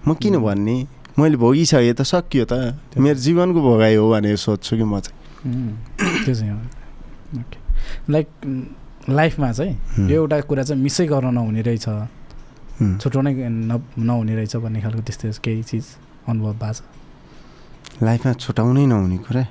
म 0.05 0.09
किन 0.13 0.35
भन्ने? 0.39 0.75
मैले 1.19 1.37
भोगिसकेँ 1.37 1.93
त 1.93 2.01
सकियो 2.01 2.45
त। 2.49 2.53
मेरो 2.97 3.19
जीवनको 3.21 3.59
भोगाइ 3.61 3.95
हो 3.95 4.09
भनेर 4.09 4.35
सोध्छु 4.35 4.73
कि 4.77 4.83
म 4.83 4.99
चाहिँ। 4.99 6.25
त्यो 6.25 6.33
चाहिँ 6.33 6.53
ओके। 7.37 7.57
लाइक 8.09 8.27
लाइफमा 9.09 9.51
चाहिँ। 9.51 10.09
यो 10.09 10.25
एउटा 10.25 10.41
कुरा 10.49 10.63
चाहिँ 10.63 10.81
मिसै 10.81 11.05
गर्न 11.05 11.33
नहुने 11.33 11.61
रहेछ। 11.61 11.87
छुट्याउनै 13.01 13.33
न 13.47 13.81
नहुने 13.97 14.33
रहेछ 14.35 14.55
भन्ने 14.57 14.81
खालको 14.81 15.01
त्यस्तो 15.05 15.37
केही 15.43 15.63
चिज 15.63 15.85
अनुभव 16.27 16.53
भएको 16.57 16.73
छ? 16.73 16.81
लाइफमा 18.01 18.33
छुटाउनै 18.33 18.85
नहुने 18.89 19.17
कुरा। 19.21 19.43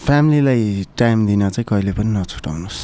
फ्यामिलीलाई 0.00 0.64
टाइम 0.96 1.18
दिन 1.26 1.42
चाहिँ 1.50 1.66
कहिले 1.68 1.92
पनि 1.92 2.10
नछुटाउनुहोस्। 2.16 2.78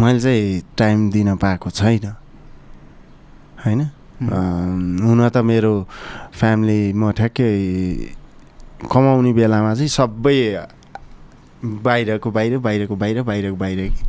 मैले 0.00 0.20
चाहिँ 0.20 0.62
टाइम 0.78 1.10
दिन 1.10 1.36
पाएको 1.36 1.70
छैन। 1.70 2.06
होइन? 3.64 3.80
हुन 4.22 5.28
त 5.28 5.36
मेरो 5.42 5.72
फ्यामिली 6.32 6.92
म 6.92 7.10
ठ्याक्कै 7.12 7.52
कमाउने 8.88 9.32
बेलामा 9.32 9.74
चाहिँ 9.74 9.88
सबै 9.88 10.36
बाहिरको 11.62 12.30
बाहिर 12.30 12.58
बाहिरको 12.58 12.94
बाहिर 12.96 13.22
बाहिरको 13.22 13.56
बाहिर 13.56 13.78
कि। 13.90 14.02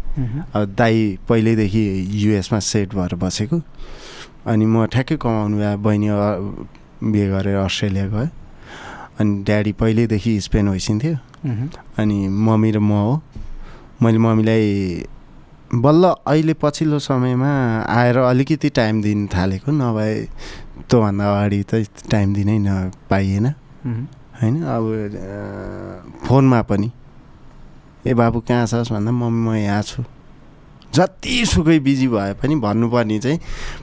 अब 0.55 0.73
दाई 0.77 1.18
पहिल्यैदेखि 1.30 1.84
युएसमा 2.10 2.60
सेट 2.60 2.89
भएर 2.95 3.14
बसेको। 3.22 3.57
अनि 4.49 4.65
म 4.65 4.85
ठ्याक्कै 4.89 5.18
कमाउनु 5.22 5.57
बेला 5.57 5.76
बहिनी 5.77 6.10
बिहे 7.11 7.27
गरेर 7.30 7.57
अस्ट्रेलिया 7.57 8.07
गयो। 8.07 8.30
अनि 9.19 9.43
ड्याडी 9.43 9.72
पहिल्यैदेखि 9.77 10.39
स्पेन 10.41 10.68
होइसिन्थ्यो 10.68 11.15
अनि 12.01 12.18
मम्मी 12.30 12.72
र 12.72 12.80
म 12.80 12.91
हो। 12.93 13.22
मैले 14.01 14.18
मम्मीलाई 14.18 14.65
बल्ल 15.74 16.06
अहिले 16.30 16.54
पछिल्लो 16.62 17.00
समयमा 17.00 17.50
आएर 17.90 18.18
अलिकति 18.18 18.70
टाइम 18.70 19.02
दिन 19.02 19.26
थालेको 19.28 19.72
नभए 19.72 20.14
त्योभन्दा 20.86 21.26
अगाडि 21.26 21.62
त 21.66 21.82
टाइम 22.12 22.34
दिनै 22.34 22.58
नपाइएन 22.62 23.45
होइन? 24.38 24.56
अब 24.70 24.86
फोनमा 26.26 26.62
पनि। 26.70 26.91
ए 28.06 28.14
बाबु 28.14 28.40
कहाँ 28.45 28.66
छस् 28.70 28.91
भन्दा 28.94 29.12
मम्मी 29.12 29.50
म 29.50 29.56
यहाँ 29.56 29.82
छु। 29.82 30.04
जतिसुकै 30.94 31.80
बिजी 31.80 32.08
भए 32.08 32.34
पनि 32.38 32.56
भन्नुपर्ने 32.62 33.20
चाहिँ 33.20 33.40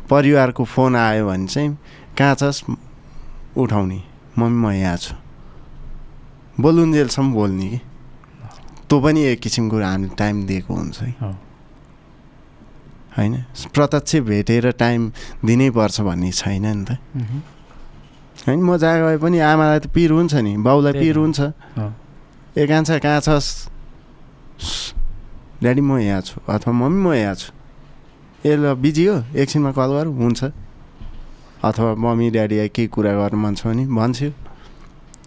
परिवारको 0.07 0.65
फोन 0.65 0.97
आयो 0.97 1.27
भने 1.27 1.47
चाहिँ 1.47 1.77
कहाँ 2.15 2.35
छस्? 2.39 2.71
उठाउने। 3.59 4.01
मम्मी 4.39 4.59
म 4.63 4.71
यहाँ 4.79 4.97
छु। 4.97 5.15
बोलुन्जेलसम्म 6.55 7.35
बोल्ने 7.35 7.69
कि? 7.69 7.81
त्यो 8.87 9.01
पनि 9.01 9.21
एक 9.27 9.41
किसिमको 9.43 9.77
हामीले 9.83 10.15
टाइम 10.15 10.47
दिएको 10.47 10.75
हुन्छ 10.75 11.03
हो। 11.23 11.50
होइन? 13.17 13.35
प्रत्यक्ष 13.75 14.17
भेटेर 14.27 14.71
टाइम 14.79 15.01
दिनैपर्छ 15.45 16.01
भन्ने 16.01 16.31
छैन 16.31 16.67
नि 16.67 16.85
त। 16.85 16.99
होइन 18.47 18.61
म 18.63 18.77
जहाँ 18.77 18.99
गए 19.01 19.17
पनि 19.19 19.39
आमालाई 19.39 19.79
त 19.81 19.87
पिर 19.93 20.11
हुन्छ 20.11 20.35
नि 20.35 20.57
बाउलाई 20.57 20.93
पिर। 20.93 21.17
हुन्छ। 21.17 21.41
हो। 21.77 21.87
ए 22.57 22.67
कान्छा 22.67 22.99
कहाँ 22.99 23.21
छस्? 23.21 23.49
ड्याडी 25.61 25.81
म 25.81 25.99
यहाँ 25.99 26.21
छु 26.25 26.41
अथवा 26.49 26.73
मम्मी 26.73 27.01
म 27.05 27.13
यहाँ 27.15 27.35
छु। 27.35 27.53
ए 28.49 28.57
ल 28.57 28.75
बिजी 28.81 29.05
हो 29.07 29.17
एकछिनमा 29.37 29.73
कल 29.77 29.91
गरौँ 29.93 30.15
हुन्छ। 30.17 30.41
अथवा 31.61 31.95
मम्मी 32.01 32.31
ड्याडीलाई 32.33 32.69
केही 32.73 32.89
कुरा 32.89 33.13
गर्नु 33.13 33.37
मन 33.37 33.55
छ 33.55 33.67
भने 33.69 33.85
भन्छु। 33.85 34.33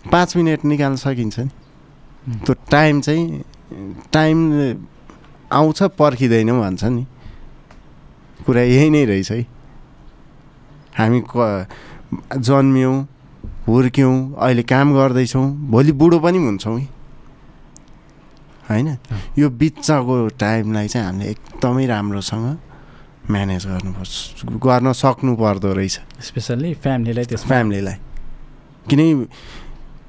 पाँच 0.10 0.30
मिनट 0.38 0.66
निकाल्न 0.66 0.96
सकिन्छ 0.98 1.40
नि। 1.40 1.52
त्यो 2.42 2.54
टाइम 2.72 3.02
चाहिँ 3.02 3.44
टाइम 4.10 4.38
आउँछ 5.54 5.80
पर्खिँदैन 5.94 6.50
भन्छ 6.60 6.84
नि। 6.84 7.06
कुरा 8.44 8.62
यही 8.62 8.90
नै 8.90 9.04
रहेछ 9.06 9.32
है। 9.32 9.42
हामी 10.98 11.24
क 11.26 11.68
जन्मियौँ 12.38 12.98
हुर्क्यौँ 13.68 14.16
अहिले 14.38 14.64
काम 14.64 14.94
गर्दैछौँ 14.94 15.46
भोलि 15.72 15.92
बुढो 15.92 16.20
पनि 16.20 16.38
हुन्छौँ 16.38 16.80
है। 16.80 16.88
होइन? 18.70 18.88
यो 19.38 19.50
बिचको 19.50 20.16
टाइमलाई 20.40 20.88
चाहिँ 20.88 21.08
हामीले 21.08 21.30
एकदमै 21.32 21.86
राम्रोसँग 21.88 22.46
म्यानेज 23.32 23.66
गर्नुपर्छ 23.66 24.46
गर्न 24.60 24.92
सक्नु 24.94 25.36
पर्दो 25.36 25.74
रहेछ। 25.74 26.00
स्पेसल्ली 26.22 26.74
फ्यामिलीलाई 26.84 27.26
त्यसमा। 27.26 27.48
फ्यामिलीलाई 27.48 27.98
किनकि 28.90 29.14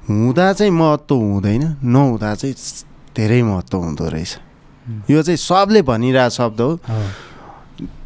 हुँदा 0.09 0.47
चाहिँ 0.53 0.71
महत्त्व 0.71 1.15
हुँदैन 1.15 1.63
नहुँदा 1.83 2.35
चाहिँ 2.35 2.55
धेरै 3.15 3.41
महत्त्व 3.43 3.77
हुँदो 3.77 4.05
रहेछ। 4.09 4.31
यो 5.09 5.21
चाहिँ 5.23 5.37
सबले 5.37 5.81
भनिरहेको 5.81 6.29
शब्द 6.29 6.61
हो, 6.61 6.69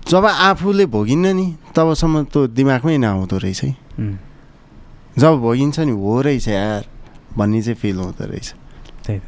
जब 0.10 0.26
आफूले 0.26 0.86
भोगिन्न 0.90 1.26
नि 1.38 1.46
तबसम्म 1.76 2.24
त्यो 2.34 2.48
दिमागमै 2.58 2.98
नआउँदो 2.98 3.38
रहेछ 3.38 3.62
है। 3.64 3.72
जब 5.22 5.34
भोगिन्छ 5.38 5.80
नि 5.86 5.94
हो 5.94 6.22
रहेछ 6.22 6.48
यार 6.48 6.84
भन्ने 7.38 7.62
चाहिँ 7.62 7.78
फिल 7.78 7.96
हुँदो 7.96 8.26
रहेछ। 8.26 8.48
त्यही 9.06 9.20
त। 9.20 9.26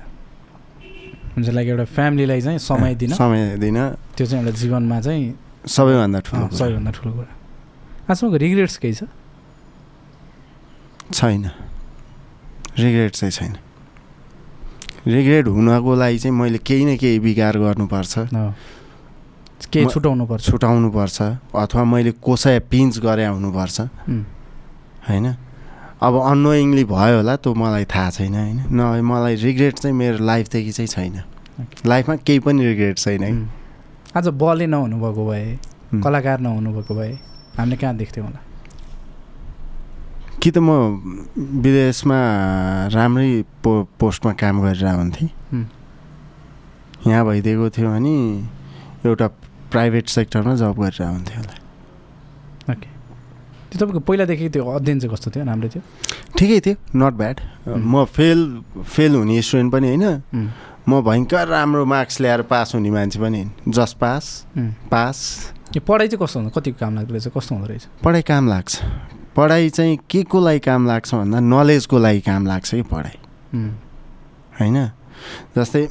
हुन्छ 1.37 1.47
लाइक 1.53 1.67
एउटा 1.69 1.85
फ्यामिलीलाई 1.85 2.41
चाहिँ 2.41 2.59
समय 2.59 2.95
दिन। 2.95 3.13
समय 3.13 3.57
दिन। 3.61 3.77
त्यो 4.17 4.25
चाहिँ 4.25 4.41
एउटा 4.41 4.57
जीवनमा 4.57 4.97
चाहिँ 5.01 5.37
सबैभन्दा 5.69 6.19
ठुलो। 6.25 6.49
सबैभन्दा 6.49 6.91
ठुलो 6.91 7.11
कुरा। 7.13 7.31
आजसम्मको 8.09 8.37
रिग्रेट्स 8.41 8.77
केही 8.81 8.93
छ? 8.93 9.03
छैन। 11.13 11.43
रिग्रेट 12.79 13.11
चाहिँ 13.21 13.31
छैन। 13.31 13.53
रिग्रेट 15.05 15.45
हुनको 15.47 15.91
लागि 15.95 16.17
चाहिँ 16.19 16.33
मैले 16.33 16.57
केही 16.57 16.85
न 16.85 16.97
केही 16.97 17.19
विकार 17.19 17.57
गर्नुपर्छ। 17.61 18.33
केही 19.73 19.85
म- 19.85 19.89
छुटाउनु 19.89 20.89
पर्छ 20.91 21.21
अथवा 21.55 21.83
मैले 21.83 22.11
कसै 22.11 22.59
पिन्च 22.71 22.99
गरे 22.99 23.25
हुनुपर्छ 23.25 23.79
होइन? 25.09 25.25
अब 26.01 26.13
अनोइङली 26.31 26.83
भयो 26.83 27.15
होला 27.17 27.35
त्यो 27.35 27.53
मलाई 27.53 27.85
थाहा 27.85 28.09
छैन 28.09 28.33
होइन? 28.33 28.57
नभए 28.73 29.01
मलाई 29.01 29.35
रिग्रेट 29.35 29.73
चाहिँ 29.79 29.95
मेरो 29.95 30.17
लाइफदेखि 30.25 30.71
चाहिँ 30.71 30.87
छैन। 30.87 31.21
लाइफमा 31.85 32.15
केही 32.15 32.39
पनि 32.39 32.65
रिग्रेट 32.65 32.97
छैन 32.97 33.23
है। 33.23 33.31
आज 34.17 34.27
बलै 34.27 34.65
नहुनु 34.65 34.95
भएको 34.97 35.23
भए. 35.29 35.59
कलाकार 36.03 36.39
नहुनु 36.39 36.69
भएको 36.73 36.93
भए 36.95 37.13
हामीले 37.57 37.77
कहाँ 37.77 37.95
देख्थ्यौँ 37.97 38.25
होला? 38.27 38.39
कि 40.41 40.51
त 40.51 40.57
म 40.57 40.69
विदेशमा 41.37 42.17
राम्रै 42.93 43.43
पो 43.63 43.71
पोस्टमा 43.99 44.31
काम 44.33 44.61
गरेर 44.61 44.85
हुन्थेँ. 44.87 45.29
यहाँ 47.07 47.25
भइदिएको 47.25 47.69
थियो 47.69 47.89
भने 47.89 48.15
एउटा 49.05 49.27
प्राइभेट 49.71 50.07
सेक्टरमा 50.07 50.55
जब 50.55 50.73
गरेर 50.79 51.03
हुन्थ्यो 51.03 51.37
होला। 51.37 51.55
ओके 52.73 52.89
त्यो 53.71 53.77
तपाईँको 53.79 53.99
पहिलादेखि 53.99 54.49
त्यो 54.49 54.65
अध्ययन 54.65 54.99
चाहिँ 54.99 55.15
कस्तो 55.15 55.31
थियो? 55.31 55.45
राम्रो 55.45 55.69
थियो? 55.69 55.83
ठिकै 56.37 56.59
थियो 56.59 56.75
नट 56.95 57.13
ब्याड 57.13 57.39
उम्. 57.67 57.83
म 57.83 58.05
फेल 58.05 58.39
फेल 58.83 59.15
हुने 59.15 59.41
स्टुडेन्ट 59.41 59.71
पनि 59.73 59.87
होइन। 59.87 60.05
उम्, 60.05 60.49
म 60.89 61.01
भयङ्कर 61.01 61.47
राम्रो 61.47 61.85
मार्क्स 61.85 62.21
ल्याएर 62.21 62.41
पास 62.41 62.75
हुने 62.75 62.91
मान्छे 62.91 63.19
पनि 63.19 63.37
होइन। 63.37 63.71
जस्ट 63.71 63.97
पास 63.97 64.45
उम्। 64.57 64.71
पास। 64.91 65.17
यो 65.75 65.81
पढाइ 65.87 66.07
चाहिँ 66.07 66.25
कस्तो 66.25 66.39
हुँदो 66.39 66.59
कतिको 66.59 66.77
काम 66.79 66.95
लाग्दो 66.95 67.13
रहेछ? 67.13 67.27
कस्तो 67.27 67.55
हुँदो 67.55 67.67
रहेछ? 67.67 67.87
पढाइ 68.03 68.21
काम 68.21 68.49
लाग्छ। 68.49 68.83
पढाइ 69.35 69.69
चाहिँ 69.69 69.97
के 70.09 70.23
को 70.23 70.39
लागि 70.39 70.59
काम 70.59 70.87
लाग्छ 70.87 71.15
भन्दा 71.15 71.39
नलेजको 71.39 71.97
लागि 71.99 72.19
काम 72.19 72.47
लाग्छ 72.47 72.75
कि 72.75 72.81
पढाइ। 72.81 73.15
होइन? 74.59 74.77
जस्तै 75.55 75.87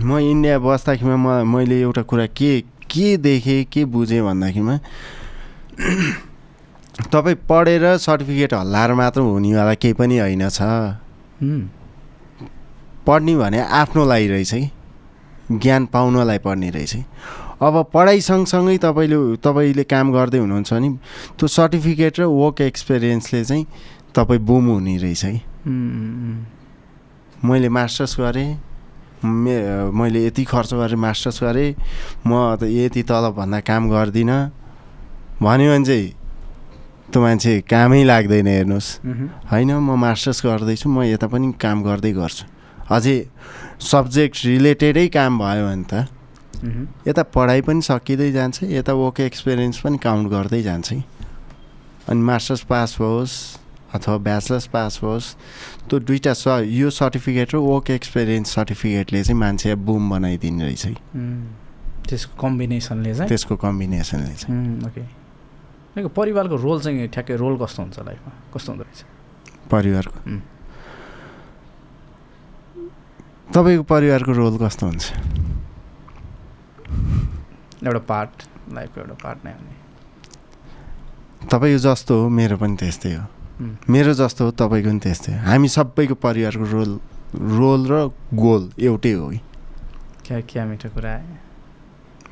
म 0.00 0.18
इन्डिया 0.18 0.58
बस्दाखेरिमा 0.58 1.16
म 1.16 1.46
मैले 1.46 1.80
एउटा 1.80 2.02
कुरा 2.10 2.26
के 2.36 2.50
के 2.90 3.16
देखेँ 3.16 3.64
के 3.72 3.84
बुझेँ 3.84 4.22
भन्दाखेरिमा 4.22 4.76
तपाईँ 7.12 7.36
पढेर 7.48 7.84
सर्टिफिकेट 7.96 8.54
हल्लाएर 8.54 8.92
मात्र 8.94 9.20
हुनेवाला 9.20 9.74
केही 9.82 9.94
पनि 10.00 10.18
होइन 10.18 10.48
छ। 10.48 10.60
पढ्ने 13.06 13.34
भने 13.36 13.60
आफ्नो 13.60 14.04
लागि 14.04 14.26
रहेछ 14.28 14.52
है। 14.54 14.70
ज्ञान 15.52 15.86
पाउनलाई 15.92 16.38
पढ्ने 16.46 16.70
रहेछ 16.70 16.96
अब 17.62 17.74
पढाइ 17.92 18.20
सँगसँगै 18.20 18.76
तपाईँले 18.84 19.36
तपाईँले 19.44 19.84
काम 19.84 20.12
गर्दै 20.12 20.38
हुनुहुन्छ 20.38 20.72
भने 20.72 20.88
त्यो 21.38 21.46
सर्टिफिकेट 21.48 22.20
र 22.20 22.24
वर्क 22.24 22.60
एक्सपिरियन्सले 22.60 23.44
चाहिँ 23.44 23.64
तपाईँ 24.16 24.40
बुम 24.48 24.66
हुने 24.68 24.96
रहेछ 24.96 25.24
उम्, 25.66 26.44
मैले 27.44 27.68
मास्टर्स 27.68 28.16
गरेँ। 28.20 28.69
मे 29.24 29.54
मैले 29.92 30.26
यति 30.26 30.44
खर्च 30.44 30.70
गरेँ 30.74 30.96
मास्टर्स 30.96 31.42
गरेँ 31.42 31.74
म 32.26 32.56
त 32.56 32.64
यति 32.64 33.02
तलबभन्दा 33.04 33.60
काम 33.60 33.82
गर्दिनँ। 33.90 34.40
भन्यो 35.42 35.70
भने 35.72 35.84
चाहिँ 35.84 36.08
त्यो 37.12 37.20
मान्छे 37.20 37.52
कामै 37.68 38.02
लाग्दैन 38.04 38.46
हेर्नुहोस्। 38.46 38.88
होइन 39.50 39.70
म 39.76 39.96
मास्टर्स 39.98 40.40
गर्दैछु 40.46 40.88
म 40.88 41.02
यता 41.04 41.26
पनि 41.26 41.52
काम 41.60 41.82
गर्दै 41.82 42.12
गर्छु। 42.16 42.44
अझै 42.88 43.16
सब्जेक्ट 43.80 44.36
रिलेटेडै 44.46 45.06
काम 45.12 45.32
भयो 45.38 45.64
भने 45.68 45.84
त 45.84 46.08
यता 47.08 47.22
पढाइ 47.34 47.60
पनि 47.66 47.80
सकिँदै 47.82 48.30
जान्छ 48.32 48.56
यता 48.72 48.92
वर्क 48.92 49.20
एक्सपिरियन्स 49.20 49.78
पनि 49.80 49.96
काउन्ट 49.98 50.26
गर्दै 50.28 50.62
जान्छ। 50.62 50.88
अनि 52.08 52.20
मास्टर्स 52.20 52.62
पास 52.68 52.96
होस् 53.00 53.59
अथवा 53.94 54.16
ब्याचलर्स 54.16 54.66
पास 54.70 55.00
होस् 55.02 55.26
त्यो 55.90 55.98
दुइटा 55.98 56.32
स 56.32 56.62
यो 56.62 56.90
सर्टिफिकेट 56.90 57.54
र 57.54 57.56
वर्क 57.58 57.90
एक्सपिरियन्स 57.90 58.54
सर्टिफिकेटले 58.54 59.22
चाहिँ 59.22 59.40
मान्छे 59.40 59.74
बुम 59.74 60.10
बनाइदिने 60.10 60.64
रहेछ 60.64 60.84
है। 60.86 60.94
त्यसको 62.08 62.34
कम्बिनेसनले 62.42 63.14
चाहिँ? 63.14 63.28
त्यसको 63.28 63.56
कम्बिनेसनले 63.56 64.34
चाहिँ। 64.34 64.86
ओके। 64.86 65.02
परिवारको 66.08 66.56
रोल 66.56 66.80
चाहिँ 66.80 67.08
ठ्याक्कै 67.08 67.36
रोल 67.36 67.58
कस्तो 67.58 67.82
हुन्छ 67.82 67.98
लाइफमा? 67.98 68.32
कस्तो 68.54 68.72
हुँदो 68.72 68.84
रहेछ? 68.84 69.00
परिवारको. 69.70 70.18
तपाईँको 73.54 73.82
परिवारको 73.82 74.32
रोल 74.32 74.54
कस्तो 74.62 74.86
हुन्छ? 74.86 75.04
एउटा 77.82 78.02
पार्ट 78.06 78.30
लाइफको 78.72 79.00
एउटा 79.00 79.16
पार्ट 79.18 79.38
नै 79.44 79.52
हो 79.52 79.60
नि। 79.66 79.74
तपाईँको 81.50 81.78
जस्तो 81.78 82.12
हो 82.22 82.28
मेरो 82.28 82.56
पनि 82.56 82.76
त्यस्तै 82.76 83.14
हो। 83.14 83.24
मेरो 83.60 84.12
जस्तो 84.16 84.40
हो 84.44 84.50
तपाईँको 84.56 84.88
पनि 84.88 85.00
त्यस्तै 85.04 85.32
हो। 85.32 85.38
हामी 85.44 85.68
सबैको 85.68 86.14
परिवारको 86.16 86.64
रोल 86.64 86.90
रोल 87.34 87.80
र 87.92 87.94
गोल 88.32 88.62
एउटै 88.80 89.12
हो 89.12 89.26
है। 89.30 89.40
क्या 90.24 90.40
क्या 90.48 90.64
मिठो 90.64 90.88
कुरा 90.88 91.12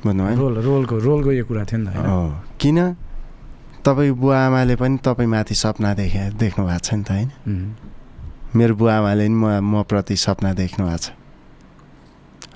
भन्नुभयो 0.05 0.29
नि? 0.29 0.35
रोल 0.35 0.55
रोलको 0.57 0.95
रोलको 0.97 1.31
यो 1.31 1.43
कुरा 1.45 1.63
थियो 1.69 1.79
नि 1.79 1.85
त 1.85 1.95
हो। 2.01 2.33
किन? 2.57 2.79
तपाईँको 3.85 4.15
बुवा 4.19 4.37
आमाले 4.45 4.75
पनि 4.75 4.97
तपाईँमाथि 5.05 5.55
सपना 5.55 5.93
देखे 5.93 6.23
देख्नु 6.35 6.65
भएको 6.65 6.81
छ 6.81 6.93
नि 6.97 7.03
त 7.03 7.09
होइन? 7.11 7.29
मेरो 8.55 8.73
बुवा 8.75 8.93
आमाले 8.97 9.25
पनि 9.27 9.35
म 9.35 9.45
म 9.61 9.83
प्रति 9.85 10.15
सपना 10.17 10.53
देख्नु 10.57 10.83
भएको 10.87 10.97
छ। 10.97 11.13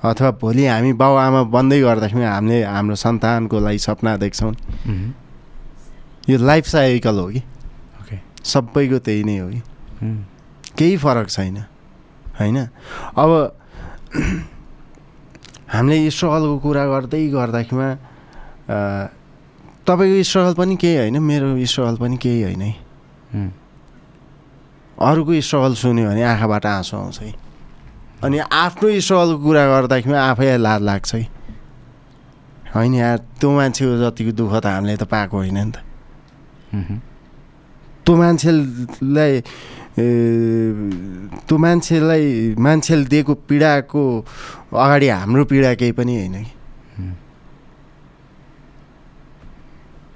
अथवा 0.04 0.30
भोलि 0.36 0.66
हामी 0.66 0.92
बाउ 0.92 1.14
आमा 1.16 1.42
बन्दै 1.48 1.80
गर्दाखेरि 1.80 2.24
हामीले 2.26 2.58
हाम्रो 2.66 2.96
सन्तानको 2.98 3.56
लागि 3.56 3.78
सपना 3.78 4.16
देख्छौँ। 4.20 4.52
यो 6.28 6.36
लाइफ 6.42 6.64
साइकल 6.66 7.16
हो 7.18 7.26
कि? 7.32 7.42
सबैको 8.44 8.98
त्यही 8.98 9.22
नै 9.24 9.36
हो 9.38 9.48
कि? 9.48 9.60
केही 10.76 10.96
फरक 10.96 11.28
छैन 11.30 11.56
होइन? 12.38 12.56
अब 13.16 13.30
हामीले 15.72 16.10
स्ट्रगलको 16.10 16.56
कुरा 16.58 16.84
गर्दै 16.86 17.22
गर्दाखेरिमा 17.30 17.88
तपाईँको 19.86 20.22
स्ट्रगल 20.22 20.54
पनि 20.54 20.76
केही 20.76 20.96
होइन 20.98 21.18
मेरो 21.20 21.48
स्ट्रगल 21.64 21.96
पनि 21.96 22.16
केही 22.16 22.42
होइन 22.42 22.62
है। 22.62 22.72
अरूको 25.02 25.40
स्ट्रगल 25.40 25.74
सुन्यो 25.74 26.08
भने 26.08 26.22
आँखाबाट 26.22 26.66
आँसु 26.66 26.96
आउँछ 26.96 27.20
है। 27.20 27.32
अनि 28.24 28.38
आफ्नो 28.38 28.88
स्ट्रगलको 29.00 29.42
कुरा 29.44 29.64
गर्दाखेरि 29.66 30.16
आफै 30.16 30.56
लाज 30.56 30.80
लाग्छ 30.82 31.14
है। 31.14 31.22
होइन 32.74 32.94
यार 32.94 33.18
त्यो 33.40 33.50
मान्छेको 33.50 33.94
जतिको 34.02 34.32
दुःख 34.38 34.52
त 34.62 34.66
हामीले 34.66 34.96
त 34.96 35.04
पाएको 35.04 35.36
होइन 35.36 35.58
नि 35.58 35.72
त। 35.72 35.76
त्यो 38.04 38.14
मान्छेलाई 38.16 39.32
त्यो 41.46 41.56
मान्छेलाई 41.58 42.24
मान्छेले 42.58 43.04
दिएको 43.04 43.32
पीडाको 43.48 44.02
अगाडि 44.74 45.08
हाम्रो 45.08 45.44
पीडा 45.48 45.74
केही 45.80 45.92
पनि 45.92 46.12
होइन 46.16 46.36
कि? 46.42 46.52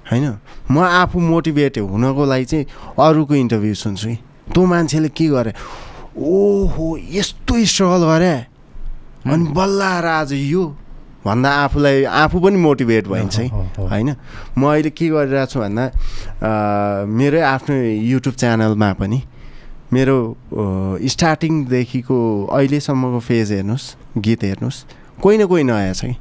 होइन? 0.09 0.25
म 0.71 0.77
आफू 0.79 1.17
मोटिभेट 1.19 1.77
हुनको 1.79 2.23
लागि 2.25 2.45
चाहिँ 2.45 2.65
अरूको 2.97 3.33
इन्टरभ्यू 3.35 3.73
सुन्छु 3.73 4.07
कि। 4.09 4.15
त्यो 4.53 4.65
मान्छेले 4.65 5.09
के 5.09 5.27
गरे 5.29 5.53
ओहो 6.17 6.85
यस्तो 6.97 7.53
स्ट्रगल 7.65 8.03
गरे। 8.09 8.35
अनि 9.31 9.45
बल्ल 9.53 9.81
आएर 9.81 10.05
आज 10.05 10.33
यो। 10.33 10.63
भन्दा 11.29 11.49
आफूलाई 11.63 12.03
आफू 12.03 12.37
पनि 12.43 12.57
मोटिभेट 12.67 13.07
भइन्छ 13.07 13.39
है। 13.39 13.47
होइन 13.77 14.09
म 14.57 14.61
अहिले 14.73 14.89
के 14.97 15.07
गरिरहेको 15.09 15.51
छु 15.51 15.59
भन्दा 15.59 15.83
मेरै 17.05 17.41
आफ्नो 17.53 17.75
युट्युब 18.11 18.35
च्यानलमा 18.35 18.89
पनि 18.99 19.19
मेरो 19.93 20.17
स्टार्टिङदेखिको 21.13 22.17
अहिलेसम्मको 22.45 23.19
फेज 23.27 23.51
हेर्नुहोस् 23.51 23.87
गीत 24.25 24.43
हेर्नुहोस् 24.43 24.79
कोही 25.21 25.37
न 25.37 25.45
कोही 25.51 25.63
नयाँ 25.63 25.93
छ 25.93 26.05
कि 26.05 26.17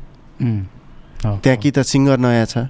त्यहाँ। 1.43 1.57
कि 1.63 1.71
त 1.71 1.79
सिङ्गर 1.85 2.19
नयाँ 2.19 2.47
छ। 2.47 2.69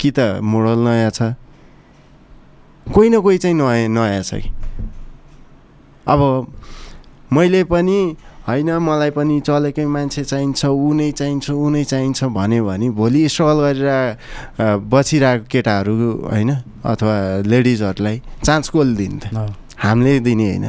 कि 0.00 0.10
त 0.10 0.40
मोडल 0.40 0.78
नयाँ 0.88 1.10
छ 1.10 1.34
कोही 2.86 3.08
न 3.10 3.20
कोही 3.20 3.38
चाहिँ 3.38 3.56
नयाँ 3.56 3.88
नयाँ 3.92 4.22
छ 4.22 4.40
कि 4.40 4.50
अब 6.06 6.20
मैले 7.32 7.64
पनि 7.68 7.98
होइन 8.48 8.70
मलाई 8.80 9.10
पनि 9.12 9.36
चलेकै 9.44 9.84
मान्छे 9.84 10.22
चाहिन्छ 10.24 10.64
ऊ 10.64 10.92
नै 10.98 11.10
चाहिन्छ 11.12 11.50
ऊ 11.52 11.68
नै 11.68 11.84
चाहिन्छ 11.84 12.24
भन्यो 12.32 12.64
भने 12.64 12.88
भोलि 12.96 13.28
स्ट्रगल 13.28 13.58
गरेर 13.60 13.86
बसिरहेको 14.88 15.44
केटाहरू 15.52 15.94
होइन 16.32 16.50
अथवा 16.92 17.14
लेडिजहरूलाई 17.44 18.16
चान्स 18.44 18.66
कसले 18.72 18.94
दिन्थ्यो 18.96 19.44
हामीले 19.84 20.14
दिने 20.24 20.48
होइन। 20.48 20.66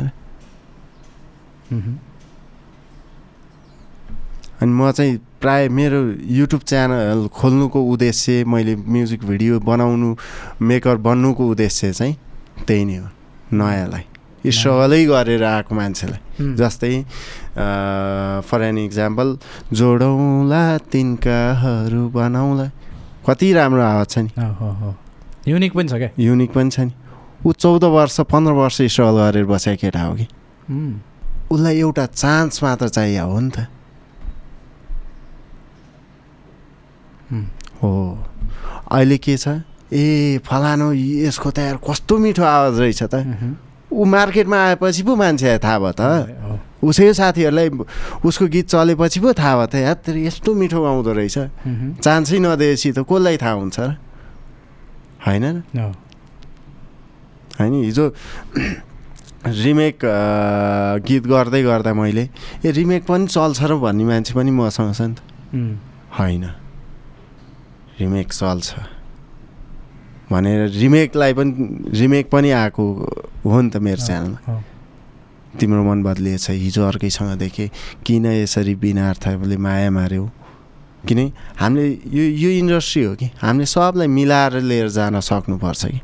अनि 4.60 4.72
म 4.76 4.92
चाहिँ 4.92 5.14
प्राय 5.40 5.68
मेरो 5.72 6.00
युट्युब 6.36 6.62
च्यानल 6.68 7.28
खोल्नुको 7.32 7.80
उद्देश्य 7.94 8.44
मैले 8.44 8.76
म्युजिक 8.76 9.24
भिडियो 9.24 9.60
बनाउनु 9.64 10.10
मेकर 10.68 10.96
बन्नुको 11.08 11.44
उद्देश्य 11.48 11.94
चाहिँ 11.94 12.16
त्यही 12.68 12.84
नै 12.86 12.98
हो 12.98 13.08
नयाँलाई। 13.56 14.06
स्ट्रगलै 14.46 15.06
गरेर 15.06 15.44
आएको 15.44 15.76
मान्छेलाई 15.76 16.56
जस्तै 16.56 16.94
फर 18.48 18.62
एन 18.64 18.78
इक्जाम्पल 18.78 19.28
जोडौँला 19.74 20.64
तिनकाहरू 20.92 22.02
बनाउँला। 22.10 22.68
कति 23.28 23.48
राम्रो 23.54 23.82
आवाज 23.84 24.08
छ 24.10 24.18
नि। 24.20 24.32
हो, 24.38 24.52
हो, 24.54 24.70
हो। 24.72 24.96
युनिक 25.48 25.74
पनि 25.74 25.88
छ 25.90 25.94
क्या? 25.94 26.10
युनिक 26.20 26.52
पनि 26.54 26.70
छ 26.72 26.80
नि। 26.80 26.94
ऊ 27.46 27.52
चौध 27.54 27.84
वर्ष 27.84 28.20
पन्ध्र 28.32 28.52
वर्ष 28.52 28.82
स्ट्रगल 28.82 29.18
गरेर 29.20 29.46
बसेको 29.46 29.80
केटा 29.82 30.02
हो 30.02 30.16
कि। 30.16 30.28
उम्, 30.72 30.96
उसलाई 31.52 31.78
एउटा 31.80 32.06
चान्स 32.06 32.64
मात्र 32.64 32.88
चाहियो 32.90 33.26
हो 33.28 33.40
नि 33.40 33.52
त। 33.52 33.68
उम्, 37.32 37.48
हो। 37.84 37.92
अहिले 38.92 39.18
के 39.18 39.38
छ? 39.38 39.62
ए 39.94 40.40
फलानु 40.46 40.94
यसको 41.28 41.50
त 41.52 41.60
यार 41.60 41.78
कस्तो 41.82 42.18
मिठो 42.18 42.44
आवाज 42.44 42.80
रहेछ 42.80 43.04
त। 43.04 43.16
मह्म। 43.16 43.69
ऊ 43.92 44.06
मार्केटमा 44.06 44.58
आएपछि 44.78 45.02
पो 45.04 45.14
मान्छे 45.16 45.58
थाहा 45.60 45.78
भयो 45.80 45.94
त। 45.94 46.02
उसै 46.80 47.12
साथीहरूलाई 47.14 47.70
उसको 48.24 48.46
गीत 48.48 48.68
चलेपछि 48.70 49.20
पो 49.20 49.34
थाहा 49.34 49.54
भयो 49.58 49.68
त 49.68 49.76
यार 49.84 49.98
तेरो 50.06 50.20
यस्तो 50.30 50.50
मिठो 50.54 50.80
गाउँदो 50.80 51.12
रहेछ। 51.12 51.38
चान्सै 52.00 52.38
नदिएपछि 52.40 52.90
त 52.96 53.00
कसलाई 53.04 53.38
थाहा 53.38 53.54
हुन्छ 53.60 53.78
र? 53.80 53.90
होइन 55.26 55.46
होइन 57.60 57.74
हिजो 57.84 58.06
रिमेक 59.44 59.98
गीत 61.04 61.24
गर्दै 61.28 61.62
गर्दा 61.64 61.92
मैले 61.94 62.26
ए 62.64 62.72
रिमेक 62.72 63.04
पनि 63.04 63.28
चल्छ 63.28 63.60
र 63.68 63.76
भन्ने 63.76 64.04
मान्छे 64.06 64.32
पनि 64.36 64.52
मसँग 64.52 64.94
छ 64.96 65.02
नि 65.02 65.16
त। 65.16 65.20
होइन। 66.16 66.46
रिमेक 68.00 68.30
चल्छ। 68.32 68.68
भनेर 70.32 70.70
रिमेकलाई 70.70 71.34
पनि 71.34 71.52
रिमेक 72.00 72.30
पनि 72.30 72.50
आएको 72.52 72.84
हो 73.46 73.62
नि 73.62 73.70
त 73.70 73.78
मेरो 73.78 74.06
च्यानलमा। 74.06 74.62
तिम्रो 75.60 75.84
मन 75.84 76.04
बदलिएछ 76.04 76.50
हिजो 76.50 76.82
अर्कैसँग 76.86 77.38
देखेँ। 77.40 77.70
किन 78.06 78.26
यसरी 78.46 78.76
बिना 78.78 79.10
अर्थले 79.10 79.58
माया 79.58 79.90
मार्यौ 79.90 80.26
किन? 81.08 81.20
हामीले 81.58 81.86
यो 82.06 82.24
यो 82.38 82.50
इन्डस्ट्री 82.62 83.04
हो 83.04 83.16
कि? 83.16 83.28
हामीले 83.42 83.66
सबलाई 83.66 84.08
मिलाएर 84.08 84.62
लिएर 84.62 84.88
जान 84.94 85.20
सक्नुपर्छ 85.20 85.86
कि। 85.86 86.00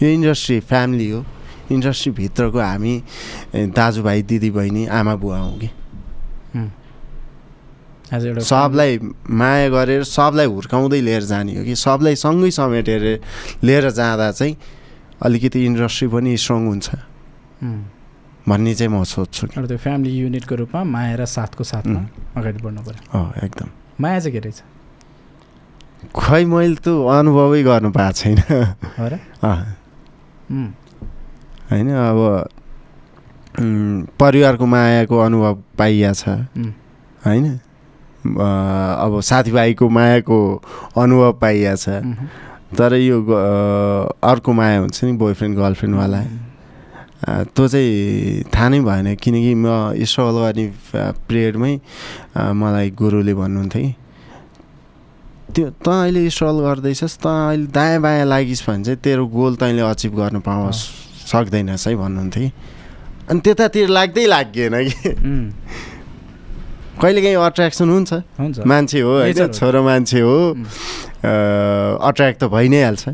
यो 0.00 0.08
इन्डस्ट्री 0.08 0.60
फ्यामिली 0.64 1.10
हो। 1.10 1.24
इन्डस्ट्रीभित्रको 1.70 2.58
हामी 2.58 2.94
दाजुभाइ 3.76 4.22
दिदीबहिनी 4.22 4.86
आमा 4.88 5.14
बुवा 5.20 5.38
हौँ 5.38 5.58
कि? 5.60 5.68
सबलाई 8.10 8.98
माया 9.30 9.68
गरेर 9.70 10.02
सबलाई 10.04 10.46
हुर्काउँदै 10.46 11.00
लिएर 11.00 11.22
जाने 11.22 11.56
हो 11.56 11.62
कि? 11.64 11.74
सबलाई 11.76 12.14
सँगै 12.18 12.50
समेटेर 12.50 13.02
लिएर 13.62 13.90
जाँदा 13.90 14.30
चाहिँ 14.32 14.56
अलिकति 15.22 15.58
इन्डस्ट्री 15.66 16.08
पनि 16.10 16.36
स्ट्रङ 16.36 16.66
हुन्छ। 16.66 16.88
भन्ने 18.48 18.74
चाहिँ 18.74 18.90
म 18.90 19.04
सोध्छु 19.04 19.46
त्यो 19.46 19.78
फ्यामिली 19.78 20.10
युनिटको 20.18 20.54
रूपमा 20.54 20.82
माया 20.84 21.14
र 21.22 21.24
साथको 21.28 21.62
साथमा. 21.62 22.00
अगाडि 22.34 22.58
बढ्नु 22.58 22.82
पऱ्यो। 22.82 23.46
एकदम। 23.46 23.68
माया 24.00 24.18
चाहिँ 24.20 24.32
के 24.32 24.40
रहेछ? 24.42 24.58
खै 26.16 26.44
मैले 26.50 26.82
त 26.82 26.88
अनुभवै 26.88 27.62
गर्नु 27.62 27.90
पाएको 27.94 28.16
छैन। 28.16 28.38
होइन 31.70 31.88
अब 31.94 32.20
परिवारको 34.18 34.64
मायाको 34.66 35.14
अनुभव 35.14 35.54
पाइया 35.78 36.12
छ। 36.12 36.48
होइन? 37.22 37.60
अब 38.20 39.20
साथीभाइको 39.20 39.88
मायाको 39.88 40.38
अनुभव 40.96 41.32
पाइया 41.40 41.74
छ। 41.74 41.88
मह्म। 41.88 42.26
तर 42.76 42.94
यो 42.94 43.16
अर्को 43.22 44.52
माया 44.52 44.78
हुन्छ 44.78 45.04
नि 45.04 45.12
बोयफ्रेन्ड 45.18 45.56
गर्लफ्रेन्डवाला। 45.58 46.20
त्यो 47.52 47.66
चाहिँ 47.68 48.44
थाहा 48.48 48.68
नै 48.68 48.80
भएन 48.80 49.14
किनकि 49.16 49.54
म 49.54 49.66
स्ट्रगल 49.98 50.36
गर्ने 50.40 50.66
पिरियडमै 51.28 51.74
मलाई 52.36 52.90
गुरुले 52.96 53.34
भन्नुहुन्थ्यो 53.34 53.82
कि 53.82 53.94
त्यो 55.54 55.66
त 55.84 55.88
अहिले 55.88 56.30
स्ट्रगल 56.30 56.58
गर्दैछस् 56.64 57.16
त 57.20 57.26
अहिले 57.26 57.66
दायाँ 57.74 58.00
बायाँ 58.00 58.26
लागिस् 58.26 58.62
भने 58.68 58.84
चाहिँ 58.84 59.00
तेरो 59.04 59.26
गोल 59.26 59.56
तैँले 59.56 59.82
अचिभ 59.82 60.12
गर्न 60.16 60.40
पाओस् 60.40 60.80
सक्दैनस् 61.28 61.88
है 61.88 61.94
भन्नुहुन्थ्यो 61.96 62.42
कि। 62.44 62.52
अनि 63.30 63.40
त्यतातिर 63.40 63.88
लाग्दै 63.88 64.26
लागेन 64.26 64.74
कि। 64.88 65.10
कहिलेकाहीँ 67.00 67.36
अट्र्याक्सन 67.36 67.88
हुन्छ। 67.90 68.12
हुन्छ। 68.40 68.58
मान्छे 68.66 69.00
हो 69.00 69.12
होइन। 69.18 69.52
छोरो 69.52 69.80
मान्छे 69.82 70.20
हो। 70.20 70.36
अट्र्याक्ट 72.00 72.38
त 72.40 72.44
भइ 72.52 72.68
नै 72.68 72.82
हाल्छ 72.84 73.08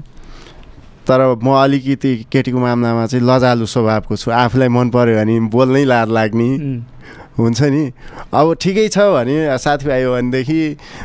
तर 1.07 1.21
म 1.39 1.55
अलिकति 1.55 2.11
केटीको 2.33 2.59
मामलामा 2.59 3.07
चाहिँ 3.07 3.23
लजालु 3.23 3.67
स्वभावको 3.67 4.15
छु। 4.19 4.31
आफूलाई 4.35 4.69
मन 4.75 4.91
पऱ्यो 4.91 5.15
भने 5.23 5.35
बोल्नै 5.55 5.85
लाज 5.87 6.09
लाग्ने 6.11 6.51
हुन्छ 7.39 7.61
नि। 7.63 7.85
अब 8.35 8.47
ठिकै 8.59 8.89
छ 8.91 8.99
भने 9.15 9.37
साथीभाइ 9.55 10.03
हो 10.03 10.13
भनेदेखि 10.19 10.59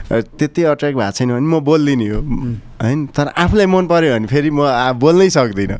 त्यति 0.09 0.61
अट्र्याक्ट 0.73 0.97
भएको 0.97 1.11
छैन 1.13 1.29
भने 1.37 1.47
म 1.53 1.59
बोल्दिनँ 1.61 2.09
हो 2.09 2.19
होइन? 2.81 2.99
तर 3.13 3.27
आफूलाई 3.37 3.67
मन 3.69 3.85
पऱ्यो 3.91 4.09
भने 4.15 4.27
फेरि 4.27 4.49
म 4.49 4.65
बोल्नै 4.97 5.29
सक्दिनँ। 5.29 5.77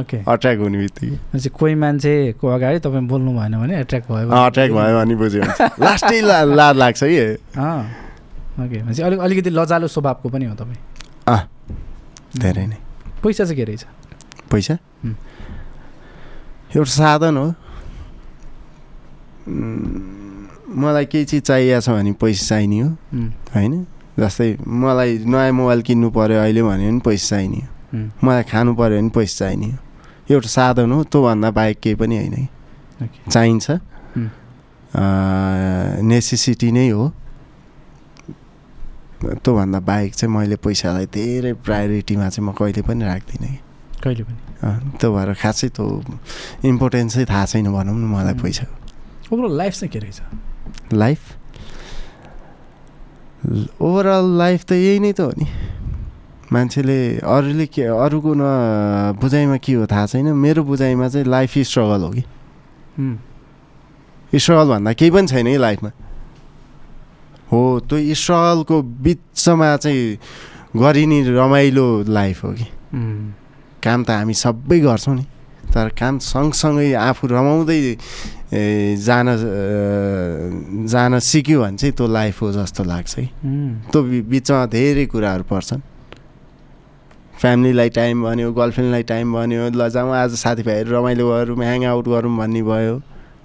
ओके 0.00 0.16
अट्र्याक्ट 0.28 0.60
हुने 0.62 0.78
बित्तिकै। 0.78 1.48
कोही 1.48 1.74
मान्छेको 1.74 2.48
अगाडि 2.48 2.78
तपाईँ 2.78 3.06
बोल्नु 3.08 3.30
भएन 3.38 3.58
भने 3.60 3.80
एट्र्याक्ट 3.80 4.08
भयो 4.08 4.28
भने- 4.28 4.46
अट्र्याक्ट 4.46 4.74
भयो 4.74 4.98
भने 4.98 5.14
बुझ्यो 5.14 5.42
लास्टै 5.84 6.20
ला 6.20 6.42
लाज 6.44 6.76
लाग्छ 6.76 7.00
कि? 7.04 7.20
ओके 7.32 8.82
भनेपछि 8.82 9.02
अलिक 9.02 9.18
अलिकति 9.20 9.50
लजालु 9.50 9.88
स्वभावको 9.88 10.28
पनि 10.28 10.44
हो 10.44 10.54
तपाईँ। 10.54 10.76
अँ। 11.28 11.40
धेरै 12.38 12.66
नै। 12.66 12.76
पैसा 13.24 13.44
चाहिँ 13.44 13.56
के 13.56 13.64
रहेछ? 13.64 13.84
पैसा. 14.50 14.74
एउटा 16.76 16.90
साधन 16.90 17.36
हो। 17.36 17.46
मलाई 20.82 21.04
केही 21.04 21.24
चिज 21.24 21.42
चाहिएको 21.42 21.80
छ 21.80 21.88
भने 21.90 22.12
पैसा 22.12 22.46
चाहिने 22.48 22.78
हो। 22.80 22.88
होइन? 23.54 23.86
जस्तै 24.18 24.48
मलाई 24.68 25.18
नयाँ 25.24 25.52
मोबाइल 25.52 25.82
किन्नु 25.82 26.10
पऱ्यो 26.10 26.40
अहिले 26.40 26.62
भन्यो 26.62 26.88
भने 26.90 27.00
पैसा 27.04 27.28
चाहिने 27.36 27.56
हो। 27.56 27.68
मलाई 27.94 28.42
खानु 28.50 28.74
पऱ्यो 28.74 28.98
भने 28.98 29.10
पैसा 29.14 29.34
चाहिने 29.38 29.66
हो। 29.70 29.78
एउटा 30.30 30.48
साधन 30.48 30.92
हो 30.92 31.02
त्योभन्दा 31.12 31.50
बाहेक 31.50 31.76
केही 31.82 31.94
पनि 32.00 32.16
होइन 32.16 32.36
कि 33.02 33.30
चाहिन्छ. 33.30 33.66
नेसेसिटी 36.04 36.68
नै 36.72 36.88
हो। 36.88 37.12
त्योभन्दा 39.22 39.80
बाहेक 39.80 40.14
चाहिँ 40.14 40.34
मैले 40.34 40.56
पैसालाई 40.56 41.06
धेरै 41.06 41.52
प्रायोरिटीमा 41.62 42.28
चाहिँ 42.28 42.48
म 42.48 42.52
कहिले 42.52 42.82
पनि 42.82 43.04
राख्दिनँ 43.04 43.48
कि। 43.48 43.58
कहिले 44.02 44.22
पनि? 44.24 44.38
त्यो 44.98 45.08
भएर 45.14 45.30
खासै 45.42 45.68
त्यो 45.76 45.84
इम्पोर्टेन्सै 46.64 47.24
थाहा 47.30 47.44
छैन 47.46 47.66
भनौँ 47.72 47.94
न 47.94 48.04
मलाई. 48.08 48.34
पैसाको 48.42 48.74
ओभरअल 49.32 49.56
लाइफ 49.58 49.72
चाहिँ 49.74 49.90
के 49.92 49.98
रहेछ? 49.98 50.20
लाइफ 50.92 51.20
ओभरअल 53.80 54.26
लाइफ 54.38 54.60
त 54.64 54.72
यही 54.72 54.98
नै 55.00 55.12
त 55.12 55.20
हो 55.20 55.30
नि। 55.38 55.46
मान्छेले 56.52 56.98
अरूले 57.24 57.66
के 57.72 57.82
अरूको 57.88 58.32
न 58.36 58.44
बुझाइमा 59.20 59.56
के 59.56 59.72
हो 59.72 59.86
थाहा 59.88 60.06
छैन। 60.06 60.26
मेरो 60.36 60.62
बुझाइमा 60.68 61.08
चाहिँ 61.08 61.26
लाइफ 61.26 61.58
स्ट्रगल 61.58 62.00
हो 62.02 62.10
कि। 62.12 62.22
स्ट्रगल 64.32 64.68
भन्दा 64.68 64.92
केही 64.92 65.10
पनि 65.10 65.26
छैन 65.26 65.46
कि 65.46 65.56
लाइफमा 65.56 65.90
हो 67.52 67.60
त्यो 67.88 68.14
स्ट्रगलको 68.14 68.76
बिचमा 68.82 69.76
चाहिँ 69.76 70.18
गरिने 70.76 71.18
रमाइलो 71.36 71.86
लाइफ 72.08 72.44
हो 72.44 72.52
कि। 72.52 72.66
काम 73.82 74.04
त 74.04 74.10
हामी 74.10 74.34
सबै 74.34 74.80
गर्छौँ 74.80 75.14
नि। 75.16 75.24
तर 75.72 75.88
काम 75.96 76.18
सँगसँगै 76.20 76.92
आफू 76.92 77.26
रमाउँदै 77.32 77.96
जान 79.00 79.26
जान 80.84 81.18
सिक्यो 81.18 81.60
भने 81.62 81.76
चाहिँ 81.76 81.94
त्यो 81.96 82.06
लाइफ 82.08 82.42
हो 82.42 82.52
जस्तो 82.52 82.84
लाग्छ 82.84 83.18
उम्, 83.18 83.88
त्यो 83.88 84.00
बिचमा 84.28 84.66
धेरै 84.68 85.06
कुराहरू 85.08 85.44
पर्छन्। 85.48 85.80
फ्यामिलीलाई 87.42 87.90
टाइम 87.90 88.22
भन्यो 88.22 88.52
गर्लफ्रेन्डलाई 88.54 89.02
टाइम 89.02 89.32
भन्यो 89.34 89.68
ल 89.74 89.88
जाउँ 89.90 90.14
आज 90.14 90.34
साथीभाइहरू 90.38 90.90
रमाइलो 90.94 91.26
गरौँ 91.28 91.56
ह्याङ 91.58 91.84
आउट 91.90 92.06
गरौँ 92.08 92.36
भन्ने 92.38 92.62
भयो। 92.62 92.98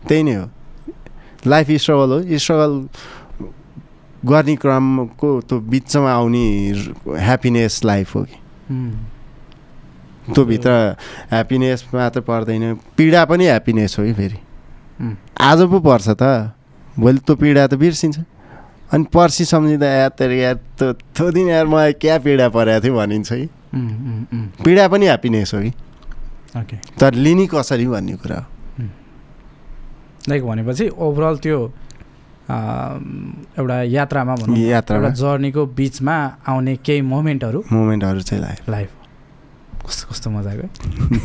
त्यही 0.08 0.24
नै 0.24 0.34
हो। 0.34 0.46
लाइफ 1.48 1.68
स्ट्रगल 1.82 2.10
हो। 2.14 2.38
स्ट्रगल 2.38 2.74
गर्ने 4.22 4.56
क्रमको 4.56 5.30
त्यो 5.50 5.60
बिचमा 5.74 6.12
आउने 6.14 6.46
ह्याप्पिनेस 7.10 7.82
लाइफ 7.86 8.16
हो 8.16 8.24
कि। 8.24 8.38
उम्, 8.70 8.94
त्यो 10.34 10.46
भित्र 10.46 10.70
ह्याप्पिनेस 11.34 11.86
मात्र 11.94 12.22
पर्दैन। 12.22 12.74
पीडा 12.98 13.26
पनि 13.26 13.46
ह्याप्पिनेस 13.46 14.00
हो 14.00 14.06
कि 14.06 14.14
फेरि। 14.14 14.40
आज 15.42 15.60
पो 15.74 15.80
पर्छ 15.80 16.08
त। 16.22 16.54
भोलि 17.00 17.20
त्यो 17.26 17.36
पीडा 17.36 17.68
त 17.68 17.74
बिर्सिन्छ। 17.74 18.20
अनि 18.94 19.04
पर्सि 19.10 19.46
सम्झिँदा 19.46 19.88
तेरो 20.14 20.34
यार 20.34 20.56
त्यो 20.86 21.32
दिन 21.32 21.50
यार 21.50 21.66
मलाई 21.66 21.94
क्या 21.98 22.18
पीडा 22.22 22.50
परेको 22.50 22.84
थियो 22.84 22.96
भनिन्छ 22.96 23.34
कि। 23.34 23.50
पीडा 23.74 24.88
पनि 24.88 25.06
ह्याप्पिनेस 25.06 25.54
हो 25.54 25.62
कि? 25.62 25.72
ओके 26.60 26.78
तर 27.00 27.14
लिने 27.14 27.48
कसरी 27.48 27.88
भन्ने 27.88 28.16
कुरा 28.16 28.38
हो? 28.38 28.46
लाइक 30.30 30.44
भनेपछि 30.46 30.88
ओभरअल 30.90 31.38
त्यो 31.38 31.60
एउटा 32.48 33.82
यात्रामा 33.84 34.36
भनौँ 34.36 34.56
न, 34.56 34.60
यात्रामा? 34.60 35.04
एउटा 35.04 35.16
जर्नीको 35.16 35.66
बिचमा 35.66 36.16
आउने 36.48 36.76
केही 36.86 37.02
मोमेन्टहरू? 37.02 37.64
मोमेन्टहरू 37.72 38.22
चाहिँ 38.22 38.44
लाग्यो 38.44 38.72
लाइफ। 38.72 38.90
कस्तो 39.88 40.04
कस्तो 40.12 40.30
मजाको। 40.30 40.68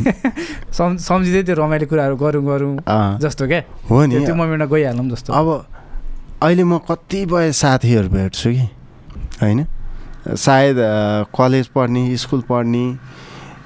सम् 0.78 0.98
सम्झिँदै 0.98 1.43
त्यो 1.43 1.55
रमाइलो 1.55 1.86
कुराहरू 1.86 2.16
गरौँ 2.16 2.43
गरौँ। 2.47 3.19
जस्तो 3.19 3.47
क्या? 3.47 3.62
हो 3.90 4.05
नि। 4.06 4.24
त्यो 4.27 4.35
मोमेन्टमा 4.35 4.66
गइहालौँ 4.70 5.09
जस्तो। 5.10 5.32
अब 5.32 5.48
अहिले 6.43 6.64
म 6.64 6.78
कतिपय 6.90 7.52
साथीहरू 7.52 8.09
भेट्छु 8.09 8.51
कि? 8.51 8.66
होइन? 9.43 9.66
सायद 10.26 10.76
कलेज 11.34 11.66
पढ्ने 11.74 12.16
स्कुल 12.16 12.40
पढ्ने 12.48 12.84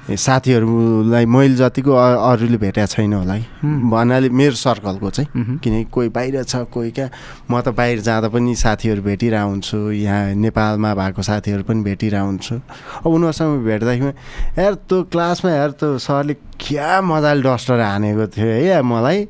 साथीहरूलाई 0.07 1.25
मैले 1.27 1.55
जतिको 1.55 1.91
अरूले 1.91 2.57
भेटेको 2.57 2.87
छैन 2.87 3.13
होला 3.13 3.33
हुँ। 3.59 3.91
भन्नाले 3.91 4.29
मेरो 4.31 4.55
सर्कलको 4.55 5.09
चाहिँ 5.11 5.59
किनकि 5.59 5.83
कोही 5.91 6.09
बाहिर 6.15 6.43
छ 6.43 6.63
कोही 6.71 6.91
क्या। 6.95 7.09
म 7.51 7.59
त 7.61 7.75
बाहिर 7.75 7.99
जाँदा 7.99 8.27
पनि 8.31 8.55
साथीहरू 8.55 9.01
भेटिरहेको 9.03 9.49
हुन्छु 9.51 9.77
यहाँ 9.91 10.33
नेपालमा 10.39 10.93
भएको 10.95 11.21
साथीहरू 11.21 11.63
पनि 11.67 11.83
भेटिरहेको 11.83 12.25
हुन्छु 12.25 12.55
अब 12.55 13.07
उनीहरूसँग 13.07 13.63
भेट्दाखेरि 13.67 14.63
यार 14.63 14.73
त्यो 14.87 15.03
क्लासमा 15.11 15.51
यार 15.51 15.71
त्यो 15.75 15.97
सरले 15.99 16.33
क्या 16.55 17.01
मजाले 17.03 17.41
डस्टर 17.43 17.79
हानेको 17.79 18.27
थियो 18.31 18.47
है 18.47 18.81
मलाई। 18.81 19.25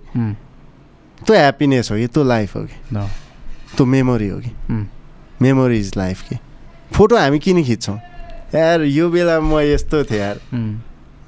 त्यो 1.26 1.34
ह्याप्पिनेस 1.34 1.92
हो 1.92 1.98
कि 1.98 2.08
त्यो 2.08 2.24
लाइफ 2.24 2.56
हो 2.56 2.62
कि। 2.70 2.78
त्यो 3.74 3.86
मेमोरी 3.86 4.28
हो 4.30 4.40
कि। 4.46 4.52
मेमोरी 5.42 5.80
इज 5.80 5.98
लाइफ 5.98 6.22
कि। 6.30 6.38
फोटो 6.98 7.16
हामी 7.18 7.40
किन 7.40 7.64
खिच्छौँ? 7.64 7.98
यार 8.56 8.82
यो 8.82 9.10
बेला 9.14 9.40
म 9.40 9.62
यस्तो 9.62 10.04
थिएँ 10.10 10.20
यार। 10.20 10.38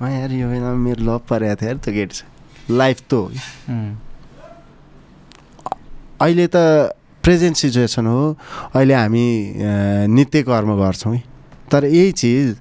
म 0.01 0.03
यार 0.09 0.31
यो 0.33 0.47
बेलामा 0.49 0.77
मेरो 0.81 1.03
लभ 1.05 1.21
परेको 1.29 1.55
थियो 1.61 1.67
यार 1.69 1.77
त्यो 1.77 1.93
केटी 1.93 2.73
लाइफ 2.73 2.97
त 3.05 3.13
हो 3.13 3.25
कि 3.29 3.39
उम्, 3.69 3.93
अहिले 6.21 6.47
त 6.49 6.57
प्रेजेन्ट 7.23 7.55
सिचुएसन 7.57 8.05
हो। 8.07 8.37
अहिले 8.75 8.93
हामी 8.93 9.25
नित्य 10.09 10.41
कर्म 10.49 10.73
गर्छौँ। 10.81 11.13
है 11.15 11.21
तर 11.71 11.85
यही 11.85 12.11
चिज 12.17 12.57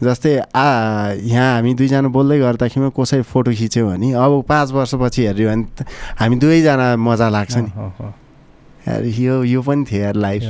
जस्तै 0.00 0.32
आ 0.56 1.12
यहाँ 1.20 1.60
हामी 1.60 1.74
दुईजना 1.76 2.08
बोल्दै 2.08 2.38
गर्दाखेरिमा 2.40 2.90
कसै 2.96 3.20
फोटो 3.20 3.52
खिच्यो 3.52 3.84
भने 3.84 4.12
अब 4.16 4.32
पाँच 4.48 4.72
वर्षपछि 4.72 5.26
हेऱ्यो 5.26 5.48
भने 5.50 5.64
त 5.76 5.84
हामी 6.16 6.36
दुवैजना 6.40 6.96
मजा 6.96 7.28
लाग्छ 7.36 7.56
नि। 7.56 7.70
यार 8.88 9.04
यो 9.04 9.44
यो 9.44 9.60
पनि 9.60 9.84
थियो 9.84 10.00
यार 10.00 10.16
लाइफ 10.16 10.42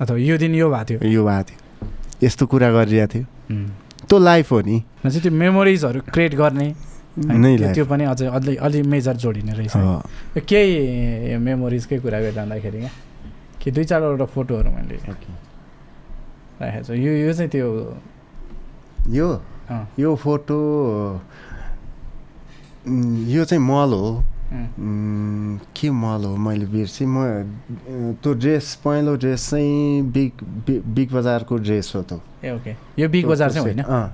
अथवा 0.00 0.16
यो 0.16 0.38
दिन 0.38 0.54
यो 0.54 0.70
भएको 0.70 0.84
थियो। 0.84 1.08
यो 1.08 1.24
भएको 1.24 1.42
थियो। 1.42 1.88
यस्तो 2.26 2.46
कुरा 2.46 2.72
गरिरहेको 2.72 3.14
थियो। 3.14 3.24
त्यो 4.08 4.18
लाइफ 4.18 4.52
हो 4.52 4.60
नि। 4.60 4.82
त्यो 5.06 5.32
मेमोरिजहरू 5.32 6.00
क्रिएट 6.00 6.34
गर्ने। 6.34 6.74
त्यो- 7.74 7.88
पनि 7.88 8.04
अझै 8.04 8.26
अलि 8.26 8.56
अलि 8.56 8.82
मेजर 8.82 9.16
जोडिने 9.16 9.52
रहेछ। 9.52 9.72
केही 10.40 11.36
मेमोरिजकै 11.36 11.98
कुरा 11.98 12.20
गरिरहँदाखेरि 12.20 12.78
क्या 12.78 12.90
कि 13.62 13.70
दुई 13.70 13.84
चारवटा 13.84 14.24
फोटोहरू 14.24 14.70
मैले 14.70 14.94
राखेको 14.94 16.84
छु। 16.84 16.94
यो 16.94 17.12
यो 17.12 17.32
चाहिँ 17.32 17.50
त्यो 17.50 17.96
यो? 19.08 19.42
यो 19.98 20.16
फोटो 20.16 20.58
यो 23.26 23.44
चाहिँ 23.44 23.64
मल 23.64 23.92
हो। 23.92 24.24
के 24.50 25.90
मल 25.90 26.24
हो 26.24 26.36
मैले 26.36 26.66
बिर्सेँ 26.72 27.06
म 27.06 28.16
त्यो 28.22 28.32
ड्रेस 28.34 28.74
पहेँलो 28.84 29.14
ड्रेस 29.16 29.48
चाहिँ 29.50 30.02
बिग 30.12 30.32
बिग 30.96 31.12
बजारको 31.12 31.56
ड्रेस 31.68 31.92
हो 31.96 32.02
त्यो 32.08 32.20
ए 32.44 32.50
ओके 32.56 32.74
यो 33.02 33.08
बिग 33.08 33.26
बजार 33.26 33.50
चाहिँ 33.52 33.74
होइन 33.84 34.10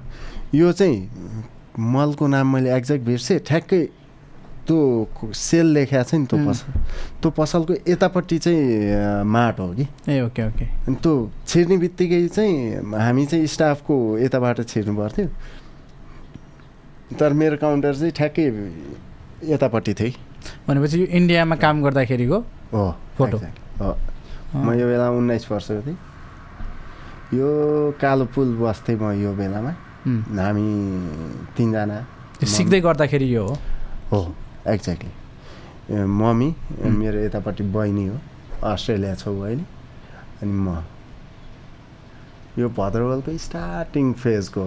यो 0.58 0.72
चाहिँ 0.72 0.98
मलको 1.78 2.26
नाम 2.26 2.52
मैले 2.54 2.74
एक्ज्याक्ट 2.76 3.04
बिर्सेँ 3.04 3.38
ठ्याक्कै 3.46 3.82
त्यो 4.66 5.30
सेल 5.36 5.66
लेखेको 5.76 6.02
छ 6.02 6.14
नि 6.14 6.26
त्यो. 6.26 6.38
पसल 6.48 6.72
त्यो 7.22 7.30
पसलको 7.38 7.74
यतापट्टि 7.88 8.38
चाहिँ 8.38 9.24
माट 9.28 9.60
हो 9.60 9.68
कि 9.78 9.86
ए 10.08 10.20
ओके 10.26 10.42
ओके 10.48 10.64
अनि 10.88 10.96
त्यो 10.98 11.12
छिर्ने 11.46 11.76
बित्तिकै 11.78 12.26
चाहिँ 12.28 12.82
हामी 12.98 13.26
चाहिँ 13.26 13.46
स्टाफको 13.54 13.94
यताबाट 14.18 14.60
छिर्नु 14.66 14.96
पर्थ्यो 14.96 15.26
तर 17.18 17.32
मेरो 17.38 17.56
काउन्टर 17.62 17.94
चाहिँ 17.94 18.12
ठ्याक्कै 18.18 18.46
यतापट्टि 19.52 19.94
है। 20.00 20.08
भनेपछि 20.68 21.00
यो 21.00 21.06
इन्डियामा 21.18 21.56
काम 21.56 21.82
गर्दाखेरिको 21.82 22.38
हो 22.72 22.84
फोटो। 23.18 23.36
हो। 23.80 23.90
म 24.54 24.72
यो 24.78 24.86
बेला 24.86 25.10
उन्नाइस 25.10 25.50
वर्षको 25.50 25.82
थिएँ। 25.86 25.98
यो 27.34 27.48
कालो 28.00 28.24
पुल 28.34 28.48
बस्थेँ 28.56 28.96
म 28.96 29.12
यो 29.22 29.32
बेलामा। 29.34 29.72
हामी 30.06 30.66
तिनजना 31.56 31.98
सिक्दै 32.44 32.80
गर्दाखेरि 32.80 33.34
यो 33.34 33.44
हो? 33.46 33.54
हो 34.12 34.20
एक्ज्याक्टली 34.68 35.12
मम्मी. 36.20 36.48
मेरो 36.80 37.18
यतापट्टि 37.24 37.64
बहिनी 37.72 38.06
हो 38.06 38.16
अस्ट्रेलिया 38.64 39.14
छौ 39.14 39.32
अहिले। 39.40 39.64
अनि 40.42 40.52
म। 40.52 40.82
यो 42.58 42.68
भद्रवलको 42.70 43.36
स्टार्टिङ 43.38 44.12
फेजको 44.14 44.64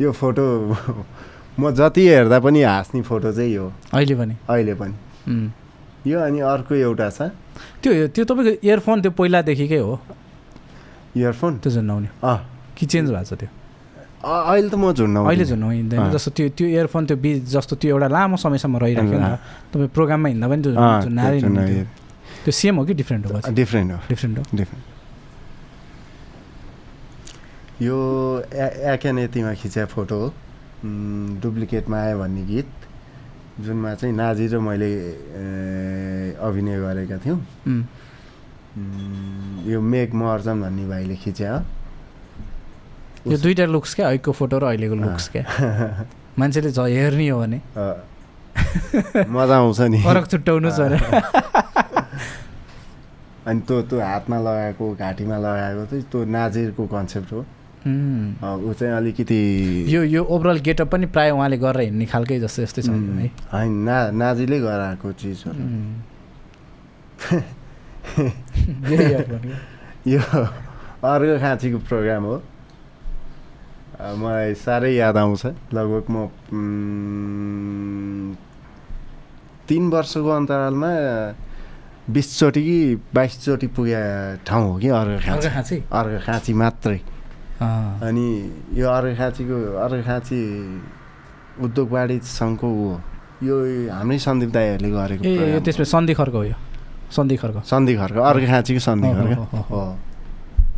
यो 0.00 0.12
फोटो 0.12 0.44
म 1.58 1.70
जति 1.74 2.02
हेर्दा 2.08 2.38
पनि 2.40 2.62
हाँस्ने 2.62 3.02
फोटो 3.02 3.32
चाहिँ 3.32 3.50
यो 3.54 3.72
अहिले 3.94 4.14
पनि? 4.14 4.34
अहिले 4.50 4.74
पनि। 4.80 4.94
यो 6.06 6.18
अनि 6.20 6.40
अर्को 6.40 6.74
एउटा 6.74 7.10
छ। 7.10 7.20
त्यो 7.82 7.90
त्यो 8.14 8.24
तपाईँको 8.24 8.52
इयरफोन 8.66 8.96
त्यो 9.02 9.10
पहिलादेखिकै 9.18 9.78
हो? 9.82 9.94
इयरफोन 11.18 11.58
त्यो 11.58 11.70
झुन्डाउने 11.72 12.08
अँ। 12.22 12.38
कि 12.78 12.86
चेन्ज 12.86 13.10
भएको 13.10 13.24
छ 13.26 13.32
त्यो? 13.42 13.48
अहिले 14.22 14.68
त 14.70 14.74
म 14.78 14.92
झुन्डाउँदिनँ। 14.94 15.26
अहिले 15.28 15.44
झुन्डाइँदैन 15.50 15.98
अँ। 16.00 16.10
जस्तो 16.14 16.30
त्यो 16.38 16.46
त्यो 16.54 16.66
इयरफोन 16.68 17.02
त्यो 17.06 17.16
बिच 17.18 17.42
जस्तो 17.50 17.74
त्यो 17.82 17.88
एउटा 17.90 18.08
लामो 18.08 18.36
समयसम्म 18.38 18.76
त। 18.78 19.38
तपाईँ 19.74 19.88
प्रोग्राममा 19.90 20.28
हिँड्दा 20.28 20.46
पनि 20.48 20.62
त्यो 20.62 20.72
झुन्डाएरै 21.02 21.38
त्यो 22.46 22.52
सेम 22.54 22.74
हो 22.78 22.84
कि 22.86 22.94
डिफ्रेन्ट 22.94 23.26
हो 23.26 23.32
डिफ्रेन्ट 23.50 23.90
हो। 23.92 23.98
डिफ्रेन्ट 24.08 24.38
हो? 24.38 24.44
डिफ्रेन्ट 24.54 24.84
यो 27.82 27.96
ए- 28.54 28.94
एकेन 28.94 29.18
यतिमा 29.18 29.54
खिचेको 29.54 29.86
फोटो 29.94 30.16
हो। 30.22 30.28
डुप्लिकेटमा 30.84 31.98
आयो 31.98 32.18
भन्ने 32.18 32.42
गीत 32.46 32.70
जुनमा 33.60 33.94
चाहिँ 33.94 34.14
नाजी 34.14 34.46
र 34.46 34.58
मैले 34.62 34.90
अभिनय 36.38 36.76
गरेका 36.78 37.16
थियौँ। 37.18 37.40
यो 39.66 39.80
मेघ 39.82 40.14
महर्जन 40.14 40.56
भन्ने 40.62 40.84
भाइले 40.86 41.16
खिच्या 41.18 41.50
हो। 41.54 41.60
यो 43.26 43.38
दुइटा 43.42 43.64
लुक्स 43.66 43.94
क्या? 43.94 44.06
अहिलेको 44.06 44.32
फोटो 44.32 44.58
र 44.58 44.64
अहिलेको 44.70 44.94
लुक्स 44.94 45.28
क्या? 45.34 45.44
मान्छेले 46.38 46.70
झ 46.70 46.78
हेर्ने 46.86 47.28
हो 47.28 47.38
भने। 47.42 47.58
मजा 49.26 49.56
आउँछ 49.58 49.80
नि। 49.90 49.98
फरक 50.06 50.26
छुट्याउनु 50.30 50.70
छ 50.70 50.80
अनि 53.48 53.60
त्यो 53.66 53.76
त्यो 53.88 53.98
हातमा 53.98 54.38
लगाएको 54.38 54.84
घाँटीमा 54.94 55.36
लगाएको 55.40 55.82
चाहिँ 55.90 56.04
त्यो 56.12 56.24
नाजिरको 56.28 56.86
कन्सेप्ट 56.86 57.32
हो। 57.32 57.40
ऊ 57.86 58.72
चाहिँ 58.74 58.94
अलिकति 58.94 59.84
यो 59.88 60.02
यो 60.02 60.24
ओभरअल 60.24 60.58
गेटअप 60.60 60.88
पनि 60.92 61.06
प्रायः 61.06 61.32
उहाँले 61.32 61.58
गरेर 61.58 61.82
हिँड्ने 61.82 62.06
खालकै 62.06 62.38
जस्तो 62.40 62.62
यस्तै 62.62 62.82
छ 62.82 62.88
है। 62.88 63.30
होइन 63.52 63.72
ना 63.86 64.10
नाजीले 64.10 64.60
गराएको 64.60 65.12
चिज 65.12 65.44
हो। 65.46 65.52
यो 70.08 70.18
अर्को 70.18 71.38
खाँचीको 71.40 71.78
प्रोग्राम 71.88 72.24
हो। 72.24 72.42
मलाई 74.18 74.54
साह्रै 74.54 74.94
याद 74.94 75.16
आउँछ। 75.16 75.46
लगभग 75.74 76.04
म 76.10 76.28
तिन 79.68 79.90
वर्षको 79.90 80.28
अन्तरालमा 80.28 80.88
बिसचोटि 82.10 82.62
कि 82.62 82.96
बाइसचोटि 83.14 83.66
पुगे 83.76 84.36
ठाउँ 84.46 84.72
हो 84.72 84.78
कि 84.78 84.88
अर्को 84.88 85.48
खाँची? 85.48 85.76
अर्को 85.92 86.18
खाँची 86.26 86.52
मात्रै। 86.54 87.00
अनि 87.58 88.28
यो 88.78 88.86
अर्को 88.86 89.18
खाँचीको 89.18 89.56
अर्को 89.84 90.02
खाँची 90.06 90.38
उद्योगवाडी 91.64 92.16
सङ्घको 92.22 92.68
हो। 92.68 92.90
यो 93.42 93.56
हाम्रै 93.90 94.18
सन्दीप 94.18 94.50
दाईहरूले 94.54 94.90
गरेको 94.90 95.22
ए 95.26 95.60
त्यसमा 95.66 95.84
सन्धि 95.94 96.14
खर्क 96.14 96.34
हो 96.34 96.42
यो। 96.44 96.54
सन्धि 97.10 97.36
खर्क। 97.42 97.56
सन्धि 97.66 97.94
खर्क 97.98 98.16
अर्को 98.30 98.46
खाँचीको 98.46 98.80
सन्धि 98.84 99.08
खर्क 99.18 99.38
हो, 99.70 99.80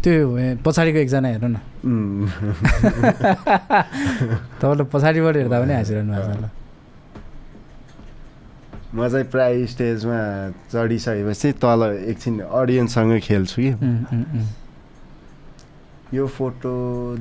त्यो 0.01 0.57
पछाडिको 0.65 0.99
एकजना 1.05 1.29
हेर्नु 1.29 1.49
न। 1.49 1.57
तपाईँले 4.61 4.85
पछाडिबाट 4.93 5.35
हेर्दा 5.37 5.57
पनि 5.61 5.73
हाँसिरहनु 5.75 6.13
भएको 6.13 6.33
छ 6.33 6.35
ल। 6.41 6.43
म 8.91 9.07
चाहिँ 9.09 9.27
प्रायः 9.31 9.67
स्टेजमा 9.71 10.19
चढिसकेपछि 10.73 11.49
तल 11.63 11.81
एकछिन 12.11 12.35
अडियन्ससँग 12.43 13.13
खेल्छु 13.23 13.63
कि। 13.63 13.71
यो 16.15 16.27
फोटो 16.27 16.73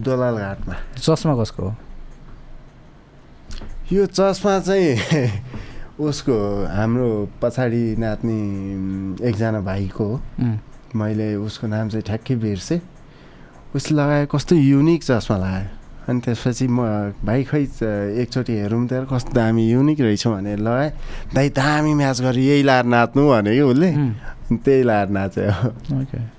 दोलाल 0.02 0.38
घाटमा। 0.38 0.76
चस्मा 0.98 1.34
कसको 1.42 1.64
हो? 1.64 1.74
यो 3.92 4.06
चस्मा 4.06 4.60
चाहिँ 4.66 5.30
उसको 6.10 6.36
हाम्रो 6.74 7.10
पछाडि 7.42 7.84
नाच्ने 8.02 8.38
एकजना 9.30 9.62
भाइको 9.62 10.06
हो। 10.06 10.16
मैले 10.96 11.36
उसको 11.36 11.68
नाम 11.68 11.90
चाहिँ 11.90 12.04
ठ्याक्कै 12.04 12.36
बिर्सेँ। 12.42 12.82
उसले 13.76 13.94
लगायो 13.98 14.26
कस्तो 14.26 14.56
युनिक 14.56 15.04
चस्मा 15.04 15.38
लगायो। 15.38 15.68
अनि 16.10 16.20
त्यसपछि 16.26 16.66
म 16.66 17.14
भाइ 17.22 17.44
खै 17.46 17.62
एकचोटि 18.26 18.54
हेरौँ 18.58 18.88
त 18.90 19.06
कस्तो 19.06 19.38
दामी 19.38 19.70
युनिक 19.70 20.02
रहेछ 20.02 20.28
भनेर 20.34 20.60
लगाएँ। 20.66 20.92
दाइ 21.38 21.50
दामी 21.54 21.94
म्याच 21.94 22.22
गऱ्यो 22.26 22.42
यही 22.42 22.64
लाएर 22.66 22.86
नाच्नु 22.90 23.22
भने 23.30 23.54
कि 23.54 23.62
उसले 23.62 23.90
त्यही 24.66 24.84
लाएर 24.90 25.08
नाच्यो 25.14 25.46
ओके। 26.02 26.39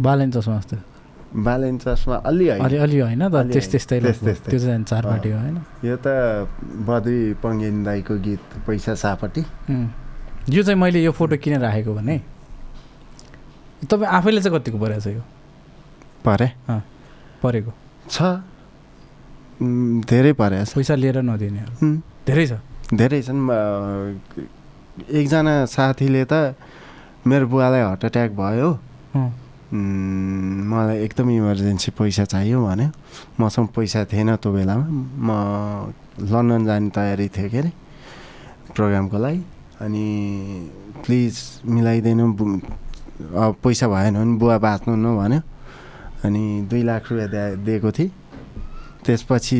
बालेन 0.00 0.30
चस्मा 0.30 0.56
जस्तो 0.58 0.76
बालेन 1.44 1.78
चस्मा 1.78 2.16
अलि 2.30 2.46
अलि 2.48 2.76
अलि 2.76 2.98
होइन 3.00 3.22
होइन। 3.22 3.50
त्यस्तै। 3.52 4.26
त्यस्तै। 4.26 4.50
त्यो 4.50 4.58
चाहिँ 4.60 4.84
चारपाटी 4.84 5.30
हो 5.30 5.38
होइन 5.38 5.56
यो 5.84 5.96
त 5.96 6.06
बद्री 6.88 7.18
पङ्गेन 7.42 7.76
दाईको 7.84 8.14
गीत 8.22 8.42
पैसा 8.66 8.94
सापट्टि. 8.94 9.42
यो 10.54 10.62
चाहिँ 10.62 10.78
मैले 10.80 11.02
यो 11.02 11.12
फोटो 11.12 11.36
किन 11.42 11.58
राखेको 11.60 11.94
भने 11.94 12.16
तपाईँ 13.90 14.08
आफैले 14.08 14.40
चाहिँ 14.42 14.58
कतिको 14.58 14.78
परेको 14.78 15.00
छ 15.00 15.06
यो 15.08 15.22
परे 16.24 16.48
परेको 17.42 17.72
छ 18.10 18.16
धेरै 20.10 20.32
परेछ 20.32 20.72
पैसा 20.74 20.94
लिएर 20.94 21.18
उम्, 21.18 21.96
धेरै 22.26 22.46
छ 22.46 22.52
धेरै 22.94 23.20
छन् 23.22 23.40
एकजना 25.10 25.54
साथीले 25.66 26.24
त 26.24 26.54
मेरो 27.26 27.46
बुवालाई 27.48 27.80
हार्ट 27.82 28.04
एट्याक 28.04 28.30
भयो 28.36 28.68
मलाई 29.74 30.98
एकदम 31.04 31.30
इमर्जेन्सी 31.30 31.90
पैसा 31.98 32.24
चाहियो 32.24 32.64
भन्यो 32.66 32.90
मसँग 33.40 33.68
पैसा 33.74 34.04
थिएन 34.06 34.36
त्यो 34.36 34.52
बेलामा। 34.52 34.86
म 34.86 35.28
लन्डन 36.30 36.64
जाने 36.66 36.90
तयारी 36.94 37.28
थियो 37.28 37.48
के 37.50 37.58
अरे 37.58 37.72
प्रोग्रामको 38.74 39.18
लागि। 39.18 39.42
अनि 39.82 40.06
प्लिज 41.02 41.34
मिलाइदिनु 41.66 42.26
अब 43.34 43.56
पैसा 43.64 43.86
भएन 43.88 44.14
भने 44.14 44.38
बुवा 44.38 44.58
बाँच्नु 44.58 44.94
न 44.94 45.16
भन्यो 45.18 45.40
अनि 46.22 46.42
दुई 46.70 46.82
लाख 46.82 47.10
रुपियाँ 47.10 47.28
दिए 47.30 47.56
दिएको 47.66 47.90
थिएँ। 47.92 48.10
त्यसपछि 49.04 49.58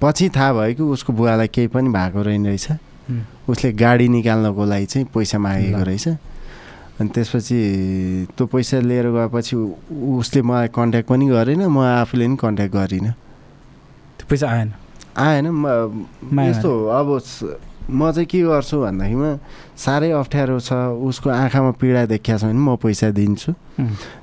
पछि 0.00 0.28
थाहा 0.32 0.52
भयो 0.52 0.74
कि 0.74 0.82
उसको 0.82 1.12
बुवालाई 1.12 1.48
केही 1.48 1.68
पनि 1.68 1.88
भएको 1.92 2.22
रहेछ। 2.24 2.70
उम्, 2.70 3.22
उसले 3.48 3.72
गाडी 3.72 4.08
निकाल्नको 4.08 4.64
लागि 4.64 4.86
चाहिँ 4.86 5.06
पैसा 5.12 5.38
मागेको। 5.38 5.82
रहेछ। 5.84 6.08
अनि 7.00 7.08
त्यसपछि 7.16 7.58
त्यो 8.36 8.44
पैसा 8.52 8.78
लिएर 8.84 9.06
गएपछि 9.08 9.56
उसले 10.20 10.40
मलाई 10.44 10.68
कन्ट्याक्ट 10.68 11.08
पनि 11.08 11.26
गरेन 11.32 11.64
म 11.64 11.80
आफूले 11.80 12.26
पनि 12.28 12.36
कन्ट्याक्ट 12.36 12.74
गरिनँ। 12.76 13.12
त्यो 14.20 14.24
पैसा 14.28 14.46
आएन? 14.46 14.68
आएन 15.16 15.46
यस्तो 16.44 16.70
अब 16.92 17.08
म 17.90 18.12
चाहिँ 18.12 18.26
के 18.28 18.40
गर्छु 18.46 18.76
भन्दाखेरिमा 18.84 19.30
साह्रै 19.80 20.10
अप्ठ्यारो 20.12 20.60
छ 20.60 20.70
उसको 21.00 21.28
आँखामा 21.32 21.70
पीडा 21.80 22.04
देखिया 22.06 22.36
छ 22.36 22.52
भने 22.52 22.60
म 22.60 22.76
पैसा 22.76 23.10
दिन्छु। 23.16 23.50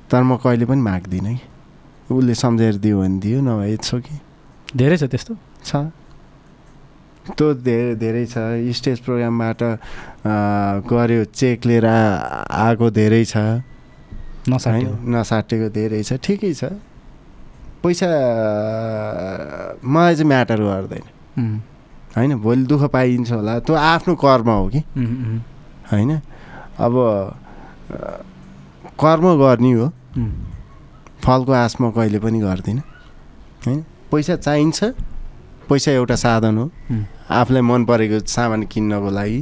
तर 0.08 0.22
म 0.22 0.38
कहिले 0.38 0.64
पनि 0.64 0.80
माग्दिनँ 0.80 1.34
कि। 1.34 2.14
उसले 2.14 2.34
सम्झेर 2.34 2.74
दियो 2.78 2.96
भने 3.02 3.18
दियो 3.20 3.38
नभए 3.42 3.76
छ 3.82 4.00
कि। 4.00 4.14
धेरै 4.72 4.96
छ 4.96 5.04
त्यस्तो? 5.12 5.34
छ। 5.66 5.92
त्यो 7.36 7.46
धेरै 7.54 7.94
धेरै 7.96 8.24
छ। 8.26 8.36
स्टेज 8.76 8.98
प्रोग्रामबाट 9.04 9.60
गऱ्यो 10.88 11.24
चेक 11.34 11.66
लिएर 11.66 11.86
आएको 11.86 12.86
धेरै 12.90 13.24
छ। 13.24 13.36
नसाट्यो। 14.48 14.92
नसाटेको 15.12 15.68
धेरै 15.68 16.02
छ। 16.02 16.12
ठिकै 16.24 16.52
छ। 16.54 16.64
पैसा 17.82 18.08
मलाई 19.84 20.14
चाहिँ 20.14 20.28
म्याटर 20.28 20.58
गर्दैन। 20.60 21.04
होइन? 22.16 22.30
भोलि 22.42 22.64
दुःख 22.66 22.82
पाइन्छ 22.90 23.30
होला। 23.32 23.58
त्यो 23.62 23.74
आफ्नो 23.76 24.14
कर्म 24.16 24.48
हो 24.50 24.68
कि? 24.72 24.80
होइन? 25.92 26.10
अब 26.78 26.94
कर्म 28.98 29.26
गर्ने 29.38 29.72
हो। 29.72 29.86
फलको 31.22 31.52
आश 31.52 31.76
म 31.80 31.90
कहिले 31.92 32.18
पनि 32.18 32.38
गर्दिनँ। 32.40 32.82
होइन? 33.66 33.80
पैसा 34.10 34.36
चाहिन्छ। 34.36 34.80
पैसा 35.68 35.90
एउटा 35.92 36.16
साधन 36.16 36.56
हो। 36.58 36.70
आफूलाई 37.30 37.62
मन 37.62 37.84
परेको 37.84 38.18
सामान 38.26 38.62
किन्नको 38.72 39.10
लागि 39.10 39.40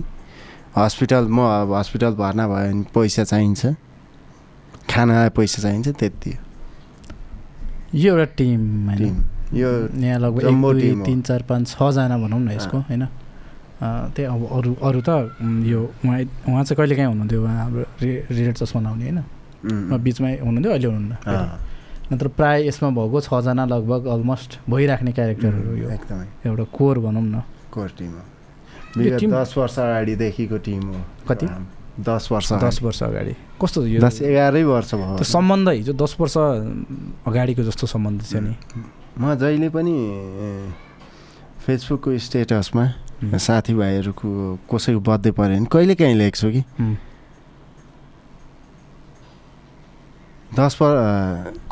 हस्पिटल 0.76 1.24
म 1.30 1.38
अब 1.62 1.72
हस्पिटल 1.72 2.12
भर्ना 2.20 2.44
भयो 2.48 2.72
भने 2.72 2.84
पैसा 2.94 3.24
चाहिन्छ। 3.24 3.74
खानालाई 4.90 5.30
पैसा 5.36 5.62
चाहिन्छ 5.62 5.88
त्यति 5.88 6.30
हो। 6.30 6.38
यो 7.94 8.12
एउटा 8.12 8.26
टिम 8.38 8.60
होइन। 8.88 9.14
यो 9.54 9.70
यहाँ 10.02 10.18
लगभग। 10.20 11.04
तिन 11.06 11.20
चार 11.22 11.42
पाँच 11.48 11.68
छजना 11.70 12.16
भनौँ 12.18 12.40
न 12.40 12.50
यसको 12.58 12.78
होइन। 12.78 13.04
त्यही 14.16 14.24
अब 14.24 14.42
अरू 14.56 14.72
अरू 14.82 15.00
त 15.06 15.10
यो 15.68 15.80
उहाँ 16.04 16.18
उहाँ 16.48 16.62
चाहिँ 16.64 16.76
कहिले 16.76 16.94
काहीँ 16.96 17.08
हुनुहुन्थ्यो? 17.08 17.42
उहाँ 17.42 17.56
हाम्रो 17.62 17.82
रे 18.02 18.12
रेड 18.30 18.54
चस्मा 18.56 18.80
लाउने 18.82 19.04
होइन? 19.04 19.20
बिचमै 20.02 20.32
हुनुहुन्थ्यो 20.40 20.72
अहिले 20.72 20.88
हुनुहुन्न। 20.88 21.14
नत्र 22.12 22.28
प्रायः 22.28 22.66
यसमा 22.68 22.90
भएको 22.90 23.20
छजना 23.20 23.64
लगभग 23.66 24.06
अलमोस्ट 24.06 24.50
भइराख्ने 24.70 25.12
क्यारेक्टरहरू 25.12 25.76
यो 25.76 25.88
एकदमै। 25.90 26.26
एउटा 26.46 26.64
कोर 26.70 26.98
भनौँ 27.02 27.22
न। 27.22 27.42
कोर 27.74 27.88
टिम 27.98 28.12
हो। 28.14 28.22
विगत 28.96 29.24
दस 29.26 29.54
वर्ष 29.58 29.78
अगाडिदेखिको 29.78 30.58
टिम 30.58 30.82
हो। 30.86 31.00
कति? 31.28 31.46
दस 31.98 32.28
वर्ष 32.32 32.52
दस 32.62 32.78
वर्ष 32.82 33.02
अगाडि। 33.02 33.34
कस्तो 33.58 33.86
यो? 33.86 34.00
दस 34.00 34.22
एघारै 34.22 34.62
वर्ष 34.62 34.94
भयो। 34.94 35.16
त्यो 35.18 35.24
सम्बन्ध 35.24 35.68
हिजो 35.68 35.92
दस 35.92 36.16
वर्ष 36.20 36.36
अगाडिको 37.26 37.62
जस्तो 37.62 37.86
सम्बन्ध 37.86 38.22
थियो 38.22 38.40
नि। 38.40 38.54
म 39.18 39.34
जहिले 39.34 39.68
पनि 39.74 39.94
फेसबुकको 41.66 42.18
स्टेटसमा 42.18 42.84
साथीभाइहरूको 43.34 44.28
कसैको 44.70 45.00
बर्थडे 45.00 45.30
पऱ्यो 45.34 45.58
भने 45.58 45.66
कहिले 45.72 45.94
काहीँ 45.98 46.14
लेख्छु 46.14 46.50
कि? 46.54 46.62
दस 50.56 50.78
वर 50.80 50.94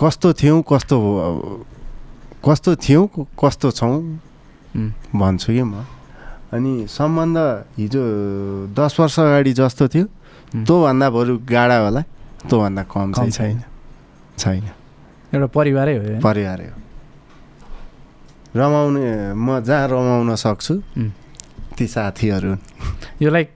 कस्तो 0.00 0.32
थियौँ 0.32 0.62
कस्तो 0.72 0.96
कस्तो 2.44 2.76
थियौँ 2.76 3.08
कस्तो 3.40 3.70
छौँ 3.70 3.96
भन्छु 5.16 5.52
कि 5.52 5.62
म। 5.62 5.86
अनि 6.52 6.86
सम्बन्ध 6.86 7.38
हिजो 7.78 8.02
दस 8.76 8.96
वर्ष 9.00 9.18
अगाडि 9.20 9.52
जस्तो 9.52 9.88
थियो। 9.88 10.04
उम्। 10.04 10.64
त्योभन्दा 10.64 11.06
बरु 11.10 11.34
गाडा 11.50 11.76
होला। 11.78 12.02
त्योभन्दा 12.46 12.82
कम 12.92 13.12
चाहिँ 13.12 13.30
छैन। 13.30 13.62
छैन। 14.38 14.64
एउटा 15.34 15.46
परिवारै 15.46 15.94
हो? 15.98 16.20
परिवारै 16.20 16.66
हो। 16.68 16.76
रमाउने 18.56 19.34
म 19.34 19.60
जहाँ 19.66 19.88
रमाउन 19.88 20.34
सक्छु। 20.36 20.74
ती 21.78 21.86
साथीहरू। 21.86 22.52
यो 23.22 23.30
लाइक 23.30 23.50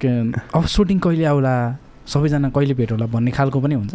अब 0.55 0.65
सुटिङ 0.65 0.99
कहिले 0.99 1.25
आउला? 1.25 1.55
सबैजना 2.09 2.49
कहिले 2.51 2.75
भेट 2.75 2.93
होला 2.93 3.07
भन्ने 3.07 3.31
खालको 3.31 3.61
पनि 3.61 3.75
हुन्छ। 3.75 3.95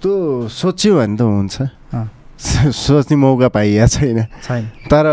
त्यो 0.00 0.48
सोच्यो 0.48 0.92
भने 0.96 1.16
त 1.16 1.22
हुन्छ 1.22 1.56
सोच्ने 2.40 3.16
मौका 3.20 3.48
पाइया 3.52 3.86
छैन 3.86 4.24
छैन 4.44 4.64
तर 4.88 5.06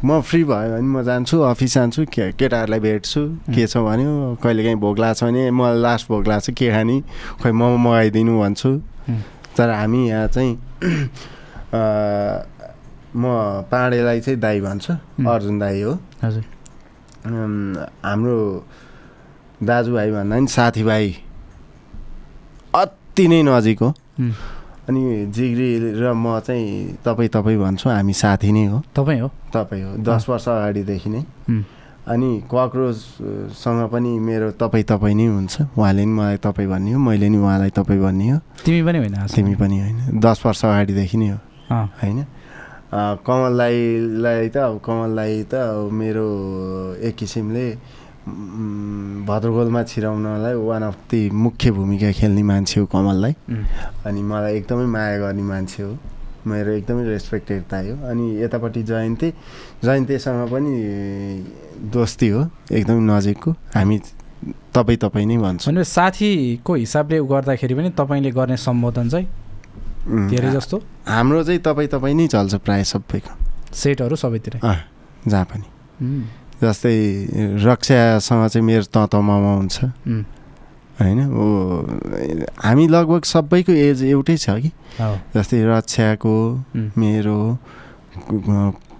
म 0.00 0.20
फ्री 0.24 0.44
भयो 0.48 0.70
भने 0.72 0.88
म 0.88 1.02
जान्छु 1.04 1.36
अफिस 1.52 1.74
जान्छु 1.74 2.04
के 2.08 2.32
केटाहरूलाई 2.40 2.80
भेट्छु 2.80 3.20
के 3.52 3.66
छ 3.68 3.84
भन्यो 3.84 4.40
कहिलेकाहीँ 4.40 4.78
भोक 4.80 4.98
लाग्छ 4.98 5.24
भने 5.24 5.50
मलाई 5.52 5.80
लास्ट 5.84 6.08
भोक 6.08 6.24
लाग्छ 6.28 6.50
के 6.56 6.70
खाने 6.72 7.00
खोइ 7.42 7.52
मोमो 7.52 7.76
मगाइदिनु 7.84 8.40
भन्छु. 8.40 8.70
तर 9.56 9.70
हामी 9.70 10.08
यहाँ 10.08 10.28
चाहिँ 10.32 10.52
म 13.12 13.22
पाँडेलाई 13.68 14.20
चाहिँ 14.20 14.38
दाई 14.40 14.60
भन्छु. 14.60 14.92
अर्जुन 15.28 15.58
दाई 15.58 15.80
हो 15.82 15.92
हजुर 16.24 16.44
हाम्रो 17.28 18.36
दाजुभाइ 19.62 20.10
भन्दा 20.10 20.36
पनि 20.36 20.46
साथीभाइ 20.56 21.06
अति 22.74 23.28
नै 23.28 23.42
नजिक 23.52 23.78
हो 23.82 23.92
अनि 24.14 25.00
जिग्री 25.32 25.96
र 26.00 26.12
म 26.12 26.38
चाहिँ 26.40 26.98
तपाईँ 27.04 27.28
तपाईँ 27.28 27.58
भन्छु 27.58 27.88
हामी 27.90 28.12
साथी 28.12 28.52
नै 28.52 28.64
हो। 28.68 28.82
तपाईँ 28.94 29.20
हो? 29.20 29.28
तपाईँ 29.54 29.82
हो। 29.84 29.90
दस 30.04 30.28
वर्ष 30.28 30.48
अगाडिदेखि 30.48 31.10
नै। 31.10 31.22
अनि 32.04 32.30
कक्रोचसँग 32.52 33.80
पनि 33.88 34.12
मेरो 34.20 34.50
तपाईँ 34.60 34.84
तपाईँ 34.84 35.16
नै 35.16 35.26
हुन्छ। 35.26 35.72
उहाँले 35.72 36.04
नि 36.04 36.12
मलाई 36.12 36.36
तपाईँ 36.36 36.68
भन्ने 36.68 36.92
हो 36.92 36.98
मैले 37.00 37.28
नि 37.32 37.38
उहाँलाई 37.40 37.70
तपाईँ 37.72 38.00
भन्ने 38.00 38.28
हो। 38.30 38.38
तिमी 38.60 38.82
पनि 38.84 38.98
होइन 38.98 39.16
तिमी 39.34 39.54
पनि 39.56 39.76
होइन। 39.80 40.20
दस 40.20 40.38
वर्ष 40.46 40.64
अगाडिदेखि 40.64 41.16
नै 41.16 41.28
हो। 41.32 41.38
होइन? 41.72 42.20
कमललाई 42.94 44.48
त 44.52 44.56
अब 44.56 44.78
कमललाई 44.84 45.42
त 45.48 45.54
मेरो 45.90 46.28
एक 47.02 47.16
किसिमले 47.16 47.66
भद्रगोलमा 48.24 49.82
छिराउनलाई 49.84 50.54
वान 50.54 50.82
अफ 50.82 50.96
दि 51.10 51.30
मुख्य 51.30 51.70
भूमिका 51.70 52.10
खेल्ने 52.12 52.42
मान्छे 52.42 52.80
हो 52.80 52.86
कमललाई। 52.86 53.34
अनि 54.06 54.22
मलाई 54.22 54.56
एकदमै 54.56 54.86
माया 54.86 55.18
गर्ने 55.18 55.42
मान्छे 55.42 55.82
हो। 55.82 55.96
मेरो 56.46 56.70
एकदमै 56.72 57.04
रेस्पेक्टेड 57.04 57.62
हो। 57.72 57.94
अनि 58.08 58.24
यतापट्टि 58.42 58.82
जयन्ती 58.82 59.28
जयन्तीसँग 59.84 60.48
पनि 60.52 60.72
दोस्ती 61.92 62.28
हो 62.28 62.40
एकदमै 62.72 63.02
नजिकको। 63.12 63.50
हामी 63.76 63.96
तपाईँ 64.72 64.98
तपाईँ 64.98 65.26
नै 65.26 65.36
भन्छौँ। 65.36 65.72
भनेपछि 65.72 65.90
साथीको 65.90 66.74
हिसाबले 66.74 67.20
गर्दाखेरि 67.24 67.74
पनि 67.74 67.90
तपाईँले 67.96 68.30
गर्ने 68.30 68.56
सम्बोधन 68.56 69.08
चाहिँ 69.08 69.26
धेरै 70.28 70.50
जस्तो? 70.52 70.76
हाम्रो 71.08 71.44
चाहिँ 71.44 71.60
तपाईँ 71.60 71.88
तपाईँ 71.88 72.14
नै 72.14 72.26
चल्छ 72.28 72.54
प्रायः 72.64 72.84
सबैको। 72.84 73.32
सेटहरू 73.72 74.16
सबैतिर। 74.16 74.60
जहाँ 75.28 75.44
पनि। 75.44 75.66
जस्तै 76.62 76.96
रक्षासँग 77.66 78.42
चाहिँ 78.48 78.66
मेरो 78.66 78.86
त 78.86 79.10
हुन्छ। 79.14 79.76
होइन? 80.94 81.20
ओ 81.34 81.44
हामी 82.62 82.84
लगभग 82.86 83.22
सबैको 83.26 83.72
एज 83.72 84.02
एउटै 84.14 84.36
छ 84.38 84.46
कि? 84.62 84.70
जस्तै 85.34 85.58
रक्षाको 85.66 86.34
मेरो 86.94 87.38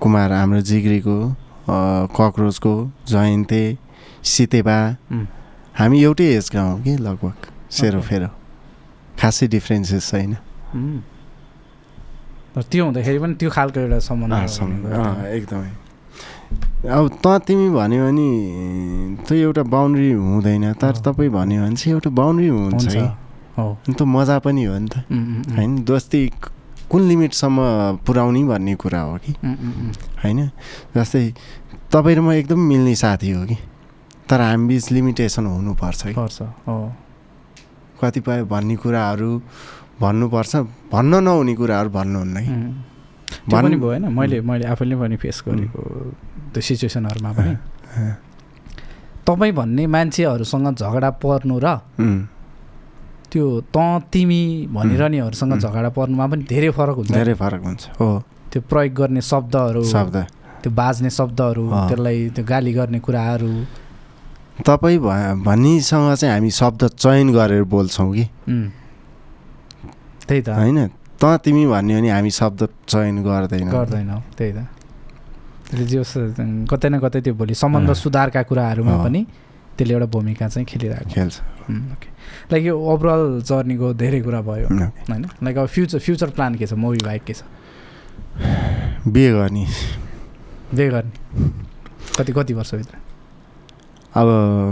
कुमार 0.03 0.33
हाम्रो 0.33 0.61
जिग्रीको 0.61 1.17
कक्रोचको 2.19 2.75
जयन्ते 3.09 3.63
सितेबा। 4.27 4.79
हामी 5.79 5.97
एउटै 6.03 6.27
एजका 6.39 6.61
हौँ 6.61 6.83
कि 6.83 6.93
लगभग 6.99 7.37
सेरोफेरो 7.71 8.31
खासै 9.19 9.47
डिफ्रेन्सेस 9.55 10.03
छैन। 10.11 10.35
त्यो 12.55 12.83
हुँदाखेरि 12.85 13.19
पनि 13.19 13.35
त्यो 13.39 13.51
खालको 13.51 13.79
एउटा 13.81 13.99
सम्बन्ध 14.03 14.33
एकदमै। 15.39 15.71
अब 16.85 17.11
त 17.27 17.27
तिमी 17.47 17.71
भन्यो 17.71 18.03
भने 18.07 18.29
त्यो 19.25 19.37
एउटा 19.37 19.63
बााउन्ड्री 19.63 20.13
हुँदैन। 20.13 20.73
तर। 20.73 20.93
तपाईँ 20.97 21.31
भन्यो 21.31 21.63
भने 21.63 21.77
चाहिँ 21.77 21.95
एउटा 21.95 22.11
बााउन्ड्री 22.11 22.49
हुन्छ 22.49 22.87
हो। 23.59 23.79
त 23.93 24.03
मजा 24.03 24.39
पनि 24.39 24.65
हो 24.65 24.79
नि 24.79 24.89
त। 24.89 24.97
होइन 25.57 25.85
दोस्ती 25.85 26.21
कुन 26.91 27.03
लिमिटसम्म 27.03 27.59
पुर्याउने 28.07 28.45
भन्ने 28.45 28.75
कुरा 28.75 29.01
हो 29.01 29.17
कि? 29.17 29.33
होइन 30.23 30.51
जस्तै 30.97 31.35
तपाईँ 31.93 32.17
र 32.17 32.21
म 32.21 32.33
एकदम 32.33 32.61
मिल्ने 32.61 32.95
साथी 32.95 33.31
हो 33.31 33.47
कि? 33.47 33.57
तर 34.29 34.41
हामी 34.41 34.69
बिच 34.69 34.93
लिमिटेसन 34.93 35.47
हुनुपर्छ 35.47 36.03
कि? 36.07 36.15
कतिपय 38.01 38.43
भन्ने 38.45 38.77
कुराहरू 38.77 39.43
भन्नुपर्छ। 40.01 40.57
भन्न 40.93 41.25
नहुने 41.25 41.55
कुराहरू 41.55 41.91
भन्नुहुन्न 41.91 42.37
कि? 42.41 42.51
उम्। 42.51 42.73
त्यो 43.35 43.57
भन्- 43.57 43.65
पनि 43.65 43.77
भयो 43.77 43.87
होइन 43.89 44.09
मैले 44.09 44.41
मैले 44.41 44.65
आफैले 44.67 44.97
पनि 44.97 45.17
फेस 45.17 45.43
गरेको 45.49 45.81
त्यो 46.55 46.63
सिचुएसनहरूमा 46.63 47.31
पनि। 47.33 47.53
तपाईँ 49.27 49.53
भन्ने 49.53 49.87
मान्छेहरूसँग 49.87 50.67
झगडा 50.75 51.11
पर्नु 51.11 51.59
र 51.59 51.69
त्यो 53.33 53.61
त 53.61 53.77
तिमी 54.13 54.69
भनिरहनेहरूसँग. 54.71 55.59
झगडा 55.59 55.89
पर्नुमा 55.91 56.27
पनि 56.27 56.43
धेरै 56.47 56.71
फरक 56.71 56.97
हुन्छ। 56.97 57.11
धेरै 57.13 57.35
फरक 57.35 57.63
हुन्छ 57.67 57.83
हो। 57.99 58.23
त्यो 58.53 58.63
प्रयोग 58.63 58.95
गर्ने 58.95 59.21
शब्दहरू 59.21 59.85
शब्द। 59.85 60.17
त्यो 60.63 60.71
बाज्ने 60.73 61.11
शब्दहरू। 61.11 61.65
त्यसलाई 61.91 62.29
त्यो 62.31 62.45
गाली 62.45 62.73
गर्ने 62.73 62.99
कुराहरू। 63.01 63.53
तपाईँ 64.63 64.99
भ- 64.99 65.43
भन्नेसँग 65.45 66.15
चाहिँ 66.15 66.33
हामी 66.35 66.51
शब्द 66.51 66.87
चयन 67.03 67.33
गरेर 67.35 67.63
बोल्छौँ 67.65 68.15
कि. 68.15 68.25
त्यही 70.29 70.43
त। 70.43 70.49
होइन 70.49 70.79
त 71.21 71.25
तिमी 71.45 71.67
भन्यो 71.67 71.99
भने 71.99 72.11
हामी 72.11 72.31
शब्द 72.31 72.69
चयन 72.89 73.23
गर्दैनौँ। 73.23 73.73
गर्दैनौ 73.73 74.19
त्यही 74.39 74.53
त। 74.53 74.69
त्यसले 75.65 75.87
जे 75.87 75.99
होस् 75.99 76.15
कतै 76.71 76.89
न 76.89 76.99
कतै 77.01 77.21
त्यो 77.25 77.35
भोलि 77.35 77.55
सम्बन्ध। 77.55 77.93
सुधारका 77.93 78.43
कुराहरूमा। 78.49 78.95
पनि 79.05 79.21
त्यसले 79.77 79.93
एउटा 79.95 80.07
भूमिका 80.07 80.47
चाहिँ 80.49 80.67
खेलिरहेको 80.67 81.11
खेल्छ। 81.11 81.35
ओके 81.95 82.09
लाइक 82.53 82.63
यो 82.65 82.75
ओभरअल 82.79 83.23
जर्नीको 83.43 83.87
धेरै 83.95 84.21
कुरा 84.23 84.41
भयो 84.41 84.69
होइन? 84.71 85.25
लाइक 85.43 85.57
अब 85.59 85.67
फ्युचर 85.67 85.99
फ्युचर 85.99 86.31
प्लान 86.37 86.55
के 86.55 86.67
छ? 86.67 86.73
मुभी 86.79 87.01
बाहेक 87.05 87.23
के 87.25 87.35
छ? 87.35 87.43
बिहे 89.09 89.31
गर्ने। 89.33 89.67
जे 90.75 90.89
गर्ने? 90.89 91.13
कति 92.19 92.33
कति 92.33 92.55
वर्षभित्र? 92.55 92.95
अब 94.15 94.29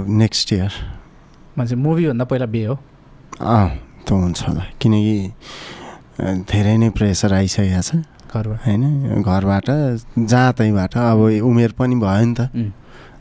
नेक्स्ट 0.08 0.52
इयर 0.52 0.72
मान्छे 1.58 1.76
मुभीभन्दा 1.76 2.24
पहिला 2.24 2.46
बिहे 2.46 2.66
हो? 2.66 2.78
अँ 3.40 3.68
त 4.06 4.12
हुन्छ 4.12 4.38
होला। 4.48 4.62
किनकि 4.80 5.16
धेरै 6.46 6.76
नै 6.78 6.90
प्रेसर 6.90 7.32
आइसकेको 7.34 7.82
छ। 7.82 7.90
होइन 8.36 9.22
घरबाट 9.22 9.66
जहाँ 10.18 10.52
तहीँबाट 10.52 10.96
अब 10.96 11.20
उमेर 11.44 11.72
पनि 11.78 11.94
भयो 11.96 12.24
नि 12.24 12.34
त। 12.34 12.72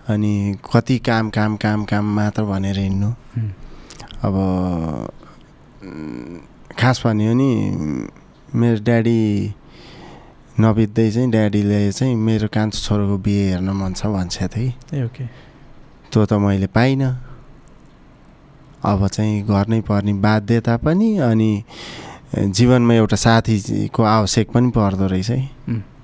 अनि 0.09 0.57
कति 0.65 0.97
काम 0.99 1.29
काम 1.29 1.55
काम 1.55 1.83
काम 1.85 2.05
मात्र 2.15 2.43
भनेर 2.43 2.77
हिँड्नु। 2.79 3.09
अब 4.23 4.35
खास 6.79 7.01
भन्यो 7.05 7.31
भने 7.31 7.49
मेरो 8.55 8.83
ड्याडी 8.83 9.19
नबित्दै 10.59 11.09
चाहिँ 11.11 11.31
ड्याडीले 11.31 11.91
चाहिँ 11.91 12.15
मेरो 12.15 12.47
कान्छो 12.47 12.79
छोरोको 12.79 13.17
बिहे 13.17 13.43
हेर्न 13.49 13.69
मन 13.69 13.93
छ 13.93 14.05
भन्छ 14.05 14.37
थियो 14.37 14.47
कि 14.49 14.97
ए 14.97 15.03
ओके। 15.05 15.25
त्यो 16.11 16.25
त 16.25 16.33
मैले 16.33 16.67
पाइनँ। 16.67 17.11
अब 18.83 19.07
चाहिँ 19.07 19.41
गर्नै 19.45 19.81
पर्ने 19.85 20.13
बाध्यता 20.17 20.77
पनि 20.77 21.17
अनि 21.21 21.51
जीवनमा 22.31 22.93
एउटा 22.93 23.15
साथीको 23.15 24.03
आवश्यक 24.03 24.51
पनि 24.51 24.69
पर्दो 24.71 25.07
रहेछ 25.07 25.29
है। 25.29 25.39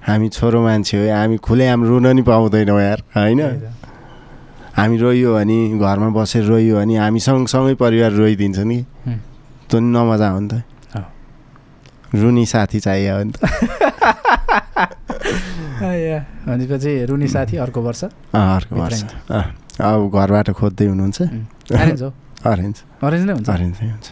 हामी 0.08 0.30
छोरो 0.30 0.60
मान्छे 0.64 0.96
हो 0.98 1.04
हामी 1.16 1.38
खुलेआम 1.38 1.84
रुन 1.84 2.08
नि 2.08 2.22
पाउँदैनौँ 2.22 2.82
यार 2.82 3.00
होइन? 3.16 3.40
त। 3.40 3.72
हामी 4.76 4.98
रोइयो 4.98 5.34
भने 5.34 5.80
घरमा 5.80 6.10
बसेर 6.12 6.44
रोइयो 6.44 6.76
भने 6.78 6.96
हामी 6.98 7.20
सँगसँगै 7.20 7.76
परिवार 7.76 8.12
रोइदिन्छ 8.12 8.60
नि। 8.60 8.80
त्यो 9.68 9.80
नि 9.80 9.88
नमजा 9.88 10.30
हो 10.30 10.40
नि 10.40 10.48
त। 10.48 10.64
रुनी 12.16 12.46
साथी 12.46 12.80
चाहियो 12.80 13.16
भने 13.20 13.32
त। 13.32 13.40
आ, 15.84 15.92
या। 15.92 16.20
भनेपछि 16.48 17.06
रुनी 17.06 17.28
साथी 17.28 17.58
अर्को 17.58 17.82
वर्ष। 17.82 18.04
अर्को 18.36 18.76
वर्ष। 18.76 19.04
अब 19.80 20.12
घरबाट 20.12 20.50
खोज्दै 20.52 20.86
हुनुहुन्छ। 20.88 21.22
अरेन्ज 21.72 22.02
हो? 22.04 22.10
अरेन्ज 23.04 23.24
नै 23.28 23.34
हुन्छ। 23.34 23.50
अरेन्ज 23.50 23.76
नै 23.82 23.90
हुन्छ। 23.92 24.08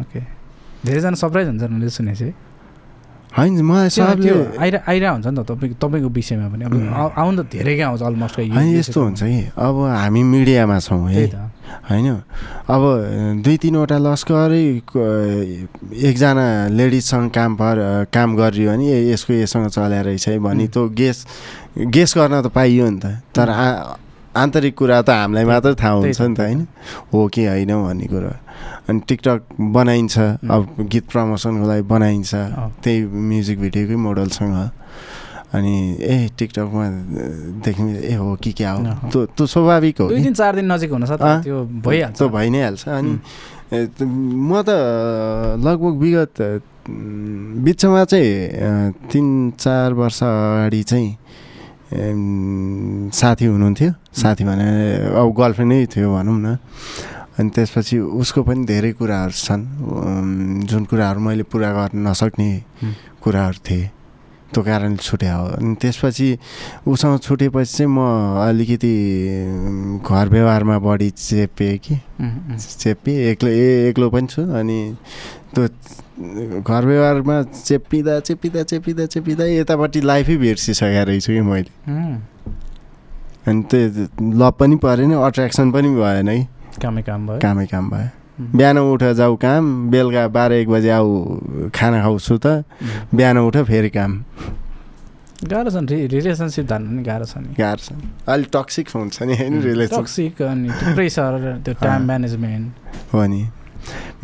ओके। 0.00 0.37
धेरैजना 0.84 1.16
सरप्राइज 1.18 1.46
हुन्छ 1.48 1.62
मैले 1.62 1.90
सुनेको 1.90 2.18
छु 2.18 2.24
है 2.24 2.34
होइन 3.28 3.60
मलाई 3.62 3.88
सबले 3.92 4.56
आइरा 4.56 4.78
आइरहेको 4.88 5.14
हुन्छ 5.14 5.26
नि 5.26 5.36
त 5.36 5.46
तपाईँको 5.50 5.76
तपाईँको 5.78 6.08
विषयमा 6.08 6.46
पनि। 6.48 6.64
अब 6.64 7.12
आउनु 7.12 7.42
त 7.42 7.46
धेरैकै 7.52 7.84
आउँछ 7.86 8.02
अलमोस्ट 8.02 8.38
यस्तो 8.40 9.00
हुन्छ 9.04 9.20
कि। 9.22 9.40
अब 9.52 9.74
हामी 9.84 10.22
मिडियामा 10.24 10.78
छौँ 10.80 11.10
है। 11.12 11.24
होइन 11.90 12.08
अब 12.72 12.82
दुई 13.44 13.56
तिनवटा 13.62 13.98
लस्करै 14.00 14.64
एकजना 16.08 16.46
लेडिजसँग 16.72 17.30
काम 17.30 17.50
पर 17.60 17.76
काम 18.08 18.28
गरियो 18.36 18.72
भने 18.72 19.12
यसको 19.12 19.32
यससँग 19.44 19.68
चल्या 19.76 20.00
रहेछ 20.08 20.28
है 20.28 20.38
भने. 20.40 20.66
त्यो 20.72 20.88
गेस 20.88 21.18
गेस 21.76 22.10
गर्न 22.16 22.40
त 22.42 22.46
पाइयो 22.48 22.88
नि 22.90 22.98
त। 22.98 23.20
तर 23.36 23.48
आन्तरिक 24.38 24.74
कुरा 24.78 24.98
त 25.02 25.10
हामीलाई 25.10 25.44
मात्र 25.44 25.74
थाहा 25.74 25.92
हुन्छ 25.98 26.20
नि 26.20 26.34
त 26.34 26.40
होइन? 26.40 26.60
हो 27.12 27.26
कि 27.34 27.42
होइन 27.46 27.72
भन्ने 27.74 28.06
कुरो। 28.06 28.32
अनि 28.88 29.00
टिकटक 29.08 29.40
बनाइन्छ 29.58 30.16
अब 30.48 30.62
गीत 30.92 31.04
प्रमोसनको 31.12 31.66
लागि 31.68 31.84
बनाइन्छ। 31.92 32.32
त्यही 32.82 32.98
म्युजिक 33.30 33.58
भिडियोकै 33.60 33.96
मोडलसँग। 34.06 34.56
अनि 35.48 35.74
ए 36.04 36.16
टिकटकमा 36.38 36.84
देख्ने 37.64 37.92
ए 38.04 38.14
हो 38.20 38.36
कि 38.36 38.52
क्या 38.52 38.70
हो। 38.72 38.80
त्यो 39.10 39.20
त्यो 39.32 39.44
स्वाभाविक 39.48 40.00
हो 40.00 40.08
दुई 40.08 40.20
दिन 40.20 40.34
चार 40.36 40.52
दिन 40.60 40.66
नजिक 40.72 40.92
अँ, 40.92 41.42
त्यो 41.42 41.58
भइहाल्छ। 41.84 42.16
त्यो 42.18 42.28
भइ 42.28 42.48
नै 42.52 42.60
हाल्छ। 42.62 42.82
अनि 42.88 43.12
म 43.72 44.62
त 44.64 44.68
लगभग 45.64 45.94
विगत 46.00 46.36
बिचमा 46.88 48.04
चाहिँ 48.04 48.92
तिन 49.12 49.26
चार 49.60 49.92
वर्ष 49.92 50.22
अगाडि 50.22 50.82
चाहिँ 50.82 51.08
साथी 51.88 53.44
हुनुहुन्थ्यो। 53.44 53.90
साथी 54.12 54.44
भने 54.44 54.68
अब 55.16 55.26
गर्लफ्रेन्डै 55.32 55.86
थियो 55.88 56.08
भनौँ 56.12 56.38
न। 56.38 56.46
अनि 57.38 57.50
त्यसपछि 57.54 57.96
उसको 57.98 58.42
पनि 58.44 58.64
धेरै 58.66 58.92
कुराहरू 58.98 59.32
छन्। 59.32 59.62
जुन 60.68 60.84
कुराहरू 60.90 61.20
मैले 61.20 61.44
पुरा 61.48 61.70
गर्न 61.72 62.06
नसक्ने. 62.06 62.50
कुराहरू 63.22 63.58
थिए। 63.64 63.90
त्यो 64.52 64.60
कारणले 64.64 64.96
छुट्या 64.96 65.34
हो। 65.36 65.46
अनि 65.60 65.74
त्यसपछि 65.80 66.28
उसँग 66.88 67.20
छुटेपछि 67.20 67.72
चाहिँ 67.72 67.90
म 67.92 67.98
अलिकति 68.48 68.92
घर 70.02 70.26
व्यवहारमा 70.28 70.76
बढी 70.80 71.08
चेपेँ 71.16 71.78
कि। 71.78 71.94
चेप्पी 72.58 73.12
एक्लो 73.32 73.48
ए 73.48 73.88
एक्लो 73.88 74.08
पनि 74.10 74.26
छु। 74.26 74.42
अनि 74.42 74.78
त्यो 75.54 75.68
घर 76.18 76.86
व्यवहारमा 76.86 77.42
चेप्पिँदा 77.42 78.20
चेप्पिँदा 78.20 78.62
चेप्पिँदा 78.62 79.06
चेप्पिँदा 79.06 79.44
यतापट्टि 79.44 80.00
लाइफै 80.00 80.36
बिर्सिसकेको 80.36 81.04
रहेछु 81.04 81.32
कि 81.32 81.40
मैले। 81.40 81.70
अनि 83.46 83.62
त्यो 83.62 84.08
लभ 84.34 84.54
पनि 84.58 84.76
परेन 84.76 85.14
अट्र्याक्सन 85.14 85.70
पनि 85.70 85.88
भएन 85.88 86.28
है। 86.28 86.48
कामै 86.82 87.02
काम 87.02 87.26
भयो? 87.26 87.38
कामै 87.38 87.66
काम 87.66 87.90
भयो 87.90 88.08
बिहान 88.40 88.78
उठ 88.78 89.02
जाऊ 89.02 89.36
काम 89.36 89.90
बेलुका 89.90 90.28
बाह्र 90.28 90.52
एक 90.52 90.68
बजे 90.68 90.90
आऊ 90.90 91.40
खाना 91.74 92.02
खाउँछु 92.02 92.38
त। 92.38 92.64
बिहान 93.14 93.38
उठ 93.38 93.56
फेरि 93.56 93.90
काम। 93.90 94.24
गाह्रो 95.44 95.70
छ 95.70 95.74
नि 95.74 95.86
रि- 95.86 96.10
रिलेसनसिप 96.10 96.66
धान्न 96.66 96.86
पनि 96.88 97.02
गाह्रो 97.02 97.24
छ 97.24 97.38
नि। 97.38 97.54
गाह्रो 97.54 97.82
छ। 97.86 97.98
अलिक 98.28 98.48
टक्सिक 98.56 98.88
हुन्छ 98.90 99.22
नि 99.22 99.36
होइन 99.36 99.62
रिलेसन 99.62 99.96
टक्सिक 99.96 100.42
अनि 100.42 100.70
प्रेसर 100.94 101.62
त्यो 101.64 101.74
टाइम। 101.74 102.02
म्यानेजमेन्ट 102.02 102.72
हो 103.14 103.26
नि। 103.26 103.46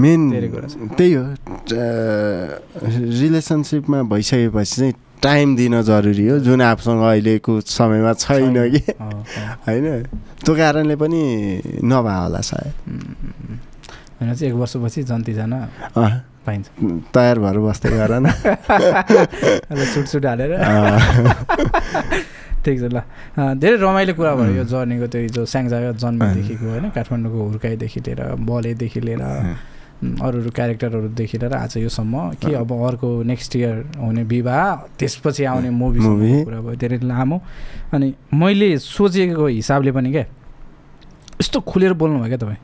मेन। 0.01 0.21
त्यही 0.99 1.13
हो 1.13 1.35
रिलेसनसिपमा 3.21 4.03
भइसकेपछि 4.03 4.77
चाहिँ 4.77 4.95
टाइम 5.23 5.57
दिन 5.57 5.83
जरुरी 5.83 6.27
हो 6.29 6.39
जुन 6.39 6.63
आफूसँग 6.63 7.03
अहिलेको 7.03 7.61
समयमा 7.61 8.13
छैन 8.13 8.71
कि। 8.71 8.83
होइन? 9.67 10.03
त्यो 10.45 10.55
कारणले 10.55 10.97
पनि 10.97 11.23
नभए 11.85 12.17
होला 12.23 12.41
सायद। 12.41 12.73
एक 14.43 14.53
वर्षपछि 14.53 15.03
जन्तीजना 15.03 15.59
पाइन्छ। 16.47 16.67
तयार 17.15 17.39
भएर 17.39 17.59
बस्दै 17.59 17.91
गर 17.91 18.13
न। 18.21 18.27
सुट 20.05 20.27
हालेर। 20.27 20.53
ठिक 22.65 22.77
छ 22.81 22.85
ल 22.91 22.99
धेरै 23.61 23.77
रमाइलो 23.85 24.13
कुरा 24.19 24.33
भयो 24.35 24.53
यो 24.59 24.65
जर्नीको 24.65 25.07
त्यो 25.13 25.29
जो 25.37 25.43
स्याङ्जा 25.45 25.93
जन्मदेखिको 26.03 26.65
होइन 26.65 26.91
काठमाडौँको 26.97 27.39
हुर्काइदेखि 27.49 28.01
लिएर 28.07 28.21
बलेदेखि 28.49 29.01
लिएर 29.01 29.23
अरू 30.05 30.37
अरू 30.41 30.51
क्यारेक्टरहरूदेखि 30.51 31.39
लिएर 31.39 31.53
आज 31.55 31.77
योसम्म 31.77 32.15
कि 32.43 32.53
अब 32.61 32.73
अर्को 32.73 33.09
नेक्स्ट 33.25 33.57
इयर 33.57 33.77
हुने 34.01 34.23
विवाह 34.23 34.75
त्यसपछि 34.99 35.45
आउने 35.45 35.71
मुभी। 35.71 36.01
कुरा 36.45 36.61
भयो 36.61 36.75
धेरै 36.77 36.99
लामो। 37.03 37.41
अनि 37.95 38.09
मैले 38.35 38.69
सोचेको 38.79 39.47
हिसाबले 39.47 39.93
पनि 39.93 40.11
क्या 40.13 40.25
यस्तो 41.41 41.61
खुलेर 41.61 41.93
बोल्नुभयो 41.95 42.29
क्या 42.29 42.39
तपाईँ? 42.45 42.61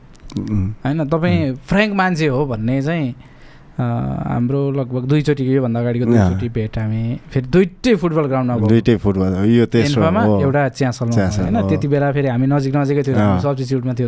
होइन 0.85 0.99
तपाईँ 1.09 1.55
फ्रेङ्क 1.65 1.91
मान्छे 1.95 2.27
हो 2.27 2.45
भन्ने 2.45 2.81
चाहिँ 2.81 3.09
हाम्रो 3.79 4.61
लगभग 4.71 5.03
दुईचोटि 5.09 5.43
योभन्दा 5.55 5.79
अगाडिको। 5.79 6.05
दुईचोटि 6.05 6.47
भेट 6.49 6.77
हामी 6.77 7.01
फेरि 7.31 7.47
दुइटै 7.47 7.95
फुटबल 8.01 8.25
ग्राउन्डमा 8.31 8.67
दुइटै 8.67 8.95
फुटबल 8.99 9.31
यो 9.47 9.65
हो 9.65 10.39
एउटा 10.41 10.67
च्यासल, 10.69 11.07
होइन। 11.09 11.57
त्यति 11.69 11.87
बेला 11.87 12.11
फेरि 12.11 12.27
हामी 12.27 12.47
नजिक 12.51 12.75
नजिकै 12.75 13.03
थियो 13.03 13.15
अँ। 13.15 13.39
सब्सिट्युटमा 13.41 13.93
थियो 13.97 14.07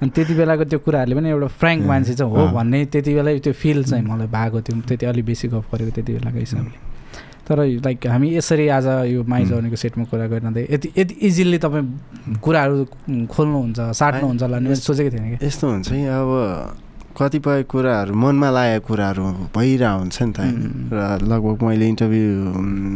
अनि 0.00 0.10
त्यति 0.16 0.34
बेलाको 0.34 0.64
त्यो 0.64 0.78
कुराहरूले 0.80 1.14
पनि 1.16 1.28
एउटा 1.30 1.48
फ्रेङ्क। 1.60 1.80
मान्छे 1.86 2.14
चाहिँ 2.16 2.32
हो। 2.32 2.46
भन्ने 2.56 2.84
त्यति 2.92 3.10
बेला 3.14 3.30
त्यो 3.38 3.52
फिल 3.52 3.84
चाहिँ 3.84 4.04
मलाई 4.04 4.28
भएको 4.28 4.58
थियो 4.60 4.80
त्यति 4.88 5.04
अलिक 5.06 5.24
बेसी 5.24 5.46
गफ 5.48 5.64
गरेको 5.72 5.90
त्यति 5.96 6.12
बेलाको 6.12 6.38
हिसाबले 6.38 6.78
तर 7.46 7.58
लाइक 7.84 8.06
हामी 8.06 8.28
यसरी 8.36 8.66
आज 8.68 8.86
यो 9.12 9.20
माइ 9.24 9.42
उम्. 9.42 9.50
जर्नीको 9.50 9.76
सेटमा 9.76 10.04
कुरा 10.10 10.26
गरिरहँदै 10.26 10.66
यति 10.70 10.88
यति 10.98 11.14
इजिली 11.28 11.58
तपाईँ 11.58 12.38
कुराहरू 12.44 12.76
खोल्नुहुन्छ 13.28 13.78
साट्नुहुन्छ 14.00 14.42
होला 14.42 14.74
सोचेको 14.74 15.10
थिएन 15.10 15.24
कि 15.32 15.46
यस्तो 15.46 15.64
हुन्छ 15.70 15.88
नि 15.92 16.00
अब 16.06 16.30
कतिपय 17.16 17.62
कुराहरू 17.70 18.14
मनमा 18.14 18.48
लागेको 18.50 18.86
कुराहरू 18.86 19.22
भइरहेको 19.54 19.98
हुन्छ 19.98 20.18
नि 20.22 20.32
त. 20.32 20.38
र 20.94 21.26
लगभग 21.26 21.62
मैले 21.62 21.86
इन्टरभ्यू 21.88 22.28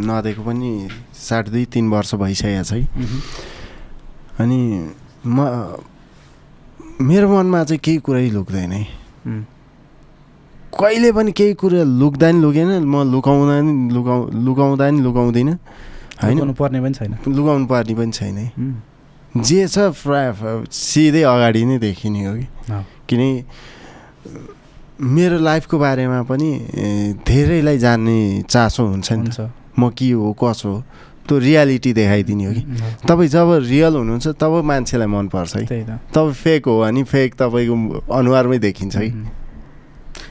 नदिएको 0.08 0.42
पनि 0.42 0.70
साढे 1.12 1.50
दुई 1.50 1.64
तिन 1.72 1.84
वर्ष 1.90 2.14
भइसकेको 2.22 2.62
छ 2.64 2.72
है। 2.72 2.86
अनि 4.40 4.60
म 5.26 5.38
मेरो 7.00 7.26
मनमा 7.28 7.64
चाहिँ 7.64 7.80
केही 7.84 7.98
कुरै 8.06 8.30
लुक्दैन 8.30 8.72
है. 8.72 8.84
कहिले 10.74 11.10
पनि 11.12 11.32
केही 11.32 11.54
कुरा 11.54 11.82
लुक्दा 11.82 12.30
नि 12.32 12.38
लुकेन 12.42 12.70
म 12.86 13.02
लुकाउँदा 13.12 13.56
नि 13.62 13.72
लुकाउ 13.94 14.20
लुकाउँदा 14.46 14.90
नि 14.90 15.00
लुकाउँदिनँ 15.02 15.56
होइन 16.22 16.52
पर्ने 16.54 16.80
पनि 16.82 16.94
छैन 16.94 17.12
लुकाउनु 17.28 17.66
पर्ने 17.66 17.94
पनि 17.94 18.12
छैन 18.12 18.36
है. 18.38 18.48
जे 19.34 19.60
छ 19.66 19.90
प्राय 20.02 20.32
सिधै 20.70 21.22
अगाडि 21.22 21.64
नै 21.64 21.78
देखिने 21.78 22.20
हो 22.26 22.34
कि 22.34 22.46
अँ। 22.70 22.82
मेरो 25.00 25.38
लाइफको 25.38 25.78
बारेमा 25.78 26.22
पनि 26.22 26.50
धेरैलाई 27.26 27.78
जान्ने 27.78 28.42
चासो 28.48 28.86
हुन्छ 28.86 29.12
नि 29.12 29.30
म 29.78 29.90
के 29.90 30.10
हो 30.12 30.32
कसो 30.38 30.68
हो 30.70 30.82
त्यो 31.26 31.38
रियालिटी 31.38 31.92
देखाइदिने 31.92 32.44
हो 32.44 32.52
कि. 32.52 32.62
तपाईँ 33.08 33.28
जब 33.28 33.48
रियल 33.64 33.94
हुनुहुन्छ 33.96 34.26
तब 34.38 34.52
मान्छेलाई 34.64 35.08
मनपर्छ 35.08 35.56
है। 35.56 35.66
त्यही 35.66 35.84
त। 35.84 35.98
तपाईँ 36.14 36.32
फेक 36.32 36.66
हो 36.66 36.80
भने 36.80 37.02
फेक 37.02 37.34
तपाईँको 37.34 37.74
अनुहारमै 38.12 38.58
देखिन्छ 38.58 38.96
है. 38.96 39.08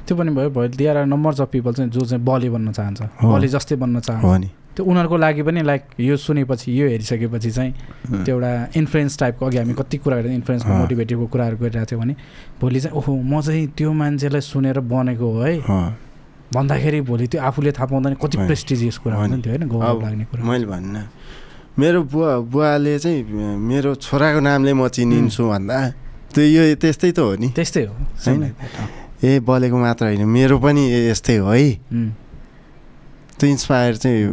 त्यो 0.08 0.18
पनि 0.18 0.32
भयो 0.32 0.50
भयो 0.50 0.90
आर 0.90 1.06
नम्बर्स 1.06 1.42
अफ 1.42 1.50
पिपल 1.52 1.74
चाहिँ 1.74 1.92
जो 1.92 2.02
चाहिँ 2.06 2.24
बली 2.24 2.50
बन्न 2.50 2.72
चाहन्छ। 2.72 3.02
बली 3.24 3.48
जस्तै 3.48 3.76
बन्न 3.76 4.00
चाहन्छ। 4.00 4.26
नि। 4.26 4.50
त्यो 4.74 4.86
उनीहरूको 4.86 5.18
लागि 5.18 5.42
पनि 5.44 5.62
लाइक 5.62 5.82
यो 6.00 6.16
सुनेपछि 6.18 6.70
यो 6.82 6.88
हेरिसकेपछि 6.90 7.52
चाहिँ. 7.52 7.72
त्यो 8.26 8.34
एउटा 8.36 8.52
इन्फ्लुएन्स 8.76 9.18
टाइपको 9.20 9.46
अघि 9.46 9.58
हामी 9.58 9.74
कति 9.74 9.98
कुरा 10.02 10.16
गरेर 10.18 10.32
इन्फ्लुएन्सको 10.34 10.72
अँ। 10.72 10.80
मोटिभेटिभको 10.80 11.26
कुराहरू 11.30 11.58
गरिरहेको 11.58 11.90
थियो 11.92 12.00
भने 12.00 12.14
भोलि 12.62 12.80
चाहिँ 12.80 12.98
ओहो 12.98 13.12
म 13.14 13.42
चाहिँ 13.42 13.68
त्यो 13.78 13.92
मान्छेलाई 13.94 14.42
सुनेर 14.42 14.80
बनेको 14.82 15.28
हो 15.30 15.42
है 15.42 15.54
भन्दाखेरि 16.54 17.02
भोलि 17.02 17.28
त्यो 17.28 17.42
आफूले 17.42 17.72
थाहा 17.72 17.86
पाउँदा 17.86 18.10
नि 18.10 18.16
कति। 18.18 18.38
प्रेस्टिजियस 18.50 18.98
कुरा 18.98 19.16
हो 19.16 19.22
हुन्छ 19.22 19.34
नि। 19.34 19.42
त्यो 19.42 19.52
होइन 19.54 19.68
गौरव 19.70 20.02
लाग्ने 20.02 20.26
कुरा 20.26 20.42
मैले 20.42 20.66
भन्न 20.66 20.96
मेरो 21.74 22.00
बुवा 22.06 22.32
बुवाले 22.54 22.98
चाहिँ 23.00 23.22
मेरो 23.70 23.96
छोराको 23.98 24.40
नामले 24.42 24.74
म 24.74 24.88
चिनिन्छु 24.90 25.44
भन्दा 25.50 25.78
त्यो 26.34 26.44
यो 26.44 26.62
त्यस्तै 26.82 27.12
त 27.14 27.20
हो 27.20 27.34
नि 27.38 27.50
त्यस्तै 27.54 27.84
हो 27.86 27.94
होइन? 27.94 28.42
ए 29.24 29.40
बलेको 29.42 29.78
मात्र 29.78 30.06
होइन 30.14 30.26
मेरो 30.30 30.58
पनि 30.62 30.82
यस्तै 31.10 31.38
हो 31.42 31.50
है. 31.50 31.66
त्यो 33.40 33.50
इन्सपायर 33.50 33.96
चाहिँ 34.04 34.24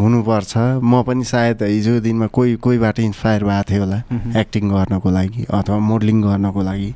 हुनुपर्छ। 0.00 0.52
म 0.82 1.02
पनि 1.02 1.24
सायद 1.24 1.62
हिजो 1.62 2.00
दिनमा 2.00 2.26
कोही 2.30 2.56
कोहीबाट 2.64 2.98
इन्सपायर 3.00 3.44
भएको 3.44 3.64
थियो 3.70 3.82
होला. 3.84 3.98
एक्टिङ 4.40 4.64
गर्नको 4.70 5.08
लागि 5.10 5.42
अथवा 5.50 5.78
मोडलिङ 5.90 6.16
गर्नको 6.22 6.60
लागि 6.62 6.90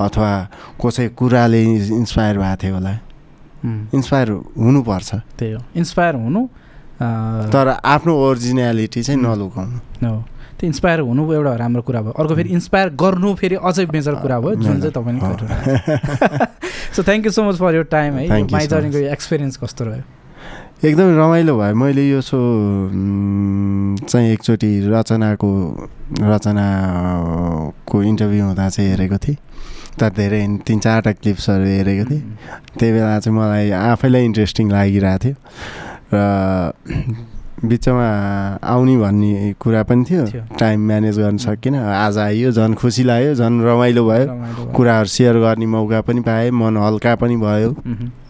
अथवा 0.00 0.30
कसै 0.80 1.08
कुराले 1.18 1.60
इन्सपायर 2.00 2.34
भएको 2.38 2.56
थियो 2.62 2.74
होला. 2.74 2.92
इन्सपायर 3.94 4.28
हुनुपर्छ। 4.56 5.10
त्यही 5.38 5.52
हो। 5.52 5.60
इन्सपायर 5.76 6.14
हुनु 6.24 6.42
तर 7.52 7.66
आफ्नो 7.84 8.12
ओरिजिनालिटी 8.26 9.02
चाहिँ. 9.02 9.20
नलुकाउनु 9.20 10.08
हो। 10.08 10.18
त्यो 10.60 10.66
इन्सपायर 10.68 11.00
हुनु 11.00 11.22
एउटा 11.32 11.54
राम्रो 11.56 11.82
कुरा 11.88 12.00
भयो। 12.00 12.12
अर्को 12.20 12.34
फेरि 12.36 12.48
इन्सपायर 12.52 12.88
गर्नु 13.02 13.34
फेरि 13.40 13.56
अझै 13.56 13.84
मेजर 13.92 14.14
कुरा 14.24 14.36
भयो 14.40 14.54
जुन 14.60 14.80
चाहिँ 14.80 14.92
तपाईँले 14.92 15.20
so 16.92 17.02
thank 17.02 17.24
you 17.26 17.32
so 17.32 17.42
much 17.48 17.56
for 17.56 17.74
यो 17.74 17.82
टाइम 17.88 18.12
है। 18.14 18.28
Thank 18.28 18.48
you 18.48 18.52
माइ 18.52 18.64
so 18.66 18.70
जर्नीको 18.70 18.98
एक्सपिरियन्स 19.16 19.56
कस्तो 19.56 19.84
रह्यो? 19.84 20.02
एकदमै 20.80 21.12
रमाइलो 21.12 21.52
भयो। 21.60 21.74
मैले 21.76 22.08
यो 22.08 22.20
सो 22.24 22.40
चाहिँ 24.08 24.28
एकचोटि 24.32 24.70
रचनाको 24.88 25.50
रचनाको 26.24 27.96
इन्टरभ्यू 28.02 28.44
हुँदा 28.44 28.68
चाहिँ 28.68 28.90
हेरेको 28.90 29.18
थिएँ। 29.20 29.36
तर 30.00 30.08
धेरै 30.16 30.40
तिन 30.64 30.78
चारवटा 30.80 31.12
क्लिप्सहरू 31.20 31.64
हेरेको 31.68 32.04
थिएँ। 32.10 32.24
त्यही 32.80 32.92
बेला 32.96 33.18
चाहिँ 33.20 33.36
मलाई 33.36 33.70
आफैलाई 33.76 34.24
इन्ट्रेस्टिङ 34.24 34.66
लागिरहेको 34.72 35.20
थियो। 35.20 35.34
र 36.16 36.16
बिचमा 37.60 38.06
आउने 38.64 38.96
भन्ने 38.96 39.52
कुरा 39.60 39.82
पनि 39.84 40.04
थियो। 40.08 40.24
टाइम 40.58 40.86
म्यानेज 40.86 41.18
गर्न 41.18 41.36
सकिनँ। 41.36 41.78
आज 41.78 42.18
आइयो 42.18 42.50
झन् 42.52 42.74
खुसी 42.74 43.02
लाग्यो 43.04 43.34
झन् 43.34 43.60
रमाइलो 43.64 44.02
भयो। 44.08 44.72
कुराहरू 44.76 45.08
सेयर 45.08 45.36
गर्ने 45.44 45.66
मौका 45.66 46.00
पनि 46.00 46.20
पाएँ 46.24 46.50
मन 46.50 46.76
हल्का 46.76 47.14
पनि 47.20 47.36
भयो। 47.36 47.70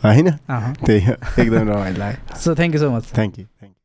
होइन? 0.04 0.30
त्यही 0.86 1.00
हो। 1.06 1.14
एकदम 1.42 1.68
रमाइलो 1.70 1.98
लाग्यो। 1.98 2.36
So 2.36 2.54
thank 2.54 2.74
you 2.74 2.80
so 2.80 2.90
much 2.90 3.04
thank 3.14 3.38
you 3.38 3.44
thank 3.44 3.74
you 3.74 3.78